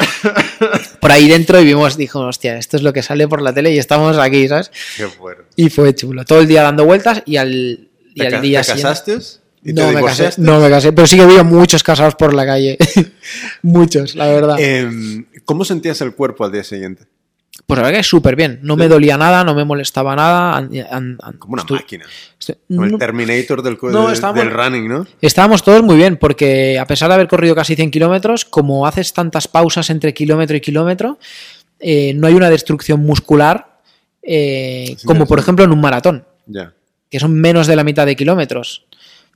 por 0.99 1.11
ahí 1.11 1.27
dentro 1.27 1.59
y 1.59 1.65
vimos, 1.65 1.97
dijo, 1.97 2.19
hostia, 2.21 2.57
esto 2.57 2.77
es 2.77 2.83
lo 2.83 2.93
que 2.93 3.03
sale 3.03 3.27
por 3.27 3.41
la 3.41 3.53
tele 3.53 3.73
y 3.73 3.77
estamos 3.77 4.17
aquí, 4.17 4.47
¿sabes? 4.47 4.71
Qué 4.97 5.05
bueno. 5.19 5.43
Y 5.55 5.69
fue 5.69 5.93
chulo. 5.95 6.25
Todo 6.25 6.39
el 6.39 6.47
día 6.47 6.63
dando 6.63 6.85
vueltas 6.85 7.23
y 7.25 7.37
al, 7.37 7.89
y 8.13 8.19
¿Te, 8.19 8.27
al 8.27 8.41
día 8.41 8.61
te 8.61 8.73
siguiente- 8.73 8.79
te 9.63 9.73
No 9.73 9.91
me, 9.91 10.01
casé, 10.03 10.29
no 10.37 10.59
me 10.59 10.69
casé, 10.69 10.93
pero 10.93 11.05
sí 11.07 11.17
que 11.17 11.25
vi 11.25 11.37
a 11.37 11.43
muchos 11.43 11.83
casados 11.83 12.15
por 12.15 12.33
la 12.33 12.45
calle. 12.45 12.77
muchos, 13.61 14.15
la 14.15 14.27
verdad. 14.27 14.55
Em, 14.59 15.25
¿Cómo 15.45 15.65
sentías 15.65 15.99
el 16.01 16.13
cuerpo 16.13 16.45
al 16.45 16.51
día 16.51 16.63
siguiente? 16.63 17.03
Pues 17.65 17.77
la 17.77 17.83
verdad 17.85 17.99
que 17.99 18.03
súper 18.03 18.35
bien. 18.35 18.59
No 18.63 18.75
me 18.75 18.87
dolía 18.87 19.17
nada, 19.17 19.43
no 19.43 19.53
me 19.53 19.63
molestaba 19.65 20.15
nada. 20.15 20.55
an- 20.57 20.71
an- 20.91 21.17
an- 21.21 21.37
Como 21.37 21.53
una 21.53 21.63
máquina. 21.81 22.05
Como 22.67 22.83
el 22.85 22.91
no- 22.93 22.97
Terminator 22.97 23.61
del, 23.61 23.77
No, 23.81 24.11
estábamos- 24.11 24.43
del 24.43 24.51
running, 24.53 24.87
¿no? 24.87 25.05
Estábamos 25.21 25.63
todos 25.63 25.83
muy 25.83 25.95
bien, 25.97 26.17
porque 26.17 26.79
a 26.79 26.85
pesar 26.87 27.09
de 27.09 27.15
haber 27.15 27.27
corrido 27.27 27.53
casi 27.55 27.75
100 27.75 27.91
kilómetros, 27.91 28.45
como 28.45 28.87
haces 28.87 29.13
tantas 29.13 29.47
pausas 29.47 29.89
entre 29.89 30.13
kilómetro 30.13 30.57
y 30.57 30.61
kilómetro, 30.61 31.19
eh, 31.79 32.13
no 32.15 32.27
hay 32.27 32.33
una 32.33 32.49
destrucción 32.49 33.01
muscular 33.05 33.79
eh, 34.21 34.97
como 35.05 35.25
por 35.25 35.39
ejemplo 35.39 35.63
en 35.65 35.71
un 35.71 35.79
maratón, 35.81 36.25
que 37.09 37.19
son 37.19 37.33
menos 37.33 37.67
de 37.67 37.75
la 37.75 37.83
mitad 37.83 38.05
de 38.05 38.15
kilómetros. 38.15 38.85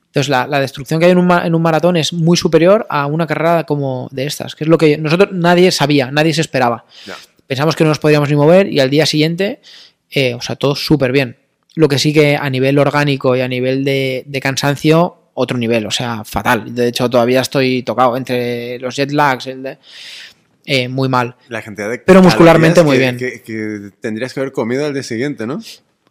Entonces 0.08 0.30
la, 0.30 0.46
la 0.46 0.60
destrucción 0.60 1.00
que 1.00 1.08
hay 1.08 1.12
en 1.14 1.18
un, 1.18 1.32
en 1.32 1.56
un 1.56 1.62
maratón 1.62 1.96
es 1.98 2.14
muy 2.14 2.38
superior 2.38 2.86
a 2.90 3.08
una 3.08 3.26
carrera 3.26 3.64
como 3.64 4.08
de 4.12 4.26
estas, 4.26 4.54
que 4.56 4.64
es 4.66 4.70
lo 4.70 4.78
que 4.78 4.98
nosotros 4.98 5.30
nadie 5.32 5.72
sabía, 5.72 6.12
nadie 6.12 6.34
se 6.34 6.42
esperaba. 6.42 6.86
Pensamos 7.54 7.76
que 7.76 7.84
no 7.84 7.90
nos 7.92 8.00
podíamos 8.00 8.28
ni 8.30 8.36
mover 8.36 8.68
y 8.68 8.80
al 8.80 8.90
día 8.90 9.06
siguiente, 9.06 9.60
eh, 10.10 10.34
o 10.34 10.42
sea, 10.42 10.56
todo 10.56 10.76
súper 10.76 11.12
bien. 11.12 11.38
Lo 11.76 11.88
que 11.88 12.00
sí 12.00 12.12
que 12.12 12.36
a 12.36 12.50
nivel 12.50 12.80
orgánico 12.80 13.36
y 13.36 13.42
a 13.42 13.48
nivel 13.48 13.84
de, 13.84 14.24
de 14.26 14.40
cansancio, 14.42 15.18
otro 15.36 15.60
nivel, 15.60 15.86
o 15.86 15.92
sea, 15.92 16.24
fatal. 16.24 16.74
De 16.74 16.88
hecho, 16.88 17.08
todavía 17.12 17.42
estoy 17.42 17.84
tocado 17.84 18.18
entre 18.18 18.80
los 18.80 18.96
jet 18.96 19.12
lags, 19.12 19.46
el 19.46 19.62
de- 19.62 19.78
eh, 20.66 20.88
muy 20.88 21.10
mal. 21.10 21.36
La 21.48 21.62
cantidad 21.62 21.92
de 21.92 22.00
Pero 22.00 22.24
muscularmente 22.24 22.82
muy 22.82 22.98
bien. 22.98 23.18
Que, 23.18 23.44
que 23.44 23.92
tendrías 24.02 24.34
que 24.34 24.40
haber 24.40 24.52
comido 24.52 24.84
al 24.88 24.94
día 24.94 25.04
siguiente, 25.04 25.46
¿no? 25.46 25.62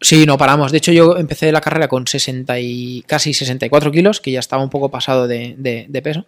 Sí, 0.01 0.25
no 0.27 0.39
paramos. 0.39 0.71
De 0.71 0.79
hecho, 0.79 0.93
yo 0.93 1.17
empecé 1.17 1.51
la 1.51 1.61
carrera 1.61 1.89
con 1.89 2.07
60 2.07 2.61
y 2.61 3.03
casi 3.09 3.35
64 3.35 3.91
kilos, 3.91 4.21
que 4.21 4.31
ya 4.31 4.39
estaba 4.41 4.63
un 4.63 4.71
poco 4.71 4.91
pasado 4.93 5.27
de, 5.27 5.57
de- 5.59 5.87
de 5.89 6.03
peso. 6.03 6.25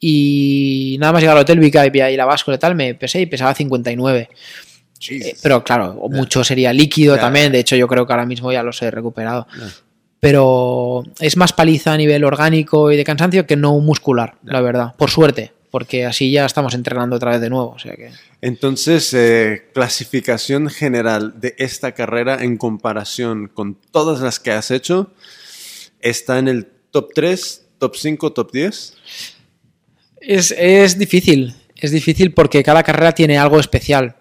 Y 0.00 0.96
nada 0.98 1.12
más 1.12 1.20
llegar 1.20 1.36
al 1.36 1.42
hotel, 1.42 1.60
vi 1.60 1.70
que 1.70 1.78
había 1.78 2.06
ahí 2.06 2.16
la 2.16 2.24
báscula 2.24 2.56
y 2.56 2.58
tal, 2.58 2.74
me 2.74 2.94
pesé 2.94 3.20
y 3.20 3.26
pesaba 3.26 3.54
59. 3.54 4.28
Eh, 5.08 5.36
pero 5.42 5.62
claro, 5.62 5.94
mucho 6.10 6.42
sería 6.42 6.72
líquido 6.72 7.16
también. 7.16 7.52
De 7.52 7.58
hecho, 7.58 7.76
yo 7.76 7.86
creo 7.86 8.06
que 8.06 8.12
ahora 8.12 8.26
mismo 8.26 8.50
ya 8.50 8.62
los 8.62 8.80
he 8.82 8.90
recuperado. 8.90 9.46
Pero 10.20 11.04
es 11.18 11.36
más 11.36 11.52
paliza 11.52 11.94
a 11.94 11.96
nivel 11.96 12.24
orgánico 12.24 12.90
y 12.90 12.96
de 12.96 13.04
cansancio 13.04 13.46
que 13.46 13.56
no 13.56 13.78
muscular, 13.78 14.34
la 14.44 14.60
verdad. 14.60 14.94
Por 14.96 15.10
suerte, 15.10 15.52
porque 15.70 16.04
así 16.04 16.30
ya 16.30 16.44
estamos 16.44 16.74
entrenando 16.74 17.16
otra 17.16 17.32
vez 17.32 17.40
de 17.40 17.48
nuevo. 17.48 17.70
O 17.70 17.78
sea 17.78 17.94
que. 17.94 18.10
Entonces, 18.42 19.14
eh, 19.14 19.68
clasificación 19.72 20.68
general 20.68 21.40
de 21.40 21.54
esta 21.58 21.92
carrera 21.92 22.42
en 22.42 22.58
comparación 22.58 23.48
con 23.48 23.74
todas 23.74 24.20
las 24.20 24.40
que 24.40 24.52
has 24.52 24.70
hecho, 24.70 25.10
¿está 26.00 26.38
en 26.38 26.48
el 26.48 26.66
top 26.90 27.12
3, 27.14 27.66
top 27.78 27.96
5, 27.96 28.32
top 28.32 28.52
10? 28.52 28.96
Es, 30.20 30.54
es 30.56 30.98
difícil, 30.98 31.54
es 31.76 31.90
difícil 31.90 32.32
porque 32.32 32.62
cada 32.62 32.82
carrera 32.82 33.12
tiene 33.12 33.38
algo 33.38 33.58
especial. 33.58 34.16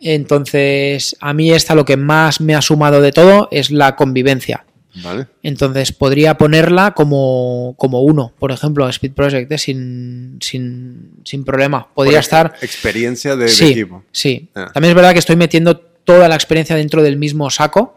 Entonces, 0.00 1.16
a 1.20 1.34
mí 1.34 1.52
esta 1.52 1.74
lo 1.74 1.84
que 1.84 1.96
más 1.96 2.40
me 2.40 2.54
ha 2.54 2.62
sumado 2.62 3.00
de 3.00 3.12
todo 3.12 3.48
es 3.50 3.70
la 3.70 3.96
convivencia. 3.96 4.64
Vale. 5.02 5.28
Entonces, 5.42 5.92
podría 5.92 6.36
ponerla 6.36 6.92
como, 6.92 7.74
como 7.78 8.02
uno, 8.02 8.32
por 8.38 8.50
ejemplo, 8.50 8.88
Speed 8.88 9.12
Project, 9.12 9.52
¿eh? 9.52 9.58
sin, 9.58 10.38
sin, 10.40 11.12
sin 11.24 11.44
problema. 11.44 11.88
Podría 11.94 12.14
Por 12.14 12.20
estar... 12.20 12.54
Experiencia 12.60 13.36
de, 13.36 13.46
equipo. 13.46 14.02
sí. 14.10 14.48
Ah. 14.54 14.70
También 14.72 14.90
es 14.90 14.96
verdad 14.96 15.12
que 15.12 15.20
estoy 15.20 15.36
metiendo 15.36 15.76
toda 15.78 16.28
la 16.28 16.34
experiencia 16.34 16.74
dentro 16.74 17.02
del 17.02 17.16
mismo 17.16 17.50
saco 17.50 17.96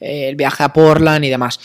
eh, 0.00 0.28
el 0.28 0.36
viaje 0.36 0.62
a 0.62 0.72
Portland 0.72 1.24
y 1.24 1.28
demás. 1.28 1.58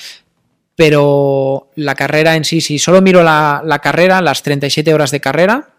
Pero 0.75 1.69
la 1.75 1.95
carrera 1.95 2.35
en 2.35 2.43
sí, 2.45 2.59
si 2.61 2.79
solo 2.79 3.01
miro 3.01 3.23
la, 3.23 3.61
la 3.63 3.79
carrera, 3.79 4.21
las 4.21 4.41
37 4.43 4.93
horas 4.93 5.11
de 5.11 5.19
carrera, 5.19 5.69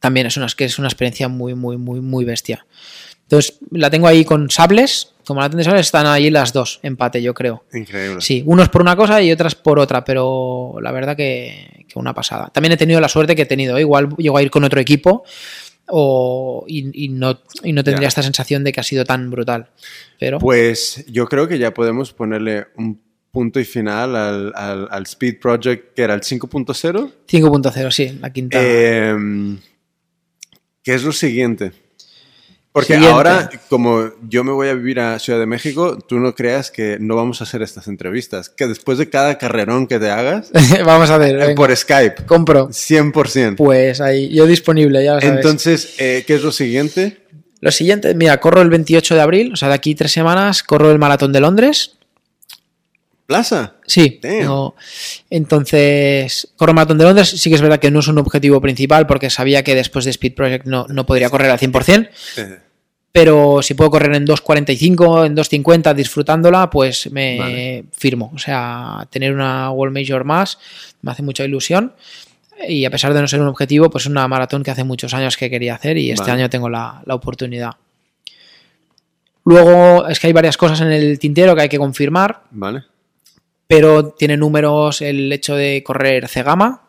también 0.00 0.26
es 0.26 0.36
una, 0.36 0.46
es 0.46 0.54
que 0.54 0.64
es 0.64 0.78
una 0.78 0.88
experiencia 0.88 1.28
muy, 1.28 1.54
muy, 1.54 1.76
muy, 1.76 2.00
muy 2.00 2.24
bestia. 2.24 2.66
Entonces, 3.22 3.58
la 3.70 3.90
tengo 3.90 4.08
ahí 4.08 4.24
con 4.24 4.50
sables, 4.50 5.12
como 5.24 5.40
la 5.40 5.48
tengo 5.48 5.58
de 5.58 5.64
sables, 5.64 5.86
están 5.86 6.06
ahí 6.06 6.30
las 6.30 6.52
dos, 6.52 6.80
empate, 6.82 7.22
yo 7.22 7.34
creo. 7.34 7.62
Increíble. 7.72 8.20
Sí, 8.20 8.42
unos 8.46 8.70
por 8.70 8.80
una 8.80 8.96
cosa 8.96 9.20
y 9.22 9.30
otras 9.30 9.54
por 9.54 9.78
otra, 9.78 10.02
pero 10.04 10.76
la 10.82 10.90
verdad 10.90 11.16
que, 11.16 11.84
que 11.86 11.98
una 11.98 12.14
pasada. 12.14 12.48
También 12.52 12.72
he 12.72 12.76
tenido 12.76 13.00
la 13.00 13.08
suerte 13.08 13.36
que 13.36 13.42
he 13.42 13.46
tenido, 13.46 13.76
¿eh? 13.76 13.82
igual 13.82 14.08
llego 14.16 14.36
a 14.38 14.42
ir 14.42 14.50
con 14.50 14.64
otro 14.64 14.80
equipo 14.80 15.22
o, 15.86 16.64
y, 16.66 17.04
y 17.04 17.08
no, 17.10 17.38
y 17.62 17.72
no 17.72 17.84
tendría 17.84 18.06
Ya. 18.06 18.08
esta 18.08 18.22
sensación 18.22 18.64
de 18.64 18.72
que 18.72 18.80
ha 18.80 18.84
sido 18.84 19.04
tan 19.04 19.30
brutal. 19.30 19.68
Pero 20.18 20.38
Pues 20.38 21.04
yo 21.06 21.26
creo 21.26 21.46
que 21.46 21.58
ya 21.58 21.72
podemos 21.74 22.12
ponerle 22.12 22.66
un 22.76 23.00
punto 23.30 23.60
y 23.60 23.64
final 23.64 24.16
al, 24.16 24.52
al- 24.54 24.88
al 24.90 25.02
Speed 25.04 25.38
Project, 25.40 25.94
que 25.94 26.02
era 26.02 26.14
el 26.14 26.20
5.0. 26.22 27.10
5.0, 27.28 27.90
sí, 27.90 28.18
la 28.20 28.32
quinta. 28.32 28.58
Eh, 28.60 29.14
¿Qué 30.82 30.94
es 30.94 31.02
lo 31.04 31.12
siguiente? 31.12 31.72
Porque 32.72 32.94
Siguiente. 32.94 33.12
ahora, 33.12 33.50
como 33.68 34.10
yo 34.28 34.44
me 34.44 34.52
voy 34.52 34.68
a 34.68 34.74
vivir 34.74 35.00
a 35.00 35.18
Ciudad 35.18 35.40
de 35.40 35.46
México, 35.46 35.98
tú 35.98 36.20
no 36.20 36.36
creas 36.36 36.70
que 36.70 36.98
no 37.00 37.16
vamos 37.16 37.40
a 37.40 37.44
hacer 37.44 37.62
estas 37.62 37.88
entrevistas. 37.88 38.48
Que 38.48 38.68
después 38.68 38.96
de 38.96 39.10
cada 39.10 39.38
carrerón 39.38 39.88
que 39.88 39.98
te 39.98 40.08
hagas, 40.08 40.52
Vamos 40.86 41.10
a 41.10 41.18
ver, 41.18 41.36
venga. 41.36 41.54
por 41.56 41.76
Skype, 41.76 42.24
compro. 42.26 42.68
100%. 42.68 43.56
Pues 43.56 44.00
ahí, 44.00 44.28
yo 44.32 44.46
disponible, 44.46 45.02
ya 45.04 45.14
lo 45.14 45.20
sabes. 45.20 45.36
Entonces, 45.36 45.94
eh, 45.98 46.22
¿qué 46.24 46.34
es 46.36 46.42
lo 46.44 46.52
siguiente? 46.52 47.18
Lo 47.60 47.72
siguiente, 47.72 48.14
mira, 48.14 48.38
corro 48.38 48.62
el 48.62 48.70
28 48.70 49.16
de 49.16 49.20
abril, 49.20 49.52
o 49.52 49.56
sea, 49.56 49.68
de 49.68 49.74
aquí 49.74 49.96
tres 49.96 50.12
semanas, 50.12 50.62
corro 50.62 50.92
el 50.92 50.98
maratón 51.00 51.32
de 51.32 51.40
Londres. 51.40 51.96
Plaza. 53.30 53.74
Sí, 53.86 54.18
no. 54.42 54.74
entonces 55.30 56.48
corro 56.56 56.74
maratón 56.74 56.98
de 56.98 57.04
Londres. 57.04 57.28
Sí 57.28 57.48
que 57.48 57.54
es 57.54 57.62
verdad 57.62 57.78
que 57.78 57.88
no 57.92 58.00
es 58.00 58.08
un 58.08 58.18
objetivo 58.18 58.60
principal 58.60 59.06
porque 59.06 59.30
sabía 59.30 59.62
que 59.62 59.76
después 59.76 60.04
de 60.04 60.10
Speed 60.10 60.34
Project 60.34 60.66
no, 60.66 60.86
no 60.88 61.06
podría 61.06 61.30
correr 61.30 61.48
al 61.48 61.58
100%, 61.60 62.08
Eh, 62.38 62.58
pero 63.12 63.62
si 63.62 63.74
puedo 63.74 63.88
correr 63.90 64.14
en 64.16 64.26
2.45, 64.26 65.26
en 65.26 65.36
2.50 65.36 65.94
disfrutándola, 65.94 66.68
pues 66.70 67.08
me 67.12 67.38
Vale. 67.38 67.84
firmo. 67.92 68.32
O 68.34 68.38
sea, 68.38 69.06
tener 69.10 69.32
una 69.32 69.70
World 69.70 69.96
Major 69.96 70.24
más 70.24 70.58
me 71.02 71.12
hace 71.12 71.22
mucha 71.22 71.44
ilusión. 71.44 71.92
Y 72.68 72.84
a 72.84 72.90
pesar 72.90 73.14
de 73.14 73.20
no 73.20 73.28
ser 73.28 73.40
un 73.40 73.46
objetivo, 73.46 73.90
pues 73.90 74.06
es 74.06 74.10
una 74.10 74.26
maratón 74.26 74.64
que 74.64 74.72
hace 74.72 74.82
muchos 74.82 75.14
años 75.14 75.36
que 75.36 75.48
quería 75.48 75.76
hacer 75.76 75.96
y 75.98 76.10
este 76.10 76.22
Vale. 76.30 76.42
año 76.42 76.50
tengo 76.50 76.68
la, 76.68 77.00
la 77.06 77.14
oportunidad. 77.14 77.70
Luego 79.44 80.06
es 80.06 80.20
que 80.20 80.26
hay 80.26 80.32
varias 80.32 80.56
cosas 80.56 80.80
en 80.82 80.92
el 80.92 81.18
tintero 81.18 81.54
que 81.56 81.62
hay 81.62 81.68
que 81.68 81.78
confirmar, 81.78 82.42
Vale. 82.50 82.84
Pero 83.70 84.08
tiene 84.10 84.36
números 84.36 85.00
el 85.00 85.32
hecho 85.32 85.54
de 85.54 85.82
correr 85.84 86.26
Cegama, 86.26 86.88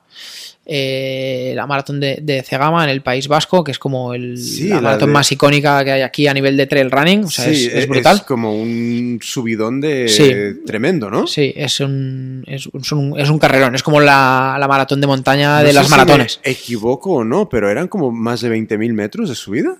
eh, 0.65 1.53
la 1.55 1.67
maratón 1.67 1.99
de, 1.99 2.19
de 2.21 2.41
Cegama 2.43 2.83
en 2.83 2.89
el 2.89 3.01
País 3.01 3.27
Vasco, 3.27 3.63
que 3.63 3.71
es 3.71 3.77
como 3.79 4.13
el, 4.13 4.37
Sí, 4.37 4.67
la 4.69 4.75
la 4.75 4.81
maratón 4.81 5.09
de- 5.09 5.13
más 5.13 5.31
icónica 5.31 5.83
que 5.83 5.91
hay 5.91 6.01
aquí 6.01 6.27
a 6.27 6.33
nivel 6.33 6.55
de 6.57 6.65
trail 6.67 6.89
running. 6.89 7.23
O 7.25 7.29
sea, 7.29 7.45
sí, 7.45 7.65
es, 7.67 7.73
es 7.75 7.87
brutal. 7.87 8.25
como 8.25 8.55
un 8.55 9.19
subidón 9.21 9.79
de 9.81 10.07
Sí. 10.07 10.63
tremendo, 10.65 11.09
¿no? 11.09 11.27
Sí, 11.27 11.53
es 11.55 11.79
un, 11.81 12.43
es, 12.47 12.67
un, 12.91 13.19
es 13.19 13.29
un 13.29 13.39
carrerón. 13.39 13.75
Es 13.75 13.83
como 13.83 13.99
la, 13.99 14.57
la 14.59 14.67
maratón 14.67 15.01
de 15.01 15.07
montaña 15.07 15.59
No 15.59 15.65
de 15.67 15.73
las 15.73 15.85
si 15.85 15.91
maratones. 15.91 16.39
me 16.45 16.51
equivoco 16.51 17.11
o 17.15 17.23
no, 17.23 17.49
pero 17.49 17.69
eran 17.69 17.87
como 17.87 18.11
más 18.11 18.41
de 18.41 18.49
20.000 18.49 18.93
metros 18.93 19.29
de 19.29 19.35
subida. 19.35 19.77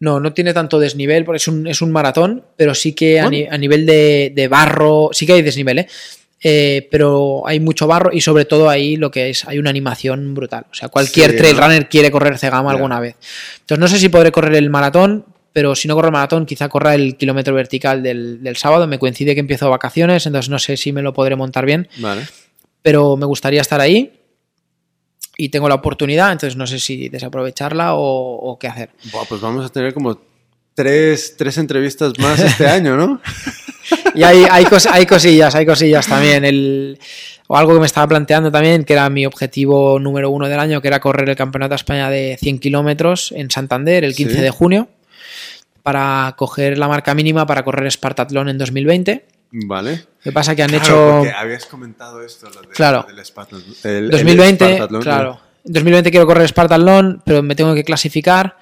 No, 0.00 0.18
no 0.18 0.32
tiene 0.32 0.52
tanto 0.52 0.78
desnivel 0.80 1.24
porque 1.24 1.36
es 1.36 1.46
un, 1.48 1.66
es 1.68 1.80
un 1.80 1.90
maratón, 1.92 2.44
pero 2.56 2.74
sí 2.74 2.92
que 2.92 3.20
a, 3.20 3.30
ni- 3.30 3.46
a 3.46 3.56
nivel 3.56 3.86
de, 3.86 4.32
de 4.34 4.48
barro, 4.48 5.10
sí 5.12 5.26
que 5.26 5.34
hay 5.34 5.42
desnivel, 5.42 5.78
¿eh? 5.78 5.88
Eh, 6.44 6.88
pero 6.90 7.46
hay 7.46 7.60
mucho 7.60 7.86
barro 7.86 8.10
y 8.12 8.20
sobre 8.20 8.44
todo 8.44 8.68
ahí 8.68 8.96
lo 8.96 9.10
que 9.12 9.30
es, 9.30 9.46
hay 9.46 9.58
una 9.58 9.70
animación 9.70 10.34
brutal. 10.34 10.66
O 10.70 10.74
sea, 10.74 10.88
cualquier 10.88 11.30
Sí, 11.32 11.36
trail 11.36 11.54
¿no? 11.56 11.62
runner 11.62 11.88
quiere 11.88 12.10
correr 12.10 12.36
Cegama 12.38 12.70
Ya. 12.70 12.74
alguna 12.76 12.98
vez. 12.98 13.14
Entonces 13.60 13.78
no 13.78 13.86
sé 13.88 13.98
si 13.98 14.08
podré 14.08 14.32
correr 14.32 14.54
el 14.56 14.68
maratón, 14.68 15.24
pero 15.52 15.74
si 15.76 15.86
no 15.86 15.94
corro 15.94 16.08
el 16.08 16.12
maratón, 16.12 16.44
quizá 16.46 16.68
corra 16.68 16.94
el 16.96 17.16
kilómetro 17.16 17.54
vertical 17.54 18.02
del, 18.02 18.42
del 18.42 18.56
sábado. 18.56 18.86
Me 18.88 18.98
coincide 18.98 19.34
que 19.34 19.40
empiezo 19.40 19.70
vacaciones, 19.70 20.26
entonces 20.26 20.48
no 20.48 20.58
sé 20.58 20.76
si 20.76 20.92
me 20.92 21.02
lo 21.02 21.12
podré 21.12 21.36
montar 21.36 21.64
bien, 21.64 21.88
Vale. 21.98 22.22
pero 22.82 23.16
me 23.16 23.26
gustaría 23.26 23.60
estar 23.60 23.80
ahí. 23.80 24.18
Y 25.38 25.48
tengo 25.48 25.68
la 25.68 25.76
oportunidad, 25.76 26.32
entonces 26.32 26.56
no 26.56 26.66
sé 26.66 26.78
si 26.78 27.08
desaprovecharla 27.08 27.94
o, 27.94 28.00
o 28.50 28.58
qué 28.58 28.66
hacer. 28.68 28.90
Buah, 29.12 29.24
pues 29.28 29.40
vamos 29.40 29.64
a 29.64 29.68
tener 29.68 29.94
como 29.94 30.20
tres, 30.74 31.36
tres 31.38 31.56
entrevistas 31.58 32.12
más 32.18 32.40
este 32.40 32.66
año, 32.68 32.96
¿no? 32.96 33.20
Y 34.14 34.22
hay, 34.22 34.44
hay, 34.50 34.64
cos- 34.64 34.88
hay 34.90 35.06
cosillas, 35.06 35.54
hay 35.54 35.64
cosillas 35.66 36.06
también. 36.06 36.44
El, 36.44 36.98
o 37.48 37.56
algo 37.56 37.74
que 37.74 37.80
me 37.80 37.86
estaba 37.86 38.06
planteando 38.08 38.50
también, 38.50 38.84
que 38.84 38.92
era 38.94 39.08
mi 39.10 39.26
objetivo 39.26 39.98
número 39.98 40.30
uno 40.30 40.48
del 40.48 40.58
año, 40.58 40.80
que 40.80 40.88
era 40.88 41.00
correr 41.00 41.28
el 41.28 41.36
Campeonato 41.36 41.70
de 41.70 41.76
España 41.76 42.10
de 42.10 42.36
100 42.40 42.58
kilómetros 42.58 43.32
en 43.32 43.50
Santander 43.50 44.04
el 44.04 44.14
15 44.14 44.34
Sí. 44.36 44.40
de 44.40 44.50
junio, 44.50 44.88
para 45.82 46.34
coger 46.36 46.78
la 46.78 46.88
marca 46.88 47.14
mínima 47.14 47.46
para 47.46 47.64
correr 47.64 47.90
Spartathlon 47.90 48.48
en 48.48 48.58
2020. 48.58 49.26
Vale. 49.66 50.04
Que 50.22 50.32
pasa 50.32 50.54
que 50.56 50.62
han 50.62 50.70
Claro, 50.70 50.84
hecho... 50.84 51.14
porque 51.18 51.32
habías 51.32 51.66
comentado 51.66 52.22
esto, 52.24 52.48
lo 52.48 52.62
de- 52.62 52.68
Claro. 52.68 53.04
del 53.08 53.18
el- 53.18 54.04
el 54.04 54.10
2020, 54.10 54.64
Spartathlon, 54.64 55.02
claro. 55.02 55.40
En 55.64 55.72
2020 55.74 56.10
quiero 56.10 56.26
correr 56.26 56.48
Spartathlon, 56.48 57.22
pero 57.24 57.42
me 57.42 57.54
tengo 57.54 57.74
que 57.74 57.84
clasificar. 57.84 58.56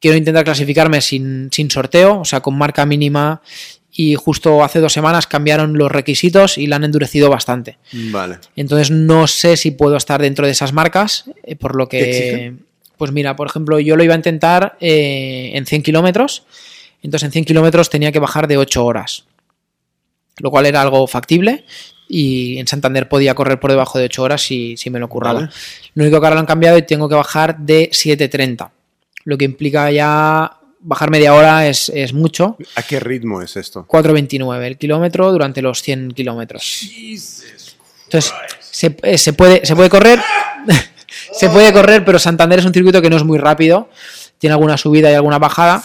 Quiero 0.00 0.16
intentar 0.16 0.44
clasificarme 0.44 1.00
sin, 1.00 1.48
sin 1.52 1.70
sorteo, 1.70 2.20
o 2.20 2.24
sea, 2.24 2.40
con 2.40 2.58
marca 2.58 2.84
mínima. 2.84 3.40
Y 3.94 4.14
justo 4.14 4.64
hace 4.64 4.80
dos 4.80 4.92
semanas 4.92 5.26
cambiaron 5.26 5.76
los 5.76 5.92
requisitos 5.92 6.56
y 6.56 6.66
la 6.66 6.76
han 6.76 6.84
endurecido 6.84 7.28
bastante. 7.28 7.78
Vale. 7.92 8.38
Entonces 8.56 8.90
no 8.90 9.26
sé 9.26 9.58
si 9.58 9.70
puedo 9.70 9.96
estar 9.96 10.22
dentro 10.22 10.46
de 10.46 10.52
esas 10.52 10.72
marcas, 10.72 11.26
eh, 11.42 11.56
por 11.56 11.76
lo 11.76 11.88
¿Qué 11.88 11.98
que... 11.98 12.54
Pues 12.96 13.10
mira, 13.10 13.36
por 13.36 13.48
ejemplo, 13.48 13.80
yo 13.80 13.96
lo 13.96 14.04
iba 14.04 14.14
a 14.14 14.16
intentar 14.16 14.76
eh, 14.80 15.50
en 15.54 15.66
100 15.66 15.82
kilómetros. 15.82 16.44
Entonces 17.02 17.26
en 17.26 17.32
100 17.32 17.44
kilómetros 17.46 17.90
tenía 17.90 18.12
que 18.12 18.20
bajar 18.20 18.46
de 18.46 18.56
8 18.56 18.84
horas. 18.84 19.24
Lo 20.38 20.50
cual 20.50 20.66
era 20.66 20.80
algo 20.80 21.06
factible. 21.06 21.64
Y 22.08 22.58
en 22.58 22.66
Santander 22.66 23.08
podía 23.08 23.34
correr 23.34 23.58
por 23.58 23.70
debajo 23.70 23.98
de 23.98 24.04
8 24.04 24.22
horas 24.22 24.42
si, 24.42 24.76
si 24.76 24.88
me 24.88 25.00
lo 25.00 25.08
curraba. 25.08 25.40
Vale. 25.40 25.52
Lo 25.94 26.04
único 26.04 26.20
que 26.20 26.26
ahora 26.26 26.36
lo 26.36 26.40
han 26.40 26.46
cambiado 26.46 26.78
y 26.78 26.82
tengo 26.82 27.08
que 27.08 27.14
bajar 27.16 27.58
de 27.58 27.90
7.30. 27.90 28.70
Lo 29.24 29.36
que 29.36 29.44
implica 29.46 29.90
ya 29.90 30.58
bajar 30.82 31.10
media 31.10 31.34
hora 31.34 31.68
es, 31.68 31.90
es 31.94 32.12
mucho. 32.12 32.56
¿A 32.76 32.82
qué 32.82 33.00
ritmo 33.00 33.40
es 33.40 33.56
esto? 33.56 33.86
4.29 33.88 34.62
el 34.62 34.78
kilómetro 34.78 35.30
durante 35.32 35.62
los 35.62 35.82
100 35.82 36.12
kilómetros. 36.12 36.88
Entonces, 38.04 38.34
se, 38.60 38.96
eh, 39.02 39.18
se 39.18 39.32
puede, 39.32 39.64
se 39.64 39.74
puede 39.74 39.88
correr. 39.88 40.20
se 41.32 41.48
puede 41.48 41.72
correr, 41.72 42.04
pero 42.04 42.18
Santander 42.18 42.58
es 42.58 42.64
un 42.64 42.74
circuito 42.74 43.00
que 43.00 43.10
no 43.10 43.16
es 43.16 43.24
muy 43.24 43.38
rápido. 43.38 43.88
Tiene 44.38 44.52
alguna 44.52 44.76
subida 44.76 45.10
y 45.10 45.14
alguna 45.14 45.38
bajada. 45.38 45.82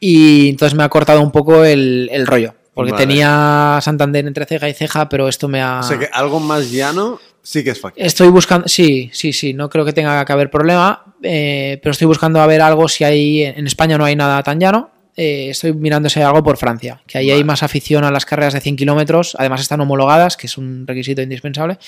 Y 0.00 0.50
entonces 0.50 0.76
me 0.76 0.82
ha 0.82 0.88
cortado 0.88 1.20
un 1.20 1.30
poco 1.30 1.64
el, 1.64 2.08
el 2.10 2.26
rollo. 2.26 2.54
Porque 2.74 2.90
Vale. 2.90 3.06
tenía 3.06 3.78
Santander 3.80 4.26
entre 4.26 4.46
ceja 4.46 4.68
y 4.68 4.74
ceja, 4.74 5.08
pero 5.08 5.28
esto 5.28 5.46
me 5.46 5.62
ha. 5.62 5.80
O 5.80 5.82
sea 5.84 5.98
que 5.98 6.08
algo 6.12 6.40
más 6.40 6.70
llano 6.70 7.20
sí 7.44 7.62
que 7.62 7.70
es 7.70 7.80
factible. 7.80 8.06
Estoy 8.06 8.28
buscando, 8.30 8.66
sí, 8.66 9.10
sí, 9.12 9.32
sí, 9.32 9.54
no 9.54 9.68
creo 9.68 9.84
que 9.84 9.92
tenga 9.92 10.24
que 10.24 10.32
haber 10.32 10.50
problema, 10.50 11.14
eh, 11.22 11.78
pero 11.80 11.92
estoy 11.92 12.08
buscando 12.08 12.40
a 12.40 12.46
ver 12.46 12.60
algo 12.60 12.88
si 12.88 13.04
hay, 13.04 13.42
en 13.42 13.66
España 13.66 13.96
no 13.96 14.04
hay 14.04 14.16
nada 14.16 14.42
tan 14.42 14.58
llano, 14.58 14.90
eh, 15.16 15.50
estoy 15.50 15.72
mirando 15.74 16.08
si 16.08 16.18
hay 16.18 16.26
algo 16.26 16.42
por 16.42 16.56
Francia, 16.56 17.00
que 17.06 17.18
ahí 17.18 17.30
hay 17.30 17.44
más 17.44 17.62
afición 17.62 18.02
a 18.02 18.10
las 18.10 18.24
carreras 18.24 18.54
de 18.54 18.60
100 18.60 18.76
kilómetros, 18.76 19.36
además 19.38 19.60
están 19.60 19.80
homologadas, 19.80 20.36
que 20.36 20.48
es 20.48 20.58
un 20.58 20.86
requisito 20.86 21.22
indispensable. 21.22 21.78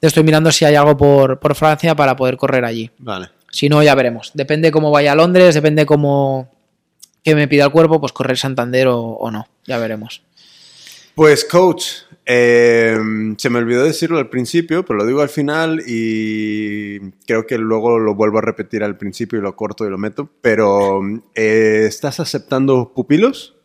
Estoy 0.00 0.22
mirando 0.22 0.50
si 0.50 0.64
hay 0.64 0.74
algo 0.74 0.96
por, 0.96 1.38
por 1.38 1.54
Francia 1.54 1.94
para 1.94 2.16
poder 2.16 2.36
correr 2.36 2.64
allí. 2.64 2.90
Vale. 2.98 3.28
Si 3.50 3.68
no, 3.68 3.82
ya 3.82 3.94
veremos. 3.94 4.30
Depende 4.34 4.70
cómo 4.70 4.90
vaya 4.90 5.12
a 5.12 5.14
Londres, 5.14 5.54
depende 5.54 5.86
cómo 5.86 6.50
que 7.22 7.34
me 7.34 7.48
pida 7.48 7.64
el 7.64 7.70
cuerpo, 7.70 8.00
pues 8.00 8.12
correr 8.12 8.38
Santander 8.38 8.88
o, 8.88 9.00
o 9.00 9.30
no, 9.30 9.48
ya 9.66 9.78
veremos. 9.78 10.22
Pues 11.14 11.44
coach, 11.44 11.84
eh, 12.30 12.98
se 13.38 13.48
me 13.48 13.58
olvidó 13.58 13.84
decirlo 13.84 14.18
al 14.18 14.28
principio, 14.28 14.84
pero 14.84 14.98
lo 14.98 15.06
digo 15.06 15.22
al 15.22 15.30
final 15.30 15.82
y 15.86 17.00
creo 17.26 17.46
que 17.46 17.56
luego 17.56 17.98
lo 17.98 18.14
vuelvo 18.14 18.36
a 18.36 18.42
repetir 18.42 18.84
al 18.84 18.98
principio 18.98 19.38
y 19.38 19.42
lo 19.42 19.56
corto 19.56 19.86
y 19.86 19.90
lo 19.90 19.96
meto, 19.96 20.28
pero 20.42 21.00
eh, 21.34 21.86
¿estás 21.88 22.20
aceptando 22.20 22.92
pupilos? 22.94 23.56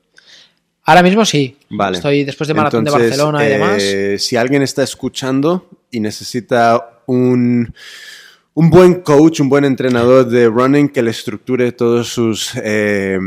Ahora 0.85 1.03
mismo 1.03 1.25
sí. 1.25 1.57
Vale. 1.69 1.97
Estoy 1.97 2.23
después 2.23 2.47
de 2.47 2.53
Maratón 2.53 2.87
Entonces, 2.87 3.01
de 3.01 3.07
Barcelona 3.09 3.45
y 3.45 3.49
demás. 3.49 3.83
eh, 3.83 4.17
si 4.17 4.37
alguien 4.37 4.61
está 4.61 4.81
escuchando 4.81 5.69
y 5.91 5.99
necesita 5.99 7.01
un, 7.05 7.73
un 8.53 8.69
buen 8.69 9.01
coach, 9.01 9.41
un 9.41 9.49
buen 9.49 9.65
entrenador 9.65 10.25
de 10.29 10.47
running 10.47 10.87
que 10.87 11.01
le 11.01 11.11
estructure 11.11 11.69
todas 11.73 12.07
sus, 12.07 12.53
eh, 12.63 13.19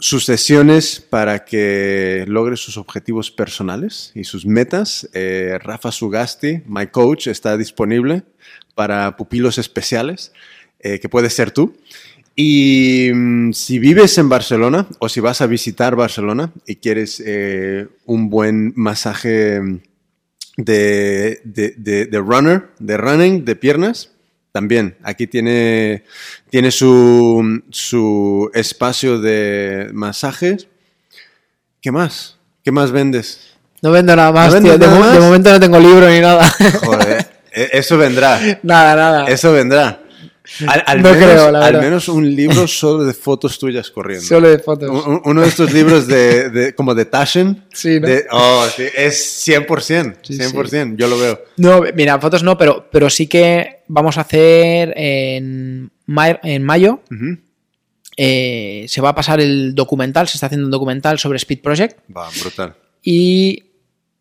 sus 0.00 0.24
sesiones 0.24 1.00
para 1.00 1.44
que 1.44 2.24
logre 2.26 2.56
sus 2.56 2.76
objetivos 2.78 3.30
personales 3.30 4.12
y 4.14 4.24
sus 4.24 4.46
metas, 4.46 5.08
eh, 5.12 5.58
Rafa 5.62 5.92
Sugasti, 5.92 6.62
my 6.66 6.86
coach, 6.88 7.26
está 7.28 7.56
disponible 7.56 8.22
para 8.74 9.16
pupilos 9.16 9.58
especiales, 9.58 10.32
eh, 10.80 10.98
que 11.00 11.08
puede 11.08 11.28
ser 11.30 11.50
tú. 11.50 11.76
Y 12.34 13.10
mm, 13.12 13.52
si 13.52 13.78
vives 13.78 14.16
en 14.16 14.28
Barcelona 14.30 14.86
o 15.00 15.08
si 15.08 15.20
vas 15.20 15.42
a 15.42 15.46
visitar 15.46 15.96
Barcelona 15.96 16.52
y 16.66 16.76
quieres 16.76 17.22
eh, 17.24 17.86
un 18.06 18.30
buen 18.30 18.72
masaje 18.76 19.60
mm, 19.60 19.80
de, 20.56 21.40
de, 21.44 21.74
de- 21.76 22.06
de 22.06 22.18
runner, 22.18 22.68
de 22.78 22.96
running, 22.96 23.44
de 23.44 23.56
piernas, 23.56 24.12
también 24.52 24.96
aquí 25.02 25.26
tiene, 25.26 26.04
tiene 26.50 26.70
su, 26.70 27.62
su 27.70 28.50
espacio 28.54 29.18
de 29.20 29.90
masajes. 29.92 30.66
¿Qué 31.80 31.90
más? 31.92 32.36
¿Qué 32.64 32.72
más 32.72 32.90
vendes? 32.92 33.54
No 33.82 33.90
vendo 33.90 34.14
nada 34.14 34.32
más, 34.32 34.52
¿No 34.54 34.60
tío. 34.60 34.76
De, 34.78 34.86
mo- 34.88 34.94
de 34.94 35.00
más? 35.00 35.20
momento 35.20 35.50
no 35.52 35.60
tengo 35.60 35.78
libro 35.78 36.08
ni 36.10 36.20
nada. 36.20 36.50
Joder, 36.84 37.26
e- 37.52 37.70
eso 37.72 37.96
vendrá. 37.96 38.38
nada, 38.62 38.94
nada. 38.96 39.24
Eso 39.26 39.52
vendrá. 39.52 39.99
Al, 40.66 40.82
al 40.86 41.02
No 41.02 41.10
menos, 41.12 41.16
creo, 41.24 41.50
la 41.52 41.66
al 41.66 41.80
menos 41.80 42.08
un 42.08 42.34
libro 42.36 42.66
solo 42.66 43.04
de 43.04 43.14
fotos 43.14 43.58
tuyas 43.58 43.90
corriendo. 43.90 44.26
Solo 44.26 44.48
de 44.48 44.58
fotos. 44.58 44.90
Un- 44.90 45.12
un- 45.14 45.22
Uno 45.24 45.42
de 45.42 45.48
estos 45.48 45.72
libros 45.72 46.06
de, 46.06 46.50
de- 46.50 46.74
como 46.74 46.94
de 46.94 47.04
Taschen. 47.04 47.64
Sí, 47.72 48.00
¿no? 48.00 48.08
de- 48.08 48.26
oh, 48.30 48.66
sí, 48.76 48.84
es 48.96 49.46
100%, 49.48 50.16
Sí, 50.22 50.34
100%, 50.38 50.96
yo 50.96 51.06
lo 51.08 51.18
veo. 51.18 51.40
No, 51.56 51.82
mira, 51.94 52.18
fotos 52.18 52.42
no, 52.42 52.58
pero, 52.58 52.88
pero 52.90 53.08
sí 53.10 53.26
que 53.26 53.82
vamos 53.88 54.18
a 54.18 54.22
hacer 54.22 54.92
en, 54.96 55.90
ma- 56.06 56.40
en 56.42 56.62
mayo. 56.64 57.00
Eh, 58.16 58.84
se 58.88 59.00
va 59.00 59.10
a 59.10 59.14
pasar 59.14 59.40
el 59.40 59.74
documental, 59.74 60.28
se 60.28 60.36
está 60.36 60.46
haciendo 60.46 60.66
un 60.66 60.70
documental 60.70 61.18
sobre 61.18 61.36
Speed 61.36 61.62
Project. 61.62 61.98
Va, 62.14 62.28
brutal. 62.40 62.74
Y 63.02 63.69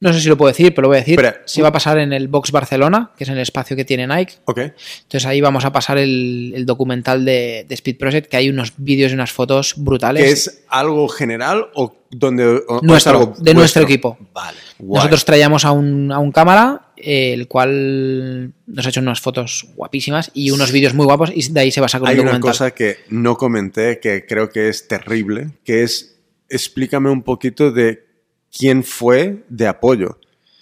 no 0.01 0.13
sé 0.13 0.21
si 0.21 0.29
lo 0.29 0.37
puedo 0.37 0.47
decir, 0.47 0.73
pero 0.73 0.83
lo 0.83 0.87
voy 0.89 0.97
a 0.97 0.99
decir. 1.01 1.15
Espera. 1.19 1.41
Se 1.45 1.61
va 1.61 1.67
a 1.69 1.71
pasar 1.73 1.97
en 1.99 2.13
el 2.13 2.27
Box 2.29 2.51
Barcelona, 2.51 3.11
que 3.17 3.25
es 3.25 3.29
en 3.29 3.35
el 3.35 3.41
espacio 3.41 3.75
que 3.75 3.83
tiene 3.83 4.07
Nike. 4.07 4.35
Ok. 4.45 4.59
Entonces 4.59 5.25
ahí 5.25 5.41
vamos 5.41 5.65
a 5.65 5.71
pasar 5.73 5.97
el, 5.97 6.53
el 6.55 6.65
documental 6.65 7.25
de, 7.25 7.65
de 7.67 7.75
Speed 7.75 7.97
Project, 7.97 8.27
que 8.29 8.37
hay 8.37 8.49
unos 8.49 8.73
vídeos 8.77 9.11
y 9.11 9.15
unas 9.15 9.31
fotos 9.31 9.73
brutales. 9.77 10.23
¿Que 10.23 10.31
es 10.31 10.63
algo 10.69 11.07
general 11.09 11.67
o 11.73 11.95
donde 12.11 12.45
o- 12.47 12.63
o 12.67 12.77
es 12.77 12.83
Nuestro, 12.83 13.11
algo 13.19 13.33
de 13.39 13.53
nuestro 13.53 13.83
equipo. 13.83 14.17
Vale. 14.33 14.57
guay. 14.79 14.97
Nosotros 14.99 15.25
traíamos 15.25 15.65
a 15.65 15.71
un, 15.71 16.11
a 16.11 16.17
un 16.19 16.31
cámara 16.31 16.93
eh, 16.97 17.33
el 17.33 17.47
cual 17.47 18.53
nos 18.67 18.85
ha 18.85 18.89
hecho 18.89 18.99
unas 19.01 19.19
fotos 19.21 19.67
guapísimas 19.75 20.31
y 20.33 20.51
unos 20.51 20.71
vídeos 20.71 20.93
muy 20.93 21.05
guapos 21.05 21.29
y 21.33 21.51
de 21.51 21.59
ahí 21.59 21.71
se 21.71 21.81
con 21.81 21.89
Hay 22.07 22.15
el 22.15 22.21
una 22.21 22.31
documental. 22.31 22.41
cosa 22.41 22.71
que 22.71 22.97
no 23.09 23.37
comenté 23.37 23.99
que 23.99 24.25
creo 24.25 24.49
que 24.49 24.69
es 24.69 24.87
terrible, 24.87 25.51
que 25.63 25.83
es 25.83 26.19
explícame 26.49 27.09
un 27.11 27.21
poquito 27.21 27.71
de 27.71 28.08
quién 28.55 28.83
fue 28.83 29.43
de 29.49 29.67
apoyo. 29.67 30.17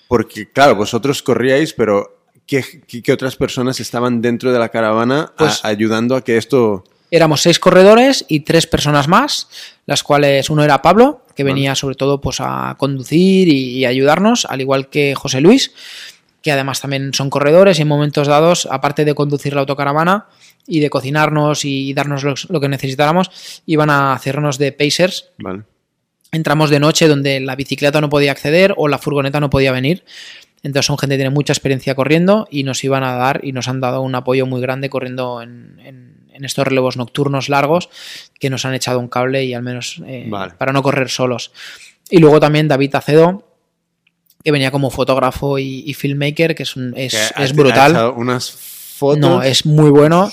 Porque, 0.07 0.49
claro, 0.51 0.75
vosotros 0.75 1.21
corríais, 1.21 1.73
pero 1.73 2.19
¿qué, 2.45 2.63
qué- 2.87 3.01
qué 3.01 3.11
otras 3.11 3.35
personas 3.35 3.79
estaban 3.79 4.21
dentro 4.21 4.51
de 4.53 4.59
la 4.59 4.69
caravana 4.69 5.21
a- 5.21 5.35
Pues- 5.37 5.65
ayudando 5.65 6.15
a 6.15 6.23
que 6.23 6.37
esto... 6.37 6.83
Éramos 7.09 7.41
seis 7.41 7.57
corredores 7.57 8.25
y 8.27 8.41
tres 8.41 8.67
personas 8.67 9.07
más, 9.07 9.47
las 9.85 10.03
cuales 10.03 10.49
uno 10.49 10.63
era 10.65 10.81
Pablo, 10.81 11.21
que 11.37 11.45
venía 11.45 11.73
sobre 11.73 11.95
todo 11.95 12.19
pues, 12.19 12.37
a 12.41 12.75
conducir 12.77 13.47
y, 13.47 13.77
y 13.77 13.85
ayudarnos, 13.85 14.43
al 14.45 14.59
igual 14.59 14.89
que 14.89 15.15
José 15.15 15.39
Luis, 15.39 15.71
que 16.41 16.51
además 16.51 16.81
también 16.81 17.13
son 17.13 17.29
corredores 17.29 17.79
y 17.79 17.83
en 17.83 17.87
momentos 17.87 18.27
dados, 18.27 18.67
aparte 18.69 19.05
de 19.05 19.15
conducir 19.15 19.53
la 19.53 19.61
autocaravana 19.61 20.25
y 20.67 20.81
de 20.81 20.89
cocinarnos 20.89 21.63
y 21.63 21.93
darnos 21.93 22.23
lo, 22.25 22.33
lo 22.49 22.59
que 22.59 22.67
necesitáramos, 22.67 23.61
iban 23.65 23.89
a 23.89 24.11
hacernos 24.11 24.57
de 24.57 24.73
pacers 24.73 25.29
Vale. 25.37 25.63
Entramos 26.31 26.69
de 26.69 26.79
noche 26.79 27.07
donde 27.07 27.39
la 27.39 27.55
bicicleta 27.55 28.01
no 28.01 28.09
podía 28.09 28.31
acceder 28.31 28.73
o 28.77 28.87
la 28.87 28.97
furgoneta 28.97 29.39
no 29.39 29.49
podía 29.49 29.71
venir. 29.71 30.03
Entonces 30.63 30.85
son 30.87 30.97
gente 30.97 31.13
que 31.15 31.19
tiene 31.19 31.29
mucha 31.33 31.53
experiencia 31.53 31.95
corriendo 31.95 32.47
y 32.51 32.63
nos 32.63 32.83
iban 32.83 33.03
a 33.03 33.13
dar 33.15 33.41
y 33.43 33.51
nos 33.51 33.67
han 33.67 33.79
dado 33.79 34.01
un 34.01 34.15
apoyo 34.15 34.45
muy 34.45 34.59
grande 34.59 34.89
corriendo 34.89 35.41
en, 35.41 35.79
en- 35.83 36.17
en 36.33 36.45
estos 36.45 36.67
relevos 36.67 36.97
nocturnos 36.97 37.49
largos 37.49 37.89
que 38.39 38.51
nos 38.51 38.63
han 38.65 38.75
echado 38.75 38.99
un 38.99 39.07
cable 39.07 39.43
y 39.45 39.55
al 39.55 39.63
menos 39.63 40.01
eh, 40.05 40.25
Vale. 40.29 40.53
para 40.55 40.71
no 40.71 40.83
correr 40.83 41.09
solos. 41.09 41.51
Y 42.11 42.19
luego 42.19 42.39
también 42.39 42.67
David 42.67 42.93
Acedo, 42.95 43.43
que 44.43 44.51
venía 44.51 44.69
como 44.69 44.91
fotógrafo 44.91 45.57
y, 45.57 45.83
y 45.87 45.93
filmmaker, 45.95 46.53
que 46.53 46.61
es, 46.63 46.75
un- 46.75 46.93
es, 46.95 47.33
Que 47.35 47.53
brutal. 47.53 48.13
unas 48.15 48.51
fotos... 48.51 49.19
No, 49.19 49.41
es 49.41 49.65
muy 49.65 49.89
bueno. 49.89 50.31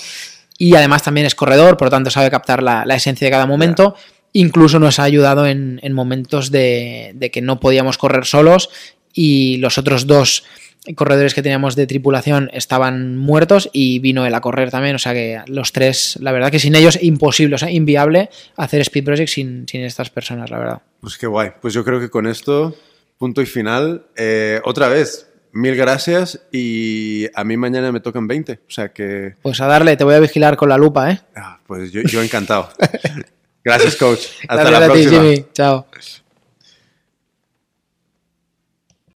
Y 0.59 0.75
además 0.75 1.01
también 1.03 1.25
es 1.25 1.33
corredor, 1.33 1.75
por 1.75 1.87
lo 1.87 1.91
tanto 1.91 2.11
sabe 2.11 2.29
captar 2.29 2.61
la, 2.61 2.85
la 2.85 2.95
esencia 2.95 3.25
de 3.25 3.31
cada 3.31 3.47
momento. 3.47 3.95
Incluso 4.37 4.79
nos 4.79 4.99
ha 4.99 5.03
ayudado 5.03 5.47
en, 5.47 5.79
en 5.81 5.93
momentos 5.93 6.51
de, 6.51 7.13
de 7.15 7.31
que 7.31 7.41
no 7.41 7.61
podíamos 7.61 7.97
correr 7.97 8.25
solos 8.25 8.69
y 9.13 9.55
los 9.57 9.77
otros 9.77 10.07
dos 10.07 10.43
corredores 10.93 11.33
que 11.33 11.41
teníamos 11.41 11.77
de 11.77 11.87
tripulación 11.87 12.49
estaban 12.53 13.17
muertos 13.17 13.69
y 13.71 13.99
vino 13.99 14.25
él 14.25 14.35
a 14.35 14.41
correr 14.41 14.69
también. 14.69 14.95
O 14.95 14.99
sea 14.99 15.13
que 15.13 15.41
los 15.47 15.71
tres, 15.71 16.17
la 16.21 16.33
verdad 16.33 16.51
que 16.51 16.59
sin 16.59 16.75
ellos 16.75 16.99
imposible, 17.01 17.55
o 17.55 17.57
sea, 17.57 17.71
inviable 17.71 18.29
hacer 18.57 18.81
Speed 18.81 19.05
Project 19.05 19.29
sin, 19.29 19.67
sin 19.69 19.83
estas 19.83 20.09
personas, 20.09 20.49
la 20.51 20.59
verdad. 20.59 20.81
Pues 20.99 21.17
qué 21.17 21.27
guay. 21.27 21.51
Pues 21.61 21.73
yo 21.73 21.85
creo 21.85 21.99
que 22.01 22.09
con 22.09 22.27
esto, 22.27 22.75
punto 23.17 23.41
y 23.41 23.45
final. 23.45 24.05
Eh, 24.17 24.59
otra 24.65 24.89
vez, 24.89 25.29
mil 25.53 25.75
gracias 25.75 26.41
y 26.51 27.27
a 27.33 27.45
mí 27.45 27.55
mañana 27.55 27.93
me 27.93 28.01
tocan 28.01 28.27
20. 28.27 28.59
O 28.67 28.71
sea 28.71 28.89
que, 28.89 29.35
Pues 29.41 29.61
a 29.61 29.67
darle, 29.67 29.95
te 29.95 30.03
voy 30.03 30.15
a 30.15 30.19
vigilar 30.19 30.57
con 30.57 30.69
la 30.69 30.77
lupa, 30.77 31.09
¿eh? 31.09 31.21
ah, 31.35 31.59
pues 31.65 31.91
yo, 31.91 32.01
yo 32.01 32.21
encantado. 32.21 32.69
gracias, 33.65 33.95
coach. 33.97 34.19
Hasta 34.47 34.55
Gracias 34.69 34.71
la 34.71 34.77
a 34.77 34.81
ti, 34.81 35.03
próxima. 35.03 35.21
Jimmy. 35.23 35.45
Chao. 35.53 36.24